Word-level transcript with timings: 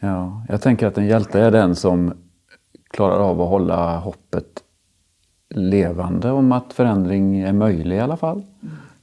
Ja, 0.00 0.42
jag 0.48 0.62
tänker 0.62 0.86
att 0.86 0.98
en 0.98 1.06
hjälte 1.06 1.40
är 1.40 1.50
den 1.50 1.76
som 1.76 2.12
klarar 2.90 3.18
av 3.18 3.42
att 3.42 3.48
hålla 3.48 3.98
hoppet 3.98 4.62
levande 5.54 6.30
om 6.30 6.52
att 6.52 6.72
förändring 6.72 7.40
är 7.40 7.52
möjlig 7.52 7.96
i 7.96 8.00
alla 8.00 8.16
fall. 8.16 8.42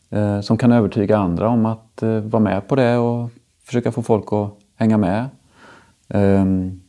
Mm. 0.09 0.43
Som 0.43 0.57
kan 0.57 0.71
övertyga 0.71 1.17
andra 1.17 1.49
om 1.49 1.65
att 1.65 2.03
eh, 2.03 2.19
vara 2.19 2.43
med 2.43 2.67
på 2.67 2.75
det 2.75 2.97
och 2.97 3.29
försöka 3.63 3.91
få 3.91 4.01
folk 4.01 4.33
att 4.33 4.49
hänga 4.75 4.97
med. 4.97 5.29
Ehm, 6.09 6.81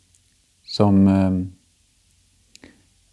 som 0.66 1.08
ehm, 1.08 1.52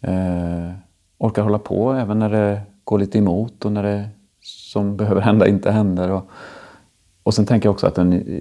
eh, 0.00 0.74
orkar 1.18 1.42
hålla 1.42 1.58
på 1.58 1.92
även 1.92 2.18
när 2.18 2.30
det 2.30 2.62
går 2.84 2.98
lite 2.98 3.18
emot 3.18 3.64
och 3.64 3.72
när 3.72 3.82
det 3.82 4.08
som 4.40 4.96
behöver 4.96 5.20
hända 5.20 5.46
inte 5.46 5.70
händer. 5.70 6.10
Och, 6.10 6.30
och 7.22 7.34
sen 7.34 7.46
tänker 7.46 7.66
jag 7.66 7.72
också 7.72 7.86
att 7.86 7.98
en, 7.98 8.40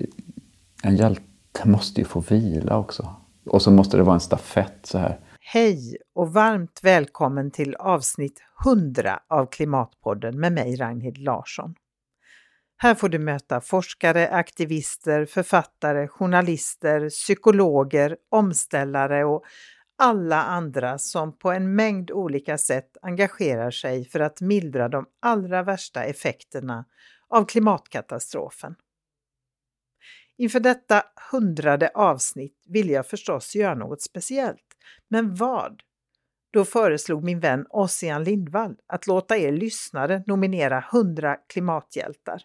en 0.84 0.96
hjälte 0.96 1.29
den 1.52 1.72
måste 1.72 2.02
ju 2.02 2.06
få 2.06 2.20
vila 2.20 2.78
också. 2.78 3.16
Och 3.46 3.62
så 3.62 3.72
måste 3.72 3.98
det 3.98 4.04
vara 4.04 4.16
en 4.16 4.20
stafett 4.20 4.80
så 4.84 4.98
här. 4.98 5.20
Hej 5.40 5.98
och 6.16 6.34
varmt 6.34 6.80
välkommen 6.84 7.52
till 7.52 7.76
avsnitt 7.76 8.42
100 8.66 9.20
av 9.28 9.46
Klimatpodden 9.46 10.40
med 10.40 10.54
mig 10.54 10.76
Ragnhild 10.76 11.18
Larsson. 11.18 11.76
Här 12.78 12.96
får 12.96 13.10
du 13.10 13.20
möta 13.20 13.62
forskare, 13.62 14.30
aktivister, 14.30 15.26
författare, 15.26 16.08
journalister, 16.08 17.10
psykologer, 17.10 18.18
omställare 18.30 19.26
och 19.26 19.44
alla 19.98 20.44
andra 20.44 20.98
som 20.98 21.38
på 21.38 21.52
en 21.52 21.76
mängd 21.76 22.12
olika 22.12 22.58
sätt 22.58 22.98
engagerar 23.02 23.72
sig 23.72 24.06
för 24.06 24.20
att 24.20 24.42
mildra 24.42 24.90
de 24.90 25.06
allra 25.20 25.64
värsta 25.64 26.04
effekterna 26.04 26.86
av 27.30 27.46
klimatkatastrofen. 27.46 28.76
Inför 30.40 30.60
detta 30.60 31.04
hundrade 31.32 31.92
avsnitt 31.94 32.64
ville 32.68 32.94
jag 32.94 33.08
förstås 33.08 33.56
göra 33.56 33.76
något 33.76 34.02
speciellt. 34.02 34.66
Men 35.08 35.36
vad? 35.36 35.82
Då 36.52 36.66
föreslog 36.66 37.24
min 37.24 37.40
vän 37.40 37.66
Ossian 37.70 38.24
Lindvall 38.24 38.76
att 38.88 39.08
låta 39.08 39.38
er 39.38 39.52
lyssnare 39.52 40.24
nominera 40.28 40.84
100 40.92 41.36
klimathjältar. 41.36 42.42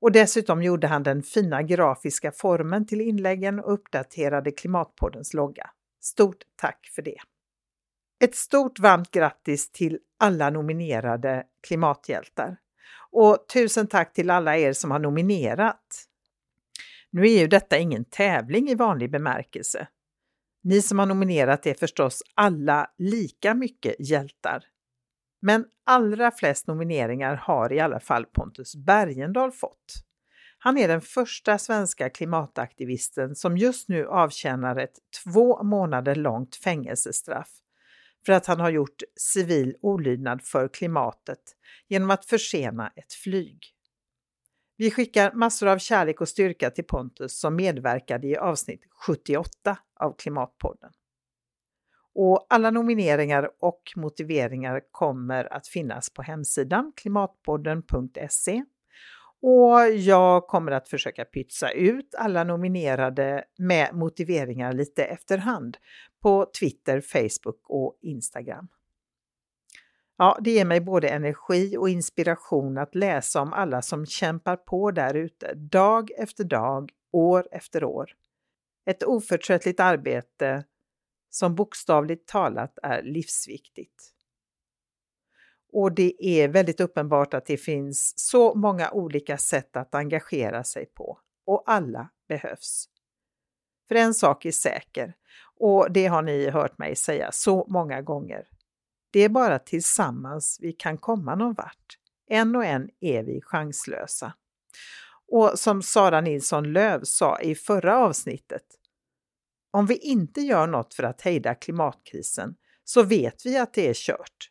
Och 0.00 0.12
dessutom 0.12 0.62
gjorde 0.62 0.86
han 0.86 1.02
den 1.02 1.22
fina 1.22 1.62
grafiska 1.62 2.32
formen 2.32 2.86
till 2.86 3.00
inläggen 3.00 3.58
och 3.60 3.72
uppdaterade 3.72 4.50
Klimatpoddens 4.50 5.34
logga. 5.34 5.70
Stort 6.00 6.42
tack 6.56 6.90
för 6.94 7.02
det! 7.02 7.18
Ett 8.24 8.34
stort 8.34 8.78
varmt 8.78 9.10
grattis 9.10 9.72
till 9.72 9.98
alla 10.18 10.50
nominerade 10.50 11.44
klimathjältar. 11.66 12.56
Och 13.10 13.44
tusen 13.52 13.86
tack 13.86 14.12
till 14.12 14.30
alla 14.30 14.56
er 14.56 14.72
som 14.72 14.90
har 14.90 14.98
nominerat. 14.98 16.08
Nu 17.12 17.26
är 17.26 17.38
ju 17.38 17.46
detta 17.46 17.78
ingen 17.78 18.04
tävling 18.04 18.68
i 18.68 18.74
vanlig 18.74 19.10
bemärkelse. 19.10 19.88
Ni 20.64 20.82
som 20.82 20.98
har 20.98 21.06
nominerat 21.06 21.66
är 21.66 21.74
förstås 21.74 22.22
alla 22.34 22.90
lika 22.98 23.54
mycket 23.54 23.94
hjältar. 23.98 24.64
Men 25.42 25.64
allra 25.86 26.30
flest 26.30 26.66
nomineringar 26.66 27.34
har 27.34 27.72
i 27.72 27.80
alla 27.80 28.00
fall 28.00 28.24
Pontus 28.24 28.76
Bergendahl 28.76 29.52
fått. 29.52 30.04
Han 30.58 30.78
är 30.78 30.88
den 30.88 31.00
första 31.00 31.58
svenska 31.58 32.10
klimataktivisten 32.10 33.34
som 33.34 33.56
just 33.56 33.88
nu 33.88 34.06
avtjänar 34.06 34.76
ett 34.76 34.98
två 35.24 35.62
månader 35.62 36.14
långt 36.14 36.56
fängelsestraff 36.56 37.50
för 38.26 38.32
att 38.32 38.46
han 38.46 38.60
har 38.60 38.70
gjort 38.70 39.02
civil 39.16 39.76
olydnad 39.82 40.42
för 40.42 40.68
klimatet 40.68 41.56
genom 41.88 42.10
att 42.10 42.24
försena 42.24 42.92
ett 42.96 43.12
flyg. 43.12 43.58
Vi 44.82 44.90
skickar 44.90 45.32
massor 45.32 45.68
av 45.68 45.78
kärlek 45.78 46.20
och 46.20 46.28
styrka 46.28 46.70
till 46.70 46.84
Pontus 46.84 47.40
som 47.40 47.56
medverkade 47.56 48.26
i 48.26 48.36
avsnitt 48.36 48.80
78 49.06 49.76
av 50.00 50.16
Klimatpodden. 50.18 50.90
Och 52.14 52.46
alla 52.50 52.70
nomineringar 52.70 53.50
och 53.60 53.82
motiveringar 53.96 54.80
kommer 54.90 55.52
att 55.52 55.68
finnas 55.68 56.10
på 56.10 56.22
hemsidan 56.22 56.92
klimatpodden.se 56.96 58.64
och 59.42 59.90
jag 59.96 60.46
kommer 60.46 60.72
att 60.72 60.88
försöka 60.88 61.24
pytsa 61.24 61.70
ut 61.70 62.14
alla 62.18 62.44
nominerade 62.44 63.44
med 63.58 63.94
motiveringar 63.94 64.72
lite 64.72 65.04
efterhand 65.04 65.76
på 66.22 66.46
Twitter, 66.60 67.00
Facebook 67.00 67.60
och 67.68 67.98
Instagram. 68.02 68.68
Ja, 70.16 70.38
det 70.40 70.50
ger 70.50 70.64
mig 70.64 70.80
både 70.80 71.08
energi 71.08 71.76
och 71.76 71.88
inspiration 71.88 72.78
att 72.78 72.94
läsa 72.94 73.40
om 73.40 73.52
alla 73.52 73.82
som 73.82 74.06
kämpar 74.06 74.56
på 74.56 74.90
där 74.90 75.14
ute, 75.14 75.54
dag 75.54 76.10
efter 76.18 76.44
dag, 76.44 76.92
år 77.12 77.48
efter 77.52 77.84
år. 77.84 78.10
Ett 78.86 79.02
oförtröttligt 79.02 79.80
arbete 79.80 80.64
som 81.30 81.54
bokstavligt 81.54 82.28
talat 82.28 82.78
är 82.82 83.02
livsviktigt. 83.02 84.12
Och 85.72 85.92
det 85.92 86.26
är 86.26 86.48
väldigt 86.48 86.80
uppenbart 86.80 87.34
att 87.34 87.46
det 87.46 87.56
finns 87.56 88.12
så 88.16 88.54
många 88.54 88.90
olika 88.90 89.38
sätt 89.38 89.76
att 89.76 89.94
engagera 89.94 90.64
sig 90.64 90.86
på 90.86 91.18
och 91.46 91.62
alla 91.66 92.08
behövs. 92.28 92.88
För 93.88 93.94
en 93.94 94.14
sak 94.14 94.44
är 94.44 94.52
säker 94.52 95.14
och 95.60 95.92
det 95.92 96.06
har 96.06 96.22
ni 96.22 96.50
hört 96.50 96.78
mig 96.78 96.96
säga 96.96 97.32
så 97.32 97.66
många 97.68 98.02
gånger. 98.02 98.46
Det 99.12 99.20
är 99.20 99.28
bara 99.28 99.58
tillsammans 99.58 100.58
vi 100.60 100.72
kan 100.72 100.98
komma 100.98 101.34
någon 101.34 101.54
vart. 101.54 101.98
En 102.26 102.56
och 102.56 102.64
en 102.64 102.90
är 103.00 103.22
vi 103.22 103.40
chanslösa. 103.42 104.32
Och 105.28 105.58
som 105.58 105.82
Sara 105.82 106.20
Nilsson 106.20 106.72
Löv 106.72 107.00
sa 107.04 107.40
i 107.40 107.54
förra 107.54 107.98
avsnittet, 107.98 108.64
om 109.70 109.86
vi 109.86 109.96
inte 109.96 110.40
gör 110.40 110.66
något 110.66 110.94
för 110.94 111.02
att 111.02 111.20
hejda 111.20 111.54
klimatkrisen 111.54 112.54
så 112.84 113.02
vet 113.02 113.46
vi 113.46 113.58
att 113.58 113.74
det 113.74 113.88
är 113.88 113.94
kört. 113.94 114.50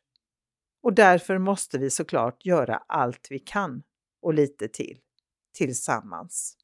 Och 0.84 0.94
därför 0.94 1.38
måste 1.38 1.78
vi 1.78 1.90
såklart 1.90 2.46
göra 2.46 2.84
allt 2.88 3.28
vi 3.30 3.40
kan 3.40 3.84
och 4.22 4.34
lite 4.34 4.68
till, 4.68 5.00
tillsammans. 5.54 6.58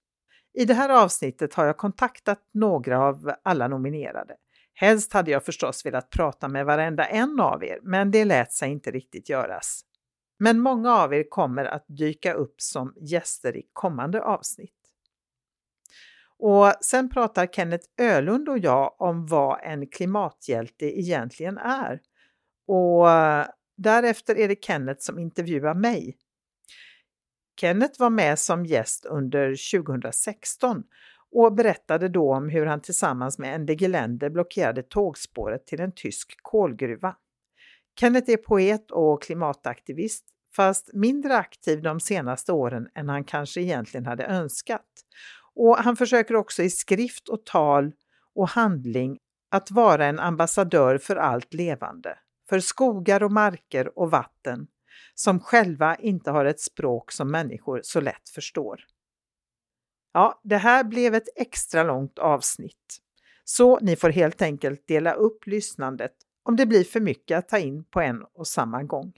I 0.54 0.66
det 0.66 0.74
här 0.74 0.90
avsnittet 0.90 1.54
har 1.54 1.66
jag 1.66 1.78
kontaktat 1.78 2.40
några 2.52 3.00
av 3.00 3.34
alla 3.44 3.68
nominerade. 3.68 4.36
Helst 4.80 5.14
hade 5.14 5.32
jag 5.32 5.46
förstås 5.46 5.86
velat 5.86 6.10
prata 6.10 6.48
med 6.48 6.66
varenda 6.66 7.06
en 7.06 7.40
av 7.40 7.64
er, 7.64 7.80
men 7.84 8.12
det 8.12 8.26
lät 8.26 8.52
sig 8.52 8.72
inte 8.72 8.92
riktigt 8.92 9.30
göras. 9.30 9.82
Men 10.40 10.60
många 10.60 10.96
av 10.96 11.14
er 11.14 11.30
kommer 11.30 11.66
att 11.66 11.86
dyka 11.88 12.34
upp 12.34 12.62
som 12.62 12.94
gäster 13.02 13.58
i 13.58 13.64
kommande 13.74 14.22
avsnitt. 14.22 14.74
Och 16.40 16.74
sen 16.82 17.10
pratar 17.10 17.48
Kenneth 17.48 17.86
Ölund 17.98 18.50
och 18.50 18.60
jag 18.60 19.02
om 19.02 19.26
vad 19.26 19.60
en 19.64 19.88
klimathjälte 19.88 21.00
egentligen 21.00 21.58
är. 21.58 22.02
Och 22.68 23.08
därefter 23.78 24.38
är 24.38 24.48
det 24.48 24.64
Kenneth 24.64 25.02
som 25.02 25.20
intervjuar 25.20 25.74
mig. 25.74 26.18
Kenneth 27.60 28.00
var 28.00 28.10
med 28.10 28.40
som 28.40 28.66
gäst 28.66 29.06
under 29.06 29.72
2016 29.78 30.84
och 31.32 31.54
berättade 31.54 32.10
då 32.10 32.34
om 32.34 32.50
hur 32.50 32.66
han 32.66 32.82
tillsammans 32.82 33.40
med 33.40 33.56
Ende 33.56 33.74
Gelände 33.74 34.30
blockerade 34.30 34.84
tågspåret 34.84 35.66
till 35.66 35.82
en 35.82 35.92
tysk 35.92 36.38
kolgruva. 36.42 37.16
Kenneth 38.00 38.32
är 38.32 38.38
poet 38.38 38.92
och 38.92 39.22
klimataktivist, 39.22 40.26
fast 40.56 40.94
mindre 40.94 41.38
aktiv 41.38 41.82
de 41.82 42.00
senaste 42.00 42.52
åren 42.52 42.88
än 42.96 43.10
han 43.10 43.24
kanske 43.24 43.62
egentligen 43.62 44.06
hade 44.06 44.26
önskat. 44.26 44.86
Och 45.56 45.78
han 45.78 45.96
försöker 45.96 46.36
också 46.36 46.64
i 46.64 46.70
skrift 46.70 47.30
och 47.30 47.46
tal 47.46 47.92
och 48.36 48.50
handling 48.50 49.18
att 49.52 49.72
vara 49.72 50.06
en 50.06 50.20
ambassadör 50.20 50.98
för 50.98 51.16
allt 51.16 51.54
levande, 51.54 52.18
för 52.50 52.60
skogar 52.60 53.24
och 53.24 53.32
marker 53.32 54.00
och 54.00 54.12
vatten 54.12 54.68
som 55.16 55.40
själva 55.40 55.96
inte 55.96 56.32
har 56.32 56.46
ett 56.46 56.60
språk 56.60 57.12
som 57.12 57.32
människor 57.32 57.80
så 57.84 58.02
lätt 58.02 58.30
förstår. 58.30 58.80
Ja, 60.14 60.42
det 60.44 60.58
här 60.58 60.84
blev 60.84 61.16
ett 61.16 61.30
extra 61.36 61.84
långt 61.84 62.20
avsnitt. 62.20 62.98
Så 63.44 63.80
ni 63.80 63.96
får 63.96 64.10
helt 64.10 64.42
enkelt 64.42 64.88
dela 64.88 65.14
upp 65.14 65.48
lyssnandet 65.48 66.12
om 66.44 66.56
det 66.56 66.66
blir 66.66 66.84
för 66.84 67.00
mycket 67.00 67.38
att 67.38 67.50
ta 67.50 67.58
in 67.58 67.84
på 67.84 68.02
en 68.02 68.24
och 68.34 68.48
samma 68.48 68.84
gång. 68.84 69.14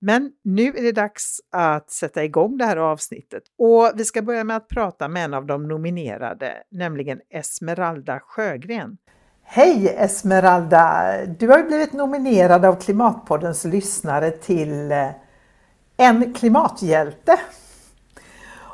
Men 0.00 0.32
nu 0.44 0.68
är 0.68 0.82
det 0.82 0.92
dags 0.92 1.40
att 1.52 1.90
sätta 1.90 2.24
igång 2.24 2.56
det 2.56 2.64
här 2.64 2.76
avsnittet 2.76 3.42
och 3.58 3.90
vi 3.94 4.04
ska 4.04 4.22
börja 4.22 4.44
med 4.44 4.56
att 4.56 4.68
prata 4.68 5.08
med 5.08 5.24
en 5.24 5.34
av 5.34 5.46
de 5.46 5.68
nominerade, 5.68 6.62
nämligen 6.70 7.20
Esmeralda 7.30 8.20
Sjögren. 8.20 8.98
Hej 9.42 9.88
Esmeralda! 9.88 11.12
Du 11.26 11.48
har 11.48 11.62
blivit 11.62 11.92
nominerad 11.92 12.64
av 12.64 12.80
Klimatpoddens 12.80 13.64
lyssnare 13.64 14.30
till 14.30 14.92
eh, 14.92 15.08
En 15.96 16.34
klimathjälte. 16.34 17.40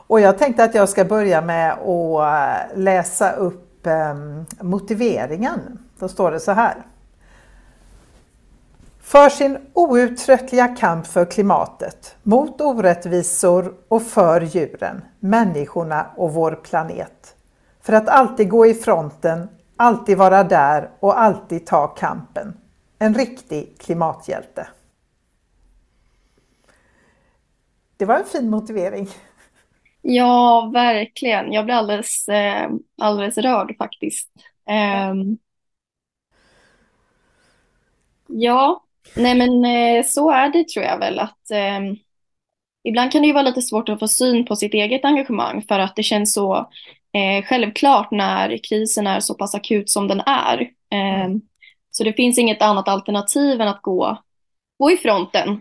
Och 0.06 0.20
jag 0.20 0.38
tänkte 0.38 0.64
att 0.64 0.74
jag 0.74 0.88
ska 0.88 1.04
börja 1.04 1.40
med 1.40 1.72
att 1.72 2.72
eh, 2.72 2.78
läsa 2.78 3.32
upp 3.32 3.86
ehm, 3.86 4.44
motiveringen. 4.60 5.78
Då 5.98 6.08
står 6.08 6.30
det 6.30 6.40
så 6.40 6.52
här. 6.52 6.86
För 9.00 9.28
sin 9.28 9.58
outtröttliga 9.72 10.68
kamp 10.68 11.06
för 11.06 11.24
klimatet, 11.24 12.16
mot 12.22 12.60
orättvisor 12.60 13.74
och 13.88 14.02
för 14.02 14.40
djuren, 14.40 15.02
människorna 15.20 16.06
och 16.16 16.32
vår 16.32 16.52
planet. 16.52 17.36
För 17.80 17.92
att 17.92 18.08
alltid 18.08 18.50
gå 18.50 18.66
i 18.66 18.74
fronten, 18.74 19.48
alltid 19.76 20.18
vara 20.18 20.44
där 20.44 20.90
och 21.00 21.20
alltid 21.20 21.66
ta 21.66 21.86
kampen. 21.86 22.56
En 22.98 23.14
riktig 23.14 23.78
klimathjälte. 23.78 24.66
Det 27.96 28.04
var 28.04 28.14
en 28.14 28.24
fin 28.24 28.50
motivering. 28.50 29.08
Ja, 30.06 30.70
verkligen. 30.72 31.52
Jag 31.52 31.64
blir 31.64 31.74
alldeles, 31.74 32.28
eh, 32.28 32.70
alldeles 32.98 33.38
rörd 33.38 33.76
faktiskt. 33.78 34.30
Um, 35.10 35.38
ja, 38.26 38.84
nej 39.16 39.34
men 39.34 39.64
eh, 39.64 40.04
så 40.04 40.30
är 40.30 40.48
det 40.48 40.68
tror 40.68 40.84
jag 40.84 40.98
väl 40.98 41.18
att 41.18 41.50
um, 41.78 41.96
ibland 42.84 43.12
kan 43.12 43.22
det 43.22 43.26
ju 43.26 43.34
vara 43.34 43.42
lite 43.42 43.62
svårt 43.62 43.88
att 43.88 43.98
få 43.98 44.08
syn 44.08 44.46
på 44.46 44.56
sitt 44.56 44.74
eget 44.74 45.04
engagemang 45.04 45.62
för 45.68 45.78
att 45.78 45.96
det 45.96 46.02
känns 46.02 46.34
så 46.34 46.56
eh, 47.12 47.44
självklart 47.44 48.10
när 48.10 48.58
krisen 48.68 49.06
är 49.06 49.20
så 49.20 49.34
pass 49.34 49.54
akut 49.54 49.90
som 49.90 50.08
den 50.08 50.20
är. 50.20 50.70
Um, 51.24 51.42
så 51.90 52.04
det 52.04 52.12
finns 52.12 52.38
inget 52.38 52.62
annat 52.62 52.88
alternativ 52.88 53.60
än 53.60 53.68
att 53.68 53.82
gå, 53.82 54.18
gå 54.78 54.90
i 54.90 54.96
fronten. 54.96 55.60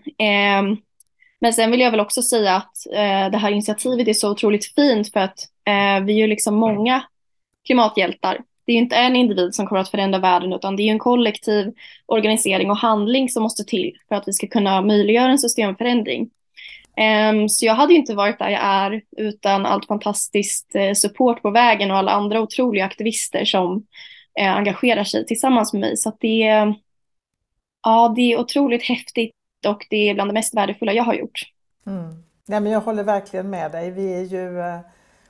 Men 1.43 1.53
sen 1.53 1.71
vill 1.71 1.79
jag 1.79 1.91
väl 1.91 1.99
också 1.99 2.21
säga 2.21 2.55
att 2.55 2.87
eh, 2.91 3.31
det 3.31 3.37
här 3.37 3.51
initiativet 3.51 4.07
är 4.07 4.13
så 4.13 4.31
otroligt 4.31 4.73
fint 4.75 5.11
för 5.13 5.19
att 5.19 5.39
eh, 5.65 6.05
vi 6.05 6.13
är 6.13 6.17
ju 6.17 6.27
liksom 6.27 6.55
många 6.55 7.03
klimathjältar. 7.65 8.37
Det 8.65 8.71
är 8.71 8.73
ju 8.73 8.79
inte 8.79 8.95
en 8.95 9.15
individ 9.15 9.55
som 9.55 9.67
kommer 9.67 9.81
att 9.81 9.89
förändra 9.89 10.19
världen 10.19 10.53
utan 10.53 10.75
det 10.75 10.83
är 10.83 10.85
ju 10.85 10.91
en 10.91 10.99
kollektiv 10.99 11.73
organisering 12.05 12.69
och 12.69 12.77
handling 12.77 13.29
som 13.29 13.43
måste 13.43 13.63
till 13.63 13.97
för 14.07 14.15
att 14.15 14.27
vi 14.27 14.33
ska 14.33 14.47
kunna 14.47 14.81
möjliggöra 14.81 15.31
en 15.31 15.39
systemförändring. 15.39 16.29
Um, 17.31 17.49
så 17.49 17.65
jag 17.65 17.75
hade 17.75 17.93
ju 17.93 17.99
inte 17.99 18.15
varit 18.15 18.39
där 18.39 18.49
jag 18.49 18.63
är 18.63 19.01
utan 19.17 19.65
allt 19.65 19.87
fantastiskt 19.87 20.75
eh, 20.75 20.93
support 20.93 21.41
på 21.41 21.51
vägen 21.51 21.91
och 21.91 21.97
alla 21.97 22.11
andra 22.11 22.41
otroliga 22.41 22.85
aktivister 22.85 23.45
som 23.45 23.85
eh, 24.39 24.55
engagerar 24.55 25.03
sig 25.03 25.25
tillsammans 25.25 25.73
med 25.73 25.79
mig. 25.79 25.97
Så 25.97 26.09
att 26.09 26.19
det, 26.19 26.73
ja, 27.83 28.13
det 28.15 28.33
är 28.33 28.39
otroligt 28.39 28.83
häftigt 28.83 29.35
och 29.65 29.87
det 29.89 30.09
är 30.09 30.13
bland 30.13 30.29
det 30.29 30.33
mest 30.33 30.53
värdefulla 30.53 30.93
jag 30.93 31.03
har 31.03 31.13
gjort. 31.13 31.39
Mm. 31.87 32.23
Nej, 32.45 32.59
men 32.59 32.71
jag 32.71 32.81
håller 32.81 33.03
verkligen 33.03 33.49
med 33.49 33.71
dig. 33.71 33.91
Vi 33.91 34.13
är 34.13 34.23
ju 34.23 34.59
eh, 34.59 34.79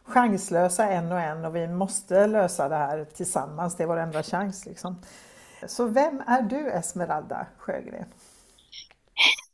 chanslösa 0.04 0.90
en 0.90 1.12
och 1.12 1.20
en 1.20 1.46
och 1.46 1.56
vi 1.56 1.68
måste 1.68 2.28
lösa 2.28 2.70
det 2.70 2.76
här 2.76 3.06
tillsammans. 3.16 3.78
Det 3.78 3.84
är 3.84 3.88
vår 3.88 3.98
enda 3.98 4.24
chans. 4.24 4.66
Liksom. 4.66 5.02
Så 5.68 5.88
vem 5.88 6.24
är 6.28 6.42
du 6.42 6.72
Esmeralda 6.72 7.48
Sjögren? 7.58 8.06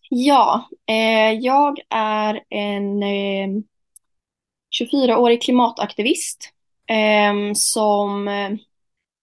Ja, 0.10 0.70
eh, 0.86 1.32
jag 1.32 1.80
är 1.90 2.44
en 2.50 3.04
eh, 3.04 3.62
24-årig 4.82 5.42
klimataktivist 5.42 6.50
eh, 6.88 7.54
som 7.54 8.28
eh, 8.28 8.52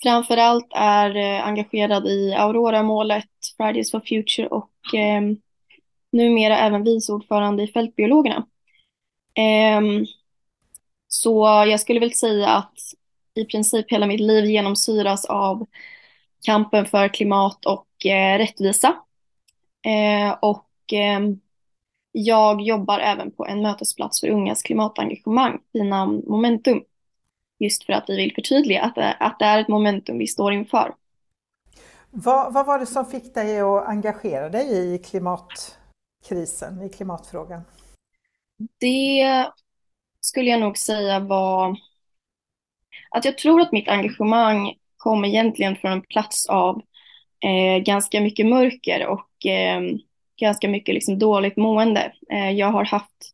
framförallt 0.03 0.69
är 0.75 1.17
eh, 1.17 1.47
engagerad 1.47 2.07
i 2.07 2.35
Aurora-målet, 2.35 3.29
Fridays 3.57 3.91
for 3.91 4.01
Future 4.01 4.49
och 4.49 4.71
numera 6.13 6.59
även 6.59 6.85
vice 6.85 7.13
ordförande 7.13 7.63
i 7.63 7.69
Fältbiologerna. 7.69 8.47
Ehm, 9.35 10.07
så 11.09 11.45
jag 11.69 11.81
skulle 11.81 12.01
väl 12.01 12.15
säga 12.15 12.49
att 12.49 12.79
i 13.35 13.45
princip 13.45 13.93
hela 13.93 14.07
mitt 14.07 14.21
liv 14.21 14.45
genomsyras 14.45 15.25
av 15.25 15.67
kampen 16.45 16.87
för 16.87 17.09
klimat 17.09 17.67
och 17.67 18.07
eh, 18.07 18.39
rättvisa. 18.39 18.97
Ehm, 19.83 20.35
och 20.43 20.71
ehm, 20.93 21.41
jag 22.13 22.63
jobbar 22.63 22.99
även 22.99 23.31
på 23.31 23.47
en 23.47 23.63
mötesplats 23.63 24.21
för 24.21 24.29
ungas 24.29 24.63
klimatengagemang 24.63 25.59
i 25.73 25.83
namn 25.83 26.23
Momentum. 26.27 26.83
Just 27.59 27.85
för 27.85 27.93
att 27.93 28.05
vi 28.09 28.17
vill 28.17 28.35
förtydliga 28.35 28.83
att, 28.83 28.99
att 29.21 29.39
det 29.39 29.45
är 29.45 29.61
ett 29.61 29.69
momentum 29.69 30.19
vi 30.19 30.27
står 30.27 30.53
inför. 30.53 30.95
Vad, 32.11 32.53
vad 32.53 32.67
var 32.67 32.79
det 32.79 32.87
som 32.87 33.05
fick 33.05 33.35
dig 33.35 33.61
att 33.61 33.87
engagera 33.87 34.49
dig 34.49 34.95
i 34.95 34.99
klimat, 34.99 35.79
krisen 36.29 36.83
i 36.83 36.89
klimatfrågan? 36.89 37.63
Det 38.81 39.47
skulle 40.21 40.51
jag 40.51 40.61
nog 40.61 40.79
säga 40.79 41.21
var 41.21 41.77
att 43.11 43.25
jag 43.25 43.39
tror 43.39 43.61
att 43.61 43.73
mitt 43.73 43.89
engagemang 43.89 44.75
kom 44.97 45.25
egentligen 45.25 45.77
från 45.77 45.93
en 45.93 46.03
plats 46.03 46.47
av 46.47 46.83
eh, 47.41 47.83
ganska 47.83 48.21
mycket 48.21 48.47
mörker 48.47 49.07
och 49.07 49.47
eh, 49.47 49.81
ganska 50.41 50.69
mycket 50.69 50.95
liksom 50.95 51.19
dåligt 51.19 51.57
mående. 51.57 52.13
Eh, 52.31 52.51
jag 52.51 52.73
har 52.73 52.85
haft 52.85 53.33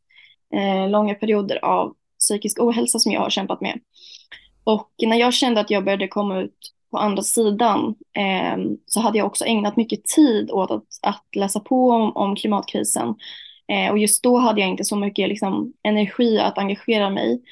eh, 0.55 0.89
långa 0.89 1.15
perioder 1.15 1.65
av 1.65 1.95
psykisk 2.19 2.61
ohälsa 2.61 2.99
som 2.99 3.13
jag 3.13 3.21
har 3.21 3.31
kämpat 3.31 3.61
med. 3.61 3.81
Och 4.65 4.91
när 4.99 5.17
jag 5.17 5.35
kände 5.35 5.61
att 5.61 5.71
jag 5.71 5.85
började 5.85 6.09
komma 6.09 6.41
ut 6.41 6.73
på 6.93 6.99
andra 6.99 7.23
sidan 7.23 7.95
eh, 8.17 8.65
så 8.87 9.01
hade 9.01 9.19
jag 9.19 9.27
också 9.27 9.45
ägnat 9.45 9.77
mycket 9.77 10.05
tid 10.05 10.51
åt 10.51 10.71
att, 10.71 10.85
att 11.03 11.25
läsa 11.37 11.61
på 11.61 11.91
om, 11.91 12.17
om 12.17 12.37
klimatkrisen. 12.37 13.15
Eh, 13.69 13.91
och 13.91 13.99
just 13.99 14.23
då 14.23 14.39
hade 14.39 14.61
jag 14.61 14.71
inte 14.71 14.85
så 14.85 14.97
mycket 14.97 15.29
liksom, 15.29 15.73
energi 15.83 16.39
att 16.39 16.59
engagera 16.59 17.11
mig. 17.11 17.43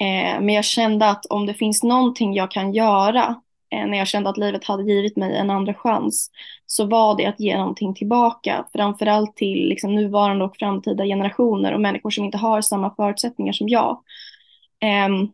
Eh, 0.00 0.40
men 0.40 0.48
jag 0.48 0.64
kände 0.64 1.08
att 1.08 1.26
om 1.26 1.46
det 1.46 1.54
finns 1.54 1.82
någonting 1.82 2.34
jag 2.34 2.50
kan 2.50 2.72
göra 2.72 3.34
eh, 3.70 3.86
när 3.86 3.98
jag 3.98 4.06
kände 4.06 4.30
att 4.30 4.38
livet 4.38 4.64
hade 4.64 4.82
givit 4.82 5.16
mig 5.16 5.36
en 5.36 5.50
andra 5.50 5.74
chans 5.74 6.30
så 6.66 6.86
var 6.86 7.16
det 7.16 7.26
att 7.26 7.40
ge 7.40 7.56
någonting 7.58 7.94
tillbaka, 7.94 8.66
framförallt 8.72 9.36
till 9.36 9.68
liksom, 9.68 9.94
nuvarande 9.94 10.44
och 10.44 10.56
framtida 10.56 11.04
generationer 11.04 11.72
och 11.72 11.80
människor 11.80 12.10
som 12.10 12.24
inte 12.24 12.38
har 12.38 12.62
samma 12.62 12.94
förutsättningar 12.94 13.52
som 13.52 13.68
jag. 13.68 14.00
Ehm, 14.80 15.28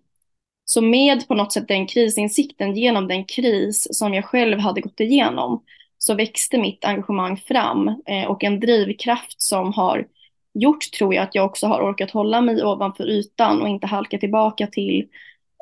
så 0.71 0.81
med 0.81 1.29
på 1.29 1.35
något 1.35 1.53
sätt 1.53 1.69
den 1.69 1.87
krisinsikten 1.87 2.77
genom 2.77 3.09
den 3.09 3.25
kris 3.25 3.89
som 3.91 4.15
jag 4.15 4.25
själv 4.25 4.59
hade 4.59 4.81
gått 4.81 5.01
igenom 5.01 5.65
så 5.99 6.15
växte 6.15 6.59
mitt 6.59 6.85
engagemang 6.85 7.37
fram 7.37 7.89
eh, 7.89 8.25
och 8.31 8.45
en 8.45 8.61
drivkraft 8.61 9.43
som 9.43 9.73
har 9.73 10.07
gjort 10.55 10.91
tror 10.99 11.15
jag 11.15 11.23
att 11.23 11.35
jag 11.35 11.45
också 11.45 11.67
har 11.67 11.81
orkat 11.81 12.11
hålla 12.11 12.41
mig 12.41 12.65
ovanför 12.65 13.09
ytan 13.11 13.63
och 13.63 13.69
inte 13.69 13.87
halka 13.87 14.19
tillbaka 14.19 14.67
till 14.67 15.09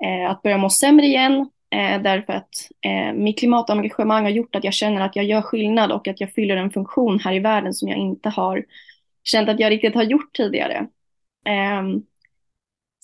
eh, 0.04 0.30
att 0.30 0.42
börja 0.42 0.58
må 0.58 0.70
sämre 0.70 1.06
igen 1.06 1.50
eh, 1.70 2.02
därför 2.02 2.32
att 2.32 2.70
eh, 2.80 3.12
mitt 3.14 3.38
klimatengagemang 3.38 4.22
har 4.22 4.30
gjort 4.30 4.56
att 4.56 4.64
jag 4.64 4.74
känner 4.74 5.00
att 5.00 5.16
jag 5.16 5.24
gör 5.24 5.42
skillnad 5.42 5.92
och 5.92 6.08
att 6.08 6.20
jag 6.20 6.32
fyller 6.32 6.56
en 6.56 6.70
funktion 6.70 7.20
här 7.20 7.32
i 7.32 7.38
världen 7.38 7.74
som 7.74 7.88
jag 7.88 7.98
inte 7.98 8.28
har 8.28 8.64
känt 9.24 9.48
att 9.48 9.60
jag 9.60 9.70
riktigt 9.70 9.94
har 9.94 10.02
gjort 10.02 10.36
tidigare. 10.36 10.86
Ehm, 11.46 12.02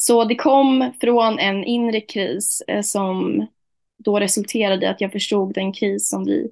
så 0.06 0.24
det 0.24 0.34
kom 0.34 0.92
från 1.00 1.38
en 1.38 1.64
inre 1.64 2.00
kris 2.00 2.62
eh, 2.68 2.82
som 2.82 3.46
då 3.98 4.20
resulterade 4.20 4.86
i 4.86 4.88
att 4.88 5.00
jag 5.00 5.12
förstod 5.12 5.54
den 5.54 5.72
kris 5.72 6.08
som 6.08 6.24
vi, 6.24 6.50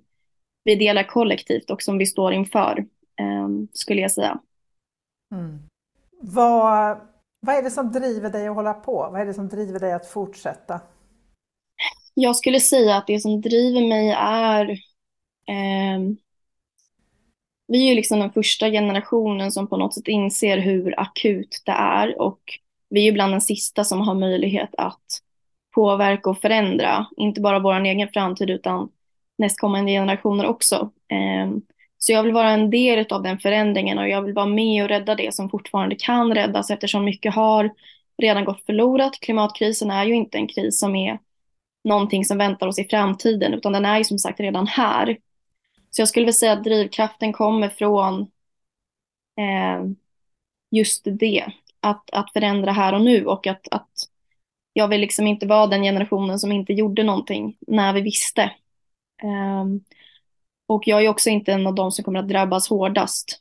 vi 0.65 0.75
delar 0.75 1.03
kollektivt 1.03 1.71
och 1.71 1.83
som 1.83 1.99
vi 1.99 2.07
står 2.07 2.33
inför, 2.33 2.79
eh, 3.21 3.49
skulle 3.73 4.01
jag 4.01 4.11
säga. 4.11 4.41
Mm. 5.35 5.59
Vad, 6.21 7.01
vad 7.41 7.55
är 7.57 7.63
det 7.63 7.71
som 7.71 7.93
driver 7.93 8.31
dig 8.31 8.49
att 8.49 8.55
hålla 8.55 8.75
på? 8.75 9.09
Vad 9.13 9.21
är 9.21 9.27
det 9.27 9.35
som 9.35 9.49
driver 9.49 9.81
dig 9.81 9.93
att 9.93 10.07
fortsätta? 10.07 10.81
Jag 12.15 12.37
skulle 12.37 12.61
säga 12.61 12.97
att 12.97 13.07
det 13.07 13.21
som 13.21 13.41
driver 13.41 13.89
mig 13.89 14.11
är 14.19 14.71
eh, 15.49 16.15
vi 17.69 17.85
är 17.85 17.89
ju 17.89 17.95
liksom 17.95 18.21
den 18.21 18.33
första 18.33 18.71
generationen 18.71 19.53
som 19.53 19.67
på 19.67 19.77
något 19.77 19.95
sätt 19.95 20.09
inser 20.09 20.59
hur 20.59 21.01
akut 21.01 21.63
det 21.65 21.73
är 21.73 22.21
och 22.21 22.59
vi 22.93 23.01
är 23.01 23.05
ju 23.05 23.13
bland 23.13 23.33
den 23.33 23.41
sista 23.41 23.85
som 23.85 24.01
har 24.01 24.15
möjlighet 24.15 24.75
att 24.79 25.21
påverka 25.75 26.31
och 26.31 26.39
förändra, 26.39 27.07
inte 27.17 27.41
bara 27.41 27.59
vår 27.59 27.85
egen 27.85 28.09
framtid 28.09 28.51
utan 28.51 28.89
nästkommande 29.39 29.93
generationer 29.93 30.47
också. 30.47 30.91
Ehm, 31.09 31.63
så 31.99 32.13
jag 32.13 32.23
vill 32.23 32.33
vara 32.33 32.51
en 32.51 32.71
del 32.71 33.07
av 33.11 33.23
den 33.23 33.39
förändringen 33.39 33.99
och 33.99 34.09
jag 34.09 34.23
vill 34.23 34.35
vara 34.35 34.47
med 34.47 34.83
och 34.83 34.89
rädda 34.89 35.15
det 35.15 35.35
som 35.35 35.51
fortfarande 35.51 35.97
kan 35.97 36.35
räddas 36.35 36.71
eftersom 36.71 37.05
mycket 37.05 37.35
har 37.35 37.71
redan 38.19 38.45
gått 38.45 38.67
förlorat. 38.67 39.21
Klimatkrisen 39.21 39.91
är 39.91 40.05
ju 40.05 40.15
inte 40.15 40.39
en 40.39 40.49
kris 40.49 40.79
som 40.79 40.97
är 40.97 41.19
någonting 41.85 42.25
som 42.25 42.39
väntar 42.39 42.67
oss 42.67 42.79
i 42.79 42.85
framtiden 42.85 43.55
utan 43.55 43.73
den 43.73 43.85
är 43.85 43.99
ju 43.99 44.05
som 44.05 44.19
sagt 44.19 44.41
redan 44.41 44.67
här. 44.67 45.19
Så 45.91 46.01
jag 46.01 46.09
skulle 46.09 46.25
vilja 46.25 46.33
säga 46.33 46.53
att 46.53 46.65
drivkraften 46.65 47.33
kommer 47.33 47.69
från 47.69 48.21
eh, 49.39 49.85
just 50.71 51.05
det, 51.05 51.53
att, 51.83 52.11
att 52.13 52.33
förändra 52.33 52.73
här 52.73 52.95
och 52.95 53.01
nu 53.01 53.27
och 53.27 53.47
att, 53.47 53.69
att 53.71 53.91
jag 54.73 54.89
vill 54.89 55.01
liksom 55.01 55.27
inte 55.27 55.47
vara 55.47 55.67
den 55.67 55.83
generationen 55.83 56.39
som 56.39 56.53
inte 56.53 56.73
gjorde 56.73 57.03
någonting 57.03 57.57
när 57.67 57.93
vi 57.93 58.01
visste. 58.01 58.51
Um, 59.23 59.85
och 60.67 60.83
jag 60.87 61.05
är 61.05 61.09
också 61.09 61.31
inte 61.31 61.53
en 61.53 61.67
av 61.67 61.75
de 61.75 61.93
som 61.93 62.05
kommer 62.05 62.19
att 62.19 62.29
drabbas 62.29 62.69
hårdast. 62.69 63.41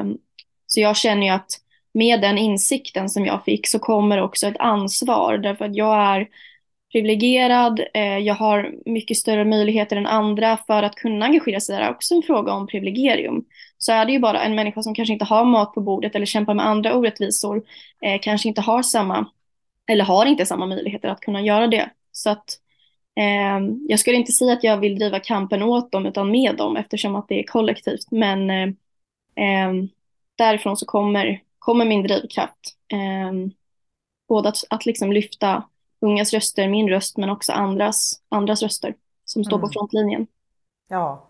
Um, 0.00 0.18
så 0.66 0.80
jag 0.80 0.96
känner 0.96 1.26
ju 1.26 1.32
att 1.32 1.50
med 1.94 2.20
den 2.20 2.38
insikten 2.38 3.08
som 3.08 3.26
jag 3.26 3.44
fick 3.44 3.66
så 3.68 3.78
kommer 3.78 4.22
också 4.22 4.46
ett 4.46 4.58
ansvar 4.58 5.38
därför 5.38 5.64
att 5.64 5.76
jag 5.76 5.96
är 5.96 6.28
privilegierad, 6.92 7.80
eh, 7.94 8.18
jag 8.18 8.34
har 8.34 8.74
mycket 8.86 9.16
större 9.16 9.44
möjligheter 9.44 9.96
än 9.96 10.06
andra 10.06 10.56
för 10.66 10.82
att 10.82 10.94
kunna 10.94 11.26
engagera 11.26 11.60
sig. 11.60 11.76
Det 11.76 11.84
är 11.84 11.90
också 11.90 12.14
en 12.14 12.22
fråga 12.22 12.52
om 12.52 12.66
privilegium. 12.66 13.44
Så 13.78 13.92
är 13.92 14.04
det 14.06 14.12
ju 14.12 14.18
bara 14.18 14.42
en 14.42 14.54
människa 14.54 14.82
som 14.82 14.94
kanske 14.94 15.12
inte 15.12 15.24
har 15.24 15.44
mat 15.44 15.74
på 15.74 15.80
bordet 15.80 16.14
eller 16.14 16.26
kämpar 16.26 16.54
med 16.54 16.66
andra 16.66 16.94
orättvisor, 16.94 17.62
eh, 18.02 18.20
kanske 18.22 18.48
inte 18.48 18.60
har 18.60 18.82
samma, 18.82 19.26
eller 19.86 20.04
har 20.04 20.26
inte 20.26 20.46
samma 20.46 20.66
möjligheter 20.66 21.08
att 21.08 21.20
kunna 21.20 21.42
göra 21.42 21.66
det 21.66 21.90
Så 22.12 22.30
att 22.30 22.58
eh, 23.16 23.60
jag 23.88 24.00
skulle 24.00 24.16
inte 24.16 24.32
säga 24.32 24.52
att 24.52 24.64
jag 24.64 24.76
vill 24.76 24.98
driva 24.98 25.20
kampen 25.20 25.62
åt 25.62 25.92
dem 25.92 26.06
utan 26.06 26.30
med 26.30 26.56
dem 26.56 26.76
eftersom 26.76 27.16
att 27.16 27.28
det 27.28 27.40
är 27.40 27.44
kollektivt. 27.46 28.10
Men 28.10 28.50
eh, 28.50 28.68
eh 29.36 29.72
därifrån 30.36 30.76
så 30.76 30.86
kommer, 30.86 31.42
kommer 31.58 31.84
min 31.84 32.02
drivkraft. 32.02 32.76
Eh, 32.92 33.32
både 34.28 34.48
att, 34.48 34.64
att 34.70 34.86
liksom 34.86 35.12
lyfta 35.12 35.62
ungas 36.00 36.32
röster, 36.32 36.68
min 36.68 36.88
röst, 36.88 37.16
men 37.16 37.30
också 37.30 37.52
andras, 37.52 38.12
andras 38.28 38.62
röster 38.62 38.94
som 39.24 39.44
står 39.44 39.56
mm. 39.56 39.68
på 39.68 39.72
frontlinjen. 39.72 40.26
Ja. 40.88 41.26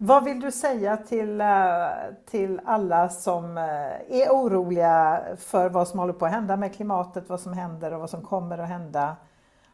Vad 0.00 0.24
vill 0.24 0.40
du 0.40 0.52
säga 0.52 0.96
till, 0.96 1.40
eh, 1.40 1.86
till 2.30 2.60
alla 2.64 3.08
som 3.08 3.58
eh, 3.58 4.20
är 4.20 4.28
oroliga 4.30 5.22
för 5.38 5.68
vad 5.68 5.88
som 5.88 5.98
håller 5.98 6.12
på 6.12 6.26
att 6.26 6.32
hända 6.32 6.56
med 6.56 6.74
klimatet, 6.74 7.28
vad 7.28 7.40
som 7.40 7.52
händer 7.52 7.94
och 7.94 8.00
vad 8.00 8.10
som 8.10 8.22
kommer 8.22 8.58
att 8.58 8.68
hända 8.68 9.16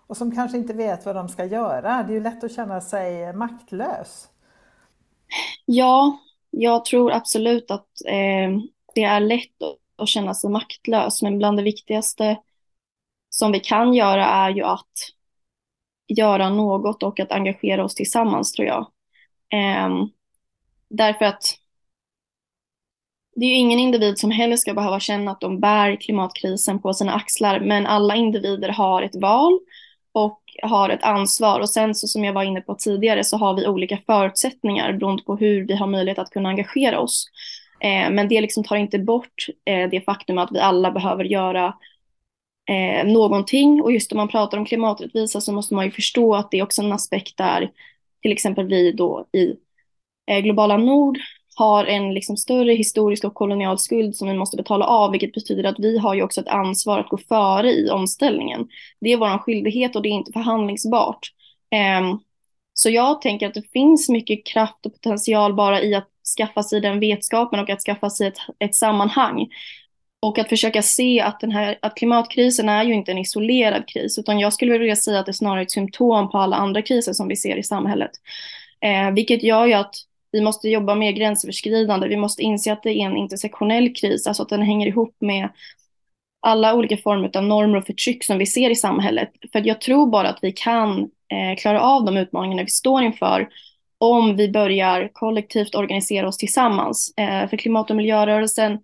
och 0.06 0.16
som 0.16 0.34
kanske 0.34 0.58
inte 0.58 0.72
vet 0.72 1.06
vad 1.06 1.14
de 1.14 1.28
ska 1.28 1.44
göra? 1.44 2.02
Det 2.02 2.12
är 2.12 2.14
ju 2.14 2.22
lätt 2.22 2.44
att 2.44 2.54
känna 2.54 2.80
sig 2.80 3.32
maktlös. 3.32 4.28
Ja, 5.66 6.18
jag 6.50 6.84
tror 6.84 7.12
absolut 7.12 7.70
att 7.70 7.88
eh, 8.06 8.50
det 8.94 9.04
är 9.04 9.20
lätt 9.20 9.62
att 9.98 10.08
känna 10.08 10.34
sig 10.34 10.50
maktlös, 10.50 11.22
men 11.22 11.38
bland 11.38 11.56
det 11.56 11.62
viktigaste 11.62 12.36
som 13.34 13.52
vi 13.52 13.60
kan 13.60 13.94
göra 13.94 14.26
är 14.26 14.50
ju 14.50 14.62
att 14.62 14.92
göra 16.08 16.50
något 16.50 17.02
och 17.02 17.20
att 17.20 17.32
engagera 17.32 17.84
oss 17.84 17.94
tillsammans 17.94 18.52
tror 18.52 18.68
jag. 18.68 18.86
Eh, 19.52 19.90
därför 20.88 21.24
att 21.24 21.58
det 23.36 23.44
är 23.44 23.50
ju 23.50 23.56
ingen 23.56 23.78
individ 23.78 24.18
som 24.18 24.30
heller 24.30 24.56
ska 24.56 24.74
behöva 24.74 25.00
känna 25.00 25.30
att 25.30 25.40
de 25.40 25.60
bär 25.60 25.96
klimatkrisen 26.00 26.82
på 26.82 26.94
sina 26.94 27.14
axlar, 27.14 27.60
men 27.60 27.86
alla 27.86 28.16
individer 28.16 28.68
har 28.68 29.02
ett 29.02 29.16
val 29.16 29.60
och 30.12 30.40
har 30.62 30.88
ett 30.88 31.02
ansvar. 31.02 31.60
Och 31.60 31.70
sen 31.70 31.94
så 31.94 32.06
som 32.06 32.24
jag 32.24 32.32
var 32.32 32.42
inne 32.42 32.60
på 32.60 32.74
tidigare 32.74 33.24
så 33.24 33.36
har 33.36 33.54
vi 33.54 33.66
olika 33.66 33.98
förutsättningar 34.06 34.92
beroende 34.92 35.22
på 35.22 35.36
hur 35.36 35.66
vi 35.66 35.76
har 35.76 35.86
möjlighet 35.86 36.18
att 36.18 36.30
kunna 36.30 36.48
engagera 36.48 37.00
oss. 37.00 37.26
Eh, 37.80 38.10
men 38.10 38.28
det 38.28 38.40
liksom 38.40 38.64
tar 38.64 38.76
inte 38.76 38.98
bort 38.98 39.46
eh, 39.64 39.90
det 39.90 40.00
faktum 40.00 40.38
att 40.38 40.52
vi 40.52 40.58
alla 40.58 40.90
behöver 40.90 41.24
göra 41.24 41.74
eh, 42.68 43.06
någonting. 43.06 43.82
Och 43.82 43.92
just 43.92 44.12
om 44.12 44.16
man 44.16 44.28
pratar 44.28 44.58
om 44.58 44.64
klimaträttvisa 44.64 45.40
så 45.40 45.52
måste 45.52 45.74
man 45.74 45.84
ju 45.84 45.90
förstå 45.90 46.34
att 46.34 46.50
det 46.50 46.58
är 46.58 46.62
också 46.62 46.82
en 46.82 46.92
aspekt 46.92 47.36
där 47.36 47.70
till 48.22 48.32
exempel 48.32 48.66
vi 48.66 48.92
då 48.92 49.26
i 49.32 49.54
eh, 50.26 50.38
globala 50.38 50.76
nord 50.76 51.18
har 51.56 51.84
en 51.84 52.14
liksom 52.14 52.36
större 52.36 52.72
historisk 52.72 53.24
och 53.24 53.34
kolonial 53.34 53.78
skuld 53.78 54.16
som 54.16 54.28
vi 54.28 54.34
måste 54.34 54.56
betala 54.56 54.86
av, 54.86 55.10
vilket 55.10 55.32
betyder 55.32 55.64
att 55.64 55.78
vi 55.78 55.98
har 55.98 56.14
ju 56.14 56.22
också 56.22 56.40
ett 56.40 56.48
ansvar 56.48 56.98
att 56.98 57.08
gå 57.08 57.18
före 57.18 57.72
i 57.72 57.90
omställningen. 57.90 58.68
Det 59.00 59.12
är 59.12 59.16
vår 59.16 59.38
skyldighet 59.38 59.96
och 59.96 60.02
det 60.02 60.08
är 60.08 60.10
inte 60.10 60.32
förhandlingsbart. 60.32 61.32
Ehm, 61.70 62.18
så 62.74 62.90
jag 62.90 63.22
tänker 63.22 63.46
att 63.46 63.54
det 63.54 63.72
finns 63.72 64.08
mycket 64.08 64.46
kraft 64.46 64.86
och 64.86 64.92
potential 64.92 65.54
bara 65.54 65.82
i 65.82 65.94
att 65.94 66.08
skaffa 66.38 66.62
sig 66.62 66.80
den 66.80 67.00
vetskapen 67.00 67.60
och 67.60 67.70
att 67.70 67.82
skaffa 67.82 68.10
sig 68.10 68.26
ett, 68.26 68.38
ett 68.58 68.74
sammanhang. 68.74 69.48
Och 70.24 70.38
att 70.38 70.48
försöka 70.48 70.82
se 70.82 71.20
att, 71.20 71.40
den 71.40 71.50
här, 71.50 71.78
att 71.82 71.94
klimatkrisen 71.94 72.68
är 72.68 72.84
ju 72.84 72.94
inte 72.94 73.12
en 73.12 73.18
isolerad 73.18 73.88
kris, 73.88 74.18
utan 74.18 74.38
jag 74.38 74.52
skulle 74.52 74.78
vilja 74.78 74.96
säga 74.96 75.18
att 75.18 75.26
det 75.26 75.30
är 75.30 75.32
snarare 75.32 75.62
ett 75.62 75.70
symptom 75.70 76.30
på 76.30 76.38
alla 76.38 76.56
andra 76.56 76.82
kriser 76.82 77.12
som 77.12 77.28
vi 77.28 77.36
ser 77.36 77.56
i 77.56 77.62
samhället. 77.62 78.10
Eh, 78.80 79.10
vilket 79.10 79.42
gör 79.42 79.66
ju 79.66 79.72
att 79.72 79.94
vi 80.32 80.40
måste 80.40 80.68
jobba 80.68 80.94
mer 80.94 81.12
gränsöverskridande. 81.12 82.08
Vi 82.08 82.16
måste 82.16 82.42
inse 82.42 82.72
att 82.72 82.82
det 82.82 82.90
är 82.90 83.06
en 83.06 83.16
intersektionell 83.16 83.94
kris, 83.94 84.26
alltså 84.26 84.42
att 84.42 84.48
den 84.48 84.62
hänger 84.62 84.86
ihop 84.86 85.16
med 85.20 85.48
alla 86.40 86.74
olika 86.74 86.96
former 86.96 87.36
av 87.36 87.44
normer 87.44 87.78
och 87.78 87.86
förtryck 87.86 88.24
som 88.24 88.38
vi 88.38 88.46
ser 88.46 88.70
i 88.70 88.76
samhället. 88.76 89.30
För 89.52 89.66
jag 89.66 89.80
tror 89.80 90.06
bara 90.06 90.28
att 90.28 90.38
vi 90.42 90.52
kan 90.52 90.98
eh, 91.02 91.56
klara 91.58 91.80
av 91.80 92.04
de 92.04 92.16
utmaningarna 92.16 92.62
vi 92.62 92.70
står 92.70 93.02
inför 93.02 93.48
om 93.98 94.36
vi 94.36 94.48
börjar 94.48 95.10
kollektivt 95.12 95.74
organisera 95.74 96.28
oss 96.28 96.36
tillsammans. 96.36 97.14
Eh, 97.16 97.48
för 97.48 97.56
klimat 97.56 97.90
och 97.90 97.96
miljörörelsen, 97.96 98.78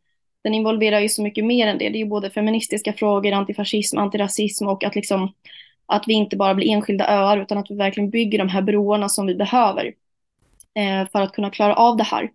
den 0.44 0.54
involverar 0.54 1.00
ju 1.00 1.09
så 1.09 1.23
mycket 1.23 1.44
mer 1.44 1.66
än 1.66 1.78
det. 1.78 1.88
Det 1.88 1.97
är 1.97 2.00
ju 2.00 2.09
både 2.09 2.30
feministiska 2.30 2.92
frågor, 2.92 3.32
antifascism, 3.32 3.99
antirasism 3.99 4.68
och 4.68 4.85
att, 4.85 4.94
liksom, 4.94 5.32
att 5.87 6.04
vi 6.06 6.14
inte 6.14 6.37
bara 6.37 6.54
blir 6.54 6.68
enskilda 6.68 7.09
öar 7.09 7.38
utan 7.38 7.59
att 7.59 7.70
vi 7.70 7.75
verkligen 7.75 8.11
bygger 8.11 8.38
de 8.38 8.49
här 8.49 8.62
broarna 8.62 9.09
som 9.09 9.26
vi 9.26 9.35
behöver 9.35 9.87
eh, 10.75 11.11
för 11.12 11.20
att 11.20 11.32
kunna 11.32 11.50
klara 11.50 11.75
av 11.75 11.97
det 11.97 12.04
här. 12.04 12.30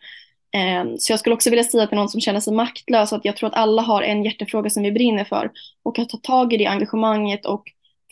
Eh, 0.55 0.85
så 0.99 1.11
jag 1.11 1.19
skulle 1.19 1.35
också 1.35 1.49
vilja 1.49 1.63
säga 1.63 1.87
till 1.87 1.97
någon 1.97 2.09
som 2.09 2.21
känner 2.21 2.39
sig 2.39 2.53
maktlös 2.53 3.13
att 3.13 3.25
jag 3.25 3.37
tror 3.37 3.49
att 3.49 3.55
alla 3.55 3.81
har 3.81 4.01
en 4.01 4.23
hjärtefråga 4.23 4.69
som 4.69 4.83
vi 4.83 4.91
brinner 4.91 5.23
för 5.23 5.51
och 5.83 5.99
att 5.99 6.09
ta 6.09 6.17
tag 6.17 6.53
i 6.53 6.57
det 6.57 6.65
engagemanget 6.65 7.45
och 7.45 7.63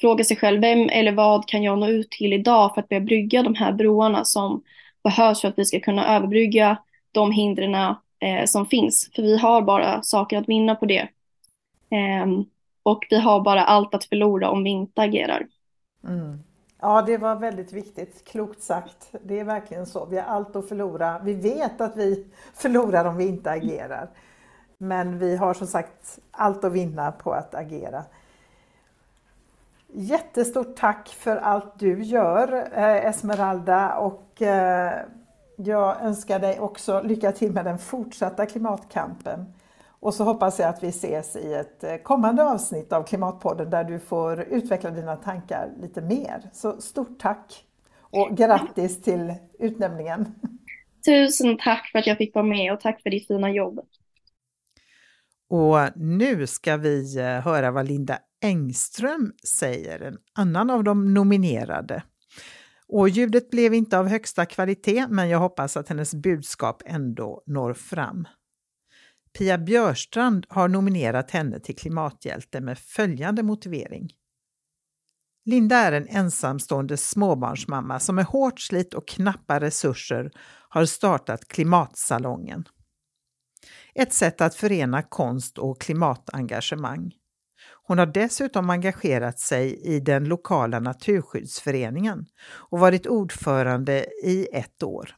fråga 0.01 0.23
sig 0.23 0.37
själv 0.37 0.61
vem 0.61 0.89
eller 0.89 1.11
vad 1.11 1.47
kan 1.47 1.63
jag 1.63 1.79
nå 1.79 1.87
ut 1.87 2.11
till 2.11 2.33
idag 2.33 2.73
för 2.73 2.81
att 2.81 2.89
börja 2.89 3.01
brygga 3.01 3.43
de 3.43 3.55
här 3.55 3.71
broarna 3.71 4.25
som 4.25 4.63
behövs 5.03 5.41
för 5.41 5.47
att 5.47 5.57
vi 5.59 5.65
ska 5.65 5.79
kunna 5.79 6.15
överbrygga 6.15 6.77
de 7.11 7.31
hindren 7.31 7.95
eh, 8.23 8.45
som 8.45 8.65
finns. 8.65 9.09
För 9.15 9.21
vi 9.21 9.37
har 9.37 9.61
bara 9.61 10.03
saker 10.03 10.37
att 10.37 10.49
vinna 10.49 10.75
på 10.75 10.85
det. 10.85 11.07
Eh, 11.89 12.27
och 12.83 13.07
vi 13.09 13.19
har 13.19 13.41
bara 13.41 13.63
allt 13.63 13.93
att 13.93 14.05
förlora 14.05 14.49
om 14.49 14.63
vi 14.63 14.69
inte 14.69 15.01
agerar. 15.01 15.47
Mm. 16.07 16.39
Ja, 16.81 17.01
det 17.01 17.17
var 17.17 17.35
väldigt 17.35 17.73
viktigt. 17.73 18.25
Klokt 18.25 18.61
sagt. 18.61 19.15
Det 19.23 19.39
är 19.39 19.43
verkligen 19.43 19.85
så. 19.85 20.05
Vi 20.05 20.17
har 20.17 20.23
allt 20.23 20.55
att 20.55 20.67
förlora. 20.67 21.19
Vi 21.23 21.33
vet 21.33 21.81
att 21.81 21.97
vi 21.97 22.25
förlorar 22.53 23.05
om 23.05 23.17
vi 23.17 23.27
inte 23.27 23.51
agerar. 23.51 24.09
Men 24.77 25.19
vi 25.19 25.35
har 25.35 25.53
som 25.53 25.67
sagt 25.67 26.19
allt 26.31 26.63
att 26.63 26.71
vinna 26.71 27.11
på 27.11 27.31
att 27.31 27.55
agera. 27.55 28.03
Jättestort 29.95 30.75
tack 30.75 31.09
för 31.09 31.37
allt 31.37 31.79
du 31.79 32.03
gör 32.03 32.53
eh, 32.73 33.05
Esmeralda 33.05 33.95
och 33.95 34.41
eh, 34.41 35.05
jag 35.57 36.01
önskar 36.01 36.39
dig 36.39 36.59
också 36.59 37.01
lycka 37.01 37.31
till 37.31 37.51
med 37.51 37.65
den 37.65 37.77
fortsatta 37.77 38.45
klimatkampen. 38.45 39.53
Och 40.03 40.13
så 40.13 40.23
hoppas 40.23 40.59
jag 40.59 40.69
att 40.69 40.83
vi 40.83 40.87
ses 40.87 41.35
i 41.35 41.53
ett 41.53 41.83
eh, 41.83 41.95
kommande 41.95 42.43
avsnitt 42.43 42.93
av 42.93 43.03
Klimatpodden 43.03 43.69
där 43.69 43.83
du 43.83 43.99
får 43.99 44.41
utveckla 44.41 44.91
dina 44.91 45.15
tankar 45.15 45.69
lite 45.81 46.01
mer. 46.01 46.49
Så 46.53 46.81
stort 46.81 47.19
tack 47.19 47.65
och 47.99 48.37
grattis 48.37 49.01
till 49.01 49.33
utnämningen. 49.59 50.35
Tusen 51.05 51.57
tack 51.57 51.89
för 51.91 51.99
att 51.99 52.07
jag 52.07 52.17
fick 52.17 52.35
vara 52.35 52.45
med 52.45 52.73
och 52.73 52.79
tack 52.79 53.01
för 53.01 53.09
ditt 53.09 53.27
fina 53.27 53.51
jobb. 53.51 53.79
Och 55.49 55.77
nu 55.95 56.47
ska 56.47 56.77
vi 56.77 57.17
eh, 57.17 57.25
höra 57.25 57.71
vad 57.71 57.87
Linda 57.87 58.19
Engström 58.41 59.33
säger, 59.57 60.01
en 60.01 60.17
annan 60.33 60.69
av 60.69 60.83
de 60.83 61.13
nominerade. 61.13 62.03
Och 62.95 63.09
ljudet 63.09 63.49
blev 63.49 63.73
inte 63.73 63.99
av 63.99 64.07
högsta 64.07 64.45
kvalitet, 64.45 65.07
men 65.09 65.29
jag 65.29 65.39
hoppas 65.39 65.77
att 65.77 65.89
hennes 65.89 66.13
budskap 66.13 66.83
ändå 66.85 67.43
når 67.45 67.73
fram. 67.73 68.27
Pia 69.37 69.57
Björstrand 69.57 70.45
har 70.49 70.67
nominerat 70.67 71.31
henne 71.31 71.59
till 71.59 71.75
klimathjälte 71.75 72.61
med 72.61 72.79
följande 72.79 73.43
motivering. 73.43 74.09
Linda 75.45 75.75
är 75.75 75.91
en 75.91 76.07
ensamstående 76.07 76.97
småbarnsmamma 76.97 77.99
som 77.99 78.15
med 78.15 78.25
hårt 78.25 78.59
slit 78.59 78.93
och 78.93 79.07
knappa 79.07 79.59
resurser 79.59 80.31
har 80.69 80.85
startat 80.85 81.47
Klimatsalongen. 81.47 82.67
Ett 83.95 84.13
sätt 84.13 84.41
att 84.41 84.55
förena 84.55 85.01
konst 85.01 85.57
och 85.57 85.81
klimatengagemang. 85.81 87.11
Hon 87.87 87.97
har 87.99 88.05
dessutom 88.05 88.69
engagerat 88.69 89.39
sig 89.39 89.95
i 89.95 89.99
den 89.99 90.25
lokala 90.25 90.79
naturskyddsföreningen 90.79 92.25
och 92.69 92.79
varit 92.79 93.07
ordförande 93.07 94.05
i 94.23 94.47
ett 94.53 94.83
år 94.83 95.09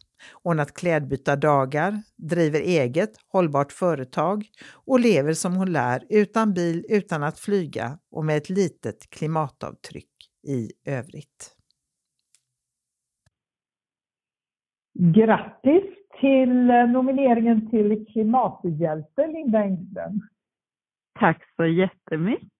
ordnat 0.44 0.74
klädbytardagar, 0.74 1.94
driver 2.18 2.60
eget 2.60 3.10
hållbart 3.32 3.72
företag 3.72 4.44
och 4.86 5.00
lever 5.00 5.34
som 5.34 5.56
hon 5.56 5.72
lär 5.72 6.04
utan 6.10 6.54
bil, 6.54 6.86
utan 6.90 7.24
att 7.24 7.40
flyga 7.40 7.98
och 8.12 8.26
med 8.26 8.38
ett 8.38 8.50
litet 8.50 9.10
klimatavtryck 9.10 10.12
i 10.48 10.72
övrigt. 10.86 11.56
Grattis 15.00 15.84
till 16.22 16.66
nomineringen 16.94 17.70
till 17.70 18.06
klimathjälte 18.06 19.28
Linda 19.28 19.60
Engström. 19.60 20.22
Tack 21.20 21.44
så 21.56 21.66
jättemycket. 21.66 22.55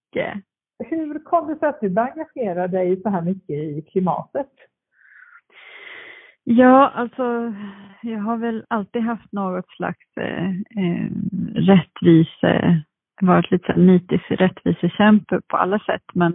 Hur 0.78 1.24
kom 1.24 1.48
det 1.48 1.58
sig 1.58 1.68
att 1.68 1.80
du 1.80 1.86
engagerar 1.86 2.68
dig 2.68 3.02
så 3.02 3.08
här 3.08 3.22
mycket 3.22 3.50
i 3.50 3.84
klimatet? 3.92 4.50
Ja, 6.44 6.88
alltså 6.94 7.54
jag 8.02 8.18
har 8.18 8.36
väl 8.36 8.64
alltid 8.68 9.02
haft 9.02 9.32
något 9.32 9.68
slags 9.68 10.16
eh, 10.20 10.50
eh, 10.50 11.10
rättvise, 11.54 12.82
varit 13.20 13.50
lite 13.50 13.76
nitisk 13.76 14.30
rättvisekämpe 14.30 15.40
på 15.48 15.56
alla 15.56 15.78
sätt. 15.78 16.04
Men 16.14 16.32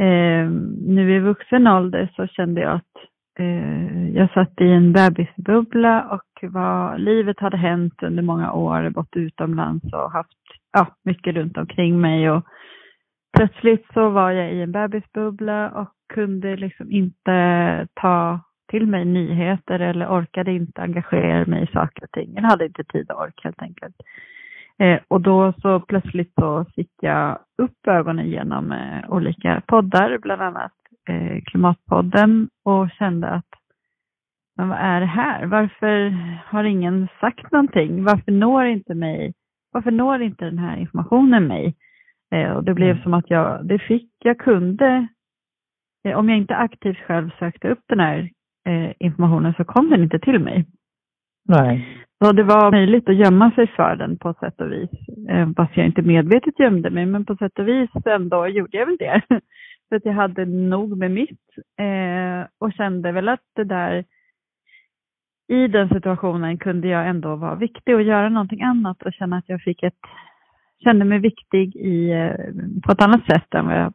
eh, 0.00 0.50
nu 0.86 1.16
i 1.16 1.18
vuxen 1.18 1.66
ålder 1.66 2.12
så 2.16 2.26
kände 2.26 2.60
jag 2.60 2.72
att 2.72 2.96
eh, 3.38 4.08
jag 4.08 4.32
satt 4.32 4.60
i 4.60 4.70
en 4.70 4.92
bebisbubbla 4.92 6.10
och 6.10 6.50
vad 6.50 7.00
livet 7.00 7.40
hade 7.40 7.56
hänt 7.56 8.02
under 8.02 8.22
många 8.22 8.52
år, 8.52 8.90
bott 8.90 9.16
utomlands 9.16 9.92
och 9.92 10.12
haft 10.12 10.38
ja, 10.78 10.86
mycket 11.04 11.34
runt 11.34 11.56
omkring 11.56 12.00
mig 12.00 12.30
och 12.30 12.44
plötsligt 13.36 13.86
så 13.94 14.08
var 14.10 14.30
jag 14.30 14.52
i 14.52 14.62
en 14.62 14.72
bebisbubbla 14.72 15.70
och 15.70 15.88
kunde 16.14 16.56
liksom 16.56 16.90
inte 16.90 17.86
ta 17.94 18.40
till 18.70 18.86
mig 18.86 19.04
nyheter 19.04 19.80
eller 19.80 20.06
orkade 20.06 20.52
inte 20.52 20.82
engagera 20.82 21.46
mig 21.46 21.62
i 21.62 21.72
saker 21.72 22.04
och 22.04 22.10
ting. 22.10 22.32
Jag 22.34 22.42
hade 22.42 22.66
inte 22.66 22.84
tid 22.84 23.10
och 23.10 23.20
ork 23.22 23.40
helt 23.44 23.62
enkelt. 23.62 23.96
Eh, 24.78 25.00
och 25.08 25.20
då 25.20 25.52
så 25.62 25.80
plötsligt 25.80 26.32
så 26.34 26.64
fick 26.74 26.90
jag 27.00 27.38
upp 27.62 27.86
ögonen 27.86 28.26
genom 28.26 28.72
eh, 28.72 29.10
olika 29.10 29.62
poddar, 29.66 30.18
bland 30.18 30.42
annat 30.42 30.72
eh, 31.08 31.42
Klimatpodden 31.44 32.48
och 32.64 32.90
kände 32.90 33.28
att 33.28 33.44
men 34.56 34.68
vad 34.68 34.78
är 34.78 35.00
det 35.00 35.06
här? 35.06 35.46
Varför 35.46 36.10
har 36.46 36.64
ingen 36.64 37.08
sagt 37.20 37.52
någonting? 37.52 38.04
Varför 38.04 38.32
når 38.32 38.64
inte 38.64 38.94
mig? 38.94 39.32
Varför 39.72 39.90
når 39.90 40.22
inte 40.22 40.44
den 40.44 40.58
här 40.58 40.76
informationen 40.76 41.46
mig? 41.46 41.76
Eh, 42.30 42.50
och 42.50 42.64
det 42.64 42.74
blev 42.74 42.90
mm. 42.90 43.02
som 43.02 43.14
att 43.14 43.30
jag, 43.30 43.66
det 43.66 43.78
fick, 43.78 44.10
jag 44.18 44.38
kunde, 44.38 45.08
eh, 46.04 46.18
om 46.18 46.28
jag 46.28 46.38
inte 46.38 46.56
aktivt 46.56 46.98
själv 46.98 47.30
sökte 47.38 47.68
upp 47.68 47.82
den 47.86 48.00
här 48.00 48.30
eh, 48.68 48.92
informationen 48.98 49.54
så 49.56 49.64
kom 49.64 49.90
den 49.90 50.02
inte 50.02 50.18
till 50.18 50.38
mig. 50.38 50.66
Nej. 51.48 52.04
Så 52.24 52.32
det 52.32 52.42
var 52.42 52.70
möjligt 52.70 53.08
att 53.08 53.16
gömma 53.16 53.50
sig 53.50 53.66
för 53.66 53.96
den 53.96 54.18
på 54.18 54.34
sätt 54.34 54.60
och 54.60 54.72
vis. 54.72 54.90
Fast 55.56 55.76
jag 55.76 55.86
inte 55.86 56.02
medvetet 56.02 56.58
gömde 56.58 56.90
mig, 56.90 57.06
men 57.06 57.24
på 57.24 57.36
sätt 57.36 57.58
och 57.58 57.68
vis 57.68 57.90
ändå 58.04 58.48
gjorde 58.48 58.76
jag 58.76 58.86
väl 58.86 58.96
det. 58.96 59.22
för 59.88 59.96
att 59.96 60.04
jag 60.04 60.12
hade 60.12 60.44
nog 60.44 60.98
med 60.98 61.10
mitt 61.10 61.40
och 62.58 62.72
kände 62.72 63.12
väl 63.12 63.28
att 63.28 63.44
det 63.56 63.64
där 63.64 64.04
i 65.48 65.68
den 65.68 65.88
situationen 65.88 66.58
kunde 66.58 66.88
jag 66.88 67.08
ändå 67.08 67.36
vara 67.36 67.54
viktig 67.54 67.94
och 67.94 68.02
göra 68.02 68.28
någonting 68.28 68.62
annat 68.62 69.02
och 69.02 69.12
känna 69.12 69.36
att 69.36 69.48
jag 69.48 69.62
fick 69.62 69.82
ett, 69.82 70.00
kände 70.84 71.04
mig 71.04 71.18
viktig 71.18 71.76
i, 71.76 72.10
eh, 72.10 72.34
på 72.86 72.92
ett 72.92 73.02
annat 73.02 73.26
sätt 73.26 73.54
än 73.54 73.66
vad 73.66 73.78
jag 73.80 73.92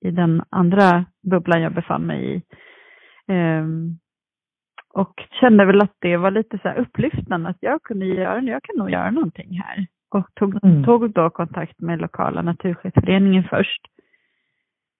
i 0.00 0.10
den 0.10 0.42
andra 0.50 1.04
bubblan 1.22 1.62
jag 1.62 1.74
befann 1.74 2.06
mig 2.06 2.34
i. 2.34 2.42
Um, 3.32 3.98
och 4.94 5.24
kände 5.40 5.64
väl 5.64 5.80
att 5.80 5.96
det 5.98 6.16
var 6.16 6.30
lite 6.30 6.58
så 6.58 6.68
här 6.68 6.76
upplyftande 6.78 7.48
att 7.48 7.56
jag 7.60 7.82
kunde 7.82 8.06
göra, 8.06 8.40
jag 8.40 8.62
kan 8.62 8.76
nog 8.76 8.90
göra 8.90 9.10
någonting 9.10 9.60
här. 9.60 9.86
Och 10.10 10.26
tog, 10.34 10.64
mm. 10.64 10.84
tog 10.84 11.12
då 11.12 11.30
kontakt 11.30 11.80
med 11.80 12.00
lokala 12.00 12.42
naturskyddsföreningen 12.42 13.44
först. 13.50 13.82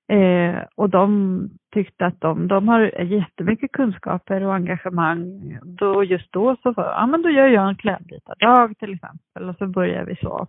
Eh, 0.08 0.62
och 0.74 0.90
de 0.90 1.50
tyckte 1.74 2.06
att 2.06 2.20
de, 2.20 2.48
de 2.48 2.68
har 2.68 3.02
jättemycket 3.02 3.72
kunskaper 3.72 4.42
och 4.42 4.54
engagemang. 4.54 5.58
Då, 5.62 6.04
just 6.04 6.32
då 6.32 6.56
så 6.62 6.72
var 6.72 6.84
ja 6.84 7.06
men 7.06 7.22
då 7.22 7.30
gör 7.30 7.48
jag 7.48 7.68
en 7.68 7.76
klädbytardag 7.76 8.78
till 8.78 8.94
exempel 8.94 9.48
och 9.48 9.56
så 9.58 9.66
börjar 9.66 10.04
vi 10.04 10.16
så. 10.16 10.46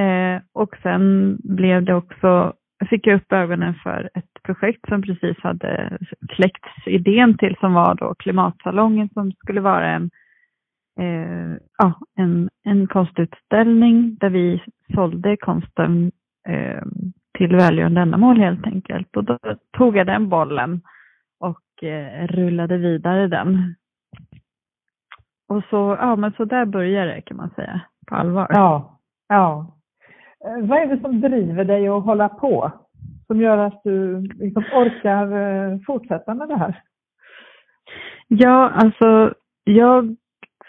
Eh, 0.00 0.40
och 0.52 0.76
sen 0.82 1.36
blev 1.44 1.84
det 1.84 1.94
också, 1.94 2.52
fick 2.90 3.06
jag 3.06 3.16
upp 3.16 3.32
ögonen 3.32 3.74
för 3.74 4.10
ett 4.14 4.42
projekt 4.42 4.88
som 4.88 5.02
precis 5.02 5.36
hade 5.42 5.98
kläckts 6.28 6.86
idén 6.86 7.38
till 7.38 7.56
som 7.60 7.74
var 7.74 7.94
då 7.94 8.14
Klimatsalongen 8.14 9.08
som 9.08 9.32
skulle 9.32 9.60
vara 9.60 9.90
en, 9.90 10.10
eh, 11.00 11.56
ja, 11.78 12.00
en, 12.16 12.48
en 12.64 12.86
konstutställning 12.86 14.16
där 14.20 14.30
vi 14.30 14.62
sålde 14.94 15.36
konsten 15.36 16.12
eh, 16.48 16.82
till 17.36 17.56
välgörande 17.56 18.00
ändamål 18.00 18.36
helt 18.40 18.66
enkelt. 18.66 19.16
Och 19.16 19.24
då 19.24 19.38
tog 19.78 19.96
jag 19.96 20.06
den 20.06 20.28
bollen 20.28 20.80
och 21.40 21.84
eh, 21.84 22.26
rullade 22.26 22.76
vidare 22.76 23.28
den. 23.28 23.74
Och 25.48 25.62
så, 25.70 25.96
ja 26.00 26.16
men 26.16 26.32
så 26.32 26.44
där 26.44 26.64
började 26.64 27.14
det 27.14 27.20
kan 27.20 27.36
man 27.36 27.50
säga, 27.50 27.80
på 28.06 28.14
allvar. 28.14 28.46
Ja, 28.50 28.98
ja. 29.28 29.76
Eh, 30.44 30.66
vad 30.66 30.78
är 30.78 30.86
det 30.86 31.00
som 31.00 31.20
driver 31.20 31.64
dig 31.64 31.88
att 31.88 32.04
hålla 32.04 32.28
på? 32.28 32.72
Som 33.26 33.40
gör 33.40 33.58
att 33.58 33.80
du 33.84 34.20
liksom 34.20 34.64
orkar 34.72 35.32
eh, 35.32 35.78
fortsätta 35.86 36.34
med 36.34 36.48
det 36.48 36.56
här? 36.56 36.82
Ja, 38.28 38.70
alltså 38.70 39.34
jag 39.64 40.16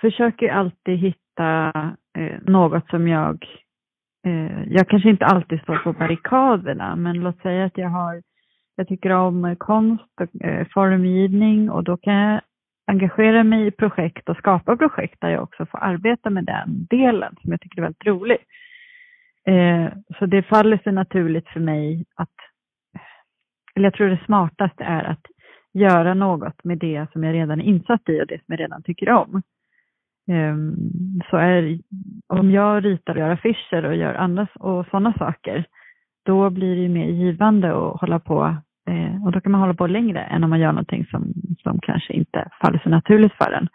försöker 0.02 0.50
alltid 0.50 0.98
hitta 1.00 1.72
eh, 2.18 2.40
något 2.42 2.90
som 2.90 3.08
jag 3.08 3.46
Eh, 4.28 4.64
jag 4.68 4.88
kanske 4.88 5.10
inte 5.10 5.26
alltid 5.26 5.62
står 5.62 5.78
på 5.78 5.94
barrikaderna, 5.94 6.96
men 6.96 7.16
låt 7.20 7.42
säga 7.42 7.66
att 7.66 7.78
jag 7.78 7.90
har, 7.90 8.22
jag 8.76 8.88
tycker 8.88 9.10
om 9.10 9.56
konst 9.58 10.04
och 10.22 10.46
eh, 10.46 10.68
formgivning 10.74 11.70
och 11.70 11.84
då 11.84 11.98
kan 11.98 12.14
jag 12.14 12.42
engagera 12.88 13.44
mig 13.44 13.68
i 13.68 13.72
projekt 13.72 14.30
och 14.30 14.38
skapa 14.38 14.78
projekt 14.78 15.22
där 15.22 15.30
jag 15.30 15.44
också 15.44 15.66
får 15.66 15.84
arbeta 15.84 16.30
med 16.30 16.46
den 16.46 16.88
delen 16.90 17.36
som 17.42 17.52
jag 17.52 17.62
tycker 17.62 17.78
är 17.78 17.82
väldigt 17.82 18.06
rolig. 18.06 18.38
Eh, 19.46 19.88
så 20.20 20.26
det 20.26 20.44
faller 20.44 20.78
sig 20.78 20.94
naturligt 20.94 21.48
för 21.48 21.60
mig 21.60 22.06
att, 22.16 22.36
eller 23.76 23.86
jag 23.86 23.94
tror 23.94 24.08
det 24.10 24.26
smartaste 24.26 24.84
är 24.84 25.04
att 25.04 25.26
göra 25.74 26.14
något 26.14 26.64
med 26.64 26.78
det 26.78 27.12
som 27.12 27.24
jag 27.24 27.34
redan 27.34 27.62
är 27.62 27.66
insatt 27.66 28.10
i 28.10 28.22
och 28.22 28.28
det 28.28 28.38
som 28.38 28.46
jag 28.48 28.60
redan 28.60 28.84
tycker 28.84 29.10
om. 29.10 29.42
Ehm, 30.28 30.76
så 31.30 31.38
är, 31.38 31.80
om 32.28 32.52
jag 32.52 32.86
ritar 32.86 33.14
och 33.14 33.20
gör 33.20 33.30
affischer 33.30 33.86
och 33.86 33.96
gör 33.96 34.14
andra 34.14 34.48
och 34.60 34.86
sådana 34.86 35.14
saker, 35.14 35.66
då 36.26 36.50
blir 36.50 36.76
det 36.76 36.82
ju 36.82 36.90
mer 36.90 37.08
givande 37.08 37.70
att 37.70 38.02
hålla 38.02 38.20
på 38.20 38.56
eh, 38.90 39.26
och 39.26 39.32
då 39.32 39.42
kan 39.42 39.52
man 39.52 39.62
hålla 39.62 39.74
på 39.74 39.88
längre 39.88 40.20
än 40.20 40.44
om 40.44 40.50
man 40.50 40.60
gör 40.60 40.72
någonting 40.72 41.06
som, 41.06 41.34
som 41.64 41.80
kanske 41.80 42.14
inte 42.14 42.50
faller 42.62 42.80
så 42.84 42.90
naturligt 42.90 43.34
för 43.34 43.52
en. 43.52 43.68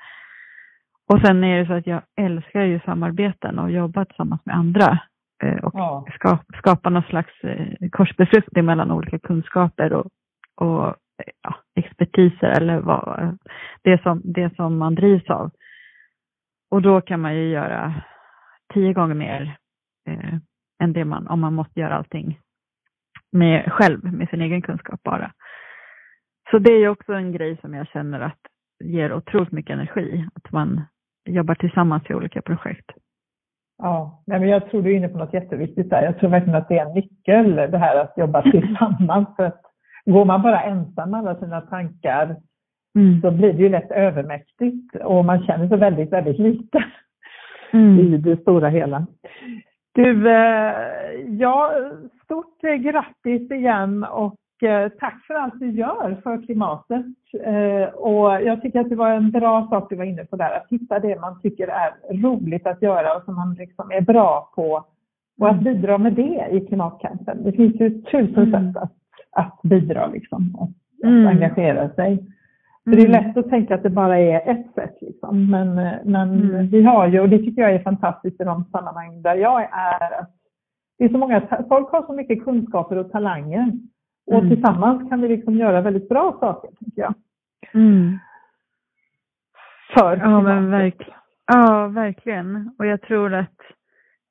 Och 1.13 1.21
sen 1.21 1.45
är 1.45 1.59
det 1.59 1.67
så 1.67 1.73
att 1.73 1.87
jag 1.87 2.03
älskar 2.17 2.63
ju 2.63 2.81
samarbeten 2.81 3.59
och 3.59 3.71
jobba 3.71 4.05
tillsammans 4.05 4.41
med 4.45 4.57
andra 4.57 4.99
eh, 5.43 5.65
och 5.65 5.73
ja. 5.75 6.07
skapa, 6.15 6.45
skapa 6.59 6.91
någon 6.91 7.03
slags 7.03 7.45
eh, 7.45 7.89
korsbefruktning 7.91 8.65
mellan 8.65 8.91
olika 8.91 9.19
kunskaper 9.19 9.93
och, 9.93 10.07
och 10.57 10.95
ja, 11.43 11.55
expertiser 11.75 12.47
eller 12.47 12.81
vad, 12.81 13.39
det, 13.83 14.03
som, 14.03 14.21
det 14.25 14.57
som 14.57 14.79
man 14.79 14.95
drivs 14.95 15.31
av. 15.31 15.51
Och 16.73 16.83
då 16.83 17.01
kan 17.01 17.21
man 17.21 17.35
ju 17.35 17.49
göra 17.49 17.95
tio 18.75 18.93
gånger 18.93 19.15
mer 19.15 19.57
eh, 20.09 20.35
än 20.83 20.93
det 20.93 21.05
man, 21.05 21.29
om 21.29 21.41
man 21.41 21.55
måste 21.55 21.81
göra 21.81 21.95
allting 21.95 22.39
med, 23.33 23.73
själv, 23.73 24.13
med 24.13 24.29
sin 24.29 24.41
egen 24.41 24.63
kunskap 24.63 25.03
bara. 25.03 25.33
Så 26.51 26.59
det 26.59 26.73
är 26.73 26.89
också 26.89 27.13
en 27.13 27.33
grej 27.33 27.59
som 27.61 27.75
jag 27.75 27.87
känner 27.87 28.21
att 28.21 28.39
ger 28.85 29.13
otroligt 29.13 29.53
mycket 29.53 29.75
energi, 29.75 30.27
att 30.35 30.53
man 30.53 30.85
jobbar 31.29 31.55
tillsammans 31.55 32.11
i 32.11 32.15
olika 32.15 32.43
projekt. 32.43 32.91
Ja, 33.79 34.23
men 34.27 34.49
jag 34.49 34.71
tror 34.71 34.83
du 34.83 34.93
är 34.93 34.97
inne 34.97 35.09
på 35.09 35.19
något 35.19 35.35
jätteviktigt 35.35 35.91
där. 35.91 36.03
Jag 36.03 36.19
tror 36.19 36.31
verkligen 36.31 36.59
att 36.59 36.69
det 36.69 36.79
är 36.79 36.87
en 36.87 36.95
nyckel, 36.95 37.57
det 37.57 37.79
här 37.79 37.97
att 37.97 38.19
jobba 38.19 38.43
tillsammans. 38.43 39.29
För 39.37 39.45
att 39.45 39.63
går 40.05 40.25
man 40.25 40.43
bara 40.43 40.63
ensam 40.63 41.11
med 41.11 41.21
alla 41.21 41.41
sina 41.41 41.61
tankar 41.61 42.37
mm. 42.97 43.21
så 43.21 43.31
blir 43.31 43.53
det 43.53 43.63
ju 43.63 43.69
lätt 43.69 43.91
övermäktigt 43.91 44.97
och 44.97 45.25
man 45.25 45.43
känner 45.43 45.69
sig 45.69 45.79
väldigt, 45.79 46.13
väldigt 46.13 46.39
liten 46.39 46.83
mm. 47.73 47.99
i 47.99 48.17
det 48.17 48.37
stora 48.37 48.69
hela. 48.69 49.07
Du, 49.95 50.31
eh, 50.31 50.75
ja, 51.29 51.73
stort 52.25 52.61
grattis 52.61 53.51
igen 53.51 54.05
och 54.05 54.63
eh, 54.63 54.89
tack 54.89 55.25
för 55.27 55.35
allt 55.35 55.61
du 55.61 55.71
gör 55.71 56.17
för 56.23 56.43
klimatet. 56.43 57.07
Eh, 57.45 57.95
och 57.95 58.43
jag 58.43 58.63
tycker 58.63 58.81
att 58.81 58.89
det 58.89 58.97
var 58.97 59.11
en 59.11 59.31
bra 59.31 59.69
sak 59.71 59.87
du 59.91 59.97
var 59.97 60.05
inne 60.05 60.25
på 60.25 60.37
där, 60.37 60.57
att 60.57 60.67
hitta 60.71 60.99
det 60.99 61.21
man 61.21 61.41
tycker 61.41 61.69
är 61.69 62.23
roligt 62.23 62.67
att 62.67 62.83
göra 62.83 63.17
och 63.17 63.25
som 63.25 63.35
man 63.35 63.55
liksom 63.55 63.91
är 63.91 64.01
bra 64.01 64.53
på 64.55 64.85
och 65.41 65.49
att 65.49 65.61
mm. 65.61 65.65
bidra 65.65 65.99
med 65.99 66.13
det 66.13 66.49
i 66.51 66.67
klimatkampen. 66.67 67.45
Det 67.45 67.53
finns 67.53 67.81
ju 67.81 68.03
tusen 68.03 68.43
mm. 68.43 68.51
sätt 68.51 68.83
att, 68.83 68.93
att 69.31 69.61
bidra 69.63 70.07
liksom, 70.07 70.57
att, 70.61 71.05
mm. 71.09 71.27
engagera 71.27 71.89
sig. 71.89 72.27
Mm. 72.87 72.99
det 72.99 73.05
är 73.05 73.09
lätt 73.09 73.37
att 73.37 73.51
tänka 73.51 73.75
att 73.75 73.83
det 73.83 73.91
bara 73.91 74.19
är 74.19 74.51
ett 74.51 74.75
sätt. 74.75 74.99
Liksom. 75.01 75.51
Men, 75.51 75.75
men 76.05 76.43
mm. 76.43 76.67
vi 76.67 76.83
har 76.83 77.07
ju, 77.07 77.21
och 77.21 77.29
det 77.29 77.39
tycker 77.39 77.63
jag 77.63 77.73
är 77.73 77.83
fantastiskt 77.83 78.41
i 78.41 78.45
de 78.45 78.65
sammanhang 78.65 79.23
där 79.23 79.35
jag 79.35 79.63
är, 79.63 80.21
att 80.21 80.31
det 80.99 81.05
är 81.05 81.09
så 81.09 81.19
många, 81.19 81.41
folk 81.69 81.91
har 81.91 82.07
så 82.07 82.13
mycket 82.13 82.45
kunskaper 82.45 82.97
och 82.97 83.11
talanger. 83.13 83.73
Och 84.27 84.39
mm. 84.39 84.51
tillsammans 84.51 85.11
kan 85.11 85.21
vi 85.21 85.29
liksom 85.29 85.55
göra 85.55 85.81
väldigt 85.81 86.09
bra 86.09 86.37
saker, 86.41 86.71
tycker 86.71 87.03
jag. 87.03 87.15
Mm. 87.75 88.19
För 89.95 90.17
ja, 90.17 90.41
men 90.41 90.71
verkligen. 90.71 91.19
ja, 91.47 91.87
verkligen. 91.87 92.75
Och 92.79 92.87
jag 92.87 93.03
tror 93.03 93.35
att 93.35 93.57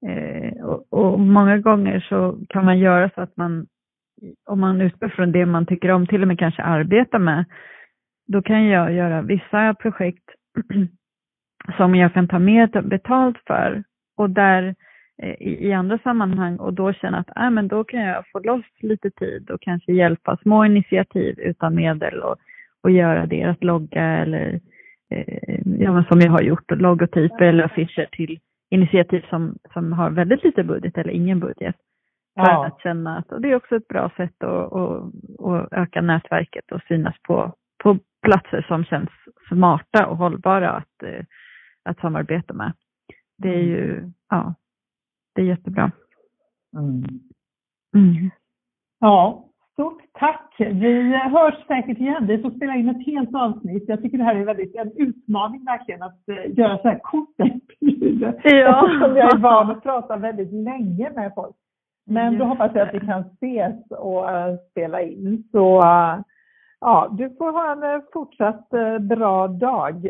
eh, 0.08 0.64
och, 0.66 0.86
och, 0.90 1.20
många 1.20 1.58
gånger 1.58 2.00
så 2.00 2.38
kan 2.50 2.66
man 2.66 2.80
göra 2.80 3.10
så 3.16 3.22
att 3.22 3.38
man, 3.38 3.68
om 4.46 4.60
man 4.60 4.82
utgår 4.82 5.10
från 5.10 5.32
det 5.32 5.46
man 5.46 5.66
tycker 5.66 5.92
om, 5.92 6.08
till 6.08 6.22
och 6.22 6.28
med 6.28 6.40
kanske 6.40 6.64
arbeta 6.64 7.20
med, 7.20 7.46
då 8.32 8.42
kan 8.42 8.66
jag 8.66 8.94
göra 8.94 9.22
vissa 9.22 9.74
projekt 9.74 10.24
som 11.78 11.96
jag 11.96 12.14
kan 12.14 12.28
ta 12.28 12.40
med 12.40 12.70
betalt 12.84 13.38
för 13.48 13.84
och 14.18 14.30
där 14.30 14.76
eh, 15.22 15.34
i, 15.42 15.68
i 15.68 15.74
andra 15.74 15.98
sammanhang 15.98 16.58
och 16.58 16.74
då 16.74 16.94
känna 16.94 17.18
att 17.18 17.38
äh, 17.38 17.50
men 17.50 17.68
då 17.68 17.84
kan 17.84 18.00
jag 18.00 18.24
få 18.32 18.40
loss 18.40 18.66
lite 18.80 19.12
tid 19.12 19.50
och 19.50 19.62
kanske 19.62 19.94
hjälpa 19.94 20.38
små 20.38 20.66
initiativ 20.66 21.40
utan 21.40 21.76
medel 21.76 22.20
och, 22.20 22.36
och 22.84 22.92
göra 22.92 23.26
deras 23.26 23.58
logga 23.62 24.04
eller 24.04 24.60
eh, 25.12 25.60
ja, 25.66 26.04
som 26.10 26.20
jag 26.22 26.32
har 26.32 26.42
gjort, 26.42 26.72
logotyper 26.72 27.46
eller 27.46 27.64
affischer 27.64 28.08
till 28.12 28.40
initiativ 28.70 29.26
som, 29.30 29.58
som 29.74 29.94
har 29.94 30.10
väldigt 30.10 30.44
lite 30.44 30.64
budget 30.64 30.98
eller 30.98 31.12
ingen 31.12 31.40
budget. 31.40 31.76
ja. 32.36 32.66
att 32.66 32.82
känna 32.82 33.18
att 33.18 33.32
och 33.32 33.42
det 33.42 33.52
är 33.52 33.56
också 33.56 33.76
ett 33.76 33.88
bra 33.88 34.12
sätt 34.18 34.44
att, 34.44 34.74
att, 34.74 35.14
att 35.46 35.74
öka 35.74 36.02
nätverket 36.02 36.72
och 36.72 36.82
synas 36.88 37.16
på, 37.28 37.54
på 37.84 37.98
platser 38.22 38.66
som 38.68 38.84
känns 38.84 39.10
smarta 39.50 40.08
och 40.08 40.18
hållbara 40.18 40.72
att, 40.72 41.04
eh, 41.04 41.26
att 41.86 42.00
samarbeta 42.00 42.54
med. 42.54 42.74
Det 43.38 43.50
är 43.50 43.64
ju, 43.64 44.12
ja, 44.30 44.54
det 45.36 45.42
är 45.42 45.46
jättebra. 45.46 45.92
Mm. 46.78 47.04
Mm. 47.96 48.30
Ja, 49.00 49.46
stort 49.74 50.02
tack. 50.14 50.56
Vi 50.58 51.18
hörs 51.18 51.68
säkert 51.68 51.98
igen. 51.98 52.28
Vi 52.28 52.42
får 52.42 52.52
spela 52.52 52.76
in 52.76 52.90
ett 52.90 53.06
helt 53.06 53.36
avsnitt. 53.36 53.84
Jag 53.88 54.02
tycker 54.02 54.18
det 54.18 54.24
här 54.24 54.36
är 54.36 54.46
väldigt, 54.46 54.76
en 54.76 54.92
utmaning 54.96 55.66
verkligen 55.66 56.04
att 56.04 56.20
uh, 56.30 56.60
göra 56.60 56.78
så 56.78 56.88
här 56.88 57.00
korta 57.04 57.44
intervjuer. 57.44 58.42
Ja. 58.44 58.86
Eftersom 58.86 59.18
jag 59.18 59.34
är 59.34 59.38
van 59.38 59.72
att 59.72 59.84
prata 59.84 60.18
väldigt 60.18 60.54
länge 60.54 61.12
med 61.16 61.32
folk. 61.36 61.56
Men 62.06 62.38
då 62.38 62.46
hoppas 62.46 62.72
jag 62.76 62.88
att 62.88 62.94
vi 62.94 63.00
kan 63.00 63.22
ses 63.22 63.92
och 63.92 64.24
uh, 64.24 64.56
spela 64.72 65.02
in. 65.02 65.44
Så 65.52 65.82
ja, 66.82 67.10
du 67.18 67.36
får 67.38 67.52
ha 67.52 67.72
en 67.72 68.02
fortsatt 68.14 68.70
bra 69.02 69.48
dag. 69.48 70.08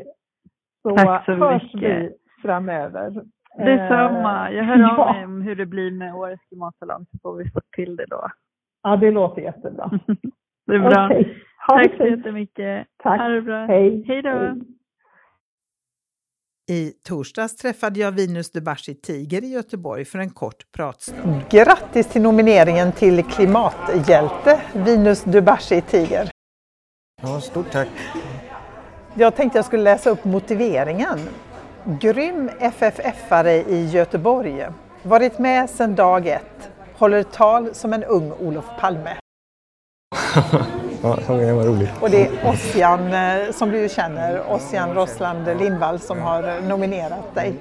Så, 0.81 0.95
Tack 0.95 1.25
så 1.25 1.31
hörs 1.31 1.73
mycket. 1.73 1.81
vi 1.81 2.09
framöver. 2.41 3.23
Detsamma. 3.57 4.51
Jag 4.51 4.63
hör 4.63 4.73
av 4.73 4.79
ja. 4.79 5.13
mig 5.13 5.25
om 5.25 5.41
hur 5.41 5.55
det 5.55 5.65
blir 5.65 5.91
med 5.91 6.15
årets 6.15 6.43
klimatsalong 6.47 7.05
så 7.11 7.17
får 7.21 7.35
vi 7.35 7.51
få 7.51 7.61
till 7.75 7.95
det 7.95 8.05
då. 8.09 8.27
Ja, 8.83 8.95
det 8.95 9.11
låter 9.11 9.41
jättebra. 9.41 9.91
det 10.67 10.75
är 10.75 10.79
bra. 10.79 11.05
Okay. 11.05 11.35
Tack 11.67 11.97
så 11.97 12.07
jättemycket. 12.07 12.87
Tack. 13.03 13.21
Ha 13.21 13.27
det 13.27 13.41
bra. 13.41 13.65
Hej. 13.65 14.03
Hej 14.07 14.21
då. 14.21 14.29
Hej. 14.29 14.61
I 16.69 16.91
torsdags 17.07 17.55
träffade 17.55 17.99
jag 17.99 18.11
Vinus 18.11 18.51
Debashi 18.51 18.95
Tiger 18.95 19.43
i 19.43 19.47
Göteborg 19.47 20.05
för 20.05 20.19
en 20.19 20.29
kort 20.29 20.71
pratstund. 20.75 21.41
Grattis 21.49 22.07
till 22.07 22.21
nomineringen 22.21 22.91
till 22.91 23.23
klimathjälte, 23.23 24.61
Vinus 24.85 25.23
Debashi 25.23 25.81
Tiger. 25.81 26.40
Ja, 27.23 27.41
stort 27.41 27.71
tack. 27.71 27.87
Jag 29.13 29.35
tänkte 29.35 29.57
jag 29.57 29.65
skulle 29.65 29.83
läsa 29.83 30.09
upp 30.09 30.25
motiveringen. 30.25 31.19
Grym 31.83 32.49
FFF-are 32.59 33.63
i 33.67 33.85
Göteborg. 33.85 34.67
Varit 35.03 35.39
med 35.39 35.69
sedan 35.69 35.95
dag 35.95 36.27
ett. 36.27 36.69
Håller 36.97 37.23
tal 37.23 37.75
som 37.75 37.93
en 37.93 38.03
ung 38.03 38.31
Olof 38.31 38.65
Palme. 38.79 39.15
ja, 41.03 41.17
var 41.27 41.65
roligt. 41.65 41.89
Och 42.01 42.09
det 42.09 42.27
är 42.27 42.49
Ossian, 42.49 43.13
eh, 43.13 43.51
som 43.51 43.71
du 43.71 43.89
känner, 43.89 44.51
Ossian 44.51 44.93
Rossland 44.93 45.59
Lindvall 45.59 45.99
som 45.99 46.19
har 46.19 46.61
nominerat 46.61 47.35
dig. 47.35 47.53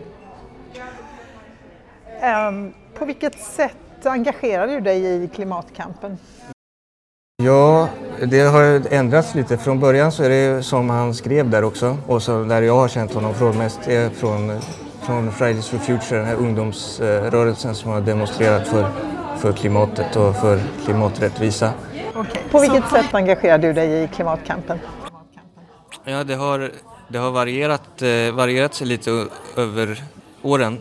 Um, 2.48 2.74
på 2.94 3.04
vilket 3.04 3.40
sätt 3.40 4.06
engagerar 4.06 4.66
du 4.66 4.80
dig 4.80 5.24
i 5.24 5.28
klimatkampen? 5.28 6.18
Ja, 7.42 7.88
det 8.22 8.40
har 8.40 8.82
ändrats 8.90 9.34
lite. 9.34 9.56
Från 9.56 9.80
början 9.80 10.12
så 10.12 10.22
är 10.22 10.28
det 10.28 10.62
som 10.62 10.90
han 10.90 11.14
skrev 11.14 11.50
där 11.50 11.64
också 11.64 11.96
och 12.06 12.22
så 12.22 12.44
där 12.44 12.62
jag 12.62 12.76
har 12.76 12.88
känt 12.88 13.14
honom 13.14 13.34
från 13.34 13.58
mest 13.58 13.88
är 13.88 14.10
från, 14.10 14.60
från 15.02 15.32
Fridays 15.32 15.68
for 15.68 15.78
Future, 15.78 16.18
den 16.18 16.26
här 16.26 16.34
ungdomsrörelsen 16.34 17.74
som 17.74 17.90
har 17.90 18.00
demonstrerat 18.00 18.68
för, 18.68 18.90
för 19.38 19.52
klimatet 19.52 20.16
och 20.16 20.36
för 20.36 20.60
klimaträttvisa. 20.84 21.72
Okay. 22.14 22.42
På 22.50 22.60
vilket 22.60 22.84
så... 22.84 22.90
sätt 22.90 23.14
engagerar 23.14 23.58
du 23.58 23.72
dig 23.72 24.02
i 24.02 24.08
klimatkampen? 24.08 24.78
Ja, 26.04 26.24
det 26.24 26.34
har, 26.34 26.70
det 27.08 27.18
har 27.18 27.30
varierat, 27.30 28.02
eh, 28.02 28.34
varierat 28.34 28.74
sig 28.74 28.86
lite 28.86 29.26
över 29.56 30.04
åren. 30.42 30.80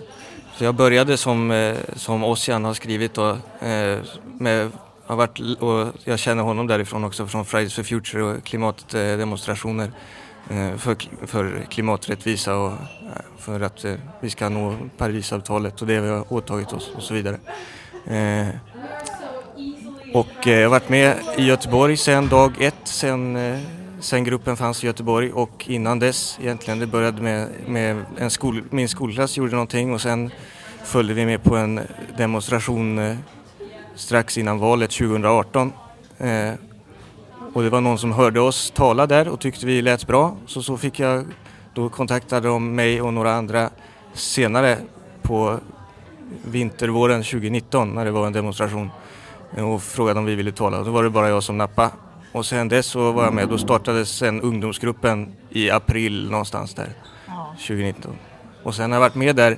Så 0.58 0.64
jag 0.64 0.76
började 0.76 1.18
som, 1.18 1.52
eh, 1.52 1.76
som 1.96 2.24
Ossian 2.24 2.66
har 2.66 2.74
skrivit 2.74 3.14
då, 3.14 3.30
eh, 3.60 3.98
med 4.38 4.72
har 5.10 5.16
varit, 5.16 5.40
och 5.60 5.94
jag 6.04 6.20
känner 6.20 6.44
honom 6.44 6.68
därifrån 6.68 7.04
också, 7.04 7.28
från 7.28 7.46
Fridays 7.46 7.74
for 7.74 7.84
Future 7.84 8.24
och 8.24 8.44
klimatdemonstrationer 8.44 9.92
eh, 10.50 10.78
för, 10.78 10.96
för 11.28 11.66
klimaträttvisa 11.70 12.56
och 12.56 12.72
eh, 12.72 12.78
för 13.38 13.60
att 13.60 13.86
eh, 13.86 13.94
vi 14.22 14.30
ska 14.30 14.50
nå 14.50 14.76
Parisavtalet 14.98 15.82
och 15.82 15.88
det 15.88 16.00
vi 16.00 16.10
har 16.10 16.34
åtagit 16.34 16.74
oss 16.74 16.92
och 16.96 17.04
så 17.04 17.14
vidare. 17.14 17.38
Och 20.14 20.48
jag 20.48 20.62
har 20.62 20.70
varit 20.70 20.90
med 20.90 21.16
i 21.38 21.44
Göteborg 21.44 21.98
sedan 21.98 22.28
dag 22.28 22.62
ett, 22.62 22.76
sedan, 22.84 23.38
sen 24.00 24.24
gruppen 24.24 24.58
fanns 24.58 24.84
i 24.84 24.88
Göteborg 24.88 25.32
och 25.32 25.66
innan 25.70 26.00
dess 26.00 26.38
egentligen. 26.42 26.80
Det 26.80 26.88
började 26.88 27.22
med, 27.22 27.48
med 27.68 28.06
en 28.18 28.30
skol, 28.30 28.64
min 28.70 28.90
skolklass 28.90 29.38
gjorde 29.38 29.52
någonting 29.52 29.94
och 29.94 30.02
sen 30.02 30.32
följde 30.84 31.14
vi 31.14 31.26
med 31.26 31.44
på 31.44 31.56
en 31.56 31.80
demonstration 32.18 33.18
strax 34.00 34.38
innan 34.38 34.60
valet 34.60 34.92
2018. 34.92 35.74
Eh, 36.18 36.54
och 37.54 37.64
det 37.64 37.70
var 37.70 37.82
någon 37.82 37.98
som 37.98 38.12
hörde 38.12 38.40
oss 38.40 38.72
tala 38.72 39.08
där 39.08 39.28
och 39.28 39.40
tyckte 39.40 39.66
vi 39.66 39.82
lät 39.82 40.08
bra. 40.08 40.38
Så, 40.46 40.64
så 40.64 40.78
fick 40.78 41.00
jag, 41.00 41.26
då 41.74 41.90
kontaktade 41.90 42.48
de 42.48 42.76
mig 42.76 43.02
och 43.02 43.14
några 43.14 43.34
andra 43.34 43.70
senare 44.14 44.78
på 45.22 45.60
vintervåren 46.44 47.24
2019 47.24 47.96
när 47.96 48.06
det 48.06 48.12
var 48.12 48.28
en 48.28 48.34
demonstration 48.34 48.90
eh, 49.56 49.72
och 49.72 49.84
frågade 49.84 50.20
om 50.20 50.26
vi 50.26 50.36
ville 50.36 50.52
tala. 50.52 50.84
Då 50.84 50.92
var 50.92 51.04
det 51.04 51.10
bara 51.10 51.30
jag 51.30 51.44
som 51.44 51.58
nappade. 51.58 51.90
Och 52.32 52.46
sen 52.46 52.68
dess 52.68 52.86
så 52.86 53.12
var 53.12 53.24
jag 53.24 53.34
med. 53.34 53.48
Då 53.48 53.58
startades 53.58 54.10
sen 54.10 54.42
ungdomsgruppen 54.42 55.36
i 55.50 55.70
april 55.70 56.32
någonstans 56.32 56.74
där, 56.74 56.90
2019. 57.54 58.16
Och 58.64 58.76
sen 58.76 58.92
har 58.92 58.96
jag 58.96 59.02
varit 59.02 59.16
med 59.16 59.36
där 59.36 59.58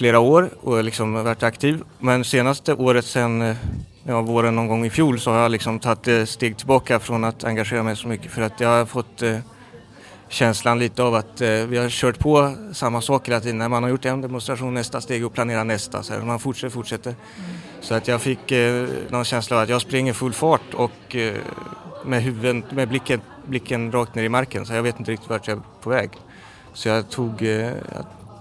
flera 0.00 0.18
år 0.18 0.50
och 0.60 0.84
liksom 0.84 1.12
varit 1.12 1.42
aktiv. 1.42 1.82
Men 1.98 2.24
senaste 2.24 2.74
året 2.74 3.04
sen 3.04 3.42
eh, 3.42 3.56
ja, 4.04 4.20
våren 4.20 4.54
någon 4.54 4.68
gång 4.68 4.86
i 4.86 4.90
fjol 4.90 5.20
så 5.20 5.30
har 5.30 5.38
jag 5.38 5.50
liksom 5.50 5.78
tagit 5.78 6.28
steg 6.28 6.56
tillbaka 6.56 7.00
från 7.00 7.24
att 7.24 7.44
engagera 7.44 7.82
mig 7.82 7.96
så 7.96 8.08
mycket 8.08 8.32
för 8.32 8.42
att 8.42 8.60
jag 8.60 8.68
har 8.68 8.86
fått 8.86 9.22
eh, 9.22 9.38
känslan 10.28 10.78
lite 10.78 11.02
av 11.02 11.14
att 11.14 11.40
eh, 11.40 11.48
vi 11.48 11.78
har 11.78 11.88
kört 11.88 12.18
på 12.18 12.54
samma 12.72 13.00
sak 13.00 13.28
hela 13.28 13.40
tiden. 13.40 13.58
När 13.58 13.68
man 13.68 13.82
har 13.82 13.90
gjort 13.90 14.04
en 14.04 14.20
demonstration, 14.20 14.74
nästa 14.74 15.00
steg 15.00 15.26
och 15.26 15.32
planerar 15.32 15.64
nästa. 15.64 16.02
Så 16.02 16.12
här, 16.12 16.20
man 16.20 16.38
fortsätter, 16.38 16.70
fortsätter. 16.70 17.10
Mm. 17.10 17.50
Så 17.80 17.94
att 17.94 18.08
jag 18.08 18.20
fick 18.20 18.52
eh, 18.52 18.88
någon 19.08 19.24
känsla 19.24 19.56
av 19.56 19.62
att 19.62 19.68
jag 19.68 19.80
springer 19.80 20.12
full 20.12 20.32
fart 20.32 20.74
och 20.74 21.16
eh, 21.16 21.34
med, 22.04 22.22
huven, 22.22 22.64
med 22.70 22.88
blicken, 22.88 23.20
blicken 23.46 23.92
rakt 23.92 24.14
ner 24.14 24.24
i 24.24 24.28
marken 24.28 24.66
så 24.66 24.72
jag 24.72 24.82
vet 24.82 24.98
inte 24.98 25.10
riktigt 25.10 25.30
vart 25.30 25.48
jag 25.48 25.56
är 25.56 25.62
på 25.82 25.90
väg. 25.90 26.10
Så 26.74 26.88
jag 26.88 27.10
tog, 27.10 27.42
eh, 27.42 27.72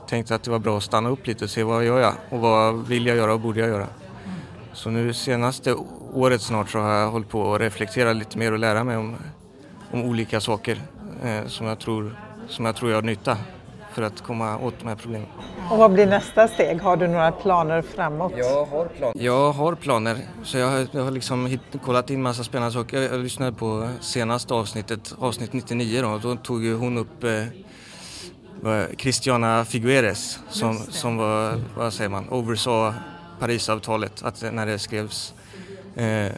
tänkte 0.10 0.36
att 0.36 0.44
det 0.44 0.52
var 0.52 0.60
bra 0.60 0.78
att 0.78 0.84
stanna 0.84 1.10
upp 1.10 1.28
lite 1.28 1.44
och 1.44 1.50
se 1.50 1.64
vad 1.64 1.86
gör 1.86 2.00
jag 2.00 2.14
och 2.30 2.40
vad 2.40 2.88
vill 2.88 3.06
jag 3.06 3.18
göra 3.18 3.34
och 3.34 3.40
borde 3.40 3.60
jag 3.60 3.70
göra. 3.70 3.88
Så 4.74 4.90
nu 4.90 5.14
senaste 5.14 5.76
året 6.14 6.42
snart 6.42 6.70
så 6.70 6.80
har 6.80 6.94
jag 6.94 7.12
hållit 7.12 7.30
på 7.30 7.56
att 7.56 7.62
reflektera 7.62 8.14
lite 8.14 8.38
mer 8.38 8.52
och 8.52 8.60
lära 8.60 8.84
mig 8.84 8.98
om, 8.98 9.16
om 9.92 10.04
olika 10.04 10.42
saker 10.42 10.82
eh, 11.24 11.48
som, 11.48 11.68
jag 11.68 11.80
tror, 11.80 12.16
som 12.48 12.66
jag 12.66 12.76
tror 12.76 12.92
jag 12.92 12.98
har 12.98 13.02
nytta 13.02 13.38
för 13.94 14.02
att 14.02 14.22
komma 14.22 14.58
åt 14.58 14.74
de 14.80 14.88
här 14.88 14.96
problemen. 14.96 15.28
Och 15.72 15.78
vad 15.78 15.92
blir 15.92 16.06
nästa 16.08 16.48
steg? 16.48 16.82
Har 16.82 16.98
du 16.98 17.08
några 17.08 17.32
planer 17.32 17.82
framåt? 17.82 18.34
Jag 18.36 18.66
har 18.66 18.86
planer. 18.86 19.24
Jag 19.24 19.52
har 19.52 19.76
planer. 19.76 20.18
Så 20.44 20.58
jag 20.58 20.68
har, 20.68 20.88
jag 20.92 21.04
har 21.04 21.12
liksom 21.12 21.46
hit, 21.46 21.62
kollat 21.86 22.10
in 22.10 22.22
massa 22.22 22.44
spännande 22.44 22.74
saker. 22.74 23.02
Jag, 23.02 23.14
jag 23.14 23.20
lyssnade 23.20 23.52
på 23.52 23.90
senaste 24.02 24.54
avsnittet, 24.54 25.16
avsnitt 25.20 25.54
99 25.54 26.02
då. 26.02 26.18
Då 26.18 26.36
tog 26.36 26.64
ju 26.64 26.76
hon 26.76 26.98
upp 26.98 27.24
eh, 27.24 27.44
Christiana 28.98 29.66
Figueres 29.66 30.40
som, 30.50 30.78
som 30.78 31.18
var, 31.18 31.62
vad 31.76 31.94
säger 31.94 32.10
man, 32.10 32.30
oversaw 32.30 32.94
Parisavtalet 33.40 34.24
att, 34.24 34.44
när 34.54 34.66
det 34.66 34.80
skrevs. 34.80 35.34
Eh, 35.96 36.32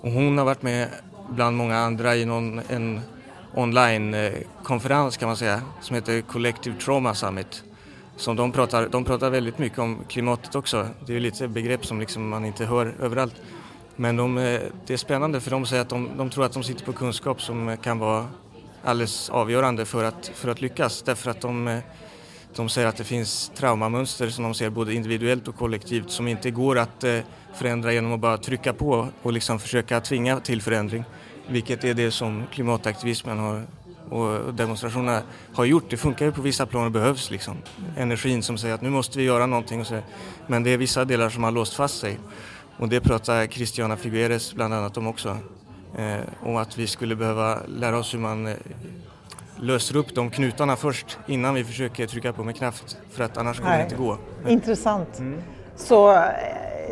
och 0.00 0.10
hon 0.10 0.38
har 0.38 0.44
varit 0.44 0.62
med 0.62 0.88
bland 1.30 1.56
många 1.56 1.78
andra 1.78 2.16
i 2.16 2.24
någon, 2.24 2.60
en 2.68 3.00
online-konferens 3.54 5.16
kan 5.16 5.28
man 5.28 5.36
säga 5.36 5.62
som 5.80 5.94
heter 5.94 6.20
Collective 6.20 6.76
Trauma 6.80 7.14
Summit. 7.14 7.64
Som 8.16 8.36
de, 8.36 8.52
pratar, 8.52 8.88
de 8.88 9.04
pratar 9.04 9.30
väldigt 9.30 9.58
mycket 9.58 9.78
om 9.78 9.98
klimatet 10.08 10.54
också. 10.54 10.88
Det 11.06 11.16
är 11.16 11.20
lite 11.20 11.48
begrepp 11.48 11.86
som 11.86 12.00
liksom 12.00 12.28
man 12.28 12.44
inte 12.44 12.64
hör 12.64 12.94
överallt. 13.00 13.34
Men 13.96 14.16
de, 14.16 14.38
eh, 14.38 14.60
det 14.86 14.92
är 14.92 14.96
spännande 14.96 15.40
för 15.40 15.50
de 15.50 15.66
säger 15.66 15.82
att 15.82 15.88
de, 15.88 16.10
de 16.16 16.30
tror 16.30 16.44
att 16.44 16.52
de 16.52 16.62
sitter 16.62 16.84
på 16.84 16.92
kunskap 16.92 17.42
som 17.42 17.76
kan 17.82 17.98
vara 17.98 18.26
alldeles 18.84 19.30
avgörande 19.30 19.84
för 19.84 20.04
att, 20.04 20.30
för 20.34 20.48
att 20.48 20.60
lyckas 20.60 21.02
därför 21.02 21.30
att 21.30 21.40
de, 21.40 21.68
eh, 21.68 21.78
de 22.56 22.68
säger 22.68 22.88
att 22.88 22.96
det 22.96 23.04
finns 23.04 23.52
traumamönster 23.56 24.28
som 24.28 24.44
de 24.44 24.54
ser 24.54 24.70
både 24.70 24.94
individuellt 24.94 25.48
och 25.48 25.56
kollektivt 25.56 26.10
som 26.10 26.28
inte 26.28 26.50
går 26.50 26.78
att 26.78 27.04
eh, 27.04 27.18
förändra 27.54 27.92
genom 27.92 28.12
att 28.12 28.20
bara 28.20 28.38
trycka 28.38 28.72
på 28.72 29.08
och 29.22 29.32
liksom 29.32 29.58
försöka 29.58 30.00
tvinga 30.00 30.40
till 30.40 30.62
förändring. 30.62 31.04
Vilket 31.48 31.84
är 31.84 31.94
det 31.94 32.10
som 32.10 32.44
klimataktivismen 32.52 33.38
har, 33.38 33.66
och 34.10 34.54
demonstrationerna 34.54 35.22
har 35.54 35.64
gjort. 35.64 35.84
Det 35.90 35.96
funkar 35.96 36.26
ju 36.26 36.32
på 36.32 36.42
vissa 36.42 36.66
plan 36.66 36.84
och 36.84 36.92
behövs 36.92 37.30
liksom. 37.30 37.56
Energin 37.96 38.42
som 38.42 38.58
säger 38.58 38.74
att 38.74 38.82
nu 38.82 38.90
måste 38.90 39.18
vi 39.18 39.24
göra 39.24 39.46
någonting. 39.46 39.80
Och 39.80 39.86
så. 39.86 39.98
Men 40.46 40.62
det 40.62 40.70
är 40.70 40.76
vissa 40.76 41.04
delar 41.04 41.30
som 41.30 41.44
har 41.44 41.50
låst 41.50 41.74
fast 41.74 41.98
sig. 41.98 42.18
Och 42.76 42.88
det 42.88 43.00
pratar 43.00 43.46
Christiana 43.46 43.96
Figueres 43.96 44.54
bland 44.54 44.74
annat 44.74 44.96
om 44.96 45.06
också. 45.06 45.38
Eh, 45.98 46.50
och 46.50 46.60
att 46.60 46.78
vi 46.78 46.86
skulle 46.86 47.16
behöva 47.16 47.58
lära 47.66 47.98
oss 47.98 48.14
hur 48.14 48.18
man 48.18 48.46
eh, 48.46 48.54
löser 49.56 49.96
upp 49.96 50.14
de 50.14 50.30
knutarna 50.30 50.76
först 50.76 51.18
innan 51.26 51.54
vi 51.54 51.64
försöker 51.64 52.06
trycka 52.06 52.32
på 52.32 52.44
med 52.44 52.56
kraft 52.56 52.98
för 53.10 53.24
att 53.24 53.36
annars 53.36 53.60
kommer 53.60 53.76
det 53.76 53.82
inte 53.82 53.96
gå. 53.96 54.18
Intressant. 54.48 55.18
Mm. 55.18 55.40
Så 55.76 56.12
eh, 56.12 56.22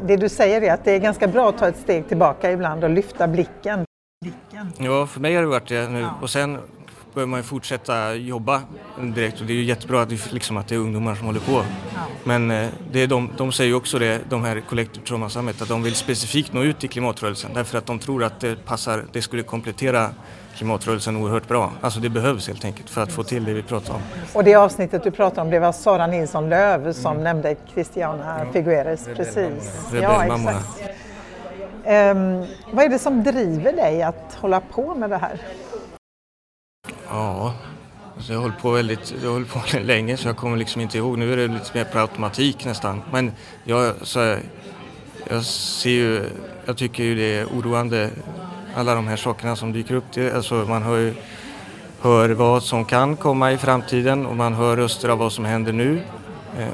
det 0.03 0.17
du 0.17 0.29
säger 0.29 0.62
är 0.62 0.73
att 0.73 0.85
det 0.85 0.93
är 0.93 0.99
ganska 0.99 1.29
bra 1.29 1.49
att 1.49 1.59
ta 1.59 1.69
ett 1.69 1.79
steg 1.79 2.09
tillbaka 2.09 2.53
ibland 2.53 2.85
och 2.85 2.91
lyfta 2.91 3.29
blicken. 3.29 3.85
Ja, 4.79 5.07
för 5.07 5.21
mig 5.21 5.35
har 5.35 5.43
det 5.43 5.49
varit 5.49 5.69
det 5.69 5.88
nu. 5.88 6.09
Och 6.21 6.31
sen 6.31 6.59
behöver 7.14 7.31
man 7.31 7.40
ju 7.40 7.44
fortsätta 7.44 8.14
jobba 8.14 8.62
direkt 9.01 9.40
och 9.40 9.46
det 9.46 9.53
är 9.53 9.55
ju 9.55 9.64
jättebra 9.64 10.03
att 10.03 10.09
det, 10.09 10.33
liksom, 10.33 10.57
att 10.57 10.68
det 10.68 10.75
är 10.75 10.79
ungdomar 10.79 11.14
som 11.14 11.27
håller 11.27 11.40
på. 11.40 11.64
Men 12.25 12.51
eh, 12.51 12.68
det 12.92 13.03
är 13.03 13.07
de, 13.07 13.31
de 13.37 13.53
säger 13.53 13.68
ju 13.68 13.77
också 13.77 13.98
det, 13.98 14.20
de 14.29 14.44
här 14.44 14.61
Collective 14.61 15.07
Trauma 15.07 15.29
Summit, 15.29 15.62
att 15.62 15.68
de 15.68 15.83
vill 15.83 15.94
specifikt 15.94 16.53
nå 16.53 16.62
ut 16.62 16.85
i 16.85 16.88
klimatrörelsen 16.88 17.51
därför 17.55 17.79
att 17.79 17.87
de 17.87 17.98
tror 17.98 18.25
att 18.25 18.40
det 18.40 18.64
passar, 18.64 19.05
det 19.12 19.22
skulle 19.22 19.42
komplettera 19.42 20.11
klimatrörelsen 20.57 21.16
oerhört 21.16 21.48
bra. 21.48 21.72
Alltså 21.81 22.01
det 22.01 22.09
behövs 22.09 22.48
helt 22.48 22.64
enkelt 22.64 22.90
för 22.90 23.01
att 23.01 23.12
få 23.12 23.22
till 23.22 23.44
det 23.44 23.55
vi 23.55 23.62
pratar 23.62 23.94
om. 23.94 24.01
Och 24.33 24.44
det 24.44 24.55
avsnittet 24.55 25.05
du 25.05 25.11
pratade 25.11 25.40
om 25.40 25.51
det 25.51 25.59
var 25.59 25.72
Sara 25.72 26.07
Nilsson 26.07 26.48
Löv 26.48 26.92
som 26.92 27.12
mm. 27.12 27.25
nämnde 27.25 27.57
Christiana 27.72 28.46
Figueres. 28.53 29.09
Precis. 29.16 29.88
Ja, 30.03 30.25
exakt. 30.25 30.66
Um, 31.85 32.46
vad 32.72 32.85
är 32.85 32.88
det 32.88 32.98
som 32.98 33.22
driver 33.22 33.72
dig 33.72 34.03
att 34.03 34.37
hålla 34.40 34.61
på 34.61 34.94
med 34.94 35.11
det 35.11 35.16
här? 35.16 35.40
Ja, 37.14 37.55
alltså 38.16 38.33
jag 38.33 38.38
har 38.38 38.42
hållit 38.42 38.62
på 38.62 38.70
väldigt 38.70 39.14
jag 39.22 39.33
höll 39.33 39.44
på 39.44 39.61
länge 39.79 40.16
så 40.16 40.29
jag 40.29 40.37
kommer 40.37 40.57
liksom 40.57 40.81
inte 40.81 40.98
ihåg. 40.98 41.18
Nu 41.18 41.33
är 41.33 41.37
det 41.37 41.46
lite 41.46 41.70
mer 41.75 41.85
på 41.85 41.98
automatik 41.98 42.64
nästan. 42.64 43.03
Men 43.12 43.33
jag, 43.64 43.94
så, 44.03 44.37
jag 45.31 45.44
ser 45.44 45.90
ju, 45.90 46.25
jag 46.64 46.77
tycker 46.77 47.03
ju 47.03 47.14
det 47.14 47.38
är 47.38 47.46
oroande 47.46 48.11
alla 48.75 48.94
de 48.94 49.07
här 49.07 49.16
sakerna 49.16 49.57
som 49.57 49.72
dyker 49.72 49.94
upp. 49.94 50.05
Det, 50.14 50.33
alltså 50.33 50.55
man 50.55 50.83
hör, 50.83 50.98
ju, 50.98 51.14
hör 52.01 52.29
vad 52.29 52.62
som 52.62 52.85
kan 52.85 53.16
komma 53.16 53.53
i 53.53 53.59
framtiden 53.59 54.27
och 54.27 54.37
man 54.37 54.55
hör 54.55 54.77
röster 54.77 55.09
av 55.09 55.18
vad 55.18 55.33
som 55.33 55.44
händer 55.44 55.72
nu. 55.72 56.03
Eh, 56.59 56.68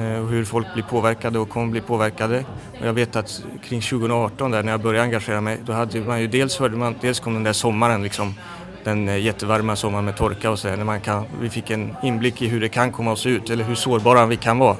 eh 0.00 0.22
och 0.22 0.28
hur 0.28 0.44
folk 0.44 0.66
blir 0.74 0.84
påverkade 0.84 1.38
och 1.38 1.48
kommer 1.48 1.66
bli 1.66 1.80
påverkade. 1.80 2.44
Och 2.80 2.86
jag 2.86 2.92
vet 2.92 3.16
att 3.16 3.42
kring 3.62 3.80
2018 3.80 4.50
där 4.50 4.62
när 4.62 4.72
jag 4.72 4.80
började 4.80 5.04
engagera 5.04 5.40
mig 5.40 5.58
då 5.64 5.72
hade 5.72 6.00
man 6.00 6.20
ju 6.20 6.26
dels 6.26 6.58
hörde 6.58 6.76
man, 6.76 6.94
dels 7.00 7.20
kom 7.20 7.34
den 7.34 7.44
där 7.44 7.52
sommaren 7.52 8.02
liksom 8.02 8.34
den 8.84 9.08
eh, 9.08 9.16
jättevarma 9.16 9.76
sommaren 9.76 10.04
med 10.04 10.16
torka 10.16 10.50
och 10.50 10.58
så 10.58 10.68
när 10.68 10.84
man 10.84 11.00
kan, 11.00 11.24
vi 11.40 11.50
fick 11.50 11.70
en 11.70 11.96
inblick 12.02 12.42
i 12.42 12.48
hur 12.48 12.60
det 12.60 12.68
kan 12.68 12.92
komma 12.92 13.12
att 13.12 13.18
se 13.18 13.28
ut 13.28 13.50
eller 13.50 13.64
hur 13.64 13.74
sårbara 13.74 14.26
vi 14.26 14.36
kan 14.36 14.58
vara 14.58 14.76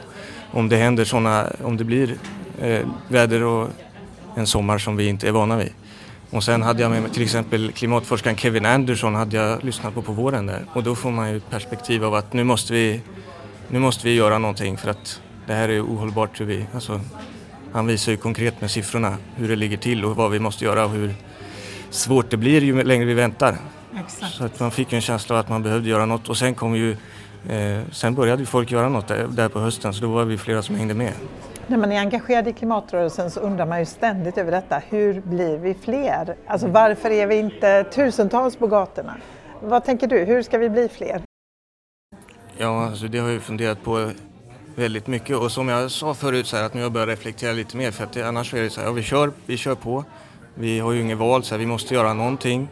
om 0.50 0.68
det 0.68 0.76
händer 0.76 1.04
sådana, 1.04 1.46
om 1.62 1.76
det 1.76 1.84
blir 1.84 2.16
eh, 2.60 2.86
väder 3.08 3.42
och 3.42 3.68
en 4.36 4.46
sommar 4.46 4.78
som 4.78 4.96
vi 4.96 5.08
inte 5.08 5.28
är 5.28 5.32
vana 5.32 5.56
vid. 5.56 5.72
Och 6.30 6.44
sen 6.44 6.62
hade 6.62 6.82
jag 6.82 6.90
med 6.90 7.02
mig 7.02 7.10
till 7.10 7.22
exempel 7.22 7.72
klimatforskaren 7.72 8.36
Kevin 8.36 8.66
Anderson 8.66 9.14
hade 9.14 9.36
jag 9.36 9.64
lyssnat 9.64 9.94
på 9.94 10.02
på 10.02 10.12
våren 10.12 10.46
där 10.46 10.64
och 10.72 10.82
då 10.82 10.94
får 10.94 11.10
man 11.10 11.30
ju 11.30 11.36
ett 11.36 11.50
perspektiv 11.50 12.04
av 12.04 12.14
att 12.14 12.32
nu 12.32 12.44
måste 12.44 12.72
vi, 12.72 13.00
nu 13.68 13.78
måste 13.78 14.06
vi 14.06 14.14
göra 14.14 14.38
någonting 14.38 14.76
för 14.76 14.90
att 14.90 15.20
det 15.46 15.52
här 15.54 15.68
är 15.68 15.82
ohållbart 15.84 16.40
hur 16.40 16.46
vi, 16.46 16.66
alltså, 16.74 17.00
han 17.72 17.86
visar 17.86 18.12
ju 18.12 18.18
konkret 18.18 18.60
med 18.60 18.70
siffrorna 18.70 19.16
hur 19.36 19.48
det 19.48 19.56
ligger 19.56 19.76
till 19.76 20.04
och 20.04 20.16
vad 20.16 20.30
vi 20.30 20.38
måste 20.38 20.64
göra 20.64 20.84
och 20.84 20.90
hur 20.90 21.14
svårt 21.90 22.30
det 22.30 22.36
blir 22.36 22.62
ju 22.62 22.82
längre 22.82 23.04
vi 23.04 23.14
väntar. 23.14 23.56
Exakt. 23.98 24.32
Så 24.32 24.44
att 24.44 24.60
man 24.60 24.70
fick 24.70 24.92
en 24.92 25.00
känsla 25.00 25.34
av 25.34 25.40
att 25.40 25.48
man 25.48 25.62
behövde 25.62 25.88
göra 25.88 26.06
något 26.06 26.28
och 26.28 26.36
sen 26.36 26.54
kom 26.54 26.76
ju 26.76 26.96
eh, 27.48 27.80
sen 27.92 28.14
började 28.14 28.46
folk 28.46 28.70
göra 28.70 28.88
något 28.88 29.08
där, 29.08 29.26
där, 29.26 29.48
på 29.48 29.60
hösten 29.60 29.94
så 29.94 30.02
då 30.02 30.08
var 30.08 30.24
vi 30.24 30.38
flera 30.38 30.62
som 30.62 30.74
hängde 30.74 30.94
med. 30.94 31.12
När 31.66 31.76
man 31.76 31.92
är 31.92 32.00
engagerad 32.00 32.48
i 32.48 32.52
klimatrörelsen 32.52 33.30
så 33.30 33.40
undrar 33.40 33.66
man 33.66 33.78
ju 33.78 33.86
ständigt 33.86 34.38
över 34.38 34.52
detta. 34.52 34.82
Hur 34.88 35.20
blir 35.20 35.58
vi 35.58 35.74
fler? 35.74 36.36
Alltså 36.46 36.68
varför 36.68 37.10
är 37.10 37.26
vi 37.26 37.36
inte 37.36 37.84
tusentals 37.84 38.56
på 38.56 38.66
gatorna? 38.66 39.16
Vad 39.62 39.84
tänker 39.84 40.06
du? 40.06 40.18
Hur 40.18 40.42
ska 40.42 40.58
vi 40.58 40.70
bli 40.70 40.88
fler? 40.88 41.22
Ja, 42.56 42.86
alltså 42.86 43.08
det 43.08 43.18
har 43.18 43.28
jag 43.28 43.42
funderat 43.42 43.82
på 43.82 44.10
väldigt 44.74 45.06
mycket 45.06 45.36
och 45.36 45.52
som 45.52 45.68
jag 45.68 45.90
sa 45.90 46.14
förut 46.14 46.46
så 46.46 46.56
här, 46.56 46.64
att 46.64 46.74
nu 46.74 46.80
har 46.80 46.84
jag 46.84 46.92
börjat 46.92 47.08
reflektera 47.08 47.52
lite 47.52 47.76
mer 47.76 47.90
för 47.90 48.04
att 48.04 48.12
det, 48.12 48.22
annars 48.22 48.54
är 48.54 48.62
det 48.62 48.70
så 48.70 48.80
här, 48.80 48.88
ja, 48.88 48.92
vi 48.92 49.02
kör, 49.02 49.32
vi 49.46 49.56
kör 49.56 49.74
på. 49.74 50.04
Vi 50.54 50.78
har 50.78 50.92
ju 50.92 51.00
inget 51.00 51.18
val, 51.18 51.42
så 51.42 51.54
här, 51.54 51.58
vi 51.58 51.66
måste 51.66 51.94
göra 51.94 52.14
någonting. 52.14 52.68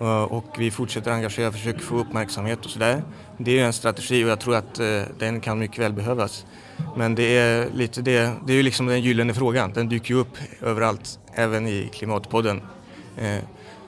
Eh, 0.00 0.22
och 0.22 0.44
vi 0.58 0.70
fortsätter 0.70 1.10
engagera, 1.10 1.48
och 1.48 1.54
försöker 1.54 1.80
få 1.80 1.96
uppmärksamhet 1.96 2.64
och 2.64 2.70
sådär. 2.70 3.02
Det 3.38 3.58
är 3.58 3.64
en 3.64 3.72
strategi 3.72 4.24
och 4.24 4.28
jag 4.28 4.40
tror 4.40 4.56
att 4.56 4.80
eh, 4.80 5.02
den 5.18 5.40
kan 5.40 5.58
mycket 5.58 5.78
väl 5.78 5.92
behövas. 5.92 6.46
Men 6.96 7.14
det 7.14 7.36
är 7.36 7.68
lite 7.74 8.02
det, 8.02 8.32
det 8.46 8.52
är 8.52 8.56
ju 8.56 8.62
liksom 8.62 8.86
den 8.86 9.00
gyllene 9.00 9.34
frågan, 9.34 9.72
den 9.72 9.88
dyker 9.88 10.14
ju 10.14 10.20
upp 10.20 10.36
överallt, 10.62 11.18
även 11.34 11.66
i 11.66 11.90
Klimatpodden. 11.92 12.62
Eh, 13.16 13.38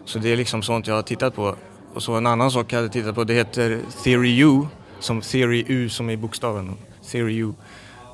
så 0.04 0.18
det 0.18 0.32
är 0.32 0.36
liksom 0.36 0.62
sånt 0.62 0.86
jag 0.86 0.94
har 0.94 1.02
tittat 1.02 1.34
på. 1.34 1.56
Och 1.94 2.02
så 2.02 2.14
en 2.14 2.26
annan 2.26 2.50
sak 2.50 2.72
jag 2.72 2.78
hade 2.78 2.88
tittat 2.88 3.14
på, 3.14 3.24
det 3.24 3.34
heter 3.34 3.80
Theory 4.04 4.42
U, 4.42 4.62
som 5.00 5.20
Theory 5.20 5.64
U 5.68 5.88
som 5.88 6.10
i 6.10 6.16
bokstaven, 6.16 6.74
Theory 7.10 7.36
U. 7.42 7.52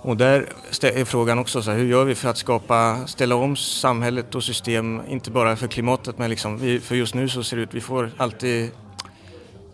Och 0.05 0.17
där 0.17 0.49
är 0.83 1.05
frågan 1.05 1.39
också 1.39 1.63
så 1.63 1.71
här, 1.71 1.79
hur 1.79 1.87
gör 1.87 2.05
vi 2.05 2.15
för 2.15 2.29
att 2.29 2.37
skapa, 2.37 3.07
ställa 3.07 3.35
om 3.35 3.57
samhället 3.57 4.35
och 4.35 4.45
system, 4.45 5.01
inte 5.09 5.31
bara 5.31 5.57
för 5.57 5.69
klimatet 5.69 6.19
men 6.19 6.31
liksom, 6.31 6.59
vi, 6.59 6.81
för 6.81 6.95
just 6.95 7.15
nu 7.15 7.29
så 7.29 7.45
ser 7.45 7.57
det 7.57 7.63
ut, 7.63 7.75
vi 7.75 7.81
får 7.81 8.11
alltid, 8.17 8.71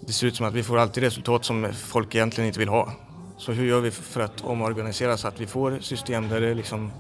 det 0.01 0.13
ser 0.13 0.27
ut 0.27 0.37
som 0.37 0.47
att 0.47 0.55
vi 0.55 0.63
får 0.63 0.79
alltid 0.79 1.03
resultat 1.03 1.45
som 1.45 1.69
folk 1.87 2.15
egentligen 2.15 2.49
inte 2.49 2.59
vill 2.59 2.69
ha. 2.69 2.93
Så 3.39 3.53
hur 3.53 3.67
gör 3.67 3.81
vi 3.81 3.91
för 3.91 4.21
att 4.21 4.45
omorganisera 4.45 5.17
så 5.17 5.29
att 5.29 5.41
vi 5.41 5.47
får 5.47 5.79
system 5.81 6.29
där 6.29 6.41
det 6.41 6.55
liksom 6.55 6.93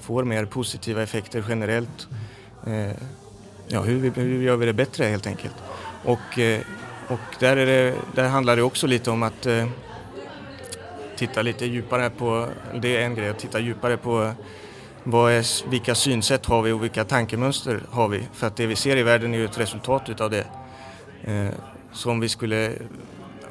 får 0.00 0.24
mer 0.24 0.44
positiva 0.44 1.02
effekter 1.02 1.44
generellt? 1.48 2.08
Eh, 2.66 2.92
ja, 3.68 3.80
hur, 3.82 4.10
hur, 4.10 4.42
gör 4.42 4.56
vi 4.56 4.66
det 4.66 4.72
bättre 4.72 5.04
helt 5.04 5.26
enkelt? 5.26 5.54
Och, 6.04 6.38
eh, 6.38 6.60
och 7.08 7.36
där, 7.38 7.56
är 7.56 7.66
det, 7.66 7.94
där 8.14 8.28
handlar 8.28 8.56
det 8.56 8.62
också 8.62 8.86
lite 8.86 9.10
om 9.10 9.22
att 9.22 9.46
eh, 9.46 9.66
titta 11.20 11.42
lite 11.42 11.66
djupare 11.66 12.10
på, 12.10 12.48
det 12.82 12.96
är 12.96 13.00
en 13.00 13.14
grej, 13.14 13.28
att 13.28 13.38
titta 13.38 13.60
djupare 13.60 13.96
på 13.96 14.32
vad 15.04 15.32
är, 15.32 15.70
vilka 15.70 15.94
synsätt 15.94 16.46
har 16.46 16.62
vi 16.62 16.72
och 16.72 16.82
vilka 16.82 17.04
tankemönster 17.04 17.80
har 17.90 18.08
vi? 18.08 18.28
För 18.32 18.46
att 18.46 18.56
det 18.56 18.66
vi 18.66 18.76
ser 18.76 18.96
i 18.96 19.02
världen 19.02 19.34
är 19.34 19.38
ju 19.38 19.44
ett 19.44 19.58
resultat 19.58 20.08
utav 20.08 20.30
det. 20.30 20.44
Eh, 21.24 21.48
så 21.92 22.10
om 22.10 22.20
vi 22.20 22.28
skulle 22.28 22.72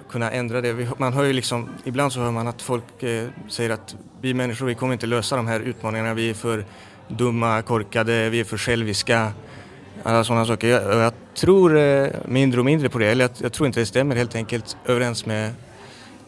kunna 0.09 0.31
ändra 0.31 0.61
det. 0.61 0.89
Man 0.97 1.13
hör 1.13 1.23
ju 1.23 1.33
liksom, 1.33 1.69
ibland 1.83 2.13
så 2.13 2.19
hör 2.19 2.31
man 2.31 2.47
att 2.47 2.61
folk 2.61 3.03
eh, 3.03 3.27
säger 3.49 3.69
att 3.69 3.95
vi 4.21 4.33
människor 4.33 4.65
vi 4.65 4.75
kommer 4.75 4.93
inte 4.93 5.07
lösa 5.07 5.35
de 5.35 5.47
här 5.47 5.59
utmaningarna. 5.59 6.13
Vi 6.13 6.29
är 6.29 6.33
för 6.33 6.65
dumma, 7.07 7.61
korkade, 7.61 8.29
vi 8.29 8.39
är 8.39 8.43
för 8.43 8.57
själviska. 8.57 9.31
Alla 10.03 10.23
sådana 10.23 10.45
saker. 10.45 10.67
Jag, 10.67 10.95
jag 10.95 11.13
tror 11.35 11.77
eh, 11.77 12.07
mindre 12.25 12.59
och 12.59 12.65
mindre 12.65 12.89
på 12.89 12.99
det. 12.99 13.07
Eller 13.11 13.23
jag, 13.23 13.31
jag 13.37 13.53
tror 13.53 13.67
inte 13.67 13.79
det 13.79 13.85
stämmer 13.85 14.15
helt 14.15 14.35
enkelt 14.35 14.77
överens 14.85 15.25
med 15.25 15.53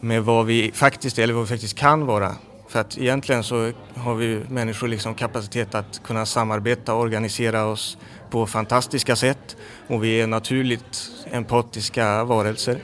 med 0.04 0.24
vad 0.24 0.46
vi 0.46 0.72
faktiskt 0.74 1.18
är 1.18 1.22
eller 1.22 1.34
vad 1.34 1.42
vi 1.42 1.48
faktiskt 1.48 1.78
kan 1.78 2.06
vara. 2.06 2.36
För 2.68 2.80
att 2.80 2.98
egentligen 2.98 3.44
så 3.44 3.72
har 3.94 4.14
vi 4.14 4.40
människor 4.48 4.88
liksom 4.88 5.14
kapacitet 5.14 5.74
att 5.74 6.02
kunna 6.04 6.26
samarbeta 6.26 6.94
och 6.94 7.00
organisera 7.00 7.64
oss 7.64 7.98
på 8.30 8.46
fantastiska 8.46 9.16
sätt 9.16 9.56
och 9.86 10.04
vi 10.04 10.20
är 10.20 10.26
naturligt 10.26 11.10
empatiska 11.30 12.24
varelser. 12.24 12.78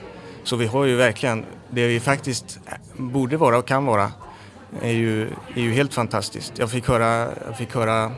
Så 0.44 0.56
vi 0.56 0.66
har 0.66 0.84
ju 0.84 0.96
verkligen, 0.96 1.44
det 1.70 1.86
vi 1.86 2.00
faktiskt 2.00 2.60
borde 2.96 3.36
vara 3.36 3.58
och 3.58 3.66
kan 3.66 3.84
vara 3.84 4.12
är 4.82 4.92
ju, 4.92 5.22
är 5.54 5.60
ju 5.60 5.72
helt 5.72 5.94
fantastiskt. 5.94 6.52
Jag 6.58 6.70
fick, 6.70 6.88
höra, 6.88 7.28
jag 7.46 7.58
fick 7.58 7.74
höra 7.74 8.12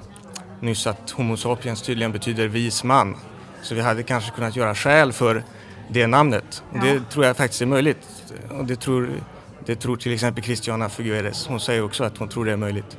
nyss 0.60 0.86
att 0.86 1.10
Homo 1.10 1.36
sapiens 1.36 1.82
tydligen 1.82 2.12
betyder 2.12 2.48
vis 2.48 2.84
man. 2.84 3.16
Så 3.62 3.74
vi 3.74 3.80
hade 3.80 4.02
kanske 4.02 4.30
kunnat 4.30 4.56
göra 4.56 4.74
skäl 4.74 5.12
för 5.12 5.44
det 5.92 6.06
namnet. 6.06 6.62
Ja. 6.74 6.80
Det 6.82 7.10
tror 7.10 7.24
jag 7.24 7.36
faktiskt 7.36 7.62
är 7.62 7.66
möjligt. 7.66 8.08
Och 8.58 8.64
det 8.64 8.76
tror, 8.76 9.10
det 9.66 9.76
tror 9.76 9.96
till 9.96 10.12
exempel 10.12 10.44
Christiana 10.44 10.88
Figueres. 10.88 11.46
Hon 11.46 11.60
säger 11.60 11.84
också 11.84 12.04
att 12.04 12.18
hon 12.18 12.28
tror 12.28 12.44
det 12.44 12.52
är 12.52 12.56
möjligt. 12.56 12.98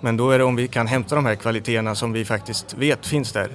Men 0.00 0.16
då 0.16 0.30
är 0.30 0.38
det 0.38 0.44
om 0.44 0.56
vi 0.56 0.68
kan 0.68 0.86
hämta 0.86 1.14
de 1.14 1.26
här 1.26 1.34
kvaliteterna 1.34 1.94
som 1.94 2.12
vi 2.12 2.24
faktiskt 2.24 2.74
vet 2.74 3.06
finns 3.06 3.32
där. 3.32 3.48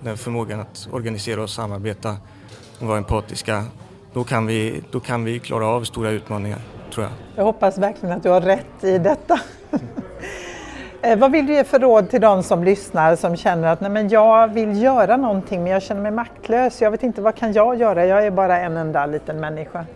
Den 0.00 0.16
förmågan 0.16 0.60
att 0.60 0.88
organisera 0.92 1.42
och 1.42 1.50
samarbeta 1.50 2.16
och 2.78 2.86
vara 2.86 2.98
empatiska. 2.98 3.64
Då 4.12 4.24
kan 4.24 4.46
vi, 4.46 4.82
då 4.90 5.00
kan 5.00 5.24
vi 5.24 5.38
klara 5.38 5.66
av 5.66 5.84
stora 5.84 6.10
utmaningar, 6.10 6.60
tror 6.92 7.04
jag. 7.04 7.12
Jag 7.36 7.44
hoppas 7.44 7.78
verkligen 7.78 8.16
att 8.16 8.22
du 8.22 8.28
har 8.28 8.40
rätt 8.40 8.84
i 8.84 8.98
detta. 8.98 9.40
Eh, 11.04 11.18
vad 11.18 11.32
vill 11.32 11.46
du 11.46 11.54
ge 11.54 11.64
för 11.64 11.78
råd 11.78 12.10
till 12.10 12.20
de 12.20 12.42
som 12.42 12.64
lyssnar 12.64 13.16
som 13.16 13.36
känner 13.36 13.68
att 13.68 13.80
Nej, 13.80 13.90
men 13.90 14.08
jag 14.08 14.48
vill 14.48 14.82
göra 14.82 15.16
någonting 15.16 15.62
men 15.62 15.72
jag 15.72 15.82
känner 15.82 16.02
mig 16.02 16.12
maktlös. 16.12 16.82
Jag 16.82 16.90
vet 16.90 17.02
inte 17.02 17.22
vad 17.22 17.36
kan 17.36 17.52
jag 17.52 17.80
göra? 17.80 18.06
Jag 18.06 18.26
är 18.26 18.30
bara 18.30 18.60
en 18.60 18.76
enda 18.76 19.06
liten 19.06 19.40
människa. 19.40 19.86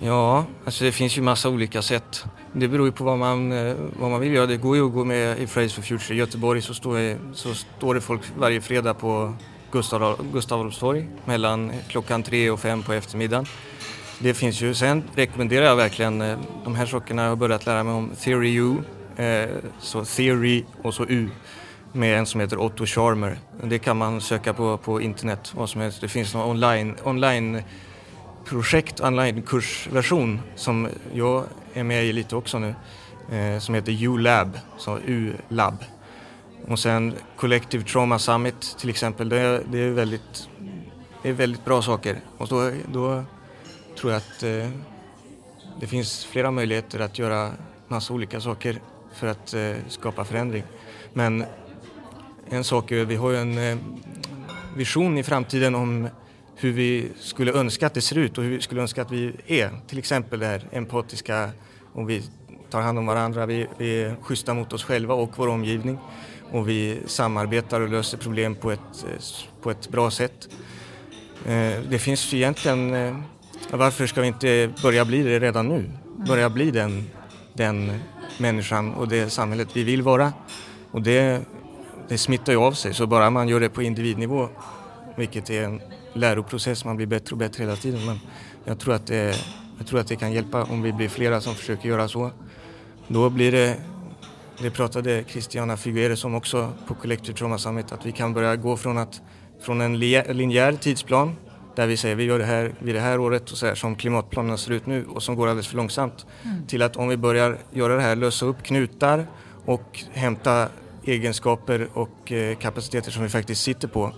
Ja, 0.00 0.44
alltså 0.64 0.84
det 0.84 0.92
finns 0.92 1.18
ju 1.18 1.22
massa 1.22 1.48
olika 1.48 1.82
sätt. 1.82 2.24
Det 2.52 2.68
beror 2.68 2.86
ju 2.86 2.92
på 2.92 3.04
vad 3.04 3.18
man, 3.18 3.52
eh, 3.52 3.74
vad 4.00 4.10
man 4.10 4.20
vill 4.20 4.32
göra. 4.32 4.46
Det 4.46 4.56
går 4.56 4.76
ju 4.76 4.86
att 4.86 4.92
gå 4.92 5.04
med 5.04 5.38
i 5.38 5.46
Fridays 5.46 5.74
for 5.74 5.82
Future. 5.82 6.14
I 6.14 6.18
Göteborg 6.18 6.62
så 6.62 6.74
står, 6.74 6.98
det, 6.98 7.16
så 7.32 7.54
står 7.54 7.94
det 7.94 8.00
folk 8.00 8.22
varje 8.38 8.60
fredag 8.60 8.94
på 8.94 9.32
Gustav, 9.72 10.26
Gustav 10.32 10.60
Adolfs 10.60 10.78
torg 10.78 11.08
mellan 11.24 11.72
klockan 11.88 12.22
tre 12.22 12.50
och 12.50 12.60
fem 12.60 12.82
på 12.82 12.92
eftermiddagen. 12.92 13.46
Det 14.18 14.34
finns 14.34 14.60
ju, 14.60 14.74
sen 14.74 15.02
rekommenderar 15.14 15.64
jag 15.64 15.76
verkligen 15.76 16.22
eh, 16.22 16.38
de 16.64 16.74
här 16.74 16.86
sakerna 16.86 17.22
jag 17.22 17.28
har 17.28 17.36
börjat 17.36 17.66
lära 17.66 17.84
mig 17.84 17.94
om 17.94 18.10
Theory 18.24 18.54
U, 18.54 18.76
eh, 19.18 19.48
så 19.80 20.04
Theory 20.04 20.64
och 20.82 20.94
så 20.94 21.04
U 21.04 21.28
med 21.92 22.18
en 22.18 22.26
som 22.26 22.40
heter 22.40 22.58
Otto 22.58 22.86
Charmer. 22.86 23.38
Det 23.62 23.78
kan 23.78 23.96
man 23.96 24.20
söka 24.20 24.54
på 24.54 24.76
på 24.76 25.00
internet, 25.00 25.52
vad 25.56 25.70
som 25.70 25.80
helst. 25.80 26.00
Det 26.00 26.08
finns 26.08 26.34
någon 26.34 26.50
online, 26.50 26.96
online 27.04 27.62
projekt, 28.44 29.00
online 29.00 29.42
kursversion 29.42 30.40
som 30.54 30.88
jag 31.12 31.44
är 31.74 31.84
med 31.84 32.04
i 32.04 32.12
lite 32.12 32.36
också 32.36 32.58
nu. 32.58 32.74
eh, 33.32 33.58
som 33.58 33.74
heter 33.74 33.92
U-lab, 34.02 34.58
så 34.78 34.98
U-lab. 35.06 35.84
Och 36.68 36.78
sen 36.78 37.14
Collective 37.36 37.84
Trauma 37.84 38.18
Summit 38.18 38.76
till 38.78 38.90
exempel, 38.90 39.28
det, 39.28 39.62
det, 39.70 39.78
är, 39.78 39.90
väldigt, 39.90 40.48
det 41.22 41.28
är 41.28 41.32
väldigt 41.32 41.64
bra 41.64 41.82
saker. 41.82 42.20
Och 42.38 42.48
då, 42.48 42.72
då 42.92 43.24
tror 44.00 44.12
jag 44.12 44.16
att 44.16 44.42
eh, 44.42 44.70
det 45.80 45.86
finns 45.86 46.24
flera 46.24 46.50
möjligheter 46.50 47.00
att 47.00 47.18
göra 47.18 47.50
massa 47.88 48.14
olika 48.14 48.40
saker 48.40 48.80
för 49.18 49.26
att 49.26 49.54
eh, 49.54 49.72
skapa 49.88 50.24
förändring. 50.24 50.62
Men 51.12 51.44
en 52.50 52.64
sak 52.64 52.90
är, 52.92 53.04
vi 53.04 53.16
har 53.16 53.30
ju 53.30 53.36
en 53.36 53.58
eh, 53.58 53.78
vision 54.76 55.18
i 55.18 55.22
framtiden 55.22 55.74
om 55.74 56.08
hur 56.56 56.72
vi 56.72 57.08
skulle 57.18 57.52
önska 57.52 57.86
att 57.86 57.94
det 57.94 58.00
ser 58.00 58.18
ut 58.18 58.38
och 58.38 58.44
hur 58.44 58.50
vi 58.50 58.60
skulle 58.60 58.82
önska 58.82 59.02
att 59.02 59.10
vi 59.10 59.32
är. 59.46 59.70
Till 59.86 59.98
exempel 59.98 60.40
det 60.40 60.46
här 60.46 60.62
empatiska, 60.72 61.50
om 61.92 62.06
vi 62.06 62.22
tar 62.70 62.80
hand 62.80 62.98
om 62.98 63.06
varandra, 63.06 63.46
vi, 63.46 63.66
vi 63.78 64.02
är 64.02 64.16
schyssta 64.22 64.54
mot 64.54 64.72
oss 64.72 64.84
själva 64.84 65.14
och 65.14 65.30
vår 65.36 65.48
omgivning 65.48 65.98
och 66.52 66.68
vi 66.68 66.98
samarbetar 67.06 67.80
och 67.80 67.88
löser 67.88 68.18
problem 68.18 68.54
på 68.54 68.70
ett, 68.70 69.04
eh, 69.04 69.62
på 69.62 69.70
ett 69.70 69.88
bra 69.88 70.10
sätt. 70.10 70.48
Eh, 71.46 71.80
det 71.90 71.98
finns 71.98 72.34
egentligen, 72.34 72.94
eh, 72.94 73.16
varför 73.70 74.06
ska 74.06 74.20
vi 74.20 74.26
inte 74.26 74.70
börja 74.82 75.04
bli 75.04 75.22
det 75.22 75.40
redan 75.40 75.68
nu? 75.68 75.90
Börja 76.26 76.50
bli 76.50 76.70
den, 76.70 77.10
den 77.54 78.00
människan 78.40 78.94
och 78.94 79.08
det 79.08 79.30
samhället 79.30 79.68
vi 79.72 79.84
vill 79.84 80.02
vara. 80.02 80.32
Och 80.90 81.02
det, 81.02 81.42
det 82.08 82.18
smittar 82.18 82.52
ju 82.52 82.58
av 82.58 82.72
sig, 82.72 82.94
så 82.94 83.06
bara 83.06 83.30
man 83.30 83.48
gör 83.48 83.60
det 83.60 83.68
på 83.68 83.82
individnivå, 83.82 84.48
vilket 85.16 85.50
är 85.50 85.64
en 85.64 85.80
läroprocess, 86.12 86.84
man 86.84 86.96
blir 86.96 87.06
bättre 87.06 87.32
och 87.32 87.38
bättre 87.38 87.64
hela 87.64 87.76
tiden. 87.76 88.06
Men 88.06 88.18
jag 88.64 88.78
tror 88.78 88.94
att 88.94 89.06
det, 89.06 89.36
jag 89.78 89.86
tror 89.86 90.00
att 90.00 90.08
det 90.08 90.16
kan 90.16 90.32
hjälpa 90.32 90.64
om 90.64 90.82
vi 90.82 90.92
blir 90.92 91.08
flera 91.08 91.40
som 91.40 91.54
försöker 91.54 91.88
göra 91.88 92.08
så. 92.08 92.30
Då 93.08 93.30
blir 93.30 93.52
det, 93.52 93.76
det 94.62 94.70
pratade 94.70 95.24
Christiana 95.28 95.76
Figueres 95.76 96.24
om 96.24 96.34
också 96.34 96.72
på 96.86 96.94
Collective 96.94 97.38
Trauma 97.38 97.58
Summit, 97.58 97.92
att 97.92 98.06
vi 98.06 98.12
kan 98.12 98.34
börja 98.34 98.56
gå 98.56 98.76
från, 98.76 98.98
att, 98.98 99.20
från 99.60 99.80
en 99.80 99.98
linjär 99.98 100.72
tidsplan 100.72 101.36
där 101.78 101.86
vi 101.86 101.96
säger 101.96 102.14
vi 102.14 102.24
gör 102.24 102.38
det 102.38 102.44
här 102.44 102.72
vid 102.78 102.94
det 102.94 103.00
här 103.00 103.20
året 103.20 103.50
och 103.50 103.56
så 103.56 103.66
här, 103.66 103.74
som 103.74 103.96
klimatplanerna 103.96 104.56
ser 104.56 104.72
ut 104.72 104.86
nu 104.86 105.04
och 105.14 105.22
som 105.22 105.36
går 105.36 105.48
alldeles 105.48 105.68
för 105.68 105.76
långsamt. 105.76 106.26
Mm. 106.44 106.66
Till 106.66 106.82
att 106.82 106.96
om 106.96 107.08
vi 107.08 107.16
börjar 107.16 107.56
göra 107.70 107.96
det 107.96 108.02
här, 108.02 108.16
lösa 108.16 108.46
upp 108.46 108.62
knutar 108.62 109.26
och 109.64 110.04
hämta 110.12 110.68
egenskaper 111.04 111.88
och 111.94 112.32
eh, 112.32 112.56
kapaciteter 112.56 113.10
som 113.10 113.22
vi 113.22 113.28
faktiskt 113.28 113.62
sitter 113.62 113.88
på, 113.88 114.12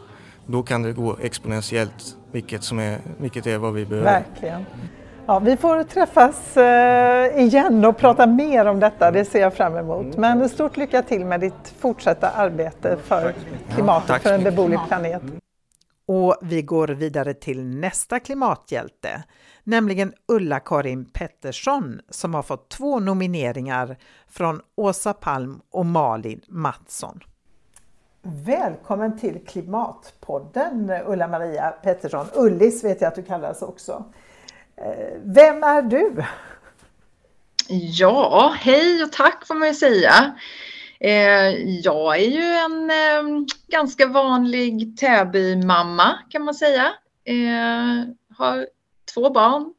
då 0.47 0.63
kan 0.63 0.83
det 0.83 0.93
gå 0.93 1.17
exponentiellt, 1.23 2.17
vilket, 2.33 2.63
som 2.63 2.79
är, 2.79 2.99
vilket 3.19 3.47
är 3.47 3.59
vad 3.59 3.75
vi 3.75 3.87
behöver. 3.87 4.11
Verkligen. 4.11 4.67
Ja, 5.27 5.39
vi 5.39 5.57
får 5.57 5.83
träffas 5.83 6.57
eh, 6.57 7.45
igen 7.45 7.85
och 7.85 7.97
prata 7.97 8.27
mer 8.27 8.67
om 8.67 8.81
detta, 8.81 9.11
det 9.11 9.25
ser 9.25 9.41
jag 9.41 9.55
fram 9.55 9.77
emot. 9.77 10.17
Men 10.17 10.49
stort 10.49 10.77
lycka 10.77 11.03
till 11.03 11.25
med 11.25 11.41
ditt 11.41 11.75
fortsatta 11.79 12.31
arbete 12.31 12.97
för 13.05 13.35
klimatet, 13.75 14.23
för 14.23 14.33
en 14.33 14.45
beboelig 14.45 14.79
planet. 14.89 15.23
Och 16.13 16.37
vi 16.43 16.63
går 16.63 16.89
vidare 16.89 17.35
till 17.35 17.65
nästa 17.65 18.21
klimathjälte, 18.21 19.23
nämligen 19.65 20.13
Ulla-Karin 20.29 21.05
Pettersson 21.05 22.01
som 22.09 22.35
har 22.35 22.43
fått 22.43 22.69
två 22.69 23.01
nomineringar 23.01 23.97
från 24.29 24.61
Åsa 24.77 25.13
Palm 25.13 25.61
och 25.71 25.87
Malin 25.87 26.41
Mattsson. 26.49 27.21
Välkommen 28.23 29.19
till 29.19 29.47
Klimatpodden 29.47 30.93
Ulla-Maria 31.07 31.71
Pettersson. 31.71 32.27
Ullis 32.35 32.85
vet 32.85 33.01
jag 33.01 33.09
att 33.09 33.15
du 33.15 33.23
kallas 33.23 33.63
också. 33.63 34.05
Eh, 34.77 35.19
vem 35.23 35.63
är 35.63 35.83
du? 35.83 36.25
Ja, 37.69 38.55
hej 38.59 39.03
och 39.03 39.13
tack 39.13 39.47
får 39.47 39.55
man 39.55 39.69
ju 39.69 39.75
säga. 39.75 40.35
Eh, 41.01 41.79
jag 41.81 42.17
är 42.17 42.29
ju 42.31 42.43
en 42.43 42.91
eh, 42.91 43.45
ganska 43.69 44.07
vanlig 44.07 44.97
Täby-mamma 44.99 46.19
kan 46.31 46.43
man 46.43 46.55
säga. 46.55 46.93
Har 48.37 48.67
två 49.15 49.31
barn, 49.31 49.75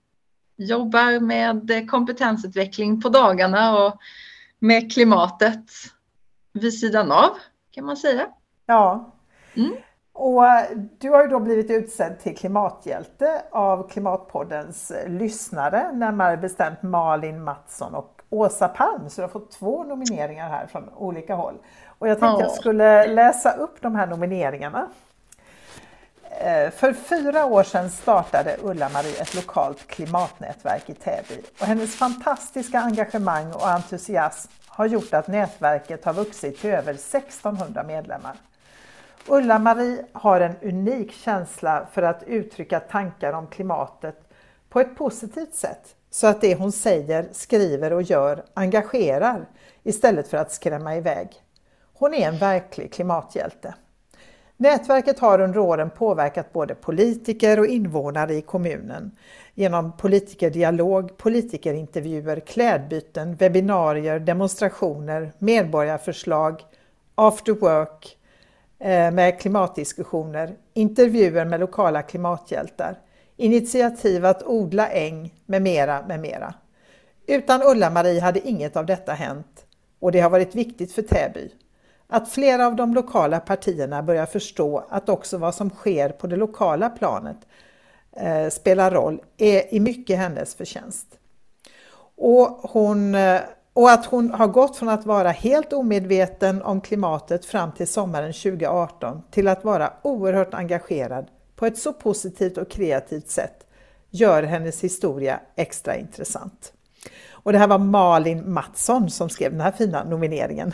jobbar 0.58 1.20
med 1.20 1.90
kompetensutveckling 1.90 3.02
på 3.02 3.10
dagarna 3.10 3.86
och 3.86 3.98
med 4.60 4.94
klimatet 4.94 5.66
vid 6.54 6.80
sidan 6.80 7.12
av 7.12 7.38
kan 7.72 7.86
man 7.86 7.98
säga. 7.98 8.28
Ja. 8.66 9.16
Mm. 9.54 9.74
Och 10.14 10.44
du 11.00 11.10
har 11.10 11.24
ju 11.24 11.28
då 11.28 11.40
blivit 11.40 11.72
utsedd 11.72 12.20
till 12.20 12.38
klimathjälte 12.38 13.42
av 13.52 13.90
Klimatpoddens 13.90 14.92
lyssnare, 15.08 15.92
närmare 15.94 16.38
bestämt 16.38 16.84
Malin 16.84 17.44
Mattsson 17.44 17.96
och 17.96 18.21
Åsa 18.32 18.68
Palm. 18.68 19.10
Så 19.10 19.22
du 19.22 19.24
har 19.24 19.30
fått 19.30 19.52
två 19.52 19.84
nomineringar 19.84 20.50
här 20.50 20.68
från 20.68 20.90
olika 20.96 21.36
håll. 21.36 21.56
Och 22.00 22.08
jag 22.08 22.20
tänkte 22.20 22.44
ja. 22.44 22.50
jag 22.50 22.52
skulle 22.52 23.08
läsa 23.08 23.52
upp 23.52 23.82
de 23.82 23.96
här 23.96 24.08
nomineringarna. 24.08 24.88
Eh, 26.30 26.72
för 26.72 26.94
fyra 26.94 27.46
år 27.46 27.64
sedan 27.64 27.90
startade 27.90 28.58
Ulla-Marie 28.64 29.22
ett 29.22 29.36
lokalt 29.36 29.88
klimatnätverk 29.88 30.90
i 30.90 30.94
Täby 30.94 31.42
och 31.60 31.66
hennes 31.66 31.96
fantastiska 31.96 32.80
engagemang 32.80 33.54
och 33.54 33.70
entusiasm 33.70 34.52
har 34.68 34.86
gjort 34.86 35.14
att 35.14 35.28
nätverket 35.28 36.06
har 36.06 36.14
vuxit 36.14 36.60
till 36.60 36.70
över 36.70 36.94
1600 36.94 37.84
medlemmar. 37.84 38.36
Ulla-Marie 39.28 40.06
har 40.12 40.42
en 40.42 40.56
unik 40.62 41.12
känsla 41.12 41.88
för 41.92 42.04
att 42.04 42.24
uttrycka 42.24 42.80
tankar 42.80 43.34
om 43.34 43.48
klimatet 43.48 44.30
på 44.70 44.80
ett 44.80 44.96
positivt 44.96 45.56
sätt 45.56 45.96
så 46.12 46.28
att 46.28 46.42
det 46.42 46.56
hon 46.56 46.72
säger, 46.72 47.30
skriver 47.32 47.94
och 47.94 48.02
gör 48.02 48.44
engagerar 48.54 49.50
istället 49.84 50.28
för 50.28 50.38
att 50.38 50.52
skrämma 50.52 50.96
iväg. 50.96 51.28
Hon 51.94 52.14
är 52.14 52.28
en 52.28 52.38
verklig 52.38 52.94
klimathjälte. 52.94 53.76
Nätverket 54.58 55.20
har 55.20 55.42
under 55.42 55.60
åren 55.60 55.90
påverkat 55.90 56.54
både 56.54 56.76
politiker 56.76 57.60
och 57.60 57.66
invånare 57.66 58.34
i 58.34 58.42
kommunen 58.42 59.12
genom 59.54 59.98
politikerdialog, 59.98 61.18
politikerintervjuer, 61.18 62.40
klädbyten, 62.40 63.36
webbinarier, 63.36 64.20
demonstrationer, 64.20 65.32
medborgarförslag, 65.38 66.62
after 67.16 67.54
work, 67.54 68.18
eh, 68.80 69.12
med 69.12 69.40
klimatdiskussioner, 69.40 70.56
intervjuer 70.74 71.46
med 71.46 71.60
lokala 71.60 72.02
klimathjältar, 72.02 72.98
initiativ 73.42 74.26
att 74.26 74.44
odla 74.44 74.90
äng 74.90 75.34
med 75.46 75.62
mera, 75.62 76.06
med 76.08 76.20
mera. 76.20 76.54
Utan 77.28 77.62
Ulla-Marie 77.64 78.22
hade 78.22 78.48
inget 78.48 78.76
av 78.76 78.86
detta 78.86 79.14
hänt 79.14 79.66
och 80.00 80.12
det 80.12 80.20
har 80.20 80.30
varit 80.30 80.56
viktigt 80.56 80.92
för 80.92 81.02
Täby. 81.02 81.52
Att 82.08 82.30
flera 82.30 82.68
av 82.68 82.76
de 82.76 82.94
lokala 82.94 83.40
partierna 83.40 84.04
börjar 84.04 84.26
förstå 84.26 84.86
att 84.90 85.10
också 85.10 85.38
vad 85.38 85.56
som 85.56 85.70
sker 85.70 86.10
på 86.10 86.28
det 86.28 86.36
lokala 86.36 86.90
planet 86.90 87.38
eh, 88.18 88.50
spelar 88.50 88.92
roll 88.92 89.22
är 89.38 89.74
i 89.74 89.80
mycket 89.80 90.18
hennes 90.18 90.56
förtjänst. 90.56 91.08
Och 92.18 92.48
hon 92.48 93.16
eh, 93.16 93.42
och 93.74 93.92
att 93.92 94.06
hon 94.06 94.32
har 94.32 94.48
gått 94.48 94.78
från 94.78 94.90
att 94.90 95.06
vara 95.06 95.30
helt 95.30 95.74
omedveten 95.74 96.62
om 96.62 96.82
klimatet 96.82 97.46
fram 97.46 97.72
till 97.72 97.88
sommaren 97.88 98.34
2018 98.34 99.22
till 99.32 99.48
att 99.48 99.64
vara 99.64 99.94
oerhört 100.02 100.54
engagerad 100.54 101.28
på 101.62 101.68
ett 101.68 101.78
så 101.78 101.94
positivt 101.94 102.58
och 102.58 102.70
kreativt 102.70 103.30
sätt 103.30 103.66
gör 104.10 104.44
hennes 104.44 104.84
historia 104.84 105.40
extra 105.56 105.96
intressant. 105.96 106.74
Och 107.32 107.52
det 107.52 107.58
här 107.58 107.68
var 107.68 107.78
Malin 107.78 108.54
Mattsson 108.54 109.10
som 109.10 109.30
skrev 109.30 109.52
den 109.52 109.62
här 109.62 109.72
fina 109.72 110.04
nomineringen. 110.04 110.74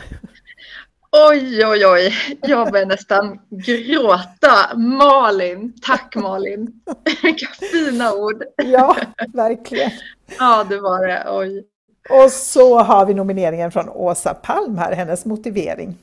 Oj, 1.30 1.66
oj, 1.66 1.86
oj, 1.86 2.14
jag 2.42 2.72
börjar 2.72 2.86
nästan 2.86 3.38
gråta. 3.50 4.76
Malin, 4.76 5.72
tack 5.82 6.14
Malin. 6.16 6.80
Vilka 7.22 7.46
fina 7.46 8.12
ord. 8.12 8.44
Ja, 8.56 8.96
verkligen. 9.34 9.90
Ja, 10.38 10.64
det 10.68 10.80
var 10.80 11.06
det. 11.06 11.26
Oj. 11.30 11.64
Och 12.10 12.30
så 12.30 12.78
har 12.78 13.06
vi 13.06 13.14
nomineringen 13.14 13.72
från 13.72 13.88
Åsa 13.88 14.34
Palm 14.34 14.78
här, 14.78 14.92
hennes 14.92 15.24
motivering. 15.24 15.96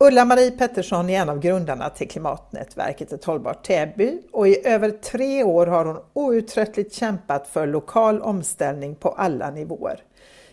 Ulla-Marie 0.00 0.50
Pettersson 0.50 1.10
är 1.10 1.20
en 1.20 1.28
av 1.28 1.40
grundarna 1.40 1.90
till 1.90 2.08
klimatnätverket 2.08 3.12
Ett 3.12 3.24
hållbart 3.24 3.66
Täby 3.66 4.18
och 4.32 4.48
i 4.48 4.66
över 4.66 4.90
tre 4.90 5.44
år 5.44 5.66
har 5.66 5.84
hon 5.84 5.98
outtröttligt 6.12 6.94
kämpat 6.94 7.48
för 7.48 7.66
lokal 7.66 8.22
omställning 8.22 8.94
på 8.94 9.08
alla 9.08 9.50
nivåer. 9.50 10.02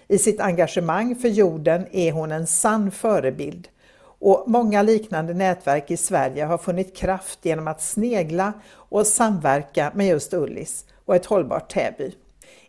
I 0.08 0.18
sitt 0.18 0.41
engagemang 0.41 1.16
för 1.16 1.28
jorden 1.28 1.88
är 1.91 2.12
hon 2.12 2.32
en 2.32 2.48
sann 2.48 2.91
förebild 2.91 3.68
och 4.20 4.43
många 4.48 4.82
liknande 4.82 5.34
nätverk 5.34 5.91
i 5.91 5.98
Sverige 5.98 6.46
har 6.46 6.58
funnit 6.58 6.96
kraft 6.96 7.39
genom 7.41 7.68
att 7.68 7.82
snegla 7.82 8.54
och 8.72 9.08
samverka 9.08 9.91
med 9.96 10.08
just 10.08 10.34
Ullis 10.34 10.86
och 11.06 11.16
Ett 11.16 11.26
hållbart 11.26 11.74
Täby. 11.74 12.16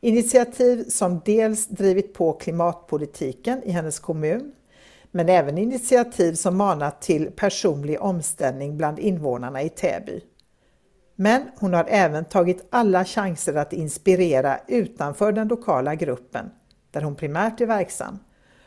Initiativ 0.01 0.85
som 0.89 1.21
dels 1.25 1.67
drivit 1.67 2.15
på 2.15 2.33
klimatpolitiken 2.33 3.63
i 3.63 3.71
hennes 3.71 3.99
kommun, 3.99 4.53
men 5.11 5.29
även 5.29 5.59
initiativ 5.59 6.35
som 6.35 6.57
manat 6.57 7.03
till 7.03 7.31
personlig 7.31 8.03
omställning 8.03 8.77
bland 8.77 8.99
invånarna 8.99 9.63
i 9.63 9.69
Täby. 9.69 10.21
Men 11.17 11.43
hon 11.57 11.75
har 11.75 11.87
även 11.89 12.25
tagit 12.25 12.67
alla 12.71 13.05
chanser 13.05 13.55
att 13.55 13.73
inspirera 13.73 14.59
utanför 14.69 15.33
den 15.33 15.49
lokala 15.49 15.95
gruppen, 15.95 16.51
där 16.91 17.01
hon 17.01 17.15
primärt 17.15 17.61
är 17.61 17.67
verksam, 17.67 18.19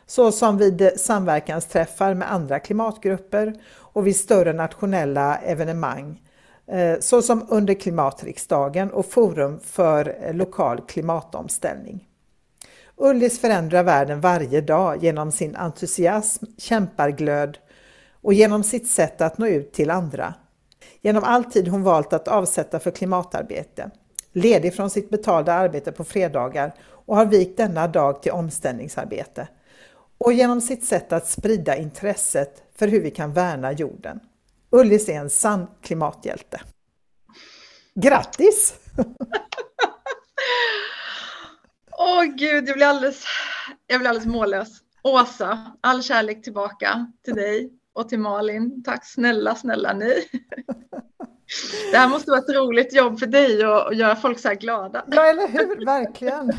såsom 0.06 0.58
vid 0.58 0.92
samverkansträffar 0.96 2.14
med 2.14 2.32
andra 2.32 2.58
klimatgrupper 2.58 3.54
och 3.72 4.06
vid 4.06 4.16
större 4.16 4.52
nationella 4.52 5.36
evenemang, 5.36 6.22
eh, 6.66 6.98
såsom 7.00 7.46
under 7.48 7.74
klimatriksdagen 7.74 8.90
och 8.90 9.06
Forum 9.06 9.60
för 9.60 10.32
lokal 10.32 10.80
klimatomställning. 10.88 12.09
Ullis 13.02 13.40
förändrar 13.40 13.82
världen 13.82 14.20
varje 14.20 14.60
dag 14.60 15.04
genom 15.04 15.32
sin 15.32 15.56
entusiasm, 15.56 16.44
kämparglöd 16.58 17.58
och 18.22 18.34
genom 18.34 18.64
sitt 18.64 18.90
sätt 18.90 19.20
att 19.20 19.38
nå 19.38 19.46
ut 19.46 19.72
till 19.72 19.90
andra. 19.90 20.34
Genom 21.00 21.24
all 21.24 21.44
tid 21.44 21.68
hon 21.68 21.82
valt 21.82 22.12
att 22.12 22.28
avsätta 22.28 22.80
för 22.80 22.90
klimatarbete, 22.90 23.90
ledig 24.32 24.74
från 24.74 24.90
sitt 24.90 25.10
betalda 25.10 25.52
arbete 25.52 25.92
på 25.92 26.04
fredagar 26.04 26.74
och 27.06 27.16
har 27.16 27.26
vikt 27.26 27.56
denna 27.56 27.88
dag 27.88 28.22
till 28.22 28.32
omställningsarbete. 28.32 29.48
Och 30.18 30.32
genom 30.32 30.60
sitt 30.60 30.84
sätt 30.84 31.12
att 31.12 31.28
sprida 31.28 31.76
intresset 31.76 32.62
för 32.76 32.88
hur 32.88 33.00
vi 33.00 33.10
kan 33.10 33.32
värna 33.32 33.72
jorden. 33.72 34.20
Ullis 34.70 35.08
är 35.08 35.14
en 35.14 35.30
sann 35.30 35.66
klimathjälte. 35.82 36.60
Grattis! 37.94 38.74
Åh 42.02 42.24
gud, 42.24 42.68
jag 42.68 42.76
blir 42.76 42.86
alldeles, 42.86 43.24
jag 43.86 44.00
blir 44.00 44.08
alldeles 44.08 44.28
mållös. 44.28 44.68
Åsa, 45.02 45.72
all 45.80 46.02
kärlek 46.02 46.42
tillbaka 46.42 47.06
till 47.24 47.34
dig 47.34 47.72
och 47.92 48.08
till 48.08 48.18
Malin. 48.18 48.82
Tack 48.82 49.06
snälla, 49.06 49.54
snälla 49.54 49.92
ni. 49.92 50.14
Det 51.92 51.98
här 51.98 52.08
måste 52.08 52.30
vara 52.30 52.40
ett 52.40 52.56
roligt 52.56 52.94
jobb 52.94 53.18
för 53.18 53.26
dig 53.26 53.64
att 53.64 53.96
göra 53.96 54.16
folk 54.16 54.38
så 54.38 54.48
här 54.48 54.54
glada. 54.54 55.04
Ja, 55.06 55.26
eller 55.26 55.48
hur? 55.48 55.84
Verkligen. 55.84 56.50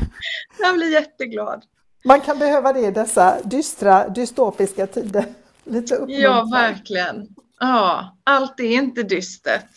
Jag 0.60 0.74
blir 0.74 0.92
jätteglad. 0.92 1.64
Man 2.04 2.20
kan 2.20 2.38
behöva 2.38 2.72
det 2.72 2.80
i 2.80 2.90
dessa 2.90 3.42
dystra, 3.44 4.08
dystopiska 4.08 4.86
tider. 4.86 5.24
Lite 5.64 6.04
Ja, 6.08 6.48
verkligen. 6.52 7.28
Ja, 7.60 8.16
allt 8.24 8.60
är 8.60 8.70
inte 8.70 9.02
dystert. 9.02 9.70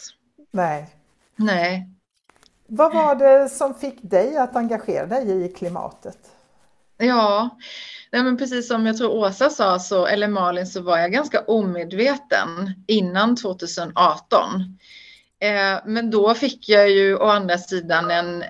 Nej. 0.51 0.89
Nej. 1.35 1.94
Vad 2.67 2.93
var 2.93 3.15
det 3.15 3.49
som 3.49 3.75
fick 3.75 3.97
dig 4.01 4.37
att 4.37 4.55
engagera 4.55 5.05
dig 5.05 5.45
i 5.45 5.49
klimatet? 5.49 6.17
Ja, 6.97 7.49
nej 8.11 8.23
men 8.23 8.37
precis 8.37 8.67
som 8.67 8.85
jag 8.85 8.97
tror 8.97 9.09
Åsa 9.09 9.49
sa, 9.49 9.79
så, 9.79 10.05
eller 10.05 10.27
Malin, 10.27 10.67
så 10.67 10.81
var 10.81 10.97
jag 10.97 11.11
ganska 11.11 11.41
omedveten 11.41 12.47
innan 12.87 13.35
2018. 13.35 14.51
Eh, 15.39 15.79
men 15.85 16.11
då 16.11 16.33
fick 16.33 16.69
jag 16.69 16.89
ju 16.89 17.15
å 17.15 17.25
andra 17.25 17.57
sidan 17.57 18.11
en 18.11 18.43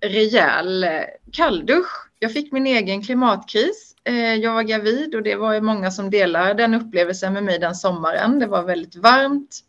rejäl 0.00 0.84
eh, 0.84 0.90
kalldusch. 1.32 2.08
Jag 2.18 2.32
fick 2.32 2.52
min 2.52 2.66
egen 2.66 3.02
klimatkris. 3.02 3.96
Eh, 4.04 4.34
jag 4.34 4.54
var 4.54 4.62
gravid 4.62 5.14
och 5.14 5.22
det 5.22 5.36
var 5.36 5.52
ju 5.52 5.60
många 5.60 5.90
som 5.90 6.10
delade 6.10 6.54
den 6.54 6.74
upplevelsen 6.74 7.32
med 7.32 7.44
mig 7.44 7.58
den 7.58 7.74
sommaren. 7.74 8.38
Det 8.38 8.46
var 8.46 8.62
väldigt 8.62 8.96
varmt. 8.96 9.60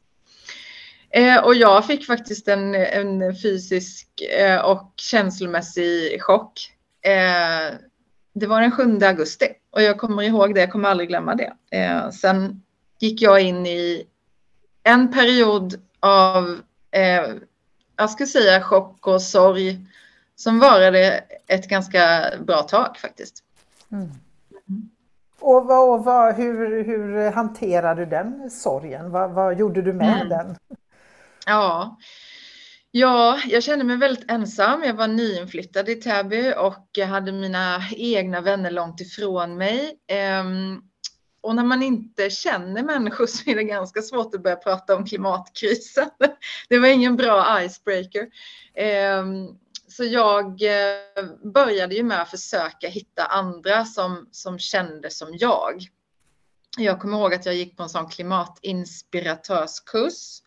Eh, 1.16 1.44
och 1.44 1.56
jag 1.56 1.86
fick 1.86 2.06
faktiskt 2.06 2.48
en, 2.48 2.76
en 2.76 3.36
fysisk 3.36 4.08
eh, 4.40 4.60
och 4.60 4.94
känslomässig 4.96 6.22
chock. 6.22 6.72
Eh, 7.02 7.76
det 8.34 8.48
var 8.48 8.62
den 8.62 8.72
7 8.72 9.00
augusti 9.02 9.46
och 9.72 9.82
jag 9.82 9.98
kommer 9.98 10.24
ihåg 10.24 10.56
det, 10.56 10.62
jag 10.62 10.72
kommer 10.72 10.90
aldrig 10.90 11.10
glömma 11.10 11.36
det. 11.36 11.54
Eh, 11.72 12.10
sen 12.10 12.62
gick 13.00 13.22
jag 13.22 13.42
in 13.42 13.66
i 13.66 14.08
en 14.84 15.12
period 15.12 15.74
av, 16.00 16.60
eh, 16.92 17.26
jag 17.96 18.10
skulle 18.10 18.28
säga 18.28 18.62
chock 18.62 19.08
och 19.08 19.22
sorg 19.22 19.80
som 20.36 20.60
varade 20.60 21.24
ett 21.48 21.70
ganska 21.70 22.32
bra 22.46 22.62
tag 22.62 22.98
faktiskt. 22.98 23.44
Mm. 23.92 24.10
Och, 25.40 25.66
vad, 25.66 25.94
och 25.94 26.06
vad, 26.06 26.36
hur, 26.36 26.84
hur 26.84 27.32
hanterade 27.32 28.02
du 28.02 28.10
den 28.10 28.50
sorgen? 28.50 29.12
Vad, 29.12 29.32
vad 29.32 29.60
gjorde 29.60 29.82
du 29.82 29.94
med 29.94 30.22
mm. 30.22 30.30
den? 30.30 30.56
Ja. 31.46 31.98
ja, 32.92 33.42
jag 33.48 33.64
kände 33.64 33.86
mig 33.86 33.98
väldigt 33.98 34.32
ensam. 34.32 34.84
Jag 34.84 34.94
var 34.94 35.08
nyinflyttad 35.08 35.90
i 35.90 35.96
Täby 35.96 36.54
och 36.58 36.90
jag 36.92 37.08
hade 37.08 37.32
mina 37.32 37.84
egna 37.92 38.42
vänner 38.42 38.72
långt 38.72 39.02
ifrån 39.02 39.58
mig. 39.58 40.00
Ehm, 40.08 40.82
och 41.42 41.56
när 41.56 41.64
man 41.64 41.84
inte 41.84 42.30
känner 42.30 42.84
människor 42.84 43.26
så 43.28 43.50
är 43.50 43.56
det 43.56 43.64
ganska 43.64 44.02
svårt 44.02 44.36
att 44.36 44.44
börja 44.44 44.56
prata 44.56 44.96
om 44.96 45.06
klimatkrisen. 45.06 46.10
Det 46.70 46.80
var 46.80 46.88
ingen 46.88 47.16
bra 47.16 47.64
icebreaker. 47.64 48.28
Ehm, 48.76 49.48
så 49.88 50.04
jag 50.04 50.62
eh, 50.62 51.26
började 51.54 51.96
ju 51.96 52.04
med 52.04 52.22
att 52.22 52.30
försöka 52.30 52.88
hitta 52.88 53.26
andra 53.26 53.86
som, 53.86 54.28
som 54.32 54.60
kände 54.60 55.10
som 55.10 55.30
jag. 55.32 55.88
Jag 56.78 57.02
kommer 57.02 57.18
ihåg 57.18 57.34
att 57.34 57.46
jag 57.46 57.56
gick 57.56 57.78
på 57.78 57.84
en 57.84 57.90
sån 57.90 58.10
klimatinspiratörskurs 58.10 60.42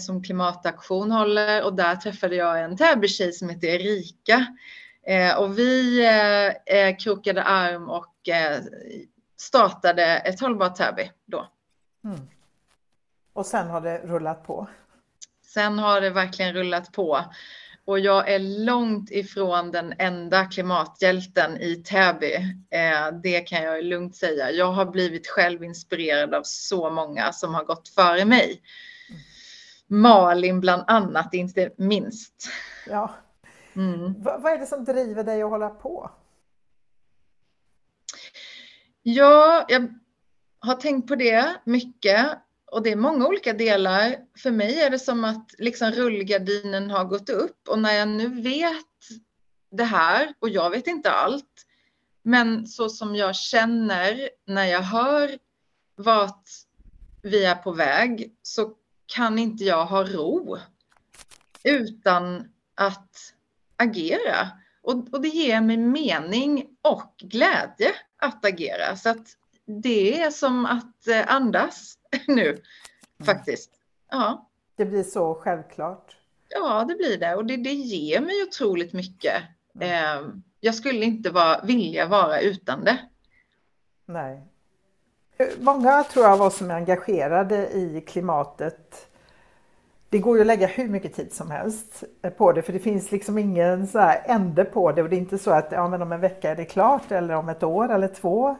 som 0.00 0.22
Klimataktion 0.22 1.10
håller 1.10 1.64
och 1.64 1.74
där 1.74 1.96
träffade 1.96 2.36
jag 2.36 2.62
en 2.62 2.76
Täby-tjej 2.76 3.32
som 3.32 3.48
heter 3.48 3.68
Erika. 3.68 4.46
Eh, 5.06 5.38
och 5.38 5.58
vi 5.58 6.04
eh, 6.66 6.96
krokade 6.96 7.42
arm 7.42 7.90
och 7.90 8.14
startade 9.36 10.04
ett 10.04 10.40
hållbart 10.40 10.76
Täby 10.76 11.10
då. 11.26 11.48
Mm. 12.04 12.20
Och 13.32 13.46
sen 13.46 13.68
har 13.68 13.80
det 13.80 13.98
rullat 13.98 14.46
på? 14.46 14.68
Sen 15.46 15.78
har 15.78 16.00
det 16.00 16.10
verkligen 16.10 16.54
rullat 16.54 16.92
på. 16.92 17.24
Och 17.84 17.98
jag 17.98 18.28
är 18.28 18.38
långt 18.38 19.10
ifrån 19.10 19.70
den 19.70 19.94
enda 19.98 20.44
klimathjälten 20.44 21.56
i 21.56 21.76
Täby. 21.76 22.36
det 23.22 23.40
kan 23.40 23.62
jag 23.62 23.84
lugnt 23.84 24.16
säga. 24.16 24.50
Jag 24.50 24.72
har 24.72 24.86
blivit 24.86 25.26
själv 25.26 25.64
inspirerad 25.64 26.34
av 26.34 26.42
så 26.44 26.90
många 26.90 27.32
som 27.32 27.54
har 27.54 27.64
gått 27.64 27.88
före 27.88 28.24
mig. 28.24 28.62
Malin 29.90 30.60
bland 30.60 30.84
annat, 30.86 31.34
inte 31.34 31.70
minst. 31.76 32.48
Ja. 32.86 33.14
Mm. 33.76 34.22
vad 34.22 34.46
är 34.46 34.58
det 34.58 34.66
som 34.66 34.84
driver 34.84 35.24
dig 35.24 35.42
att 35.42 35.50
hålla 35.50 35.70
på? 35.70 36.10
Ja, 39.02 39.64
jag 39.68 39.94
har 40.58 40.74
tänkt 40.74 41.08
på 41.08 41.14
det 41.14 41.56
mycket 41.64 42.26
och 42.66 42.82
det 42.82 42.92
är 42.92 42.96
många 42.96 43.26
olika 43.26 43.52
delar. 43.52 44.16
För 44.38 44.50
mig 44.50 44.80
är 44.80 44.90
det 44.90 44.98
som 44.98 45.24
att 45.24 45.54
liksom 45.58 45.90
rullgardinen 45.90 46.90
har 46.90 47.04
gått 47.04 47.30
upp 47.30 47.68
och 47.68 47.78
när 47.78 47.92
jag 47.92 48.08
nu 48.08 48.42
vet 48.42 48.76
det 49.70 49.84
här 49.84 50.34
och 50.38 50.48
jag 50.48 50.70
vet 50.70 50.86
inte 50.86 51.10
allt, 51.10 51.66
men 52.22 52.66
så 52.66 52.88
som 52.88 53.16
jag 53.16 53.36
känner 53.36 54.30
när 54.46 54.64
jag 54.64 54.82
hör 54.82 55.38
vart 55.96 56.48
vi 57.22 57.44
är 57.44 57.54
på 57.54 57.72
väg 57.72 58.34
så 58.42 58.74
kan 59.14 59.38
inte 59.38 59.64
jag 59.64 59.86
ha 59.86 60.04
ro 60.04 60.58
utan 61.64 62.52
att 62.74 63.34
agera. 63.76 64.48
Och, 64.82 65.14
och 65.14 65.22
det 65.22 65.28
ger 65.28 65.60
mig 65.60 65.76
mening 65.76 66.66
och 66.82 67.14
glädje 67.18 67.92
att 68.16 68.44
agera. 68.44 68.96
Så 68.96 69.08
att 69.08 69.26
det 69.66 70.22
är 70.22 70.30
som 70.30 70.66
att 70.66 71.08
eh, 71.08 71.34
andas 71.34 71.98
nu 72.26 72.48
mm. 72.48 72.62
faktiskt. 73.24 73.70
Ja. 74.10 74.48
Det 74.76 74.84
blir 74.84 75.02
så 75.02 75.34
självklart. 75.34 76.16
Ja, 76.48 76.84
det 76.84 76.94
blir 76.94 77.18
det. 77.18 77.34
Och 77.34 77.46
det, 77.46 77.56
det 77.56 77.72
ger 77.72 78.20
mig 78.20 78.42
otroligt 78.42 78.92
mycket. 78.92 79.42
Mm. 79.74 79.88
Eh, 79.88 80.34
jag 80.60 80.74
skulle 80.74 81.04
inte 81.04 81.30
vara, 81.30 81.60
vilja 81.64 82.06
vara 82.06 82.40
utan 82.40 82.84
det. 82.84 82.98
Nej, 84.06 84.46
Många 85.60 86.04
tror 86.04 86.24
jag 86.24 86.32
av 86.32 86.42
oss 86.42 86.56
som 86.56 86.70
är 86.70 86.74
engagerade 86.74 87.68
i 87.70 88.04
klimatet 88.06 89.10
det 90.10 90.18
går 90.18 90.36
ju 90.36 90.40
att 90.40 90.46
lägga 90.46 90.66
hur 90.66 90.88
mycket 90.88 91.14
tid 91.14 91.32
som 91.32 91.50
helst 91.50 92.04
på 92.36 92.52
det 92.52 92.62
för 92.62 92.72
det 92.72 92.78
finns 92.78 93.12
liksom 93.12 93.38
ingen 93.38 93.86
så 93.86 93.98
här 93.98 94.22
ände 94.24 94.64
på 94.64 94.92
det 94.92 95.02
och 95.02 95.08
det 95.08 95.16
är 95.16 95.18
inte 95.18 95.38
så 95.38 95.50
att 95.50 95.72
ja, 95.72 95.88
men 95.88 96.02
om 96.02 96.12
en 96.12 96.20
vecka 96.20 96.50
är 96.50 96.56
det 96.56 96.64
klart 96.64 97.12
eller 97.12 97.34
om 97.34 97.48
ett 97.48 97.62
år 97.62 97.92
eller 97.92 98.08
två. 98.08 98.56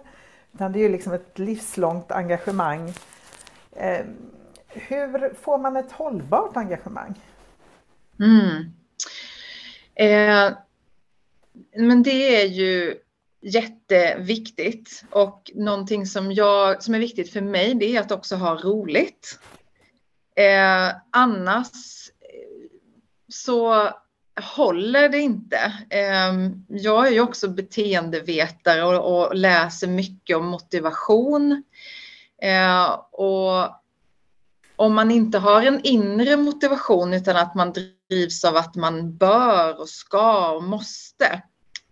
Utan 0.52 0.72
det 0.72 0.78
är 0.78 0.80
ju 0.80 0.88
liksom 0.88 1.12
ett 1.12 1.38
livslångt 1.38 2.12
engagemang. 2.12 2.92
Eh, 3.72 4.04
hur 4.68 5.34
får 5.34 5.58
man 5.58 5.76
ett 5.76 5.92
hållbart 5.92 6.56
engagemang? 6.56 7.14
Mm. 8.20 8.72
Eh, 9.94 10.56
men 11.76 12.02
det 12.02 12.42
är 12.42 12.46
ju 12.46 12.94
jätteviktigt 13.40 15.04
och 15.10 15.50
någonting 15.54 16.06
som, 16.06 16.32
jag, 16.32 16.82
som 16.82 16.94
är 16.94 16.98
viktigt 16.98 17.32
för 17.32 17.40
mig 17.40 17.74
det 17.74 17.96
är 17.96 18.00
att 18.00 18.12
också 18.12 18.36
ha 18.36 18.54
roligt. 18.54 19.38
Eh, 20.36 20.96
annars 21.10 22.10
eh, 22.20 22.70
så 23.28 23.88
håller 24.56 25.08
det 25.08 25.18
inte. 25.18 25.56
Eh, 25.90 26.32
jag 26.68 27.06
är 27.06 27.10
ju 27.10 27.20
också 27.20 27.48
beteendevetare 27.48 28.84
och, 28.84 29.28
och 29.28 29.34
läser 29.34 29.86
mycket 29.86 30.36
om 30.36 30.46
motivation. 30.46 31.62
Eh, 32.42 32.90
och 33.12 33.80
om 34.76 34.94
man 34.94 35.10
inte 35.10 35.38
har 35.38 35.62
en 35.62 35.80
inre 35.82 36.36
motivation 36.36 37.14
utan 37.14 37.36
att 37.36 37.54
man 37.54 37.72
drivs 38.08 38.44
av 38.44 38.56
att 38.56 38.74
man 38.74 39.16
bör 39.16 39.80
och 39.80 39.88
ska 39.88 40.50
och 40.50 40.62
måste 40.62 41.42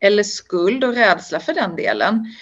eller 0.01 0.23
skuld 0.23 0.85
och 0.85 0.95
rädsla 0.95 1.41
för 1.41 1.55
den 1.55 1.77
delen, 1.77 2.35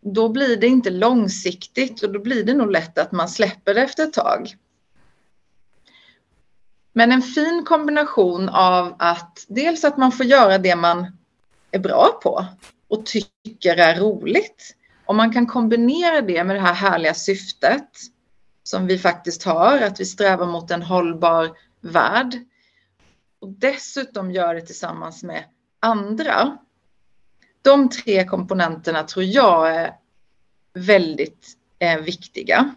då 0.00 0.28
blir 0.28 0.56
det 0.56 0.66
inte 0.66 0.90
långsiktigt 0.90 2.02
och 2.02 2.12
då 2.12 2.20
blir 2.20 2.44
det 2.44 2.54
nog 2.54 2.70
lätt 2.70 2.98
att 2.98 3.12
man 3.12 3.28
släpper 3.28 3.74
det 3.74 3.82
efter 3.82 4.04
ett 4.04 4.12
tag. 4.12 4.54
Men 6.92 7.12
en 7.12 7.22
fin 7.22 7.64
kombination 7.64 8.48
av 8.48 8.94
att 8.98 9.44
dels 9.48 9.84
att 9.84 9.96
man 9.96 10.12
får 10.12 10.26
göra 10.26 10.58
det 10.58 10.76
man 10.76 11.16
är 11.70 11.78
bra 11.78 12.20
på 12.22 12.46
och 12.88 13.06
tycker 13.06 13.76
är 13.76 14.00
roligt. 14.00 14.76
Om 15.04 15.16
man 15.16 15.32
kan 15.32 15.46
kombinera 15.46 16.20
det 16.20 16.44
med 16.44 16.56
det 16.56 16.60
här 16.60 16.74
härliga 16.74 17.14
syftet 17.14 17.88
som 18.62 18.86
vi 18.86 18.98
faktiskt 18.98 19.42
har, 19.42 19.80
att 19.80 20.00
vi 20.00 20.04
strävar 20.04 20.46
mot 20.46 20.70
en 20.70 20.82
hållbar 20.82 21.50
värld. 21.80 22.34
Och 23.40 23.48
dessutom 23.48 24.30
gör 24.30 24.54
det 24.54 24.60
tillsammans 24.60 25.22
med 25.22 25.44
andra. 25.82 26.58
De 27.62 27.88
tre 27.88 28.24
komponenterna 28.24 29.02
tror 29.02 29.24
jag 29.24 29.74
är 29.74 29.94
väldigt 30.74 31.48
eh, 31.78 32.00
viktiga. 32.00 32.74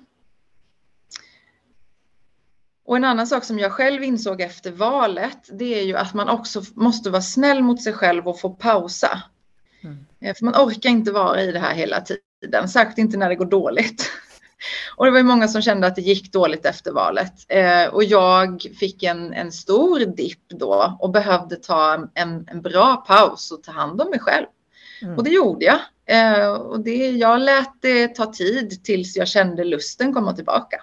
Och 2.85 2.95
en 2.95 3.03
annan 3.03 3.27
sak 3.27 3.43
som 3.43 3.59
jag 3.59 3.71
själv 3.71 4.03
insåg 4.03 4.41
efter 4.41 4.71
valet, 4.71 5.49
det 5.51 5.79
är 5.79 5.83
ju 5.83 5.95
att 5.95 6.13
man 6.13 6.29
också 6.29 6.61
måste 6.73 7.09
vara 7.09 7.21
snäll 7.21 7.63
mot 7.63 7.83
sig 7.83 7.93
själv 7.93 8.27
och 8.27 8.39
få 8.39 8.49
pausa. 8.49 9.23
Mm. 9.83 10.05
Eh, 10.19 10.35
för 10.35 10.45
man 10.45 10.55
orkar 10.55 10.89
inte 10.89 11.11
vara 11.11 11.41
i 11.41 11.51
det 11.51 11.59
här 11.59 11.73
hela 11.73 12.03
tiden, 12.41 12.69
särskilt 12.69 12.97
inte 12.97 13.17
när 13.17 13.29
det 13.29 13.35
går 13.35 13.45
dåligt. 13.45 14.11
Och 14.95 15.05
det 15.05 15.11
var 15.11 15.17
ju 15.17 15.23
många 15.23 15.47
som 15.47 15.61
kände 15.61 15.87
att 15.87 15.95
det 15.95 16.01
gick 16.01 16.31
dåligt 16.31 16.65
efter 16.65 16.91
valet. 16.91 17.33
Eh, 17.47 17.85
och 17.93 18.03
jag 18.03 18.61
fick 18.79 19.03
en, 19.03 19.33
en 19.33 19.51
stor 19.51 19.99
dipp 19.99 20.49
då 20.49 20.97
och 20.99 21.09
behövde 21.09 21.55
ta 21.55 22.07
en, 22.13 22.47
en 22.47 22.61
bra 22.61 22.95
paus 23.07 23.51
och 23.51 23.63
ta 23.63 23.71
hand 23.71 24.01
om 24.01 24.09
mig 24.09 24.19
själv. 24.19 24.45
Mm. 25.01 25.17
Och 25.17 25.23
det 25.23 25.29
gjorde 25.29 25.65
jag. 25.65 25.79
Eh, 26.05 26.49
och 26.49 26.79
det, 26.79 27.09
jag 27.09 27.41
lät 27.41 27.81
det 27.81 28.07
ta 28.07 28.33
tid 28.33 28.83
tills 28.83 29.15
jag 29.15 29.27
kände 29.27 29.63
lusten 29.63 30.13
komma 30.13 30.33
tillbaka. 30.33 30.81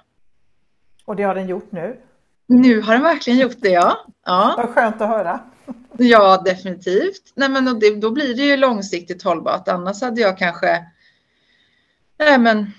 Och 1.04 1.16
det 1.16 1.22
har 1.22 1.34
den 1.34 1.48
gjort 1.48 1.72
nu? 1.72 2.00
Nu 2.46 2.80
har 2.80 2.92
den 2.92 3.02
verkligen 3.02 3.38
gjort 3.38 3.56
det, 3.60 3.68
ja. 3.68 4.06
ja. 4.26 4.54
Vad 4.56 4.68
skönt 4.68 5.00
att 5.00 5.08
höra. 5.08 5.40
Ja, 5.98 6.42
definitivt. 6.44 7.32
Nej, 7.34 7.48
men 7.48 7.78
det, 7.78 8.00
då 8.00 8.10
blir 8.10 8.34
det 8.34 8.42
ju 8.42 8.56
långsiktigt 8.56 9.22
hållbart. 9.22 9.68
Annars 9.68 10.02
hade 10.02 10.20
jag 10.20 10.38
kanske 10.38 10.86
nej, 12.18 12.38
men, 12.38 12.72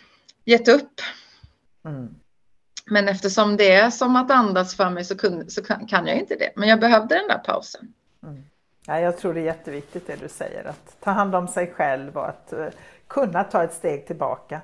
gett 0.45 0.67
upp. 0.67 1.01
Mm. 1.85 2.15
Men 2.85 3.07
eftersom 3.07 3.57
det 3.57 3.71
är 3.71 3.89
som 3.89 4.15
att 4.15 4.31
andas 4.31 4.75
för 4.75 4.89
mig 4.89 5.05
så, 5.05 5.17
kun, 5.17 5.49
så 5.49 5.63
kan, 5.63 5.87
kan, 5.87 6.07
jag 6.07 6.17
inte 6.17 6.35
det. 6.35 6.51
Men 6.55 6.69
jag 6.69 6.79
behövde 6.79 7.15
den 7.15 7.27
där 7.27 7.37
pausen. 7.37 7.93
Mm. 8.23 8.43
Ja, 8.87 8.99
jag 8.99 9.17
tror 9.17 9.33
det 9.33 9.39
är 9.39 9.45
jätteviktigt 9.45 10.07
det 10.07 10.15
du 10.15 10.29
säger, 10.29 10.65
att 10.65 11.01
ta 11.01 11.11
hand 11.11 11.35
om 11.35 11.47
sig 11.47 11.73
själv 11.73 12.17
och 12.17 12.29
att 12.29 12.53
uh, 12.57 12.67
kunna 13.07 13.43
ta 13.43 13.63
ett 13.63 13.73
steg 13.73 14.07
tillbaka. 14.07 14.61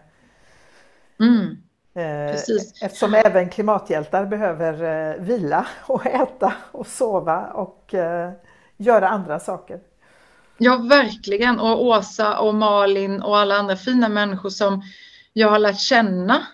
Mm. 1.19 1.57
Eh, 1.93 2.31
Precis. 2.31 2.81
Eftersom 2.81 3.13
även 3.13 3.49
klimathjältar 3.49 4.25
behöver 4.25 4.83
eh, 4.83 5.21
vila 5.21 5.67
och 5.85 6.05
äta 6.05 6.53
och 6.71 6.87
sova 6.87 7.47
och 7.47 7.93
eh, 7.93 8.31
göra 8.77 9.09
andra 9.09 9.39
saker. 9.39 9.79
Ja, 10.57 10.77
verkligen. 10.77 11.59
Och 11.59 11.85
Åsa 11.85 12.39
och 12.39 12.55
Malin 12.55 13.21
och 13.21 13.37
alla 13.37 13.55
andra 13.55 13.75
fina 13.75 14.09
människor 14.09 14.49
som 14.49 14.83
jag 15.33 15.49
har 15.49 15.59
lärt 15.59 15.79
känna 15.79 16.47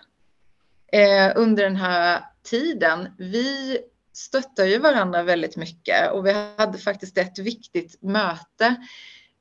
eh, 0.92 1.32
under 1.36 1.62
den 1.62 1.76
här 1.76 2.24
tiden. 2.42 3.08
Vi 3.18 3.78
stöttar 4.12 4.64
ju 4.64 4.78
varandra 4.78 5.22
väldigt 5.22 5.56
mycket 5.56 6.12
och 6.12 6.26
vi 6.26 6.32
hade 6.56 6.78
faktiskt 6.78 7.18
ett 7.18 7.38
viktigt 7.38 8.02
möte 8.02 8.74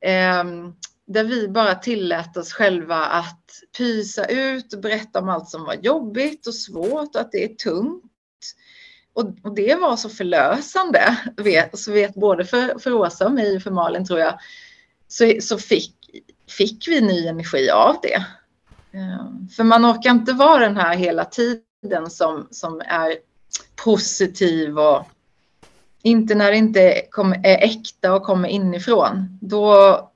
ehm, 0.02 0.74
där 1.08 1.24
vi 1.24 1.48
bara 1.48 1.76
tillät 1.76 2.38
oss 2.38 2.54
själva 2.54 3.06
att 3.06 3.50
pysa 3.78 4.26
ut 4.26 4.74
och 4.74 4.82
berätta 4.82 5.20
om 5.20 5.30
allt 5.30 5.50
som 5.50 5.64
var 5.64 5.74
jobbigt 5.74 6.48
och 6.48 6.56
svårt 6.56 7.16
och 7.16 7.22
att 7.22 7.32
det 7.32 7.44
är 7.44 7.56
tungt. 7.56 8.04
Och, 9.14 9.34
och 9.44 9.56
det 9.56 9.76
var 9.76 9.96
så 9.96 10.10
förlösande, 10.10 11.18
vet, 11.38 11.80
så 11.80 11.92
vet 11.92 12.16
både 12.16 12.46
för, 12.46 12.80
för 12.80 12.94
Åsa 12.94 13.26
och 13.26 13.32
mig 13.32 13.56
och 13.56 13.64
för 13.64 13.72
Malin 13.72 14.06
tror 14.06 14.20
jag, 14.20 14.40
så, 15.08 15.34
så 15.42 15.58
fick, 15.58 15.96
fick 16.50 16.88
vi 16.88 17.02
ny 17.02 17.28
energi 17.28 17.70
av 17.70 17.96
det. 18.02 18.26
Ehm, 18.96 19.50
för 19.50 19.64
man 19.64 19.86
orkar 19.86 20.12
inte 20.12 20.34
vara 20.34 20.60
den 20.60 20.78
här 20.78 20.96
hela 20.96 21.26
tiden 21.26 22.10
som, 22.10 22.48
som 22.52 22.82
är 22.82 23.18
positiv 23.84 24.80
och 24.80 25.06
inte 26.02 26.36
när 26.36 26.52
det 26.52 26.58
inte 26.58 26.82
är 27.44 27.64
äkta 27.64 28.14
och 28.14 28.24
kommer 28.24 28.50
inifrån. 28.50 29.40
Då, 29.42 30.12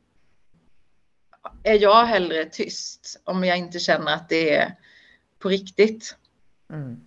är 1.63 1.81
jag 1.81 2.05
hellre 2.05 2.45
tyst 2.45 3.21
om 3.23 3.43
jag 3.43 3.57
inte 3.57 3.79
känner 3.79 4.13
att 4.13 4.29
det 4.29 4.55
är 4.55 4.75
på 5.39 5.49
riktigt. 5.49 6.15
Mm. 6.73 7.01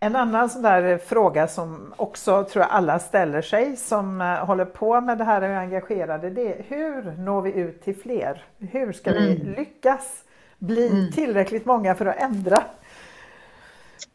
En 0.00 0.16
annan 0.16 0.50
sån 0.50 0.62
där 0.62 0.98
fråga 0.98 1.48
som 1.48 1.94
också 1.96 2.44
tror 2.44 2.64
jag 2.64 2.70
alla 2.70 2.98
ställer 2.98 3.42
sig 3.42 3.76
som 3.76 4.20
eh, 4.20 4.26
håller 4.26 4.64
på 4.64 5.00
med 5.00 5.18
det 5.18 5.24
här 5.24 5.42
och 5.42 5.48
är 5.48 5.56
engagerade, 5.56 6.30
det 6.30 6.48
är 6.48 6.64
hur 6.68 7.22
når 7.24 7.42
vi 7.42 7.52
ut 7.52 7.82
till 7.82 7.96
fler? 7.96 8.44
Hur 8.58 8.92
ska 8.92 9.10
mm. 9.10 9.22
vi 9.22 9.34
lyckas 9.56 10.24
bli 10.58 10.88
mm. 10.88 11.12
tillräckligt 11.12 11.66
många 11.66 11.94
för 11.94 12.06
att 12.06 12.22
ändra 12.22 12.64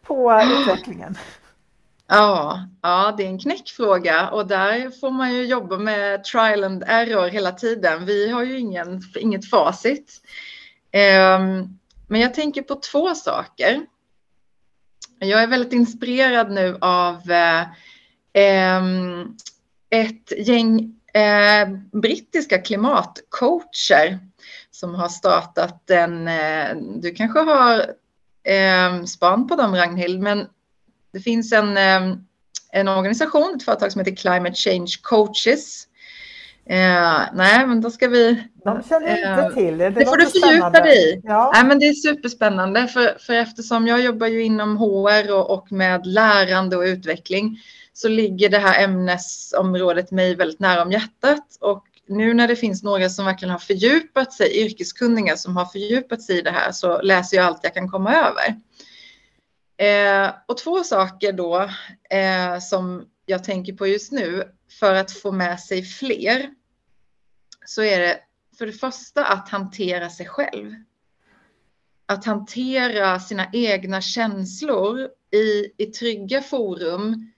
på 0.01 0.41
utvecklingen? 0.61 1.17
Ja, 2.07 2.59
ja, 2.81 3.13
det 3.17 3.23
är 3.23 3.27
en 3.27 3.39
knäckfråga 3.39 4.29
och 4.29 4.47
där 4.47 4.99
får 4.99 5.11
man 5.11 5.33
ju 5.33 5.45
jobba 5.45 5.77
med 5.77 6.23
trial 6.23 6.63
and 6.63 6.83
error 6.87 7.27
hela 7.27 7.51
tiden. 7.51 8.05
Vi 8.05 8.29
har 8.29 8.43
ju 8.43 8.59
ingen, 8.59 9.01
inget 9.15 9.49
facit. 9.49 10.21
Um, 10.93 11.79
men 12.07 12.21
jag 12.21 12.33
tänker 12.33 12.61
på 12.61 12.75
två 12.75 13.15
saker. 13.15 13.85
Jag 15.23 15.43
är 15.43 15.47
väldigt 15.47 15.73
inspirerad 15.73 16.51
nu 16.51 16.77
av 16.81 17.31
eh, 17.31 17.65
ehm, 18.33 19.37
ett 19.89 20.47
gäng 20.47 20.95
eh, 21.13 21.69
brittiska 21.91 22.57
klimatcoacher 22.57 24.19
som 24.71 24.95
har 24.95 25.09
startat 25.09 25.89
en, 25.89 26.27
eh, 26.27 26.75
du 27.01 27.13
kanske 27.13 27.39
har 27.39 27.79
eh, 28.43 29.03
span 29.03 29.47
på 29.47 29.55
dem 29.55 29.75
Ragnhild, 29.75 30.21
men 30.21 30.47
det 31.13 31.19
finns 31.19 31.53
en, 31.53 31.77
ehm, 31.77 32.17
en 32.71 32.87
organisation, 32.87 33.55
ett 33.55 33.63
företag 33.63 33.91
som 33.91 33.99
heter 33.99 34.15
Climate 34.15 34.55
Change 34.55 34.91
Coaches. 35.01 35.87
Eh, 36.65 37.21
nej, 37.33 37.67
men 37.67 37.81
då 37.81 37.91
ska 37.91 38.07
vi... 38.07 38.47
De 38.63 38.83
känner 38.83 39.17
inte 39.17 39.41
eh, 39.41 39.53
till 39.53 39.77
det. 39.77 39.89
Det, 39.89 39.99
det 39.99 40.05
får 40.05 40.17
du 40.17 40.25
fördjupa 40.25 40.69
dig 40.69 41.13
i. 41.13 41.21
Ja. 41.23 41.51
Nej, 41.53 41.65
men 41.65 41.79
det 41.79 41.85
är 41.85 41.93
superspännande 41.93 42.87
för, 42.87 43.17
för 43.19 43.33
eftersom 43.33 43.87
jag 43.87 44.01
jobbar 44.01 44.27
ju 44.27 44.43
inom 44.43 44.77
HR 44.77 45.33
och, 45.33 45.49
och 45.49 45.71
med 45.71 46.05
lärande 46.05 46.77
och 46.77 46.83
utveckling 46.83 47.57
så 47.93 48.07
ligger 48.07 48.49
det 48.49 48.57
här 48.57 48.83
ämnesområdet 48.83 50.11
mig 50.11 50.35
väldigt 50.35 50.59
nära 50.59 50.81
om 50.81 50.91
hjärtat. 50.91 51.57
Och 51.59 51.83
nu 52.07 52.33
när 52.33 52.47
det 52.47 52.55
finns 52.55 52.83
några 52.83 53.09
som 53.09 53.25
verkligen 53.25 53.51
har 53.51 53.59
fördjupat 53.59 54.33
sig, 54.33 54.65
yrkeskunniga 54.65 55.37
som 55.37 55.57
har 55.57 55.65
fördjupat 55.65 56.21
sig 56.21 56.37
i 56.37 56.41
det 56.41 56.51
här, 56.51 56.71
så 56.71 57.01
läser 57.01 57.37
jag 57.37 57.45
allt 57.45 57.63
jag 57.63 57.73
kan 57.73 57.89
komma 57.89 58.15
över. 58.15 58.55
Eh, 59.77 60.31
och 60.47 60.57
två 60.57 60.83
saker 60.83 61.31
då 61.31 61.69
eh, 62.09 62.59
som 62.59 63.05
jag 63.25 63.43
tänker 63.43 63.73
på 63.73 63.87
just 63.87 64.11
nu 64.11 64.43
för 64.79 64.95
att 64.95 65.11
få 65.11 65.31
med 65.31 65.59
sig 65.59 65.83
fler. 65.83 66.53
Så 67.65 67.83
är 67.83 67.99
det 67.99 68.19
för 68.57 68.65
det 68.65 68.71
första 68.71 69.25
att 69.25 69.49
hantera 69.49 70.09
sig 70.09 70.25
själv. 70.25 70.75
Att 72.05 72.25
hantera 72.25 73.19
sina 73.19 73.49
egna 73.53 74.01
känslor 74.01 75.09
i, 75.31 75.71
i 75.77 75.85
trygga 75.85 76.41
forum 76.41 77.31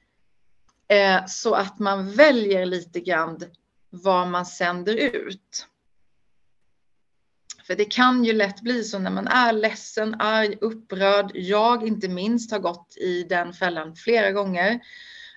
eh, 0.87 1.25
så 1.27 1.53
att 1.53 1.79
man 1.79 2.11
väljer 2.11 2.65
lite 2.65 2.99
grann 2.99 3.39
vad 3.89 4.27
man 4.27 4.45
sänder 4.45 4.95
ut. 4.95 5.67
För 7.67 7.75
det 7.75 7.85
kan 7.85 8.23
ju 8.23 8.33
lätt 8.33 8.61
bli 8.61 8.83
så 8.83 8.99
när 8.99 9.11
man 9.11 9.27
är 9.27 9.53
ledsen, 9.53 10.15
arg, 10.19 10.57
upprörd, 10.61 11.31
jag 11.33 11.87
inte 11.87 12.07
minst 12.07 12.51
har 12.51 12.59
gått 12.59 12.97
i 12.97 13.23
den 13.23 13.53
fällan 13.53 13.95
flera 13.95 14.31
gånger, 14.31 14.79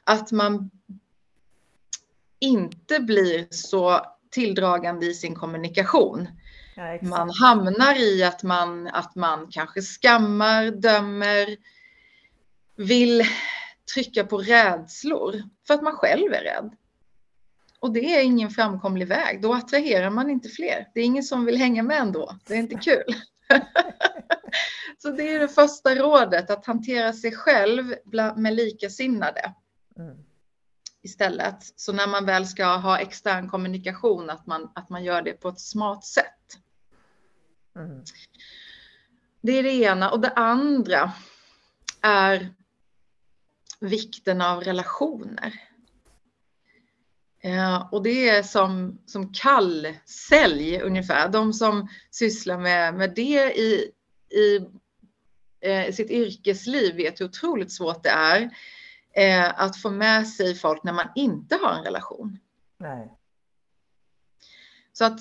att 0.05 0.33
man 0.33 0.71
inte 2.39 3.01
blir 3.01 3.47
så 3.51 4.01
tilldragande 4.31 5.07
i 5.07 5.15
sin 5.15 5.35
kommunikation. 5.35 6.29
Ja, 6.77 6.99
man 7.03 7.31
hamnar 7.31 8.01
i 8.01 8.25
att 8.25 8.43
man, 8.43 8.87
att 8.87 9.15
man 9.15 9.49
kanske 9.51 9.83
skammar, 9.83 10.71
dömer, 10.71 11.57
vill 12.77 13.23
trycka 13.95 14.25
på 14.25 14.39
rädslor 14.39 15.43
för 15.67 15.75
att 15.75 15.83
man 15.83 15.93
själv 15.93 16.33
är 16.33 16.43
rädd. 16.43 16.77
Och 17.81 17.93
det 17.93 18.17
är 18.17 18.23
ingen 18.23 18.51
framkomlig 18.51 19.09
väg. 19.09 19.43
Då 19.43 19.55
attraherar 19.55 20.11
man 20.11 20.31
inte 20.31 20.49
fler. 20.49 20.89
Det 20.95 21.01
är 21.01 21.05
ingen 21.05 21.23
som 21.23 21.45
vill 21.45 21.57
hänga 21.57 21.83
med 21.83 21.99
ändå. 21.99 22.39
Det 22.47 22.55
är 22.55 22.59
inte 22.59 22.75
kul. 22.75 23.15
Så 24.99 25.11
det 25.11 25.29
är 25.29 25.41
det 25.41 25.49
första 25.49 25.95
rådet, 25.95 26.51
att 26.51 26.67
hantera 26.67 27.13
sig 27.13 27.33
själv 27.33 27.95
med 28.37 28.55
likasinnade. 28.55 29.55
Mm. 29.99 30.26
Istället. 31.07 31.73
Så 31.77 31.93
när 31.93 32.07
man 32.07 32.27
väl 32.27 32.47
ska 32.47 32.67
ha 32.67 32.99
extern 32.99 33.49
kommunikation, 33.49 34.31
att 34.31 34.47
man, 34.47 34.71
att 34.75 34.91
man 34.91 35.05
gör 35.05 35.23
det 35.23 35.33
på 35.33 35.49
ett 35.49 35.61
smart 35.61 36.05
sätt. 36.05 36.59
Mm. 37.77 38.05
Det 39.41 39.53
är 39.53 39.63
det 39.63 39.75
ena. 39.75 40.11
Och 40.11 40.21
det 40.21 40.31
andra 40.31 41.13
är 42.01 42.55
vikten 43.81 44.41
av 44.41 44.61
relationer. 44.61 45.53
Eh, 47.43 47.89
och 47.93 48.03
det 48.03 48.29
är 48.29 48.43
som, 48.43 48.99
som 49.07 49.33
kallsälj 49.33 50.81
ungefär. 50.81 51.29
De 51.29 51.53
som 51.53 51.89
sysslar 52.11 52.59
med, 52.59 52.95
med 52.95 53.15
det 53.15 53.59
i, 53.59 53.93
i 54.31 54.67
eh, 55.61 55.95
sitt 55.95 56.11
yrkesliv 56.11 56.97
vet 56.97 57.21
hur 57.21 57.27
otroligt 57.27 57.73
svårt 57.73 58.03
det 58.03 58.11
är 58.11 58.51
eh, 59.17 59.61
att 59.61 59.77
få 59.77 59.91
med 59.91 60.29
sig 60.29 60.55
folk 60.55 60.83
när 60.83 60.93
man 60.93 61.09
inte 61.15 61.57
har 61.63 61.73
en 61.73 61.85
relation. 61.85 62.39
Nej. 62.79 63.13
Så 64.93 65.05
att 65.05 65.21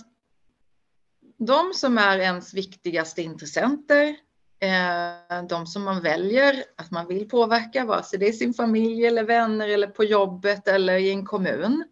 de 1.38 1.74
som 1.74 1.98
är 1.98 2.20
ens 2.20 2.54
viktigaste 2.54 3.22
intressenter, 3.22 4.16
eh, 4.60 5.44
de 5.50 5.68
som 5.68 5.84
man 5.84 6.02
väljer 6.02 6.64
att 6.76 6.92
man 6.92 7.08
vill 7.08 7.30
påverka, 7.30 7.86
vare 7.86 8.04
sig 8.04 8.20
det 8.20 8.28
är 8.28 8.32
sin 8.32 8.54
familj 8.54 9.06
eller 9.06 9.24
vänner 9.24 9.68
eller 9.68 9.88
på 9.88 10.04
jobbet 10.04 10.68
eller 10.68 10.98
i 10.98 11.10
en 11.10 11.26
kommun, 11.26 11.84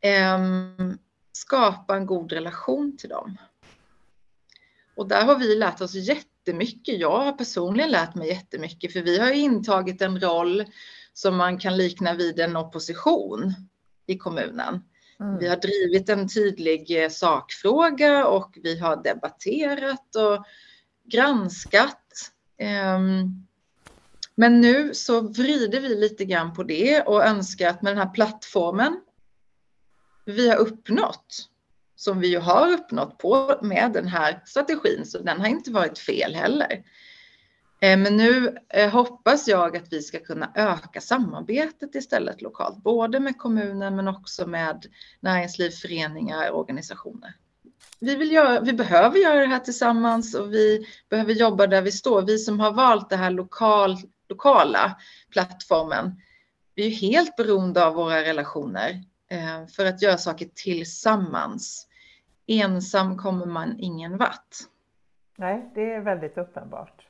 eh, 0.00 0.38
skapa 1.32 1.96
en 1.96 2.06
god 2.06 2.32
relation 2.32 2.96
till 2.96 3.08
dem. 3.08 3.36
Och 4.94 5.08
där 5.08 5.24
har 5.24 5.38
vi 5.38 5.56
lärt 5.56 5.80
oss 5.80 5.94
jättemycket. 6.40 7.00
Jag 7.00 7.18
har 7.18 7.32
personligen 7.32 7.90
lärt 7.90 8.14
mig 8.14 8.28
jättemycket 8.28 8.92
för 8.92 9.02
vi 9.02 9.18
har 9.18 9.32
intagit 9.32 10.02
en 10.02 10.20
roll 10.20 10.64
som 11.12 11.36
man 11.36 11.58
kan 11.58 11.76
likna 11.76 12.14
vid 12.14 12.40
en 12.40 12.56
opposition 12.56 13.54
i 14.06 14.18
kommunen. 14.18 14.84
Mm. 15.20 15.38
Vi 15.38 15.48
har 15.48 15.56
drivit 15.56 16.08
en 16.08 16.28
tydlig 16.28 17.02
eh, 17.04 17.10
sakfråga 17.10 18.26
och 18.26 18.58
vi 18.62 18.78
har 18.78 19.02
debatterat 19.02 20.16
och 20.16 20.44
granskat. 21.12 22.32
Ehm, 22.58 23.46
men 24.34 24.60
nu 24.60 24.94
så 24.94 25.20
vrider 25.20 25.80
vi 25.80 25.88
lite 25.88 26.24
grann 26.24 26.54
på 26.54 26.62
det 26.62 27.02
och 27.02 27.24
önskar 27.24 27.70
att 27.70 27.82
med 27.82 27.92
den 27.92 28.06
här 28.06 28.14
plattformen 28.14 29.00
vi 30.24 30.48
har 30.48 30.56
uppnått, 30.56 31.48
som 32.00 32.20
vi 32.20 32.28
ju 32.28 32.38
har 32.38 32.72
uppnått 32.72 33.18
på 33.18 33.58
med 33.62 33.92
den 33.92 34.06
här 34.06 34.42
strategin, 34.46 35.06
så 35.06 35.18
den 35.18 35.40
har 35.40 35.46
inte 35.46 35.70
varit 35.70 35.98
fel 35.98 36.34
heller. 36.34 36.82
Eh, 37.80 37.98
men 37.98 38.16
nu 38.16 38.58
eh, 38.68 38.90
hoppas 38.90 39.48
jag 39.48 39.76
att 39.76 39.92
vi 39.92 40.02
ska 40.02 40.18
kunna 40.18 40.52
öka 40.54 41.00
samarbetet 41.00 41.94
istället 41.94 42.42
lokalt, 42.42 42.82
både 42.82 43.20
med 43.20 43.38
kommunen 43.38 43.96
men 43.96 44.08
också 44.08 44.46
med 44.46 44.86
näringsliv, 45.20 45.70
föreningar, 45.70 46.50
organisationer. 46.50 47.34
Vi, 47.98 48.16
vill 48.16 48.32
göra, 48.32 48.60
vi 48.60 48.72
behöver 48.72 49.18
göra 49.18 49.40
det 49.40 49.46
här 49.46 49.58
tillsammans 49.58 50.34
och 50.34 50.54
vi 50.54 50.86
behöver 51.10 51.32
jobba 51.32 51.66
där 51.66 51.82
vi 51.82 51.92
står. 51.92 52.22
Vi 52.22 52.38
som 52.38 52.60
har 52.60 52.72
valt 52.72 53.10
den 53.10 53.18
här 53.18 53.30
lokal, 53.30 53.96
lokala 54.28 54.96
plattformen, 55.30 56.20
vi 56.74 56.86
är 56.86 56.90
helt 56.90 57.36
beroende 57.36 57.86
av 57.86 57.94
våra 57.94 58.22
relationer 58.22 59.02
eh, 59.30 59.66
för 59.66 59.86
att 59.86 60.02
göra 60.02 60.18
saker 60.18 60.48
tillsammans. 60.54 61.86
Ensam 62.50 63.18
kommer 63.18 63.46
man 63.46 63.76
ingen 63.78 64.16
vart. 64.16 64.56
Nej, 65.36 65.70
det 65.74 65.94
är 65.94 66.00
väldigt 66.00 66.38
uppenbart. 66.38 67.06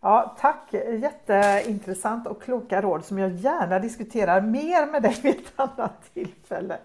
Ja, 0.00 0.36
tack! 0.40 0.72
Jätteintressant 1.00 2.26
och 2.26 2.42
kloka 2.42 2.82
råd 2.82 3.04
som 3.04 3.18
jag 3.18 3.32
gärna 3.32 3.78
diskuterar 3.78 4.40
mer 4.40 4.86
med 4.92 5.02
dig 5.02 5.20
vid 5.22 5.34
ett 5.34 5.52
annat 5.56 6.14
tillfälle. 6.14 6.78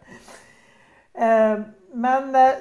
Eh, 1.13 1.59
men 1.93 2.35
eh, 2.35 2.55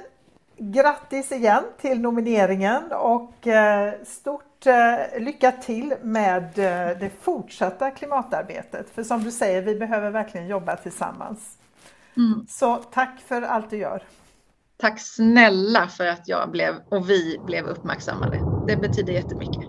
grattis 0.56 1.32
igen 1.32 1.64
till 1.78 2.00
nomineringen 2.00 2.92
och 2.92 3.46
eh, 3.46 3.92
stort 4.04 4.44
lycka 5.18 5.52
till 5.52 5.94
med 6.02 6.50
det 7.00 7.10
fortsatta 7.20 7.90
klimatarbetet. 7.90 8.90
För 8.90 9.02
som 9.02 9.22
du 9.22 9.30
säger, 9.30 9.62
vi 9.62 9.74
behöver 9.74 10.10
verkligen 10.10 10.46
jobba 10.46 10.76
tillsammans. 10.76 11.58
Mm. 12.16 12.46
Så 12.48 12.76
tack 12.76 13.20
för 13.20 13.42
allt 13.42 13.70
du 13.70 13.76
gör. 13.76 14.02
Tack 14.76 15.00
snälla 15.00 15.88
för 15.88 16.06
att 16.06 16.28
jag 16.28 16.50
blev 16.50 16.74
och 16.90 17.10
vi 17.10 17.38
blev 17.46 17.66
uppmärksammade. 17.66 18.40
Det 18.66 18.76
betyder 18.76 19.12
jättemycket. 19.12 19.64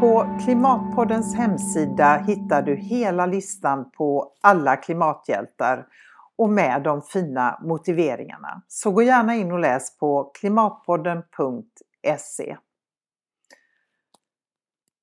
På 0.00 0.38
Klimatpoddens 0.44 1.36
hemsida 1.36 2.24
hittar 2.26 2.62
du 2.62 2.76
hela 2.76 3.26
listan 3.26 3.90
på 3.90 4.32
alla 4.40 4.76
klimathjältar 4.76 5.86
och 6.38 6.50
med 6.50 6.82
de 6.82 7.02
fina 7.02 7.58
motiveringarna. 7.62 8.62
Så 8.68 8.90
gå 8.90 9.02
gärna 9.02 9.34
in 9.34 9.52
och 9.52 9.58
läs 9.58 9.98
på 9.98 10.30
klimatpodden.se. 10.40 12.56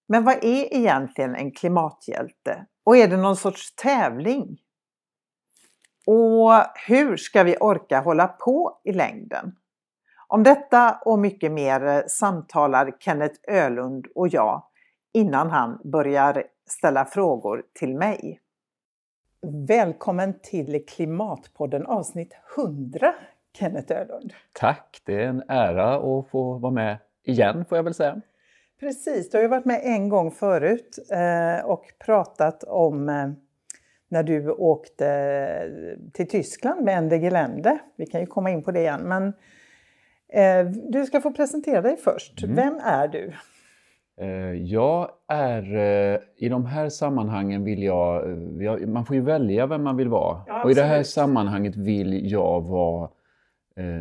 Men 0.07 0.23
vad 0.23 0.35
är 0.35 0.73
egentligen 0.73 1.35
en 1.35 1.51
klimathjälte? 1.51 2.65
Och 2.83 2.97
är 2.97 3.07
det 3.07 3.17
någon 3.17 3.35
sorts 3.35 3.75
tävling? 3.75 4.57
Och 6.05 6.51
hur 6.87 7.17
ska 7.17 7.43
vi 7.43 7.57
orka 7.59 7.99
hålla 7.99 8.27
på 8.27 8.81
i 8.83 8.93
längden? 8.93 9.55
Om 10.27 10.43
detta 10.43 10.99
och 11.05 11.19
mycket 11.19 11.51
mer 11.51 12.03
samtalar 12.07 12.91
Kenneth 12.99 13.39
Ölund 13.47 14.07
och 14.15 14.27
jag 14.27 14.63
innan 15.13 15.49
han 15.49 15.81
börjar 15.83 16.43
ställa 16.69 17.05
frågor 17.05 17.63
till 17.73 17.95
mig. 17.95 18.39
Välkommen 19.67 20.39
till 20.43 20.85
Klimatpodden 20.87 21.85
avsnitt 21.85 22.33
100, 22.57 23.13
Kenneth 23.57 23.93
Öhlund. 23.93 24.33
Tack, 24.51 25.01
det 25.05 25.23
är 25.23 25.27
en 25.27 25.43
ära 25.47 25.95
att 25.95 26.29
få 26.29 26.57
vara 26.57 26.73
med 26.73 26.97
igen 27.23 27.65
får 27.65 27.77
jag 27.77 27.83
väl 27.83 27.93
säga. 27.93 28.21
Precis, 28.85 29.29
du 29.29 29.37
har 29.37 29.41
ju 29.41 29.47
varit 29.47 29.65
med 29.65 29.81
en 29.83 30.09
gång 30.09 30.31
förut 30.31 30.99
eh, 31.11 31.65
och 31.65 31.85
pratat 32.05 32.63
om 32.63 33.09
eh, 33.09 33.29
när 34.09 34.23
du 34.23 34.49
åkte 34.49 35.69
till 36.13 36.27
Tyskland 36.27 36.83
med 36.83 36.97
Ende 36.97 37.17
Gelände. 37.17 37.79
Vi 37.97 38.05
kan 38.05 38.21
ju 38.21 38.27
komma 38.27 38.49
in 38.49 38.63
på 38.63 38.71
det 38.71 38.79
igen, 38.79 39.01
men 39.03 39.27
eh, 40.33 40.71
du 40.71 41.05
ska 41.05 41.21
få 41.21 41.31
presentera 41.31 41.81
dig 41.81 41.97
först. 41.97 42.43
Mm. 42.43 42.55
Vem 42.55 42.79
är 42.83 43.07
du? 43.07 43.33
Jag 44.57 45.09
är, 45.27 45.63
i 46.37 46.49
de 46.49 46.65
här 46.65 46.89
sammanhangen 46.89 47.63
vill 47.63 47.83
jag, 47.83 48.23
man 48.87 49.05
får 49.05 49.15
ju 49.15 49.21
välja 49.21 49.67
vem 49.67 49.83
man 49.83 49.97
vill 49.97 50.09
vara. 50.09 50.41
Ja, 50.47 50.63
och 50.63 50.71
i 50.71 50.73
det 50.73 50.83
här 50.83 51.03
sammanhanget 51.03 51.75
vill 51.75 52.31
jag 52.31 52.61
vara 52.61 53.09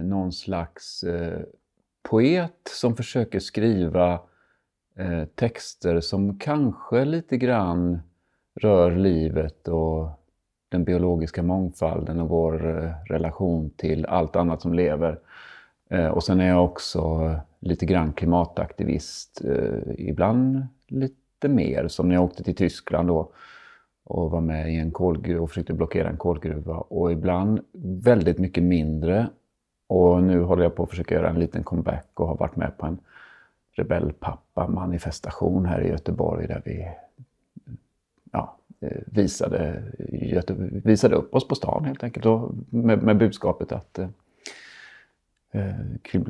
någon 0.03 0.32
slags 0.32 1.05
poet 2.03 2.70
som 2.70 2.97
försöker 2.97 3.39
skriva 3.39 4.20
Eh, 4.99 5.24
texter 5.24 6.01
som 6.01 6.38
kanske 6.38 7.05
lite 7.05 7.36
grann 7.36 8.01
rör 8.61 8.90
livet 8.90 9.68
och 9.68 10.09
den 10.68 10.84
biologiska 10.84 11.42
mångfalden 11.42 12.20
och 12.20 12.28
vår 12.28 12.84
eh, 12.84 12.90
relation 13.12 13.70
till 13.70 14.07
allt 14.07 14.36
annat 14.36 14.62
som 14.62 14.74
lever. 14.74 15.18
Eh, 15.90 16.07
och 16.07 16.24
sen 16.24 16.40
är 16.40 16.49
jag 16.49 16.64
också 16.64 17.34
lite 17.61 17.86
grann 17.86 18.12
klimataktivist, 18.12 19.42
ibland 19.99 20.66
lite 20.88 21.49
mer, 21.49 21.88
som 21.88 22.09
när 22.09 22.14
jag 22.14 22.24
åkte 22.24 22.45
till 22.45 22.57
Tyskland 22.57 23.09
då 23.09 23.32
och 24.05 24.30
var 24.30 24.40
med 24.40 24.74
i 24.74 24.76
en 24.76 24.90
kolgruva 24.90 25.42
och 25.42 25.49
försökte 25.49 25.72
blockera 25.72 26.09
en 26.09 26.16
kolgruva. 26.16 26.76
Och 26.76 27.12
ibland 27.12 27.61
väldigt 28.05 28.38
mycket 28.38 28.62
mindre. 28.62 29.26
Och 29.86 30.22
nu 30.22 30.42
håller 30.42 30.62
jag 30.62 30.74
på 30.74 30.82
att 30.82 30.90
försöka 30.90 31.14
göra 31.14 31.30
en 31.30 31.38
liten 31.40 31.64
comeback 31.64 32.11
och 32.14 32.28
har 32.28 32.36
varit 32.36 32.57
med 32.57 32.78
på 32.78 32.86
en 32.86 32.99
rebellpappa-manifestation 33.75 35.66
här 35.66 35.81
i 35.81 35.89
Göteborg 35.89 36.47
där 36.47 36.62
vi 36.64 36.89
ja, 38.33 38.57
eh, 38.81 39.01
visade, 39.07 39.83
visade 40.85 41.16
upp 41.16 41.35
oss 41.35 41.49
på 41.49 41.55
stan 41.55 41.85
helt 41.85 42.03
enkelt 42.03 42.27
och 42.27 42.55
med, 42.70 43.03
med 43.03 43.18
budskapet 43.18 43.72
att 43.72 43.99
eh, 43.99 44.09
eh 45.53 45.75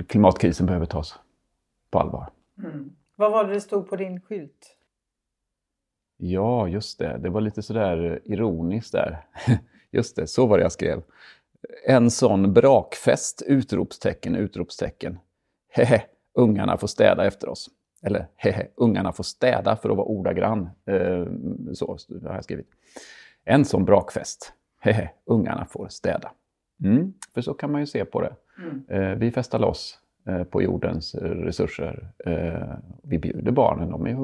klimatkrisen 0.09 0.66
behöver 0.66 0.86
tas 0.86 1.18
på 1.90 1.99
allvar. 1.99 2.28
Mm. 2.59 2.90
Vad 3.16 3.32
var 3.32 3.45
det 3.45 3.53
det 3.53 3.61
stod 3.61 3.88
på 3.90 3.97
din 3.97 4.20
skylt? 4.20 4.76
Ja, 6.16 6.68
just 6.68 6.99
det. 6.99 7.18
Det 7.18 7.30
var 7.30 7.40
lite 7.40 7.62
sådär 7.62 8.20
ironiskt 8.24 8.92
där. 8.92 9.26
Just 9.90 10.16
det, 10.16 10.26
så 10.26 10.47
var 10.47 10.59
det 10.59 10.62
jag 10.62 10.72
skrev. 10.72 11.03
En 11.86 12.11
sån 12.11 12.53
brakfest! 12.53 13.42
Utropstecken, 13.47 14.34
utropstecken. 14.34 15.18
Hehe, 15.68 16.05
ungarna 16.35 16.76
får 16.76 16.87
städa 16.87 17.26
efter 17.26 17.49
oss. 17.49 17.70
Eller 18.03 18.26
hehe, 18.37 18.66
ungarna 18.74 19.12
får 19.12 19.24
städa 19.24 19.76
för 19.76 19.91
att 19.91 19.97
vara 19.97 20.07
ordagrann. 20.07 20.70
Eh, 20.87 21.26
så 21.72 21.97
har 22.26 22.35
jag 22.35 22.45
skrivit. 22.45 22.66
En 23.45 23.64
sån 23.64 23.85
brakfest. 23.85 24.53
Hehe, 24.80 25.11
ungarna 25.24 25.64
får 25.64 25.89
städa. 25.89 26.30
Mm, 26.85 27.12
för 27.35 27.41
så 27.41 27.55
kan 27.55 27.72
man 27.72 27.80
ju 27.80 27.87
se 27.87 28.05
på 28.05 28.20
det. 28.20 28.35
Mm. 28.59 28.85
Eh, 28.89 29.18
vi 29.18 29.30
festar 29.30 29.59
loss 29.59 29.99
eh, 30.26 30.45
på 30.45 30.62
jordens 30.62 31.14
resurser. 31.14 32.09
Eh, 32.26 32.74
vi 33.03 33.18
bjuder 33.18 33.53
barnen, 33.53 33.91
de 33.91 34.07
ju 34.07 34.14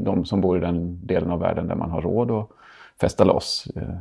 de 0.00 0.24
som 0.24 0.40
bor 0.40 0.56
i 0.56 0.60
den 0.60 1.06
delen 1.06 1.30
av 1.30 1.40
världen 1.40 1.68
där 1.68 1.74
man 1.74 1.90
har 1.90 2.02
råd 2.02 2.30
att 2.30 2.48
festa 3.00 3.24
loss. 3.24 3.68
Eh, 3.76 4.00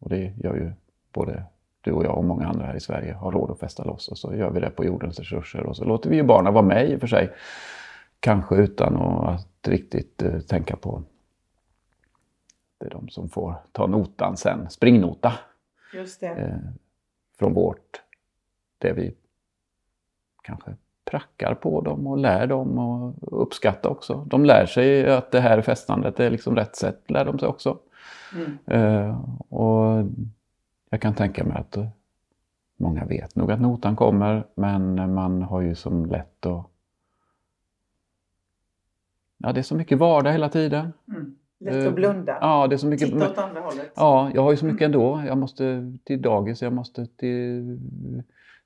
och 0.00 0.10
det 0.10 0.32
gör 0.36 0.54
ju 0.54 0.72
både 1.12 1.44
du 1.84 1.92
och 1.92 2.04
jag 2.04 2.18
och 2.18 2.24
många 2.24 2.48
andra 2.48 2.66
här 2.66 2.76
i 2.76 2.80
Sverige 2.80 3.12
har 3.12 3.32
råd 3.32 3.50
att 3.50 3.58
festa 3.58 3.84
loss 3.84 4.08
och 4.08 4.18
så 4.18 4.34
gör 4.34 4.50
vi 4.50 4.60
det 4.60 4.70
på 4.70 4.84
jordens 4.84 5.18
resurser 5.18 5.66
och 5.66 5.76
så 5.76 5.84
låter 5.84 6.10
vi 6.10 6.16
ju 6.16 6.22
barnen 6.22 6.54
vara 6.54 6.64
med 6.64 6.90
i 6.90 6.96
och 6.96 7.00
för 7.00 7.06
sig. 7.06 7.30
Kanske 8.20 8.56
utan 8.56 8.96
att 8.96 9.68
riktigt 9.68 10.22
eh, 10.22 10.38
tänka 10.38 10.76
på 10.76 11.02
det 12.78 12.86
är 12.86 12.90
de 12.90 13.08
som 13.08 13.28
får 13.28 13.54
ta 13.72 13.86
notan 13.86 14.36
sen, 14.36 14.70
springnota. 14.70 15.32
Just 15.94 16.20
det. 16.20 16.26
Eh, 16.26 16.56
från 17.38 17.54
vårt, 17.54 18.02
det 18.78 18.92
vi 18.92 19.14
kanske 20.42 20.74
prackar 21.04 21.54
på 21.54 21.80
dem 21.80 22.06
och 22.06 22.18
lär 22.18 22.46
dem 22.46 22.78
och 22.78 23.42
uppskatta 23.42 23.88
också. 23.88 24.24
De 24.30 24.44
lär 24.44 24.66
sig 24.66 25.10
att 25.10 25.30
det 25.30 25.40
här 25.40 25.62
festandet 25.62 26.20
är 26.20 26.30
liksom 26.30 26.56
rätt 26.56 26.76
sätt, 26.76 27.10
lär 27.10 27.24
de 27.24 27.38
sig 27.38 27.48
också. 27.48 27.78
Mm. 28.34 28.58
Eh, 28.66 29.20
och 29.48 30.04
jag 30.94 31.00
kan 31.00 31.14
tänka 31.14 31.44
mig 31.44 31.56
att 31.56 31.78
många 32.76 33.04
vet 33.04 33.36
nog 33.36 33.52
att 33.52 33.60
notan 33.60 33.96
kommer, 33.96 34.46
men 34.54 35.14
man 35.14 35.42
har 35.42 35.60
ju 35.60 35.74
som 35.74 36.06
lätt 36.06 36.46
att... 36.46 36.66
Ja, 39.38 39.52
det 39.52 39.60
är 39.60 39.62
så 39.62 39.74
mycket 39.74 39.98
vardag 39.98 40.32
hela 40.32 40.48
tiden. 40.48 40.92
Mm. 41.08 41.34
Lätt 41.58 41.74
att 41.74 41.84
eh, 41.84 41.92
blunda. 41.92 42.38
Ja, 42.40 42.66
det 42.66 42.74
är 42.74 42.76
så 42.76 42.86
mycket... 42.86 43.08
Titta 43.08 43.30
åt 43.30 43.38
andra 43.38 43.60
hållet. 43.60 43.92
Ja, 43.96 44.30
jag 44.34 44.42
har 44.42 44.50
ju 44.50 44.56
så 44.56 44.66
mycket 44.66 44.84
ändå. 44.84 45.22
Jag 45.26 45.38
måste 45.38 45.92
till 46.04 46.22
dagis, 46.22 46.62
jag 46.62 46.72
måste 46.72 47.06
till 47.06 47.78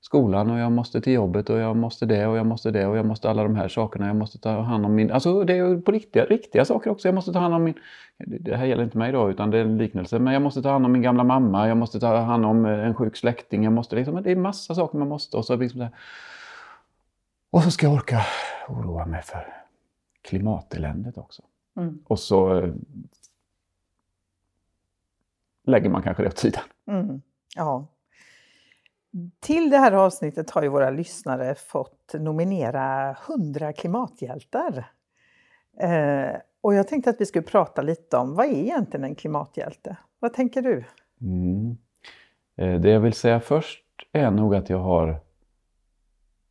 skolan 0.01 0.51
och 0.51 0.59
jag 0.59 0.71
måste 0.71 1.01
till 1.01 1.13
jobbet 1.13 1.49
och 1.49 1.57
jag 1.57 1.75
måste 1.75 2.05
det 2.05 2.27
och 2.27 2.37
jag 2.37 2.45
måste 2.45 2.71
det 2.71 2.87
och 2.87 2.97
jag 2.97 3.05
måste 3.05 3.29
alla 3.29 3.43
de 3.43 3.55
här 3.55 3.67
sakerna. 3.67 4.07
Jag 4.07 4.15
måste 4.15 4.37
ta 4.39 4.61
hand 4.61 4.85
om 4.85 4.95
min... 4.95 5.11
Alltså 5.11 5.43
det 5.43 5.57
är 5.57 5.77
på 5.77 5.91
riktiga, 5.91 6.25
riktiga 6.25 6.65
saker 6.65 6.89
också. 6.89 7.07
Jag 7.07 7.15
måste 7.15 7.33
ta 7.33 7.39
hand 7.39 7.53
om 7.53 7.63
min... 7.63 7.73
Det 8.17 8.55
här 8.55 8.65
gäller 8.65 8.83
inte 8.83 8.97
mig 8.97 9.11
då 9.11 9.29
utan 9.29 9.51
det 9.51 9.57
är 9.57 9.61
en 9.61 9.77
liknelse. 9.77 10.19
Men 10.19 10.33
jag 10.33 10.41
måste 10.41 10.61
ta 10.61 10.71
hand 10.71 10.85
om 10.85 10.91
min 10.91 11.01
gamla 11.01 11.23
mamma. 11.23 11.67
Jag 11.67 11.77
måste 11.77 11.99
ta 11.99 12.15
hand 12.15 12.45
om 12.45 12.65
eh, 12.65 12.85
en 12.85 12.95
sjuk 12.95 13.17
släkting. 13.17 13.63
Jag 13.63 13.73
måste 13.73 13.95
liksom... 13.95 14.23
Det 14.23 14.31
är 14.31 14.35
massa 14.35 14.75
saker 14.75 14.97
man 14.97 15.07
måste. 15.07 15.37
Och 15.37 15.45
så, 15.45 15.55
liksom 15.55 15.79
det... 15.79 15.91
och 17.49 17.63
så 17.63 17.71
ska 17.71 17.85
jag 17.85 17.93
orka 17.93 18.21
oroa 18.69 19.05
mig 19.05 19.21
för 19.21 19.53
klimateländet 20.21 21.17
också. 21.17 21.41
Mm. 21.77 21.99
Och 22.07 22.19
så 22.19 22.59
eh, 22.59 22.73
lägger 25.63 25.89
man 25.89 26.01
kanske 26.01 26.23
det 26.23 26.29
åt 26.29 26.37
sidan. 26.37 26.63
Mm. 26.87 27.21
Ja. 27.55 27.87
Till 29.39 29.69
det 29.69 29.77
här 29.77 29.91
avsnittet 29.91 30.49
har 30.49 30.63
ju 30.63 30.69
våra 30.69 30.89
lyssnare 30.89 31.55
fått 31.55 32.13
nominera 32.13 33.15
100 33.27 33.73
klimathjältar. 33.73 34.91
Eh, 35.79 36.35
och 36.61 36.73
jag 36.73 36.87
tänkte 36.87 37.09
att 37.09 37.21
vi 37.21 37.25
skulle 37.25 37.45
prata 37.45 37.81
lite 37.81 38.17
om 38.17 38.35
vad 38.35 38.45
är 38.45 38.55
egentligen 38.55 39.03
en 39.03 39.15
klimathjälte? 39.15 39.97
Vad 40.19 40.33
tänker 40.33 40.61
du? 40.61 40.83
Mm. 41.21 41.77
Eh, 42.55 42.81
det 42.81 42.89
jag 42.89 42.99
vill 42.99 43.13
säga 43.13 43.39
först 43.39 43.83
är 44.11 44.31
nog 44.31 44.55
att 44.55 44.69
jag 44.69 44.79
har 44.79 45.19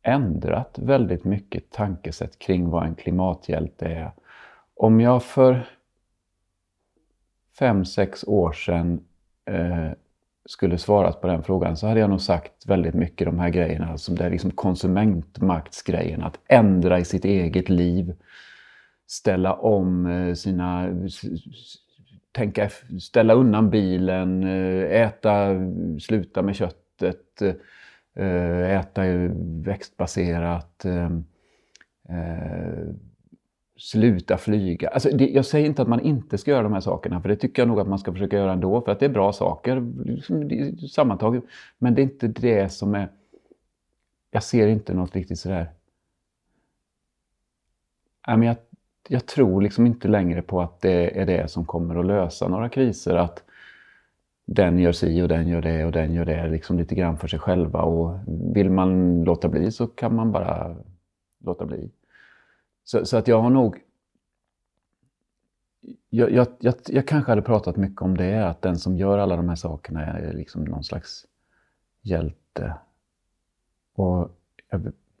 ändrat 0.01 0.79
väldigt 0.79 1.23
mycket 1.23 1.71
tankesätt 1.71 2.39
kring 2.39 2.69
vad 2.69 2.85
en 2.85 2.95
klimathjälte 2.95 3.85
är. 3.85 4.11
Om 4.75 4.99
jag 4.99 5.23
för 5.23 5.69
fem, 7.59 7.85
sex 7.85 8.23
år 8.23 8.51
sedan 8.51 9.05
eh, 9.45 9.91
skulle 10.49 10.77
svarat 10.77 11.21
på 11.21 11.27
den 11.27 11.43
frågan 11.43 11.77
så 11.77 11.87
hade 11.87 11.99
jag 11.99 12.09
nog 12.09 12.21
sagt 12.21 12.65
väldigt 12.65 12.93
mycket 12.93 13.25
de 13.25 13.39
här 13.39 13.49
grejerna 13.49 13.97
som 13.97 14.15
det 14.15 14.25
är 14.25 14.29
liksom 14.29 14.51
konsumentmaktsgrejen. 14.51 16.23
Att 16.23 16.39
ändra 16.47 16.99
i 16.99 17.05
sitt 17.05 17.25
eget 17.25 17.69
liv. 17.69 18.13
Ställa 19.07 19.53
om 19.53 20.05
eh, 20.05 20.33
sina... 20.33 20.87
Tänka, 22.31 22.69
ställa 23.01 23.33
undan 23.33 23.69
bilen, 23.69 24.43
eh, 24.43 25.01
äta, 25.01 25.47
sluta 25.99 26.41
med 26.41 26.55
köttet, 26.55 27.41
eh, 28.15 28.79
äta 28.79 29.01
växtbaserat 29.65 30.85
sluta 33.79 34.37
flyga. 34.37 34.89
Alltså, 34.89 35.09
det, 35.09 35.29
jag 35.29 35.45
säger 35.45 35.65
inte 35.65 35.81
att 35.81 35.87
man 35.87 35.99
inte 35.99 36.37
ska 36.37 36.51
göra 36.51 36.63
de 36.63 36.73
här 36.73 36.79
sakerna, 36.79 37.21
för 37.21 37.29
det 37.29 37.35
tycker 37.35 37.61
jag 37.61 37.67
nog 37.67 37.79
att 37.79 37.87
man 37.87 37.99
ska 37.99 38.11
försöka 38.11 38.37
göra 38.37 38.53
ändå, 38.53 38.81
för 38.81 38.91
att 38.91 38.99
det 38.99 39.05
är 39.05 39.09
bra 39.09 39.33
saker 39.33 39.93
liksom, 40.05 40.49
sammantaget. 40.87 41.43
Men 41.77 41.95
det 41.95 42.01
är 42.01 42.03
inte 42.03 42.27
det 42.27 42.69
som 42.69 42.95
är... 42.95 43.09
Jag 44.31 44.43
ser 44.43 44.67
inte 44.67 44.93
något 44.93 45.15
riktigt 45.15 45.39
sådär... 45.39 45.71
jag, 48.27 48.55
jag 49.07 49.25
tror 49.25 49.61
liksom 49.61 49.85
inte 49.85 50.07
längre 50.07 50.41
på 50.41 50.61
att 50.61 50.81
det 50.81 51.19
är 51.21 51.25
det 51.25 51.51
som 51.51 51.65
kommer 51.65 51.95
att 51.95 52.05
lösa 52.05 52.47
några 52.47 52.69
kriser. 52.69 53.15
Att 53.15 53.43
den 54.45 54.79
gör 54.79 54.91
si 54.91 55.21
och 55.21 55.27
den 55.27 55.47
gör 55.47 55.61
det 55.61 55.85
och 55.85 55.91
den 55.91 56.13
gör 56.13 56.25
det 56.25 56.47
liksom 56.47 56.77
lite 56.77 56.95
grann 56.95 57.17
för 57.17 57.27
sig 57.27 57.39
själva. 57.39 57.81
Och 57.81 58.19
vill 58.55 58.69
man 58.69 59.23
låta 59.23 59.49
bli 59.49 59.71
så 59.71 59.87
kan 59.87 60.15
man 60.15 60.31
bara 60.31 60.75
låta 61.39 61.65
bli. 61.65 61.89
Så, 62.89 63.05
så, 63.05 63.17
att 63.17 63.27
jag 63.27 63.41
har 63.41 63.49
nog... 63.49 63.83
Jag, 66.09 66.31
jag, 66.31 66.47
jag, 66.59 66.75
jag, 66.87 67.07
kanske 67.07 67.31
hade 67.31 67.41
pratat 67.41 67.75
mycket 67.75 68.01
om 68.01 68.17
det, 68.17 68.49
att 68.49 68.61
den 68.61 68.77
som 68.77 68.97
gör 68.97 69.17
alla 69.17 69.35
de 69.35 69.49
här 69.49 69.55
sakerna 69.55 70.05
är 70.05 70.33
liksom 70.33 70.63
någon 70.63 70.83
slags 70.83 71.25
hjälte. 72.01 72.73
Och 73.93 74.37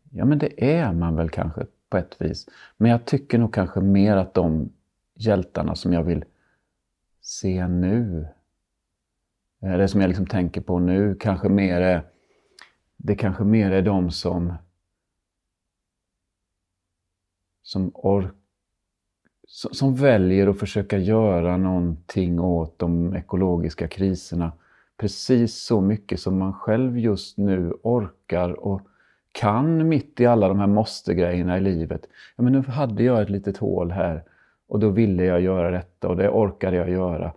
ja, 0.09 0.25
men 0.25 0.37
det 0.37 0.79
är 0.79 0.93
man 0.93 1.15
väl 1.15 1.29
kanske 1.29 1.65
på 1.89 1.97
ett 1.97 2.21
vis. 2.21 2.49
Men 2.77 2.91
jag 2.91 3.05
tycker 3.05 3.37
nog 3.37 3.53
kanske 3.53 3.81
mer 3.81 4.15
att 4.15 4.33
de 4.33 4.69
hjältarna 5.15 5.75
som 5.75 5.93
jag 5.93 6.03
vill 6.03 6.25
se 7.21 7.67
nu, 7.67 8.27
eller 9.61 9.87
som 9.87 10.01
jag 10.01 10.07
liksom 10.07 10.27
tänker 10.27 10.61
på 10.61 10.79
nu, 10.79 11.15
kanske 11.15 11.49
mer 11.49 11.81
är, 11.81 12.03
det 12.97 13.15
kanske 13.15 13.43
mer 13.43 13.71
är 13.71 13.81
de 13.81 14.11
som 14.11 14.53
som, 17.69 17.91
ork, 17.93 18.31
som 19.47 19.95
väljer 19.95 20.47
att 20.47 20.59
försöka 20.59 20.97
göra 20.97 21.57
någonting 21.57 22.39
åt 22.39 22.79
de 22.79 23.15
ekologiska 23.15 23.87
kriserna 23.87 24.51
precis 24.97 25.55
så 25.55 25.81
mycket 25.81 26.19
som 26.19 26.37
man 26.37 26.53
själv 26.53 26.97
just 26.97 27.37
nu 27.37 27.73
orkar 27.81 28.51
och 28.51 28.81
kan 29.31 29.89
mitt 29.89 30.19
i 30.19 30.25
alla 30.25 30.47
de 30.47 30.59
här 30.59 30.67
måste-grejerna 30.67 31.57
i 31.57 31.61
livet. 31.61 32.01
Ja, 32.35 32.43
men 32.43 32.53
nu 32.53 32.61
hade 32.61 33.03
jag 33.03 33.21
ett 33.21 33.29
litet 33.29 33.57
hål 33.57 33.91
här 33.91 34.23
och 34.67 34.79
då 34.79 34.89
ville 34.89 35.23
jag 35.23 35.41
göra 35.41 35.71
detta 35.71 36.07
och 36.07 36.17
det 36.17 36.29
orkade 36.29 36.77
jag 36.77 36.89
göra. 36.89 37.33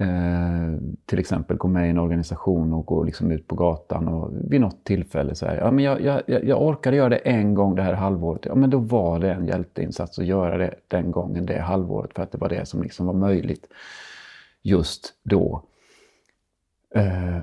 Eh, 0.00 0.78
till 1.06 1.18
exempel 1.18 1.56
gå 1.56 1.68
med 1.68 1.86
i 1.86 1.90
en 1.90 1.98
organisation 1.98 2.72
och 2.72 2.86
gå 2.86 3.02
liksom 3.02 3.30
ut 3.30 3.46
på 3.46 3.54
gatan 3.54 4.08
och 4.08 4.32
vid 4.50 4.60
något 4.60 4.84
tillfälle 4.84 5.34
så 5.34 5.46
här, 5.46 5.56
ja 5.56 5.70
men 5.70 5.84
jag, 5.84 6.00
jag, 6.00 6.22
jag 6.26 6.62
orkade 6.62 6.96
göra 6.96 7.08
det 7.08 7.16
en 7.16 7.54
gång 7.54 7.74
det 7.74 7.82
här 7.82 7.92
halvåret. 7.92 8.44
Ja 8.44 8.54
men 8.54 8.70
då 8.70 8.78
var 8.78 9.18
det 9.18 9.32
en 9.32 9.46
hjälteinsats 9.46 10.18
att 10.18 10.26
göra 10.26 10.58
det 10.58 10.74
den 10.88 11.10
gången 11.10 11.46
det 11.46 11.60
halvåret 11.60 12.14
för 12.14 12.22
att 12.22 12.32
det 12.32 12.38
var 12.38 12.48
det 12.48 12.66
som 12.68 12.82
liksom 12.82 13.06
var 13.06 13.14
möjligt 13.14 13.66
just 14.62 15.14
då. 15.22 15.62
Eh, 16.94 17.38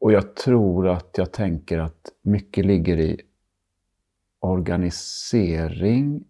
och 0.00 0.12
jag 0.12 0.34
tror 0.34 0.88
att 0.88 1.18
jag 1.18 1.32
tänker 1.32 1.78
att 1.78 2.12
mycket 2.22 2.66
ligger 2.66 2.98
i 3.00 3.20
organisering, 4.40 6.24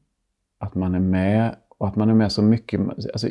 att 0.58 0.74
man 0.74 0.94
är 0.94 1.00
med 1.00 1.56
och 1.78 1.88
att 1.88 1.96
man 1.96 2.10
är 2.10 2.14
med 2.14 2.32
så 2.32 2.42
mycket. 2.42 2.80
Alltså, 2.80 3.28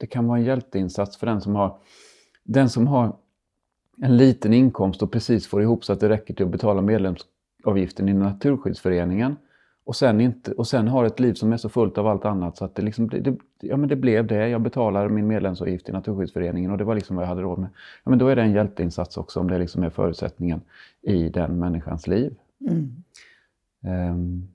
det 0.00 0.06
kan 0.06 0.26
vara 0.26 0.38
en 0.38 0.44
hjälteinsats 0.44 1.16
för 1.16 1.26
den 1.26 1.40
som 1.40 1.54
har, 1.54 1.78
den 2.44 2.68
som 2.68 2.86
har 2.86 3.16
en 4.02 4.16
liten 4.16 4.52
inkomst 4.52 5.02
och 5.02 5.12
precis 5.12 5.46
får 5.46 5.62
ihop 5.62 5.84
så 5.84 5.92
att 5.92 6.00
det 6.00 6.08
räcker 6.08 6.34
till 6.34 6.44
att 6.44 6.52
betala 6.52 6.82
medlemsavgiften 6.82 8.08
i 8.08 8.12
Naturskyddsföreningen 8.12 9.36
och 9.84 9.96
sen, 9.96 10.20
inte, 10.20 10.52
och 10.52 10.66
sen 10.66 10.88
har 10.88 11.04
ett 11.04 11.20
liv 11.20 11.34
som 11.34 11.52
är 11.52 11.56
så 11.56 11.68
fullt 11.68 11.98
av 11.98 12.06
allt 12.06 12.24
annat 12.24 12.56
så 12.56 12.64
att 12.64 12.74
det, 12.74 12.82
liksom, 12.82 13.08
det, 13.08 13.36
ja, 13.60 13.76
men 13.76 13.88
det 13.88 13.96
blev 13.96 14.26
det. 14.26 14.48
Jag 14.48 14.60
betalar 14.60 15.08
min 15.08 15.26
medlemsavgift 15.26 15.88
i 15.88 15.92
Naturskyddsföreningen 15.92 16.70
och 16.70 16.78
det 16.78 16.84
var 16.84 16.94
liksom 16.94 17.16
vad 17.16 17.22
jag 17.22 17.28
hade 17.28 17.42
råd 17.42 17.58
med. 17.58 17.70
Ja, 18.04 18.10
men 18.10 18.18
då 18.18 18.28
är 18.28 18.36
det 18.36 18.42
en 18.42 18.52
hjälteinsats 18.52 19.16
också 19.16 19.40
om 19.40 19.48
det 19.48 19.58
liksom 19.58 19.82
är 19.82 19.90
förutsättningen 19.90 20.60
i 21.02 21.28
den 21.28 21.58
människans 21.58 22.06
liv. 22.06 22.34
Mm. 22.70 23.04
Um, 24.12 24.48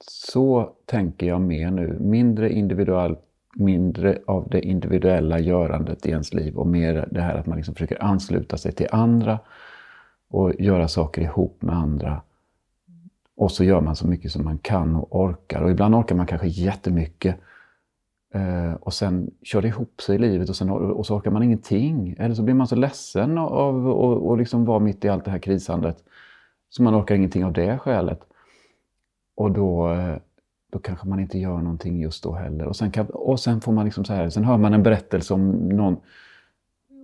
så 0.00 0.72
tänker 0.84 1.26
jag 1.26 1.40
mer 1.40 1.70
nu. 1.70 1.98
Mindre 2.00 2.52
individuellt 2.52 3.29
mindre 3.54 4.18
av 4.26 4.48
det 4.50 4.60
individuella 4.60 5.38
görandet 5.38 6.06
i 6.06 6.10
ens 6.10 6.34
liv 6.34 6.56
och 6.56 6.66
mer 6.66 7.08
det 7.10 7.20
här 7.20 7.34
att 7.34 7.46
man 7.46 7.56
liksom 7.56 7.74
försöker 7.74 8.04
ansluta 8.04 8.56
sig 8.56 8.72
till 8.72 8.88
andra 8.90 9.38
och 10.30 10.54
göra 10.58 10.88
saker 10.88 11.22
ihop 11.22 11.62
med 11.62 11.76
andra. 11.76 12.22
Och 13.36 13.52
så 13.52 13.64
gör 13.64 13.80
man 13.80 13.96
så 13.96 14.06
mycket 14.06 14.32
som 14.32 14.44
man 14.44 14.58
kan 14.58 14.96
och 14.96 15.20
orkar. 15.20 15.62
Och 15.62 15.70
ibland 15.70 15.94
orkar 15.94 16.16
man 16.16 16.26
kanske 16.26 16.46
jättemycket. 16.46 17.36
Eh, 18.34 18.72
och 18.72 18.94
sen 18.94 19.30
kör 19.42 19.62
det 19.62 19.68
ihop 19.68 20.00
sig 20.00 20.14
i 20.14 20.18
livet 20.18 20.48
och, 20.48 20.56
sen, 20.56 20.70
och 20.70 21.06
så 21.06 21.16
orkar 21.16 21.30
man 21.30 21.42
ingenting. 21.42 22.14
Eller 22.18 22.34
så 22.34 22.42
blir 22.42 22.54
man 22.54 22.66
så 22.66 22.76
ledsen 22.76 23.38
av 23.38 23.88
att 24.32 24.38
liksom 24.38 24.64
vara 24.64 24.78
mitt 24.78 25.04
i 25.04 25.08
allt 25.08 25.24
det 25.24 25.30
här 25.30 25.38
krisandet. 25.38 26.04
Så 26.70 26.82
man 26.82 27.00
orkar 27.00 27.14
ingenting 27.14 27.44
av 27.44 27.52
det 27.52 27.78
skälet. 27.78 28.20
Och 29.34 29.50
då, 29.50 29.92
eh, 29.92 30.16
då 30.70 30.78
kanske 30.78 31.08
man 31.08 31.20
inte 31.20 31.38
gör 31.38 31.58
någonting 31.58 32.00
just 32.00 32.22
då 32.22 32.34
heller. 32.34 32.66
Och 32.66 32.76
sen, 32.76 32.90
kan, 32.90 33.06
och 33.06 33.40
sen 33.40 33.60
får 33.60 33.72
man 33.72 33.84
liksom 33.84 34.04
så 34.04 34.12
här, 34.12 34.30
sen 34.30 34.44
hör 34.44 34.56
man 34.56 34.74
en 34.74 34.82
berättelse 34.82 35.34
om 35.34 35.50
någon 35.68 35.96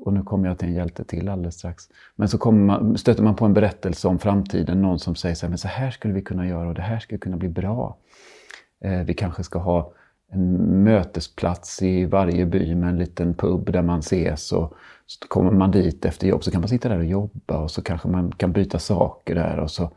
och 0.06 0.12
nu 0.12 0.22
kommer 0.22 0.48
jag 0.48 0.58
till 0.58 0.68
en 0.68 0.74
hjälte 0.74 1.04
till 1.04 1.28
alldeles 1.28 1.54
strax. 1.54 1.84
Men 2.16 2.28
så 2.28 2.50
man, 2.50 2.98
stöter 2.98 3.22
man 3.22 3.36
på 3.36 3.44
en 3.44 3.54
berättelse 3.54 4.08
om 4.08 4.18
framtiden, 4.18 4.82
någon 4.82 4.98
som 4.98 5.14
säger 5.14 5.34
så 5.34 5.46
här, 5.46 5.48
men 5.48 5.58
så 5.58 5.68
här 5.68 5.90
skulle 5.90 6.14
vi 6.14 6.22
kunna 6.22 6.48
göra 6.48 6.68
och 6.68 6.74
det 6.74 6.82
här 6.82 6.98
skulle 6.98 7.18
kunna 7.18 7.36
bli 7.36 7.48
bra. 7.48 7.96
Eh, 8.80 9.00
vi 9.00 9.14
kanske 9.14 9.42
ska 9.44 9.58
ha 9.58 9.92
en 10.28 10.56
mötesplats 10.84 11.82
i 11.82 12.04
varje 12.04 12.46
by 12.46 12.74
med 12.74 12.88
en 12.88 12.98
liten 12.98 13.34
pub 13.34 13.72
där 13.72 13.82
man 13.82 13.98
ses 13.98 14.52
och 14.52 14.74
så 15.06 15.28
kommer 15.28 15.50
man 15.50 15.70
dit 15.70 16.04
efter 16.04 16.26
jobb 16.26 16.44
så 16.44 16.50
kan 16.50 16.60
man 16.60 16.68
sitta 16.68 16.88
där 16.88 16.98
och 16.98 17.04
jobba 17.04 17.58
och 17.58 17.70
så 17.70 17.82
kanske 17.82 18.08
man 18.08 18.32
kan 18.32 18.52
byta 18.52 18.78
saker 18.78 19.34
där 19.34 19.58
och 19.58 19.70
så, 19.70 19.82
eh, 19.82 19.90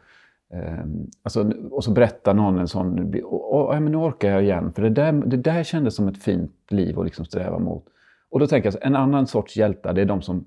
Ehm, 0.53 1.07
alltså, 1.23 1.51
och 1.71 1.83
så 1.83 1.91
berättar 1.91 2.33
någon 2.33 2.59
en 2.59 2.67
sån, 2.67 3.15
och, 3.23 3.69
och, 3.69 3.81
men 3.81 3.91
nu 3.91 3.97
orkar 3.97 4.29
jag 4.29 4.43
igen 4.43 4.73
för 4.73 4.81
det 4.81 4.89
där, 4.89 5.11
det 5.11 5.37
där 5.37 5.63
kändes 5.63 5.95
som 5.95 6.07
ett 6.07 6.23
fint 6.23 6.71
liv 6.71 6.99
att 6.99 7.05
liksom 7.05 7.25
sträva 7.25 7.59
mot. 7.59 7.85
Och 8.29 8.39
då 8.39 8.47
tänker 8.47 8.71
jag, 8.71 8.85
en 8.85 8.95
annan 8.95 9.27
sorts 9.27 9.57
hjältar, 9.57 9.93
det 9.93 10.01
är 10.01 10.05
de 10.05 10.21
som, 10.21 10.45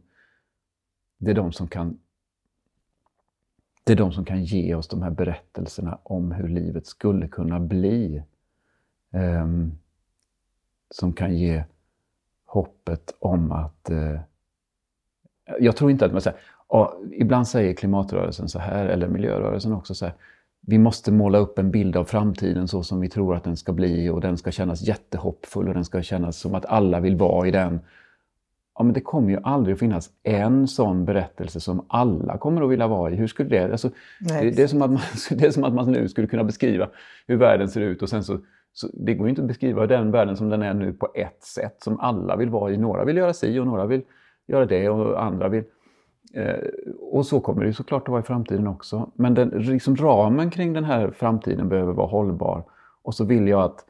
det 1.19 1.31
är 1.31 1.35
de 1.35 1.53
som 1.53 1.69
kan 1.69 1.99
det 3.85 3.93
är 3.93 3.97
de 3.97 4.13
som 4.13 4.25
kan 4.25 4.45
ge 4.45 4.75
oss 4.75 4.89
de 4.89 5.03
här 5.03 5.11
berättelserna 5.11 5.99
om 6.03 6.33
hur 6.33 6.49
livet 6.49 6.87
skulle 6.87 7.29
kunna 7.29 7.61
bli. 7.61 8.23
Um, 9.11 9.79
som 10.91 11.13
kan 11.13 11.37
ge 11.37 11.65
hoppet 12.45 13.17
om 13.19 13.53
att... 13.53 13.91
Uh, 13.91 14.21
jag 15.61 15.77
tror 15.77 15.91
inte 15.91 16.07
att 16.07 16.13
man 16.13 16.21
säger... 16.21 16.41
Uh, 16.75 16.89
ibland 17.13 17.49
säger 17.49 17.75
klimatrörelsen 17.75 18.49
så 18.49 18.59
här, 18.59 18.87
eller 18.87 19.09
miljörörelsen 19.09 19.73
också 19.73 19.95
så 19.95 20.05
här. 20.05 20.15
Vi 20.67 20.79
måste 20.79 21.13
måla 21.13 21.39
upp 21.39 21.59
en 21.59 21.71
bild 21.71 21.97
av 21.97 22.05
framtiden 22.05 22.69
så 22.69 22.83
som 22.83 23.01
vi 23.01 23.09
tror 23.09 23.37
att 23.37 23.45
den 23.45 23.57
ska 23.57 23.73
bli 23.73 24.09
och 24.09 24.21
den 24.21 24.39
ska 24.39 24.51
kännas 24.51 24.83
jättehoppfull 24.83 25.69
och 25.69 25.75
den 25.75 25.85
ska 25.85 26.03
kännas 26.03 26.37
som 26.37 26.55
att 26.55 26.67
alla 26.67 27.01
vill 27.01 27.17
vara 27.17 27.49
i 27.49 27.51
den. 27.51 27.81
Ja, 28.79 28.85
men 28.85 28.93
det 28.93 29.01
kommer 29.01 29.31
ju 29.31 29.39
aldrig 29.43 29.75
att 29.75 29.81
finnas 29.81 30.11
en 30.23 30.69
sån 30.69 31.05
berättelse 31.05 31.61
som 31.61 31.87
alla 31.89 32.39
kommer 32.39 32.63
att 32.63 32.71
vilja 32.71 32.87
vara 32.87 33.13
i. 33.13 33.17
Hur 33.17 33.27
skulle 33.27 33.49
det... 33.49 33.73
Alltså, 33.73 33.91
det, 34.21 34.51
det, 34.51 34.63
är 34.63 34.67
som 34.67 34.83
att 34.83 34.91
man, 34.91 35.01
det 35.31 35.47
är 35.47 35.51
som 35.51 35.65
att 35.65 35.75
man 35.75 35.93
nu 35.93 36.09
skulle 36.09 36.27
kunna 36.27 36.45
beskriva 36.45 36.89
hur 37.27 37.37
världen 37.37 37.69
ser 37.69 37.81
ut 37.81 38.03
och 38.03 38.09
sen 38.09 38.25
så, 38.25 38.39
så 38.73 38.89
det 38.93 39.15
går 39.15 39.27
ju 39.27 39.31
inte 39.31 39.43
att 39.43 39.49
beskriva 39.49 39.87
den 39.87 40.11
världen 40.11 40.37
som 40.37 40.49
den 40.49 40.63
är 40.63 40.75
nu 40.75 40.93
på 40.93 41.09
ett 41.15 41.43
sätt 41.43 41.83
som 41.83 42.01
alla 42.01 42.37
vill 42.37 42.51
vara 42.51 42.73
i. 42.73 42.77
Några 42.77 43.05
vill 43.05 43.17
göra 43.17 43.33
si 43.33 43.59
och 43.59 43.67
några 43.67 43.87
vill 43.87 44.03
göra 44.47 44.67
det 44.67 44.89
och 44.89 45.23
andra 45.23 45.49
vill 45.49 45.65
Eh, 46.35 46.69
och 47.01 47.27
så 47.27 47.41
kommer 47.41 47.65
det 47.65 47.73
såklart 47.73 48.03
att 48.03 48.09
vara 48.09 48.21
i 48.21 48.25
framtiden 48.25 48.67
också. 48.67 49.11
Men 49.15 49.35
den, 49.35 49.49
liksom 49.49 49.97
ramen 49.97 50.51
kring 50.51 50.73
den 50.73 50.85
här 50.85 51.11
framtiden 51.11 51.69
behöver 51.69 51.93
vara 51.93 52.07
hållbar. 52.07 52.65
Och 53.03 53.15
så 53.15 53.25
vill 53.25 53.49
jag 53.49 53.63
att 53.63 53.85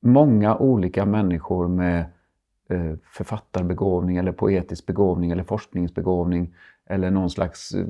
många 0.00 0.56
olika 0.56 1.06
människor 1.06 1.68
med 1.68 2.04
eh, 2.68 2.94
författarbegåvning 3.04 4.16
eller 4.16 4.32
poetisk 4.32 4.86
begåvning 4.86 5.30
eller 5.30 5.42
forskningsbegåvning 5.42 6.54
eller 6.86 7.10
någon 7.10 7.30
slags 7.30 7.74
eh, 7.74 7.84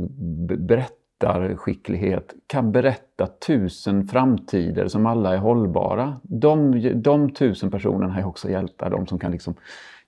berättarskicklighet 0.59 2.35
kan 2.47 2.73
berätta 2.73 3.27
tusen 3.27 4.07
framtider 4.07 4.89
som 4.89 5.07
alla 5.07 5.35
är 5.35 5.39
hållbara. 5.39 6.21
De, 6.23 6.81
de 7.03 7.31
tusen 7.31 7.71
personerna 7.71 8.19
är 8.19 8.27
också 8.27 8.51
hjältar, 8.51 8.91
de 8.91 9.07
som 9.07 9.19
kan 9.19 9.33
liksom, 9.33 9.55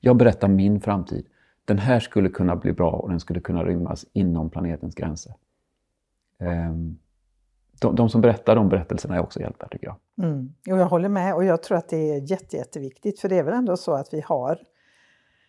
jag 0.00 0.16
berättar 0.16 0.48
min 0.48 0.80
framtid 0.80 1.26
den 1.64 1.78
här 1.78 2.00
skulle 2.00 2.28
kunna 2.28 2.56
bli 2.56 2.72
bra 2.72 2.90
och 2.90 3.08
den 3.08 3.20
skulle 3.20 3.40
kunna 3.40 3.64
rymmas 3.64 4.06
inom 4.12 4.50
planetens 4.50 4.94
gränser. 4.94 5.34
Ehm, 6.38 6.98
de, 7.80 7.94
de 7.94 8.08
som 8.08 8.20
berättar 8.20 8.56
de 8.56 8.68
berättelserna 8.68 9.16
är 9.16 9.20
också 9.20 9.40
hjältar 9.40 9.68
tycker 9.68 9.86
jag. 9.86 10.26
Mm. 10.26 10.54
Och 10.70 10.78
jag 10.78 10.86
håller 10.86 11.08
med 11.08 11.34
och 11.34 11.44
jag 11.44 11.62
tror 11.62 11.78
att 11.78 11.88
det 11.88 12.10
är 12.10 12.30
jätte, 12.30 12.56
jätteviktigt 12.56 13.20
för 13.20 13.28
det 13.28 13.38
är 13.38 13.42
väl 13.42 13.54
ändå 13.54 13.76
så 13.76 13.92
att 13.92 14.14
vi 14.14 14.20
har 14.20 14.58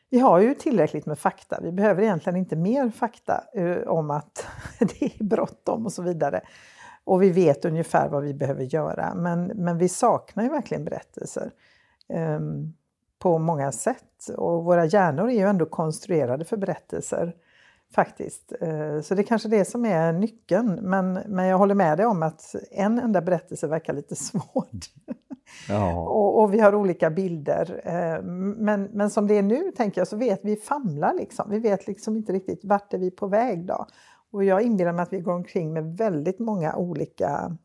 vi 0.09 0.20
har 0.20 0.39
ju 0.39 0.53
tillräckligt 0.53 1.05
med 1.05 1.20
fakta. 1.20 1.59
Vi 1.62 1.72
behöver 1.72 2.03
egentligen 2.03 2.38
inte 2.38 2.55
mer 2.55 2.89
fakta 2.89 3.43
uh, 3.57 3.88
om 3.88 4.12
att 4.12 4.47
det 4.80 5.05
är 5.05 5.24
bråttom 5.24 5.86
och 5.86 5.93
så 5.93 6.01
vidare. 6.01 6.41
Och 7.03 7.24
vi 7.24 7.30
vet 7.30 7.66
ungefär 7.66 8.09
vad 8.09 8.24
vi 8.24 8.34
behöver 8.34 8.64
göra. 8.64 9.14
Men, 9.16 9.43
men 9.43 9.78
vi 9.78 9.89
saknar 9.89 10.43
ju 10.43 10.49
verkligen 10.49 10.86
berättelser. 10.86 11.51
Um, 12.09 12.74
på 13.22 13.38
många 13.38 13.72
sätt. 13.72 14.30
Och 14.38 14.64
våra 14.64 14.86
hjärnor 14.86 15.30
är 15.30 15.34
ju 15.34 15.50
ändå 15.50 15.66
konstruerade 15.66 16.46
för 16.46 16.58
berättelser. 16.58 17.36
Faktiskt. 17.96 18.54
Eh, 18.62 19.02
så 19.02 19.16
det 19.16 19.22
är 19.22 19.24
kanske 19.24 19.50
det 19.50 19.66
som 19.66 19.86
är 19.86 20.14
nyckeln. 20.14 20.80
Men, 20.82 21.14
men 21.14 21.46
jag 21.46 21.58
håller 21.58 21.76
med 21.76 21.98
dig 21.98 22.06
om 22.06 22.24
att 22.24 22.56
en 22.72 23.00
enda 23.00 23.22
berättelse 23.22 23.68
verkar 23.68 23.94
lite 23.94 24.16
svårt. 24.30 24.86
Ja. 25.70 25.94
och, 25.94 26.42
och, 26.42 26.54
vi 26.54 26.60
har 26.60 26.76
olika 26.76 27.10
bilder. 27.10 27.82
Eh, 27.84 28.24
men, 28.24 28.84
men 28.84 29.10
som 29.10 29.28
det 29.28 29.38
är 29.38 29.44
nu 29.44 29.72
tänker 29.72 30.02
jag 30.02 30.08
så 30.08 30.18
vet 30.18 30.40
vi 30.44 30.56
famlar 30.56 31.14
liksom. 31.14 31.50
Vi 31.50 31.60
vet 31.60 31.88
liksom 31.88 32.16
inte 32.16 32.34
riktigt 32.34 32.66
vart 32.66 32.94
är 32.94 32.98
vi 32.98 33.12
på 33.12 33.28
väg 33.28 33.66
då. 33.66 33.86
Och 34.32 34.44
jag 34.44 34.62
inbillar 34.62 34.94
mig 34.94 35.04
att 35.04 35.14
vi 35.14 35.20
går 35.20 35.34
omkring 35.34 35.74
med 35.74 35.98
väldigt 35.98 36.40
många 36.40 36.76
olika 36.76 37.58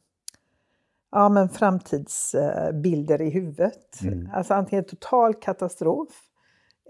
ja, 1.16 1.28
men 1.28 1.48
framtidsbilder 1.48 3.22
i 3.22 3.30
huvudet. 3.30 4.02
Mm. 4.02 4.30
Alltså 4.34 4.54
antingen 4.54 4.84
total 4.84 5.34
katastrof 5.34 6.08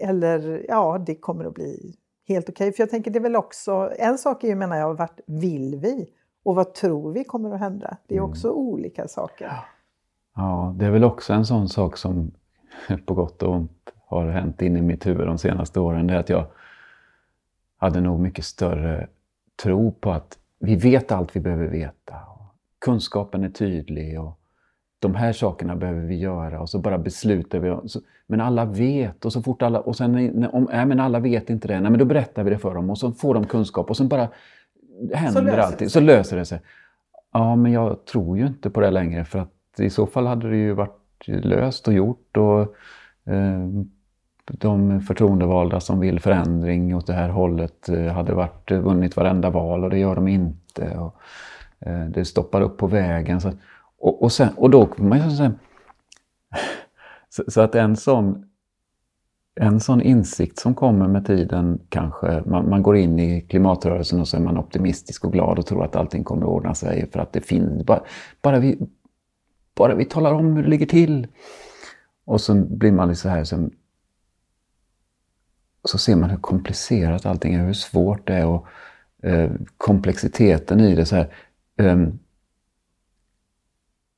eller 0.01 0.65
ja, 0.67 1.03
det 1.05 1.15
kommer 1.15 1.45
att 1.45 1.53
bli 1.53 1.95
helt 2.27 2.49
okej. 2.49 2.67
Okay. 2.67 2.75
För 2.75 2.83
jag 2.83 2.89
tänker 2.89 3.11
det 3.11 3.19
är 3.19 3.23
väl 3.23 3.35
också, 3.35 3.91
en 3.99 4.17
sak 4.17 4.43
är 4.43 4.47
ju 4.47 4.55
menar 4.55 4.77
jag, 4.77 4.93
vart 4.93 5.19
vill 5.27 5.75
vi? 5.75 6.09
Och 6.43 6.55
vad 6.55 6.73
tror 6.73 7.11
vi 7.11 7.23
kommer 7.23 7.51
att 7.51 7.59
hända? 7.59 7.97
Det 8.07 8.15
är 8.15 8.19
mm. 8.19 8.29
också 8.29 8.51
olika 8.51 9.07
saker. 9.07 9.51
Ja, 10.35 10.75
det 10.79 10.85
är 10.85 10.91
väl 10.91 11.03
också 11.03 11.33
en 11.33 11.45
sån 11.45 11.69
sak 11.69 11.97
som 11.97 12.31
på 13.05 13.13
gott 13.13 13.43
och 13.43 13.55
ont 13.55 13.89
har 14.05 14.29
hänt 14.29 14.61
in 14.61 14.77
i 14.77 14.81
mitt 14.81 15.05
huvud 15.05 15.27
de 15.27 15.37
senaste 15.37 15.79
åren. 15.79 16.07
Det 16.07 16.13
är 16.13 16.19
att 16.19 16.29
jag 16.29 16.45
hade 17.77 18.01
nog 18.01 18.19
mycket 18.19 18.45
större 18.45 19.07
tro 19.63 19.91
på 19.91 20.11
att 20.11 20.37
vi 20.59 20.75
vet 20.75 21.11
allt 21.11 21.35
vi 21.35 21.39
behöver 21.39 21.67
veta 21.67 22.15
kunskapen 22.87 23.43
är 23.43 23.49
tydlig 23.49 24.21
och 24.21 24.39
de 24.99 25.15
här 25.15 25.33
sakerna 25.33 25.75
behöver 25.75 26.01
vi 26.01 26.15
göra 26.15 26.61
och 26.61 26.69
så 26.69 26.79
bara 26.79 26.97
beslutar 26.97 27.59
vi. 27.59 27.75
Men 28.27 28.41
alla 28.41 28.65
vet 28.65 29.25
och 29.25 29.33
så 29.33 29.41
fort 29.41 29.61
alla, 29.61 29.79
och 29.79 29.95
sen 29.95 30.45
om 30.53 30.69
äh, 30.69 30.85
men 30.85 30.99
alla 30.99 31.19
vet 31.19 31.49
inte 31.49 31.67
det, 31.67 31.79
nej, 31.79 31.91
men 31.91 31.99
då 31.99 32.05
berättar 32.05 32.43
vi 32.43 32.49
det 32.49 32.57
för 32.57 32.75
dem 32.75 32.89
och 32.89 32.97
så 32.97 33.11
får 33.11 33.33
de 33.33 33.45
kunskap 33.45 33.89
och 33.89 33.97
sen 33.97 34.07
bara 34.07 34.27
händer 35.13 35.55
så 35.55 35.61
allting, 35.61 35.89
så 35.89 35.99
löser 35.99 36.37
det 36.37 36.45
sig. 36.45 36.61
Ja, 37.33 37.55
men 37.55 37.71
jag 37.71 38.05
tror 38.05 38.37
ju 38.37 38.47
inte 38.47 38.69
på 38.69 38.79
det 38.79 38.91
längre 38.91 39.25
för 39.25 39.39
att 39.39 39.79
i 39.79 39.89
så 39.89 40.07
fall 40.07 40.27
hade 40.27 40.49
det 40.49 40.57
ju 40.57 40.73
varit 40.73 41.27
löst 41.27 41.87
och 41.87 41.93
gjort 41.93 42.37
och 42.37 42.61
eh, 43.33 43.67
de 44.45 45.01
förtroendevalda 45.01 45.79
som 45.79 45.99
vill 45.99 46.19
förändring 46.19 46.95
åt 46.95 47.07
det 47.07 47.13
här 47.13 47.29
hållet 47.29 47.89
eh, 47.89 48.05
hade 48.05 48.33
varit, 48.33 48.71
vunnit 48.71 49.15
varenda 49.15 49.49
val 49.49 49.83
och 49.83 49.89
det 49.89 49.99
gör 49.99 50.15
de 50.15 50.27
inte. 50.27 50.97
Och, 50.97 51.15
Eh, 51.79 52.05
det 52.05 52.25
stoppar 52.25 52.61
upp 52.61 52.77
på 52.77 52.87
vägen. 52.87 53.41
Så, 53.41 53.51
och, 53.99 54.23
och, 54.23 54.31
sen, 54.31 54.49
och 54.55 54.69
då 54.69 54.89
man 54.97 55.17
ju 55.17 55.35
så, 57.29 57.43
så, 57.47 57.61
att 57.61 57.75
en 57.75 57.95
sån, 57.95 58.49
en 59.55 59.79
sån 59.79 60.01
insikt 60.01 60.59
som 60.59 60.75
kommer 60.75 61.07
med 61.07 61.25
tiden 61.25 61.79
kanske, 61.89 62.43
man, 62.45 62.69
man, 62.69 62.83
går 62.83 62.97
in 62.97 63.19
i 63.19 63.41
klimatrörelsen 63.41 64.19
och 64.19 64.27
så 64.27 64.37
är 64.37 64.41
man 64.41 64.57
optimistisk 64.57 65.25
och 65.25 65.33
glad 65.33 65.59
och 65.59 65.65
tror 65.65 65.85
att 65.85 65.95
allting 65.95 66.23
kommer 66.23 66.41
att 66.41 66.49
ordna 66.49 66.73
sig 66.73 67.09
för 67.11 67.19
att 67.19 67.33
det 67.33 67.41
finns, 67.41 67.85
bara, 67.85 68.03
bara, 68.41 68.59
vi, 68.59 68.79
bara 69.75 69.95
vi 69.95 70.05
talar 70.05 70.33
om 70.33 70.55
hur 70.55 70.63
det 70.63 70.69
ligger 70.69 70.85
till. 70.85 71.27
Och 72.25 72.41
så 72.41 72.55
blir 72.55 72.91
man 72.91 73.15
så 73.15 73.29
här 73.29 73.43
som, 73.43 73.71
så 75.83 75.97
ser 75.97 76.15
man 76.15 76.29
hur 76.29 76.37
komplicerat 76.37 77.25
allting 77.25 77.53
är, 77.53 77.65
hur 77.65 77.73
svårt 77.73 78.27
det 78.27 78.33
är 78.33 78.45
och 78.45 78.67
eh, 79.23 79.51
komplexiteten 79.77 80.79
i 80.79 80.95
det. 80.95 81.05
Så 81.05 81.15
här, 81.15 81.33
Um, 81.77 82.19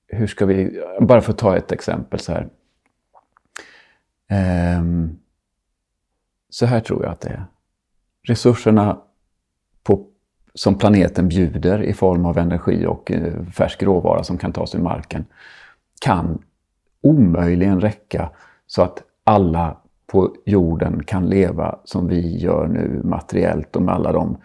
hur 0.07 0.27
ska 0.27 0.45
vi, 0.45 0.83
bara 1.01 1.21
för 1.21 1.33
att 1.33 1.37
ta 1.37 1.57
ett 1.57 1.71
exempel 1.71 2.19
så 2.19 2.31
här. 2.31 2.49
Um, 4.79 5.19
så 6.49 6.65
här 6.65 6.79
tror 6.79 7.03
jag 7.03 7.11
att 7.11 7.21
det 7.21 7.29
är. 7.29 7.45
Resurserna 8.23 9.01
på, 9.83 10.05
som 10.53 10.77
planeten 10.77 11.29
bjuder 11.29 11.83
i 11.83 11.93
form 11.93 12.25
av 12.25 12.37
energi 12.37 12.85
och 12.85 13.11
uh, 13.11 13.45
färsk 13.45 13.83
råvara 13.83 14.23
som 14.23 14.37
kan 14.37 14.53
tas 14.53 14.75
ur 14.75 14.79
marken 14.79 15.25
kan 16.01 16.43
omöjligen 17.01 17.81
räcka 17.81 18.31
så 18.67 18.81
att 18.81 19.03
alla 19.23 19.77
på 20.07 20.35
jorden 20.45 21.03
kan 21.03 21.29
leva 21.29 21.79
som 21.83 22.07
vi 22.07 22.37
gör 22.37 22.67
nu 22.67 23.01
materiellt 23.03 23.75
och 23.75 23.81
med 23.81 23.95
alla 23.95 24.11
de 24.11 24.37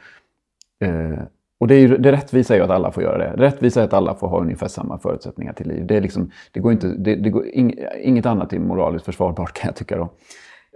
uh, 0.84 1.18
och 1.64 1.68
det, 1.68 1.74
är 1.74 1.80
ju, 1.80 1.96
det 1.96 2.12
rättvisa 2.12 2.54
är 2.54 2.58
ju 2.58 2.64
att 2.64 2.70
alla 2.70 2.92
får 2.92 3.02
göra 3.02 3.18
det. 3.18 3.36
Det 3.36 3.42
rättvisa 3.42 3.80
är 3.80 3.84
att 3.84 3.92
alla 3.92 4.14
får 4.14 4.28
ha 4.28 4.40
ungefär 4.40 4.68
samma 4.68 4.98
förutsättningar 4.98 5.52
till 5.52 5.68
liv. 5.68 5.86
Det, 5.86 5.96
är 5.96 6.00
liksom, 6.00 6.30
det 6.52 6.60
går 6.60 6.72
inte, 6.72 6.86
det, 6.86 7.16
det 7.16 7.30
går 7.30 7.46
ing, 7.46 7.74
inget 8.02 8.26
annat 8.26 8.52
är 8.52 8.58
moraliskt 8.58 9.04
försvarbart 9.04 9.52
kan 9.52 9.68
jag 9.68 9.76
tycka. 9.76 9.96
Då. 9.96 10.12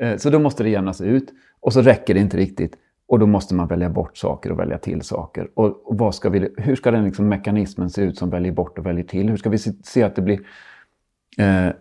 Eh, 0.00 0.16
så 0.16 0.30
då 0.30 0.38
måste 0.38 0.62
det 0.62 0.68
jämnas 0.68 1.00
ut. 1.00 1.32
Och 1.60 1.72
så 1.72 1.82
räcker 1.82 2.14
det 2.14 2.20
inte 2.20 2.36
riktigt. 2.36 2.76
Och 3.08 3.18
då 3.18 3.26
måste 3.26 3.54
man 3.54 3.68
välja 3.68 3.90
bort 3.90 4.16
saker 4.16 4.52
och 4.52 4.58
välja 4.58 4.78
till 4.78 5.02
saker. 5.02 5.48
Och, 5.54 5.88
och 5.88 5.98
vad 5.98 6.14
ska 6.14 6.30
vi, 6.30 6.54
hur 6.56 6.76
ska 6.76 6.90
den 6.90 7.04
liksom 7.04 7.28
mekanismen 7.28 7.90
se 7.90 8.02
ut 8.02 8.18
som 8.18 8.30
väljer 8.30 8.52
bort 8.52 8.78
och 8.78 8.86
väljer 8.86 9.04
till? 9.04 9.28
Hur 9.28 9.36
ska 9.36 9.50
vi 9.50 9.58
se, 9.58 9.70
se 9.84 10.02
att 10.02 10.16
det 10.16 10.22
blir... 10.22 10.40
Eh, 11.38 11.66
eh 11.66 11.72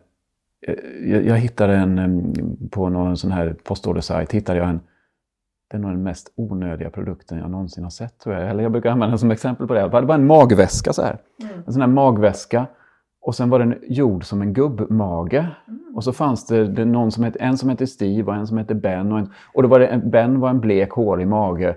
jag, 1.05 1.26
jag 1.26 1.38
hittade 1.38 1.76
en, 1.76 2.70
på 2.72 2.89
någon 2.89 3.18
sån 3.18 3.32
här 3.32 3.55
postordersajt, 3.64 4.32
hittade 4.32 4.60
jag 4.60 4.70
en 4.70 4.80
det 5.72 5.78
är 5.78 5.82
nog 5.82 5.91
den 5.91 6.03
mest 6.03 6.34
onödiga 6.36 6.89
produkten 6.89 7.38
jag 7.38 7.51
någonsin 7.51 7.84
har 7.84 7.91
sett. 7.91 8.20
Tror 8.20 8.36
jag. 8.36 8.49
Eller 8.49 8.63
jag 8.63 8.72
brukar 8.72 8.89
använda 8.89 9.11
den 9.11 9.20
som 9.20 9.32
exempel 9.32 9.68
på 9.68 9.74
det. 9.74 9.82
Det 9.82 10.01
var 10.01 10.15
en 10.15 10.28
magväska 10.28 10.93
så 10.93 11.01
här. 11.01 11.18
Mm. 11.43 11.63
En 11.65 11.74
sån 11.74 11.82
här 11.82 11.89
magväska. 11.89 12.65
Och 13.22 13.36
sen 13.36 13.49
var 13.49 13.59
den 13.59 13.76
gjord 13.82 14.26
som 14.26 14.41
en 14.41 14.53
gubbmage. 14.53 15.34
Mm. 15.34 15.95
Och 15.95 16.03
så 16.03 16.13
fanns 16.13 16.47
det, 16.47 16.68
det 16.68 16.86
någon 16.86 17.11
som 17.11 17.24
hette, 17.24 17.39
en 17.39 17.57
som 17.57 17.70
hette 17.70 17.88
Steve 17.88 18.32
och 18.32 18.38
en 18.38 18.47
som 18.47 18.57
hette 18.57 18.76
Ben. 18.76 19.11
Och, 19.11 19.20
en, 19.20 19.30
och 19.53 19.63
då 19.63 19.70
var 19.70 19.80
det, 19.80 20.01
Ben 20.05 20.39
var 20.39 20.49
en 20.49 20.59
blek, 20.59 20.91
hårig 20.91 21.28
mage. 21.28 21.76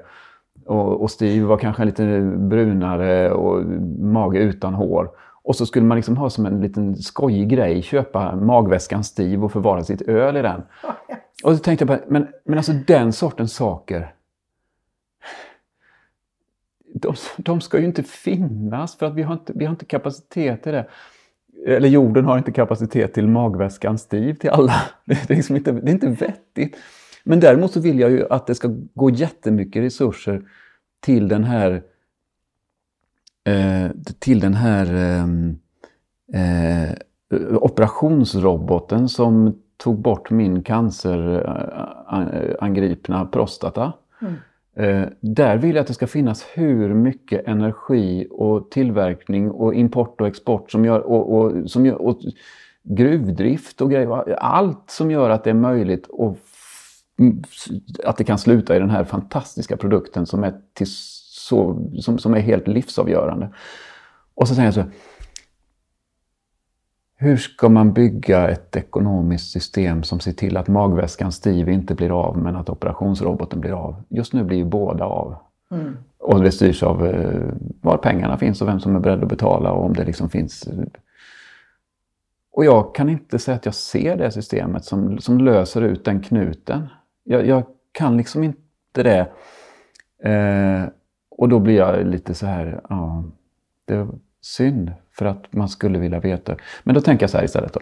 Och, 0.67 1.03
och 1.03 1.11
Steve 1.11 1.47
var 1.47 1.57
kanske 1.57 1.85
lite 1.85 2.21
brunare 2.37 3.31
och 3.31 3.65
mage 3.99 4.39
utan 4.39 4.75
hår. 4.75 5.11
Och 5.43 5.57
så 5.57 5.67
skulle 5.67 5.87
man 5.87 5.97
liksom 5.97 6.17
ha 6.17 6.31
som 6.31 6.47
en 6.47 6.61
liten 6.61 6.97
skojig 6.97 7.49
grej, 7.49 7.83
köpa 7.83 8.37
magväskan 8.37 9.05
Steve 9.05 9.45
och 9.45 9.53
förvara 9.53 9.85
sitt 9.85 10.03
öl 10.03 10.37
i 10.37 10.43
den. 10.43 10.63
Och 11.45 11.57
så 11.57 11.59
tänkte 11.59 11.83
jag 11.83 11.89
bara, 11.89 12.01
men, 12.09 12.29
men 12.45 12.59
alltså 12.59 12.73
den 12.73 13.13
sortens 13.13 13.55
saker, 13.55 14.15
de, 16.95 17.15
de 17.37 17.61
ska 17.61 17.79
ju 17.79 17.85
inte 17.85 18.03
finnas 18.03 18.97
för 18.97 19.07
att 19.07 19.15
vi 19.15 19.23
har 19.23 19.35
inte, 19.35 19.53
vi 19.57 19.65
har 19.65 19.71
inte 19.71 19.85
kapacitet 19.85 20.63
till 20.63 20.73
det. 20.73 20.89
Eller 21.67 21.89
jorden 21.89 22.25
har 22.25 22.39
inte 22.39 22.53
kapacitet 22.53 23.15
till 23.15 23.29
magväskan 23.29 23.99
Steve 23.99 24.35
till 24.35 24.51
alla. 24.51 24.75
Det 25.05 25.31
är, 25.31 25.37
liksom 25.37 25.57
inte, 25.57 25.73
det 25.73 25.91
är 25.91 25.93
inte 25.93 26.09
vettigt. 26.09 26.77
Men 27.25 27.41
däremot 27.41 27.73
så 27.73 27.81
vill 27.81 28.01
jag 28.01 28.11
ju 28.11 28.27
att 28.31 28.47
det 28.47 28.55
ska 28.55 28.69
gå 28.95 29.11
jättemycket 29.11 29.83
resurser 29.83 30.43
till 31.01 31.29
den 31.29 31.45
här 31.45 31.83
eh, 33.45 33.91
till 34.19 34.41
den 34.41 34.55
här 34.55 34.95
eh, 34.95 35.27
eh, 36.43 36.91
operationsroboten 37.55 39.09
som 39.09 39.59
tog 39.77 39.99
bort 39.99 40.31
min 40.31 40.63
cancerangripna 40.63 43.27
prostata. 43.27 43.93
Mm. 44.21 44.35
Eh, 44.77 45.05
där 45.21 45.57
vill 45.57 45.75
jag 45.75 45.81
att 45.81 45.87
det 45.87 45.95
ska 45.95 46.07
finnas 46.07 46.47
hur 46.55 46.95
mycket 46.95 47.47
energi 47.47 48.27
och 48.31 48.71
tillverkning 48.71 49.51
och 49.51 49.75
import 49.75 50.21
och 50.21 50.27
export 50.27 50.71
som 50.71 50.85
gör, 50.85 51.01
och, 51.01 51.39
och 51.39 51.71
som 51.71 51.87
gör, 51.87 52.03
och 52.03 52.19
gruvdrift 52.83 53.81
och 53.81 53.91
grejer. 53.91 54.35
Allt 54.39 54.91
som 54.91 55.11
gör 55.11 55.31
att 55.31 55.45
det 55.45 55.51
är 55.51 55.55
möjligt 55.55 56.07
och 56.07 56.39
att 58.05 58.17
det 58.17 58.25
kan 58.25 58.39
sluta 58.39 58.77
i 58.77 58.79
den 58.79 58.91
här 58.91 59.05
fantastiska 59.05 59.77
produkten 59.77 60.27
som 60.27 60.45
är, 60.45 60.55
till 60.73 60.87
så, 61.51 61.89
som, 62.01 62.19
som 62.19 62.35
är 62.35 62.41
helt 62.41 62.69
livsavgörande. 62.69 63.49
Och 64.35 64.49
så 64.49 64.55
säger 64.55 64.67
jag 64.67 64.75
så 64.75 64.85
hur 67.23 67.37
ska 67.37 67.69
man 67.69 67.93
bygga 67.93 68.49
ett 68.49 68.77
ekonomiskt 68.77 69.51
system 69.51 70.03
som 70.03 70.21
ser 70.21 70.33
till 70.33 70.57
att 70.57 70.69
magväskan 70.69 71.33
Steve 71.33 71.73
inte 71.73 71.95
blir 71.95 72.21
av 72.21 72.39
men 72.39 72.57
att 72.57 72.69
operationsroboten 72.69 73.61
blir 73.61 73.73
av? 73.73 74.03
Just 74.09 74.33
nu 74.33 74.45
blir 74.45 74.57
ju 74.57 74.65
båda 74.65 75.05
av. 75.05 75.37
Mm. 75.71 75.97
Och 76.19 76.43
det 76.43 76.53
styrs 76.53 76.83
av 76.83 77.07
eh, 77.07 77.53
var 77.81 77.97
pengarna 77.97 78.39
finns 78.39 78.63
och 78.63 78.69
vem 78.69 78.81
som 78.81 78.97
är 78.97 79.01
beredd 79.01 79.23
att 79.23 79.29
betala 79.29 79.73
och 79.73 79.85
om 79.85 79.93
det 79.93 80.05
liksom 80.05 80.31
finns. 80.31 80.69
Och 82.53 82.65
jag 82.65 82.95
kan 82.95 83.09
inte 83.09 83.39
säga 83.39 83.55
att 83.57 83.65
jag 83.65 83.75
ser 83.75 84.17
det 84.17 84.31
systemet 84.31 84.85
som, 84.85 85.19
som 85.19 85.39
löser 85.39 85.83
ut 85.83 86.05
den 86.05 86.21
knuten. 86.21 86.89
Jag, 87.25 87.47
jag 87.47 87.63
kan 87.93 88.17
liksom 88.17 88.45
inte 88.45 89.03
det. 89.03 89.33
Eh, 90.31 90.85
och 91.41 91.49
då 91.49 91.59
blir 91.59 91.77
jag 91.77 92.07
lite 92.07 92.35
så 92.35 92.47
här, 92.47 92.81
ja, 92.89 93.25
det 93.85 93.95
är 93.95 94.07
synd 94.41 94.93
för 95.13 95.27
att 95.27 95.53
man 95.53 95.69
skulle 95.69 95.99
vilja 95.99 96.21
veta. 96.21 96.57
Men 96.83 96.95
då 96.95 97.01
tänker 97.01 97.23
jag 97.23 97.31
så 97.31 97.37
här 97.37 97.45
istället. 97.45 97.73
Då. 97.73 97.81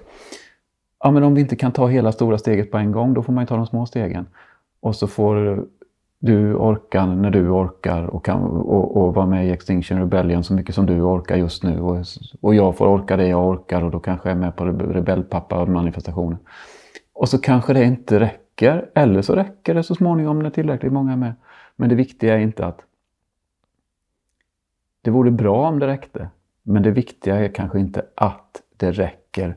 Ja, 1.05 1.11
men 1.11 1.23
om 1.23 1.35
vi 1.35 1.41
inte 1.41 1.57
kan 1.57 1.73
ta 1.73 1.87
hela 1.87 2.13
stora 2.13 2.39
steget 2.39 2.71
på 2.71 2.79
en 2.79 2.93
gång, 2.93 3.15
då 3.15 3.23
får 3.23 3.33
man 3.33 3.43
ju 3.43 3.47
ta 3.47 3.57
de 3.57 3.67
små 3.67 3.87
stegen. 3.87 4.27
Och 4.81 4.97
så 4.97 5.07
får 5.07 5.67
du 6.19 6.55
orka 6.55 7.07
när 7.07 7.31
du 7.31 7.49
orkar 7.49 8.03
och, 8.03 8.25
kan, 8.25 8.43
och, 8.43 8.97
och 8.97 9.15
vara 9.15 9.27
med 9.27 9.47
i 9.47 9.51
Extinction 9.51 9.99
Rebellion 9.99 10.45
så 10.45 10.55
mycket 10.55 10.75
som 10.75 10.87
du 10.87 11.01
orkar 11.01 11.37
just 11.37 11.63
nu. 11.63 11.81
Och, 11.81 12.05
och 12.41 12.55
jag 12.55 12.77
får 12.77 12.87
orka 12.87 13.17
det 13.17 13.29
jag 13.29 13.49
orkar 13.49 13.85
och 13.85 13.91
då 13.91 14.01
kanske 14.01 14.29
jag 14.29 14.37
är 14.37 14.41
med 14.41 14.57
på 14.57 14.65
Rebellpappa-manifestationen. 14.65 16.39
Och 17.13 17.29
så 17.29 17.39
kanske 17.39 17.73
det 17.73 17.85
inte 17.85 18.21
räcker, 18.21 18.91
eller 18.95 19.23
så 19.23 19.35
räcker 19.35 19.75
det 19.75 19.83
så 19.83 19.95
småningom 19.95 20.39
när 20.39 20.51
tillräckligt 20.51 20.93
många 20.93 21.13
är 21.13 21.17
med. 21.17 21.35
Men 21.77 21.89
det 21.89 21.95
viktiga 21.95 22.35
är 22.35 22.39
inte 22.39 22.67
att 22.67 22.81
det 25.09 25.13
vore 25.13 25.31
bra 25.31 25.69
om 25.69 25.79
det 25.79 25.87
räckte. 25.87 26.29
Men 26.63 26.83
det 26.83 26.91
viktiga 26.91 27.37
är 27.37 27.49
kanske 27.49 27.81
inte 27.81 28.05
att 28.15 28.63
det 28.77 28.93
räcker, 28.93 29.57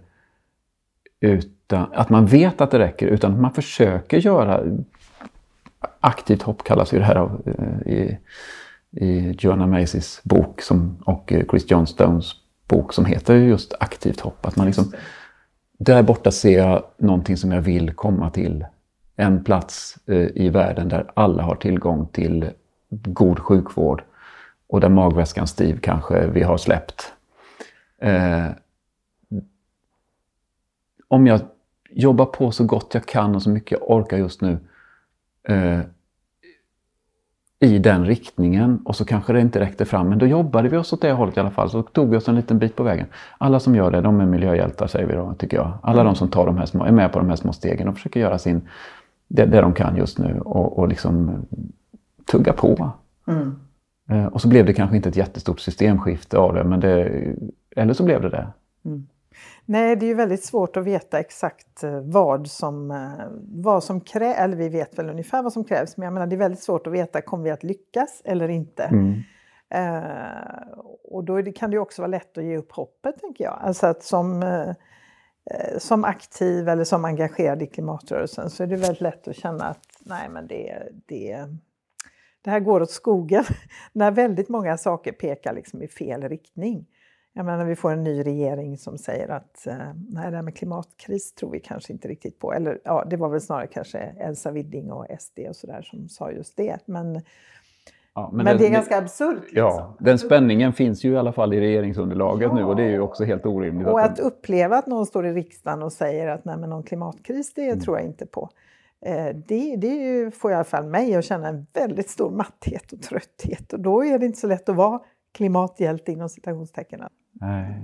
utan 1.19 1.93
att 1.93 2.09
man 2.09 2.25
vet 2.25 2.61
att 2.61 2.71
det 2.71 2.79
räcker, 2.79 3.07
utan 3.07 3.33
att 3.33 3.39
man 3.39 3.53
försöker 3.53 4.17
göra 4.17 4.63
aktivt 5.99 6.41
hopp 6.41 6.63
kallas 6.63 6.93
ju 6.93 6.99
det 6.99 7.05
här 7.05 7.15
av, 7.15 7.41
eh, 7.45 7.93
i, 7.93 8.17
i 8.91 9.35
Joanna 9.39 9.67
Macys 9.67 10.21
bok 10.23 10.61
som, 10.61 10.97
och 11.05 11.33
Chris 11.49 11.71
Johnstones 11.71 12.31
bok 12.67 12.93
som 12.93 13.05
heter 13.05 13.35
just 13.35 13.73
aktivt 13.79 14.19
hopp. 14.19 14.45
Att 14.45 14.55
man 14.55 14.65
liksom, 14.65 14.91
där 15.79 16.03
borta 16.03 16.31
ser 16.31 16.57
jag 16.57 16.83
någonting 16.97 17.37
som 17.37 17.51
jag 17.51 17.61
vill 17.61 17.93
komma 17.93 18.29
till. 18.29 18.65
En 19.15 19.43
plats 19.43 19.97
eh, 20.07 20.27
i 20.35 20.49
världen 20.49 20.89
där 20.89 21.11
alla 21.13 21.43
har 21.43 21.55
tillgång 21.55 22.07
till 22.07 22.49
god 22.89 23.39
sjukvård, 23.39 24.03
och 24.71 24.79
där 24.79 24.89
magväskan 24.89 25.47
Steve 25.47 25.79
kanske 25.79 26.27
vi 26.27 26.43
har 26.43 26.57
släppt. 26.57 27.13
Eh, 27.97 28.45
om 31.07 31.27
jag 31.27 31.41
jobbar 31.89 32.25
på 32.25 32.51
så 32.51 32.63
gott 32.63 32.93
jag 32.93 33.05
kan 33.05 33.35
och 33.35 33.41
så 33.41 33.49
mycket 33.49 33.71
jag 33.71 33.91
orkar 33.91 34.17
just 34.17 34.41
nu 34.41 34.59
eh, 35.47 35.79
i 37.59 37.79
den 37.79 38.05
riktningen 38.05 38.81
och 38.85 38.95
så 38.95 39.05
kanske 39.05 39.33
det 39.33 39.41
inte 39.41 39.59
räckte 39.59 39.85
fram. 39.85 40.09
Men 40.09 40.19
då 40.19 40.27
jobbade 40.27 40.69
vi 40.69 40.77
oss 40.77 40.93
åt 40.93 41.01
det 41.01 41.11
hållet 41.11 41.37
i 41.37 41.39
alla 41.39 41.51
fall. 41.51 41.69
Så 41.69 41.83
tog 41.83 42.09
vi 42.09 42.17
oss 42.17 42.27
en 42.27 42.35
liten 42.35 42.59
bit 42.59 42.75
på 42.75 42.83
vägen. 42.83 43.07
Alla 43.37 43.59
som 43.59 43.75
gör 43.75 43.91
det, 43.91 44.01
de 44.01 44.21
är 44.21 44.25
miljöhjältar 44.25 44.87
säger 44.87 45.07
vi 45.07 45.13
då, 45.13 45.33
tycker 45.33 45.57
jag. 45.57 45.77
Alla 45.83 46.03
de 46.03 46.15
som 46.15 46.29
tar 46.29 46.45
de 46.45 46.57
här 46.57 46.65
små, 46.65 46.83
är 46.83 46.91
med 46.91 47.11
på 47.11 47.19
de 47.19 47.29
här 47.29 47.35
små 47.35 47.53
stegen 47.53 47.87
och 47.87 47.95
försöker 47.95 48.19
göra 48.19 48.37
sin, 48.37 48.61
det, 49.27 49.45
det 49.45 49.61
de 49.61 49.73
kan 49.73 49.95
just 49.97 50.17
nu 50.19 50.39
och, 50.39 50.79
och 50.79 50.87
liksom 50.87 51.45
tugga 52.31 52.53
på. 52.53 52.91
Mm. 53.27 53.55
Eh, 54.09 54.25
och 54.25 54.41
så 54.41 54.47
blev 54.47 54.65
det 54.65 54.73
kanske 54.73 54.95
inte 54.95 55.09
ett 55.09 55.15
jättestort 55.15 55.59
systemskifte 55.59 56.37
av 56.37 56.53
det, 56.53 56.63
men 56.63 56.79
det, 56.79 57.25
eller 57.75 57.93
så 57.93 58.03
blev 58.03 58.21
det 58.21 58.29
det. 58.29 58.47
Mm. 58.85 59.07
Nej, 59.65 59.95
det 59.95 60.05
är 60.05 60.07
ju 60.07 60.13
väldigt 60.13 60.43
svårt 60.43 60.77
att 60.77 60.83
veta 60.83 61.19
exakt 61.19 61.83
eh, 61.83 61.99
vad 61.99 62.47
som, 62.47 62.91
eh, 62.91 63.25
vad 63.43 63.83
som 63.83 64.01
krävs, 64.01 64.37
eller 64.37 64.57
vi 64.57 64.69
vet 64.69 64.99
väl 64.99 65.09
ungefär 65.09 65.43
vad 65.43 65.53
som 65.53 65.63
krävs, 65.63 65.97
men 65.97 66.05
jag 66.05 66.13
menar 66.13 66.27
det 66.27 66.35
är 66.35 66.37
väldigt 66.37 66.63
svårt 66.63 66.87
att 66.87 66.93
veta, 66.93 67.21
kommer 67.21 67.43
vi 67.43 67.49
att 67.49 67.63
lyckas 67.63 68.21
eller 68.25 68.47
inte? 68.49 68.83
Mm. 68.83 69.21
Eh, 69.69 70.77
och 71.03 71.23
då 71.23 71.41
det, 71.41 71.51
kan 71.51 71.71
det 71.71 71.79
också 71.79 72.01
vara 72.01 72.11
lätt 72.11 72.37
att 72.37 72.43
ge 72.43 72.57
upp 72.57 72.71
hoppet, 72.71 73.19
tänker 73.19 73.43
jag. 73.43 73.59
Alltså 73.61 73.87
att 73.87 74.03
som, 74.03 74.43
eh, 74.43 75.77
som 75.77 76.03
aktiv 76.03 76.69
eller 76.69 76.83
som 76.83 77.05
engagerad 77.05 77.61
i 77.61 77.67
klimatrörelsen 77.67 78.49
så 78.49 78.63
är 78.63 78.67
det 78.67 78.75
väldigt 78.75 79.01
lätt 79.01 79.27
att 79.27 79.35
känna 79.35 79.65
att 79.65 79.85
nej 79.99 80.29
men 80.29 80.47
det, 80.47 80.83
det, 81.05 81.47
det 82.41 82.49
här 82.49 82.59
går 82.59 82.81
åt 82.81 82.91
skogen 82.91 83.43
när 83.93 84.11
väldigt 84.11 84.49
många 84.49 84.77
saker 84.77 85.11
pekar 85.11 85.53
liksom 85.53 85.81
i 85.81 85.87
fel 85.87 86.29
riktning. 86.29 86.85
Jag 87.33 87.45
menar, 87.45 87.65
vi 87.65 87.75
får 87.75 87.91
en 87.91 88.03
ny 88.03 88.23
regering 88.23 88.77
som 88.77 88.97
säger 88.97 89.29
att 89.29 89.67
eh, 89.67 89.75
nej, 90.09 90.31
det 90.31 90.35
här 90.35 90.41
med 90.41 90.55
klimatkris 90.55 91.33
tror 91.33 91.51
vi 91.51 91.59
kanske 91.59 91.93
inte 91.93 92.07
riktigt 92.07 92.39
på. 92.39 92.53
Eller 92.53 92.79
ja, 92.83 93.05
det 93.09 93.17
var 93.17 93.29
väl 93.29 93.41
snarare 93.41 93.67
kanske 93.67 93.99
Elsa 93.99 94.51
Widding 94.51 94.91
och 94.91 95.05
SD 95.19 95.39
och 95.49 95.55
sådär 95.55 95.81
som 95.81 96.09
sa 96.09 96.31
just 96.31 96.57
det. 96.57 96.77
Men, 96.85 97.21
ja, 98.15 98.29
men, 98.33 98.45
men 98.45 98.57
det, 98.57 98.63
det, 98.63 98.67
är 98.67 98.71
ganska 98.71 98.97
absurt. 98.97 99.41
Liksom. 99.41 99.57
Ja, 99.57 99.97
den 99.99 100.19
spänningen 100.19 100.73
finns 100.73 101.03
ju 101.03 101.11
i 101.11 101.17
alla 101.17 101.33
fall 101.33 101.53
i 101.53 101.59
regeringsunderlaget 101.59 102.49
ja. 102.49 102.55
nu 102.55 102.63
och 102.63 102.75
det 102.75 102.83
är 102.83 102.89
ju 102.89 102.99
också 102.99 103.23
helt 103.23 103.45
orimligt. 103.45 103.87
Och 103.87 104.01
att, 104.01 104.11
att 104.11 104.19
uppleva 104.19 104.77
att 104.77 104.87
någon 104.87 105.05
står 105.05 105.27
i 105.27 105.33
riksdagen 105.33 105.83
och 105.83 105.93
säger 105.93 106.27
att 106.27 106.45
nej, 106.45 106.57
men 106.57 106.69
någon 106.69 106.83
klimatkris, 106.83 107.53
det 107.53 107.67
mm. 107.67 107.79
tror 107.79 107.97
jag 107.97 108.05
inte 108.05 108.25
på. 108.25 108.49
Eh, 109.05 109.35
det, 109.47 109.75
det 109.75 110.31
får 110.35 110.51
i 110.51 110.53
alla 110.53 110.63
fall 110.63 110.85
mig 110.85 111.15
att 111.15 111.25
känna 111.25 111.47
en 111.47 111.67
väldigt 111.73 112.09
stor 112.09 112.31
matthet 112.31 112.91
och 112.91 113.01
trötthet 113.01 113.73
och 113.73 113.79
då 113.79 114.05
är 114.05 114.19
det 114.19 114.25
inte 114.25 114.39
så 114.39 114.47
lätt 114.47 114.69
att 114.69 114.75
vara 114.75 114.99
klimathjälte 115.31 116.11
inom 116.11 116.29
citationstecken. 116.29 117.01
Nej. 117.31 117.81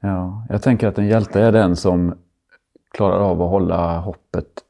Ja, 0.00 0.46
jag 0.48 0.62
tänker 0.62 0.88
att 0.88 0.98
en 0.98 1.06
hjälte 1.06 1.40
är 1.40 1.52
den 1.52 1.76
som 1.76 2.14
klarar 2.90 3.20
av 3.20 3.42
att 3.42 3.50
hålla 3.50 4.00
hoppet 4.00 4.64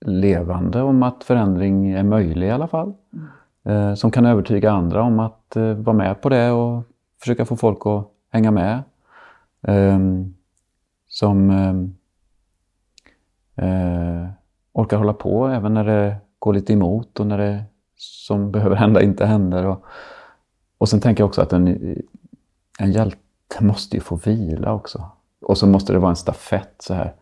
levande 0.00 0.82
om 0.82 1.02
att 1.02 1.24
förändring 1.24 1.90
är 1.90 2.02
möjlig 2.02 2.46
i 2.46 2.50
alla 2.50 2.68
fall. 2.68 2.94
Mm. 3.64 3.88
eh, 3.88 3.94
som 3.94 4.10
kan 4.10 4.26
övertyga 4.26 4.70
andra 4.70 5.02
om 5.02 5.18
att 5.18 5.56
eh, 5.56 5.74
vara 5.74 5.96
med 5.96 6.20
på 6.22 6.28
det 6.28 6.50
och 6.50 6.82
försöka 7.20 7.44
få 7.44 7.56
folk 7.56 7.86
att 7.86 8.08
hänga 8.30 8.50
med. 8.50 8.82
Ehm, 9.62 10.34
som 11.08 11.50
eh, 13.58 14.26
orkar 14.72 14.96
hålla 14.96 15.12
på 15.12 15.46
även 15.46 15.74
när 15.74 15.84
det 15.84 16.16
går 16.38 16.52
lite 16.52 16.72
emot 16.72 17.20
och 17.20 17.26
när 17.26 17.38
det 17.38 17.64
som 17.96 18.50
behöver 18.50 18.76
hända 18.76 19.02
inte 19.02 19.26
händer. 19.26 19.66
Och, 19.66 19.84
och 20.78 20.88
sen 20.88 21.00
tänker 21.00 21.22
jag 21.22 21.28
också 21.28 21.42
att 21.42 21.52
en, 21.52 21.96
en 22.78 22.92
hjälte 22.92 23.18
måste 23.60 23.96
ju 23.96 24.00
få 24.00 24.16
vila 24.16 24.72
också. 24.72 25.04
Och 25.40 25.58
så 25.58 25.66
måste 25.66 25.92
det 25.92 25.98
vara 25.98 26.10
en 26.10 26.16
stafett 26.16 26.74
så 26.78 26.94
här. 26.94 27.14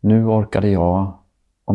Nu 0.00 0.26
orkade 0.26 0.68
jag 0.68 1.12
och 1.64 1.74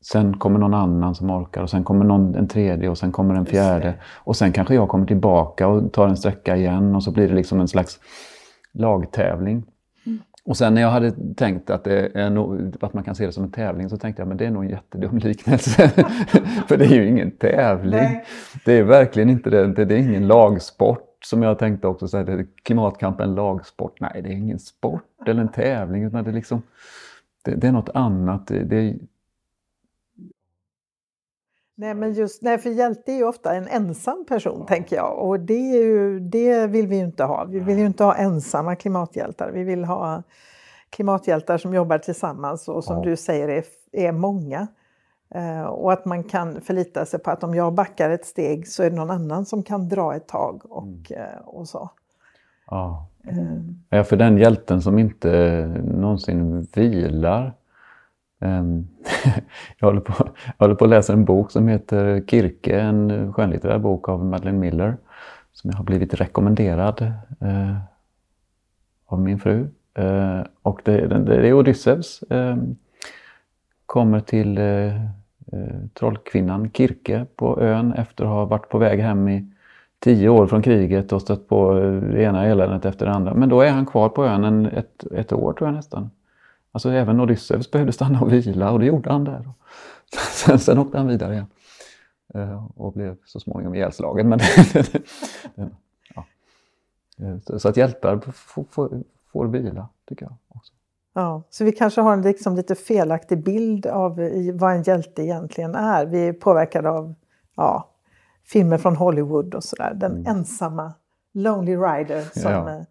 sen 0.00 0.38
kommer 0.38 0.58
någon 0.58 0.74
annan 0.74 1.14
som 1.14 1.30
orkar 1.30 1.62
och 1.62 1.70
sen 1.70 1.84
kommer 1.84 2.04
någon, 2.04 2.34
en 2.34 2.48
tredje 2.48 2.88
och 2.88 2.98
sen 2.98 3.12
kommer 3.12 3.34
en 3.34 3.46
fjärde. 3.46 3.94
Och 4.14 4.36
sen 4.36 4.52
kanske 4.52 4.74
jag 4.74 4.88
kommer 4.88 5.06
tillbaka 5.06 5.68
och 5.68 5.92
tar 5.92 6.08
en 6.08 6.16
sträcka 6.16 6.56
igen 6.56 6.94
och 6.94 7.02
så 7.02 7.10
blir 7.10 7.28
det 7.28 7.34
liksom 7.34 7.60
en 7.60 7.68
slags 7.68 8.00
lagtävling. 8.72 9.64
Och 10.44 10.56
sen 10.56 10.74
när 10.74 10.82
jag 10.82 10.90
hade 10.90 11.34
tänkt 11.36 11.70
att, 11.70 11.84
det 11.84 12.10
är 12.14 12.30
no 12.30 12.72
att 12.80 12.94
man 12.94 13.04
kan 13.04 13.14
se 13.14 13.26
det 13.26 13.32
som 13.32 13.44
en 13.44 13.50
tävling 13.50 13.88
så 13.88 13.96
tänkte 13.96 14.22
jag 14.22 14.28
men 14.28 14.36
det 14.36 14.46
är 14.46 14.50
nog 14.50 14.64
en 14.64 14.70
jättedum 14.70 15.18
liknelse. 15.18 15.88
För 16.68 16.76
det 16.76 16.84
är 16.84 16.94
ju 16.94 17.08
ingen 17.08 17.30
tävling. 17.30 18.00
Nej. 18.00 18.24
Det 18.64 18.72
är 18.72 18.82
verkligen 18.82 19.30
inte 19.30 19.50
det. 19.50 19.84
Det 19.84 19.94
är 19.94 19.98
ingen 19.98 20.26
lagsport 20.26 21.14
som 21.24 21.42
jag 21.42 21.58
tänkte 21.58 21.86
också, 21.86 22.08
så 22.08 22.16
här, 22.16 22.46
klimatkamp 22.62 23.20
är 23.20 23.24
en 23.24 23.34
lagsport. 23.34 24.00
Nej, 24.00 24.20
det 24.22 24.28
är 24.28 24.32
ingen 24.32 24.58
sport 24.58 25.02
eller 25.26 25.40
en 25.40 25.52
tävling 25.52 26.04
utan 26.04 26.24
det 26.24 26.30
är 26.30 26.34
liksom 26.34 26.62
det, 27.44 27.54
det 27.54 27.66
är 27.66 27.72
något 27.72 27.90
annat. 27.94 28.46
Det, 28.46 28.64
det, 28.64 28.94
Nej, 31.76 31.94
men 31.94 32.12
just, 32.12 32.42
nej, 32.42 32.58
för 32.58 32.70
hjälte 32.70 33.12
är 33.12 33.16
ju 33.16 33.24
ofta 33.24 33.54
en 33.54 33.68
ensam 33.68 34.24
person, 34.28 34.56
ja. 34.60 34.66
tänker 34.66 34.96
jag. 34.96 35.18
Och 35.18 35.40
det, 35.40 35.54
ju, 35.54 36.20
det 36.20 36.66
vill 36.66 36.86
vi 36.86 36.96
ju 36.96 37.04
inte 37.04 37.24
ha. 37.24 37.44
Vi 37.44 37.60
vill 37.60 37.78
ju 37.78 37.86
inte 37.86 38.04
ha 38.04 38.14
ensamma 38.14 38.76
klimathjältar. 38.76 39.50
Vi 39.50 39.64
vill 39.64 39.84
ha 39.84 40.22
klimathjältar 40.90 41.58
som 41.58 41.74
jobbar 41.74 41.98
tillsammans 41.98 42.68
och 42.68 42.84
som 42.84 42.96
ja. 42.96 43.02
du 43.02 43.16
säger 43.16 43.48
är, 43.48 43.64
är 43.92 44.12
många. 44.12 44.66
Uh, 45.36 45.62
och 45.62 45.92
att 45.92 46.04
man 46.04 46.24
kan 46.24 46.60
förlita 46.60 47.06
sig 47.06 47.20
på 47.20 47.30
att 47.30 47.44
om 47.44 47.54
jag 47.54 47.74
backar 47.74 48.10
ett 48.10 48.26
steg 48.26 48.68
så 48.68 48.82
är 48.82 48.90
det 48.90 48.96
någon 48.96 49.10
annan 49.10 49.46
som 49.46 49.62
kan 49.62 49.88
dra 49.88 50.14
ett 50.14 50.28
tag 50.28 50.62
och, 50.64 51.10
mm. 51.10 51.22
uh, 51.22 51.38
och 51.44 51.68
så. 51.68 51.90
Ja. 52.70 53.06
Uh. 53.28 53.60
ja, 53.90 54.04
för 54.04 54.16
den 54.16 54.38
hjälten 54.38 54.82
som 54.82 54.98
inte 54.98 55.66
någonsin 55.84 56.66
vilar 56.74 57.52
Ehm, 58.44 58.86
jag, 59.78 59.88
håller 59.88 60.00
på, 60.00 60.28
jag 60.58 60.64
håller 60.64 60.74
på 60.74 60.84
att 60.84 60.90
läsa 60.90 61.12
en 61.12 61.24
bok 61.24 61.50
som 61.50 61.68
heter 61.68 62.24
Kirke, 62.26 62.80
en 62.80 63.32
skönlitterär 63.32 63.78
bok 63.78 64.08
av 64.08 64.24
Madeleine 64.24 64.58
Miller 64.58 64.96
som 65.52 65.70
jag 65.70 65.76
har 65.76 65.84
blivit 65.84 66.14
rekommenderad 66.14 67.02
eh, 67.40 67.76
av 69.06 69.20
min 69.20 69.38
fru. 69.38 69.68
Eh, 69.94 70.40
och 70.62 70.80
det, 70.84 71.06
det 71.06 71.48
är 71.48 71.52
Odysseus. 71.52 72.22
Eh, 72.22 72.56
kommer 73.86 74.20
till 74.20 74.58
eh, 74.58 75.04
eh, 75.52 75.84
trollkvinnan 75.94 76.70
Kirke 76.70 77.26
på 77.36 77.60
ön 77.60 77.92
efter 77.92 78.24
att 78.24 78.30
ha 78.30 78.44
varit 78.44 78.68
på 78.68 78.78
väg 78.78 79.00
hem 79.00 79.28
i 79.28 79.50
tio 79.98 80.28
år 80.28 80.46
från 80.46 80.62
kriget 80.62 81.12
och 81.12 81.22
stött 81.22 81.48
på 81.48 81.74
det 82.12 82.22
ena 82.22 82.46
eländet 82.46 82.84
efter 82.84 83.06
det 83.06 83.12
andra. 83.12 83.34
Men 83.34 83.48
då 83.48 83.60
är 83.60 83.70
han 83.70 83.86
kvar 83.86 84.08
på 84.08 84.24
ön 84.24 84.44
en, 84.44 84.66
ett, 84.66 85.04
ett 85.12 85.32
år 85.32 85.52
tror 85.52 85.68
jag 85.68 85.74
nästan. 85.74 86.10
Alltså 86.74 86.90
även 86.90 87.20
Odysseus 87.20 87.70
behövde 87.70 87.92
stanna 87.92 88.20
och 88.20 88.32
vila 88.32 88.70
och 88.70 88.78
det 88.78 88.86
gjorde 88.86 89.12
han 89.12 89.24
där. 89.24 89.52
Sen, 90.32 90.58
sen 90.58 90.78
åkte 90.78 90.98
han 90.98 91.06
vidare 91.06 91.32
igen 91.32 91.46
eh, 92.34 92.66
och 92.76 92.92
blev 92.92 93.16
så 93.24 93.40
småningom 93.40 93.74
ihjälslagen. 93.74 94.28
Men 94.28 94.38
ja. 96.14 96.26
Eh, 97.18 97.58
så 97.58 97.68
att 97.68 97.76
hjältar 97.76 98.18
får, 98.32 98.64
får, 98.70 99.02
får 99.32 99.46
vila, 99.46 99.88
tycker 100.08 100.24
jag. 100.26 100.34
Också. 100.48 100.72
Ja, 101.12 101.42
så 101.50 101.64
vi 101.64 101.72
kanske 101.72 102.00
har 102.00 102.12
en 102.12 102.22
liksom 102.22 102.56
lite 102.56 102.74
felaktig 102.74 103.44
bild 103.44 103.86
av 103.86 104.16
vad 104.52 104.72
en 104.72 104.82
hjälte 104.82 105.22
egentligen 105.22 105.74
är. 105.74 106.06
Vi 106.06 106.28
är 106.28 106.32
påverkade 106.32 106.90
av 106.90 107.14
ja, 107.56 107.90
filmer 108.44 108.78
från 108.78 108.96
Hollywood 108.96 109.54
och 109.54 109.64
sådär. 109.64 109.94
Den 109.94 110.12
mm. 110.12 110.26
ensamma 110.26 110.92
Lonely 111.32 111.76
Rider 111.76 112.40
som 112.40 112.52
ja. 112.52 112.70
Eh, 112.70 112.82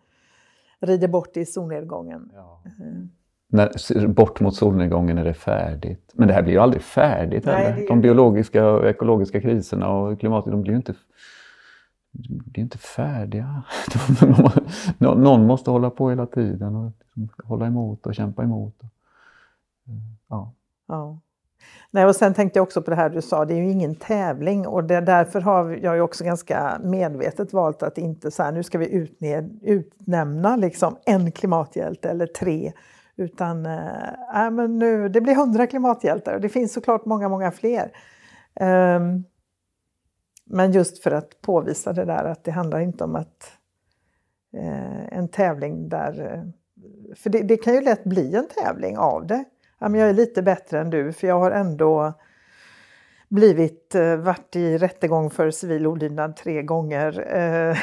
rider 0.79 1.07
bort 1.07 1.38
i 1.38 1.45
solnedgången. 1.45 2.31
Ja. 2.36 2.61
När, 3.53 4.07
bort 4.07 4.39
mot 4.39 4.55
solnedgången 4.55 5.17
är 5.17 5.23
det 5.23 5.33
färdigt. 5.33 6.11
Men 6.13 6.27
det 6.27 6.33
här 6.33 6.41
blir 6.41 6.53
ju 6.53 6.59
aldrig 6.59 6.81
färdigt 6.81 7.45
Nej, 7.45 7.71
heller. 7.71 7.87
De 7.87 8.01
biologiska 8.01 8.67
och 8.67 8.87
ekologiska 8.87 9.41
kriserna 9.41 9.89
och 9.89 10.19
klimatet, 10.19 10.51
de 10.51 10.61
blir 10.61 10.71
ju 10.71 10.77
inte, 10.77 10.93
blir 12.27 12.63
inte 12.63 12.77
färdiga. 12.77 13.63
Någon 14.97 15.47
måste 15.47 15.71
hålla 15.71 15.89
på 15.89 16.09
hela 16.09 16.25
tiden 16.25 16.75
och 16.75 16.91
liksom 16.97 17.29
hålla 17.43 17.65
emot 17.65 18.07
och 18.07 18.15
kämpa 18.15 18.43
emot. 18.43 18.75
Ja. 20.27 20.53
ja. 20.87 21.19
Nej, 21.91 22.05
och 22.05 22.15
sen 22.15 22.33
tänkte 22.33 22.59
jag 22.59 22.63
också 22.63 22.81
på 22.81 22.89
det 22.89 22.95
här 22.95 23.09
du 23.09 23.21
sa, 23.21 23.45
det 23.45 23.53
är 23.53 23.57
ju 23.57 23.71
ingen 23.71 23.95
tävling 23.95 24.67
och 24.67 24.83
det, 24.83 25.01
därför 25.01 25.41
har 25.41 25.69
jag 25.69 25.95
ju 25.95 26.01
också 26.01 26.23
ganska 26.23 26.79
medvetet 26.83 27.53
valt 27.53 27.83
att 27.83 27.97
inte 27.97 28.31
så 28.31 28.43
här, 28.43 28.51
nu 28.51 28.63
ska 28.63 28.77
vi 28.77 28.93
utne, 28.93 29.49
utnämna 29.61 30.55
liksom 30.55 30.95
en 31.05 31.31
klimathjälte 31.31 32.09
eller 32.09 32.27
tre 32.27 32.73
utan 33.16 33.66
äh, 33.66 34.51
men 34.51 34.80
nu, 34.80 35.09
det 35.09 35.22
blir 35.22 35.36
hundra 35.36 35.68
klimathjältar 35.68 36.34
och 36.34 36.41
det 36.41 36.49
finns 36.49 36.74
såklart 36.74 37.05
många, 37.05 37.30
många 37.30 37.51
fler. 37.51 37.91
Um, 38.59 39.24
men 40.45 40.72
just 40.72 41.03
för 41.03 41.11
att 41.11 41.41
påvisa 41.41 41.93
det 41.93 42.05
där 42.05 42.24
att 42.24 42.43
det 42.43 42.51
handlar 42.51 42.80
inte 42.80 43.03
om 43.03 43.16
att 43.16 43.51
eh, 44.53 45.18
en 45.18 45.28
tävling 45.28 45.89
där... 45.89 46.34
Eh, 46.34 46.43
för 47.16 47.30
det, 47.30 47.41
det, 47.41 47.57
kan 47.57 47.74
ju 47.74 47.82
lätt 47.82 48.03
bli 48.03 48.36
en 48.36 48.47
tävling 48.47 48.97
av 48.97 49.28
det. 49.28 49.43
Ja, 49.80 49.89
men 49.89 49.99
jag 49.99 50.09
är 50.09 50.14
lite 50.14 50.41
bättre 50.41 50.80
än 50.80 50.89
du 50.89 51.14
för 51.14 51.28
jag 51.28 51.39
har 51.39 51.51
ändå 51.51 52.14
blivit, 53.30 53.95
eh, 53.95 54.16
varit 54.16 54.55
i 54.55 54.78
rättegång 54.78 55.30
för 55.30 55.51
civil 55.51 55.88
olydnad 55.88 56.36
tre 56.36 56.61
gånger. 56.64 57.36
Eh, 57.36 57.78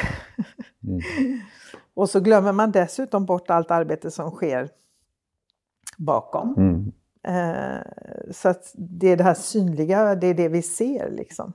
mm. 0.87 1.01
och 1.93 2.09
så 2.09 2.19
glömmer 2.19 2.51
man 2.51 2.71
dessutom 2.71 3.25
bort 3.25 3.49
allt 3.49 3.71
arbete 3.71 4.11
som 4.11 4.31
sker 4.31 4.69
bakom. 6.01 6.55
Mm. 6.57 6.91
Eh, 7.23 7.81
så 8.31 8.49
att 8.49 8.71
det 8.75 9.07
är 9.07 9.17
det 9.17 9.23
här 9.23 9.33
synliga, 9.33 10.15
det 10.15 10.27
är 10.27 10.33
det 10.33 10.47
vi 10.47 10.61
ser 10.61 11.11
liksom. 11.11 11.53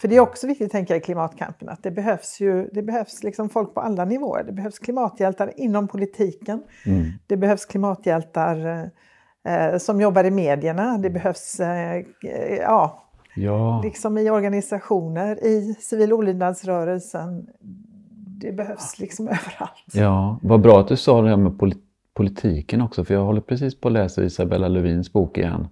För 0.00 0.08
det 0.08 0.16
är 0.16 0.20
också 0.20 0.46
viktigt, 0.46 0.72
tänker 0.72 0.94
jag, 0.94 1.00
i 1.00 1.04
klimatkampen 1.04 1.68
att 1.68 1.82
det 1.82 1.90
behövs 1.90 2.40
ju 2.40 2.68
det 2.72 2.82
behövs 2.82 3.22
liksom 3.22 3.48
folk 3.48 3.74
på 3.74 3.80
alla 3.80 4.04
nivåer. 4.04 4.44
Det 4.44 4.52
behövs 4.52 4.78
klimathjältar 4.78 5.52
inom 5.56 5.88
politiken. 5.88 6.62
Mm. 6.86 7.04
Det 7.26 7.36
behövs 7.36 7.66
klimathjältar 7.66 8.90
eh, 9.48 9.78
som 9.78 10.00
jobbar 10.00 10.24
i 10.24 10.30
medierna. 10.30 10.98
Det 10.98 11.10
behövs 11.10 11.60
eh, 11.60 12.04
ja, 12.60 13.02
ja. 13.34 13.80
liksom 13.84 14.18
i 14.18 14.30
organisationer, 14.30 15.44
i 15.44 15.74
civil 15.80 16.12
olydnadsrörelsen. 16.12 17.46
Det 18.40 18.52
behövs 18.52 18.98
liksom 18.98 19.28
överallt. 19.28 19.92
Ja, 19.92 20.38
vad 20.42 20.60
bra 20.60 20.80
att 20.80 20.88
du 20.88 20.96
sa 20.96 21.22
det 21.22 21.28
här 21.28 21.36
med 21.36 21.58
politik 21.58 21.87
politiken 22.18 22.80
också, 22.80 23.04
för 23.04 23.14
jag 23.14 23.24
håller 23.24 23.40
precis 23.40 23.80
på 23.80 23.88
att 23.88 23.92
läsa 23.92 24.24
Isabella 24.24 24.68
Lövins 24.68 25.12
bok 25.12 25.38
igen. 25.38 25.68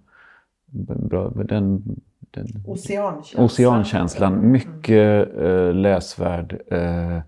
Den, 0.67 1.83
den, 2.31 2.65
Oceankänslan. 2.67 3.45
Oceankänslan. 3.45 4.51
Mycket 4.51 5.37
eh, 5.39 5.75
läsvärd. 5.75 6.61
Eh, 6.67 7.19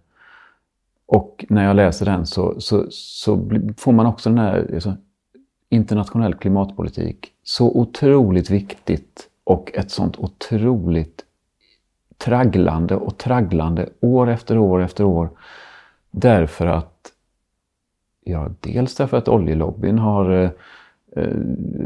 och 1.06 1.44
när 1.48 1.64
jag 1.64 1.76
läser 1.76 2.06
den 2.06 2.26
så, 2.26 2.60
så, 2.60 2.86
så 2.90 3.50
får 3.76 3.92
man 3.92 4.06
också 4.06 4.28
den 4.28 4.38
här 4.38 4.70
alltså, 4.74 4.96
internationell 5.68 6.34
klimatpolitik. 6.34 7.32
Så 7.42 7.66
otroligt 7.66 8.50
viktigt 8.50 9.28
och 9.44 9.70
ett 9.74 9.90
sånt 9.90 10.18
otroligt 10.18 11.24
tragglande 12.18 12.96
och 12.96 13.18
tragglande 13.18 13.88
år 14.00 14.30
efter 14.30 14.58
år 14.58 14.82
efter 14.82 15.04
år. 15.04 15.30
Därför 16.10 16.66
att 16.66 17.12
Ja, 18.28 18.48
dels 18.60 18.94
därför 18.94 19.16
att 19.16 19.28
oljelobbyn 19.28 19.98
har 19.98 20.30
eh, 20.30 20.50
eh, 21.16 21.36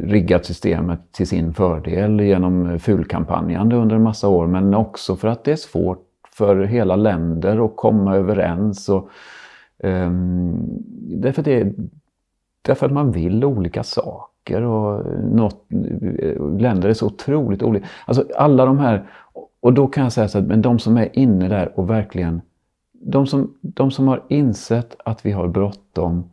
riggat 0.05 0.44
systemet 0.44 1.12
till 1.12 1.27
sin 1.27 1.55
fördel 1.55 2.20
genom 2.20 2.78
fulkampanjande 2.78 3.77
under 3.77 3.97
en 3.97 4.02
massa 4.02 4.28
år, 4.28 4.47
men 4.47 4.74
också 4.74 5.16
för 5.16 5.28
att 5.28 5.44
det 5.44 5.52
är 5.52 5.56
svårt 5.56 6.06
för 6.28 6.62
hela 6.62 6.97
länder 6.97 7.64
att 7.64 7.77
komma 7.77 8.16
överens. 8.16 8.89
Och, 8.89 9.09
eh, 9.78 10.10
därför, 11.16 11.43
det, 11.43 11.73
därför 12.62 12.86
att 12.86 12.93
man 12.93 13.12
vill 13.12 13.44
olika 13.44 13.82
saker 13.82 14.62
och 14.62 15.06
något, 15.24 15.66
eh, 16.19 16.59
länder 16.59 16.89
är 16.89 16.94
så 16.94 17.06
otroligt 17.06 17.62
olika. 17.62 17.86
Alltså 18.06 18.24
alla 18.36 18.64
de 18.64 18.78
här, 18.78 19.06
och 19.60 19.73
då 19.73 19.86
kan 19.86 20.02
jag 20.02 20.12
säga 20.12 20.28
så 20.28 20.39
att 20.39 20.47
men 20.47 20.62
de 20.62 20.78
som 20.78 20.97
är 20.97 21.19
inne 21.19 21.48
där 21.48 21.78
och 21.78 21.90
verkligen 21.90 22.40
de 23.02 23.27
som, 23.27 23.55
de 23.60 23.90
som 23.90 24.09
har 24.09 24.23
insett 24.28 24.97
att 25.05 25.27
vi 25.27 25.32
har 25.32 25.48
bråttom 25.48 26.24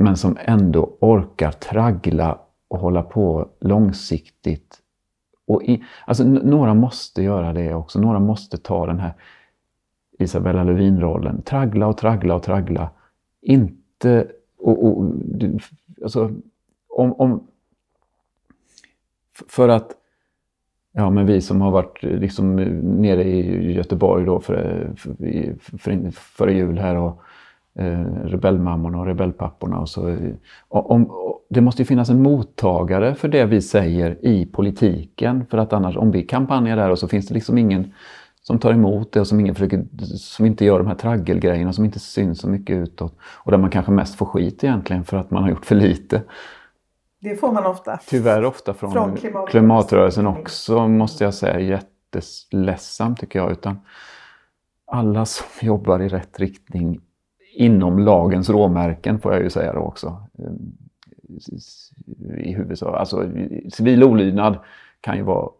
men 0.00 0.16
som 0.16 0.36
ändå 0.40 0.96
orkar 1.00 1.52
traggla 1.52 2.38
och 2.68 2.78
hålla 2.78 3.02
på 3.02 3.48
långsiktigt 3.60 4.78
Och 5.46 5.62
i, 5.62 5.84
alltså, 6.06 6.24
några 6.24 6.74
måste 6.74 7.22
göra 7.22 7.52
det 7.52 7.74
också. 7.74 8.00
Några 8.00 8.20
måste 8.20 8.58
ta 8.58 8.86
den 8.86 8.98
här 8.98 9.12
Isabella 10.18 10.64
Lövin-rollen. 10.64 11.42
Traggla 11.42 11.86
och 11.86 11.96
traggla 11.96 12.34
och 12.34 12.42
traggla. 12.42 12.90
Inte... 13.42 14.26
Och, 14.58 14.86
och, 14.86 15.12
alltså, 16.02 16.30
om, 16.88 17.12
om, 17.12 17.46
för 19.48 19.68
att 19.68 19.94
Ja, 20.92 21.10
men 21.10 21.26
vi 21.26 21.40
som 21.40 21.60
har 21.60 21.70
varit 21.70 22.02
liksom 22.02 22.56
nere 23.02 23.24
i 23.24 23.72
Göteborg 23.72 24.24
då 24.24 24.40
för, 24.40 24.90
för, 24.96 25.78
för, 25.78 26.10
före 26.10 26.52
jul 26.52 26.78
här 26.78 26.96
och 26.96 27.22
rebellmammorna 28.24 28.98
och 28.98 29.06
rebellpapporna 29.06 29.78
och 29.78 29.88
så. 29.88 30.16
Om, 30.68 31.10
det 31.50 31.60
måste 31.60 31.82
ju 31.82 31.86
finnas 31.86 32.10
en 32.10 32.22
mottagare 32.22 33.14
för 33.14 33.28
det 33.28 33.44
vi 33.44 33.62
säger 33.62 34.26
i 34.26 34.46
politiken 34.46 35.46
för 35.50 35.58
att 35.58 35.72
annars 35.72 35.96
om 35.96 36.10
vi 36.10 36.22
kampanjar 36.22 36.76
där 36.76 36.90
och 36.90 36.98
så 36.98 37.08
finns 37.08 37.28
det 37.28 37.34
liksom 37.34 37.58
ingen 37.58 37.92
som 38.42 38.58
tar 38.58 38.72
emot 38.72 39.12
det 39.12 39.20
och 39.20 39.26
som, 39.26 39.40
ingen 39.40 39.54
försöker, 39.54 39.84
som 40.16 40.46
inte 40.46 40.64
gör 40.64 40.78
de 40.78 40.86
här 40.86 40.94
traggelgrejerna 40.94 41.72
som 41.72 41.84
inte 41.84 41.98
syns 41.98 42.40
så 42.40 42.48
mycket 42.48 42.76
utåt. 42.76 43.16
Och 43.20 43.50
där 43.50 43.58
man 43.58 43.70
kanske 43.70 43.92
mest 43.92 44.14
får 44.14 44.26
skit 44.26 44.64
egentligen 44.64 45.04
för 45.04 45.16
att 45.16 45.30
man 45.30 45.42
har 45.42 45.50
gjort 45.50 45.66
för 45.66 45.74
lite. 45.74 46.22
Det 47.20 47.36
får 47.36 47.52
man 47.52 47.66
ofta. 47.66 47.98
Tyvärr 48.08 48.44
ofta 48.44 48.74
från, 48.74 48.92
från 48.92 49.16
klimatrörelsen. 49.16 49.60
klimatrörelsen 49.60 50.26
också 50.26 50.88
måste 50.88 51.24
jag 51.24 51.34
säga. 51.34 51.60
Jätteledsamt 51.60 53.20
tycker 53.20 53.38
jag. 53.38 53.52
Utan 53.52 53.80
alla 54.86 55.24
som 55.24 55.46
jobbar 55.60 56.00
i 56.00 56.08
rätt 56.08 56.40
riktning 56.40 57.00
inom 57.58 57.98
lagens 57.98 58.50
råmärken 58.50 59.18
får 59.18 59.32
jag 59.32 59.42
ju 59.42 59.50
säga 59.50 59.72
då 59.72 59.80
också. 59.80 60.22
I 62.38 62.52
huvudsak. 62.52 62.94
Alltså 62.94 63.30
civil 63.70 64.04
olydnad 64.04 64.58
kan 65.00 65.16
ju 65.16 65.22
vara 65.22 65.50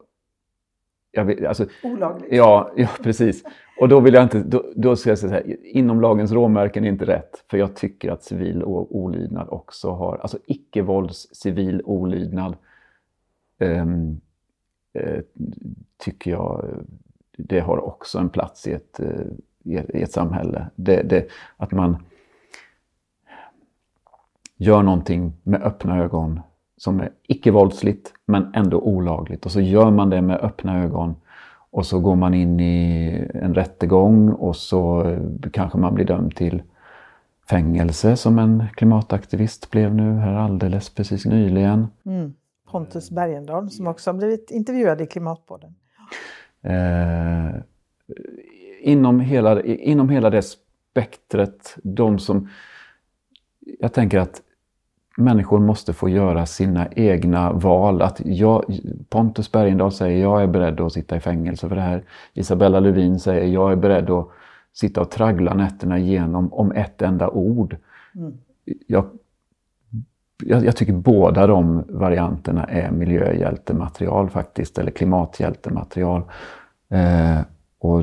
Vet, 1.12 1.46
alltså, 1.46 1.66
Olagligt. 1.82 2.32
Ja, 2.32 2.72
ja, 2.76 2.88
precis. 3.02 3.44
Och 3.80 3.88
då 3.88 4.00
vill 4.00 4.14
jag 4.14 4.22
inte, 4.22 4.42
då, 4.42 4.64
då 4.74 4.96
ska 4.96 5.10
jag 5.10 5.18
säga 5.18 5.30
så 5.30 5.34
här, 5.34 5.66
inom 5.66 6.00
lagens 6.00 6.32
råmärken 6.32 6.84
är 6.84 6.88
inte 6.88 7.04
rätt. 7.04 7.44
För 7.50 7.58
jag 7.58 7.76
tycker 7.76 8.10
att 8.10 8.22
civil 8.22 8.64
olydnad 8.64 9.48
också 9.48 9.90
har, 9.90 10.16
alltså 10.16 10.38
icke-vålds 10.46 11.34
civil 11.34 11.82
olydnad 11.84 12.56
um, 13.58 14.20
uh, 14.98 15.20
tycker 15.98 16.30
jag, 16.30 16.84
det 17.38 17.60
har 17.60 17.78
också 17.84 18.18
en 18.18 18.28
plats 18.28 18.66
i 18.66 18.72
ett, 18.72 19.00
uh, 19.00 19.26
i 19.68 20.02
ett 20.02 20.12
samhälle. 20.12 20.66
Det, 20.74 21.02
det, 21.02 21.28
att 21.56 21.72
man 21.72 21.96
gör 24.56 24.82
någonting 24.82 25.32
med 25.42 25.62
öppna 25.62 25.98
ögon 25.98 26.40
som 26.76 27.00
är 27.00 27.10
icke-våldsligt 27.22 28.12
men 28.26 28.54
ändå 28.54 28.80
olagligt. 28.80 29.46
Och 29.46 29.52
så 29.52 29.60
gör 29.60 29.90
man 29.90 30.10
det 30.10 30.22
med 30.22 30.36
öppna 30.36 30.82
ögon 30.82 31.14
och 31.70 31.86
så 31.86 32.00
går 32.00 32.16
man 32.16 32.34
in 32.34 32.60
i 32.60 33.08
en 33.34 33.54
rättegång 33.54 34.28
och 34.28 34.56
så 34.56 35.16
kanske 35.52 35.78
man 35.78 35.94
blir 35.94 36.04
dömd 36.04 36.36
till 36.36 36.62
fängelse 37.50 38.16
som 38.16 38.38
en 38.38 38.64
klimataktivist 38.76 39.70
blev 39.70 39.94
nu 39.94 40.12
här 40.12 40.34
alldeles 40.34 40.90
precis 40.90 41.26
nyligen. 41.26 41.86
Mm. 42.04 42.34
Pontus 42.70 43.10
Bergendahl 43.10 43.70
som 43.70 43.86
också 43.86 44.10
har 44.10 44.18
blivit 44.18 44.50
intervjuad 44.50 45.00
i 45.00 45.06
Klimatpodden. 45.06 45.74
Eh, 46.62 47.60
inom, 48.80 49.20
hela, 49.20 49.62
inom 49.62 50.08
hela 50.08 50.30
det 50.30 50.42
spektret, 50.42 51.76
de 51.82 52.18
som... 52.18 52.48
Jag 53.80 53.92
tänker 53.92 54.18
att 54.18 54.42
människor 55.18 55.58
måste 55.58 55.92
få 55.92 56.08
göra 56.08 56.46
sina 56.46 56.88
egna 56.88 57.52
val. 57.52 58.02
Att 58.02 58.20
jag, 58.24 58.78
Pontus 59.08 59.52
Bergendahl 59.52 59.92
säger 59.92 60.22
jag 60.22 60.42
är 60.42 60.46
beredd 60.46 60.80
att 60.80 60.92
sitta 60.92 61.16
i 61.16 61.20
fängelse 61.20 61.68
för 61.68 61.76
det 61.76 61.82
här. 61.82 62.04
Isabella 62.34 62.80
Lövin 62.80 63.20
säger 63.20 63.46
jag 63.46 63.72
är 63.72 63.76
beredd 63.76 64.10
att 64.10 64.28
sitta 64.72 65.00
och 65.00 65.10
traggla 65.10 65.54
nätterna 65.54 65.98
igenom 65.98 66.52
om 66.52 66.72
ett 66.72 67.02
enda 67.02 67.28
ord. 67.28 67.76
Mm. 68.14 68.32
Jag, 68.86 69.06
jag, 70.44 70.64
jag, 70.64 70.76
tycker 70.76 70.92
båda 70.92 71.46
de 71.46 71.84
varianterna 71.88 72.64
är 72.64 72.90
miljöhjältematerial 72.90 74.30
faktiskt, 74.30 74.78
eller 74.78 74.90
klimathjältematerial. 74.90 76.22
Eh, 76.88 77.40
och 77.78 78.02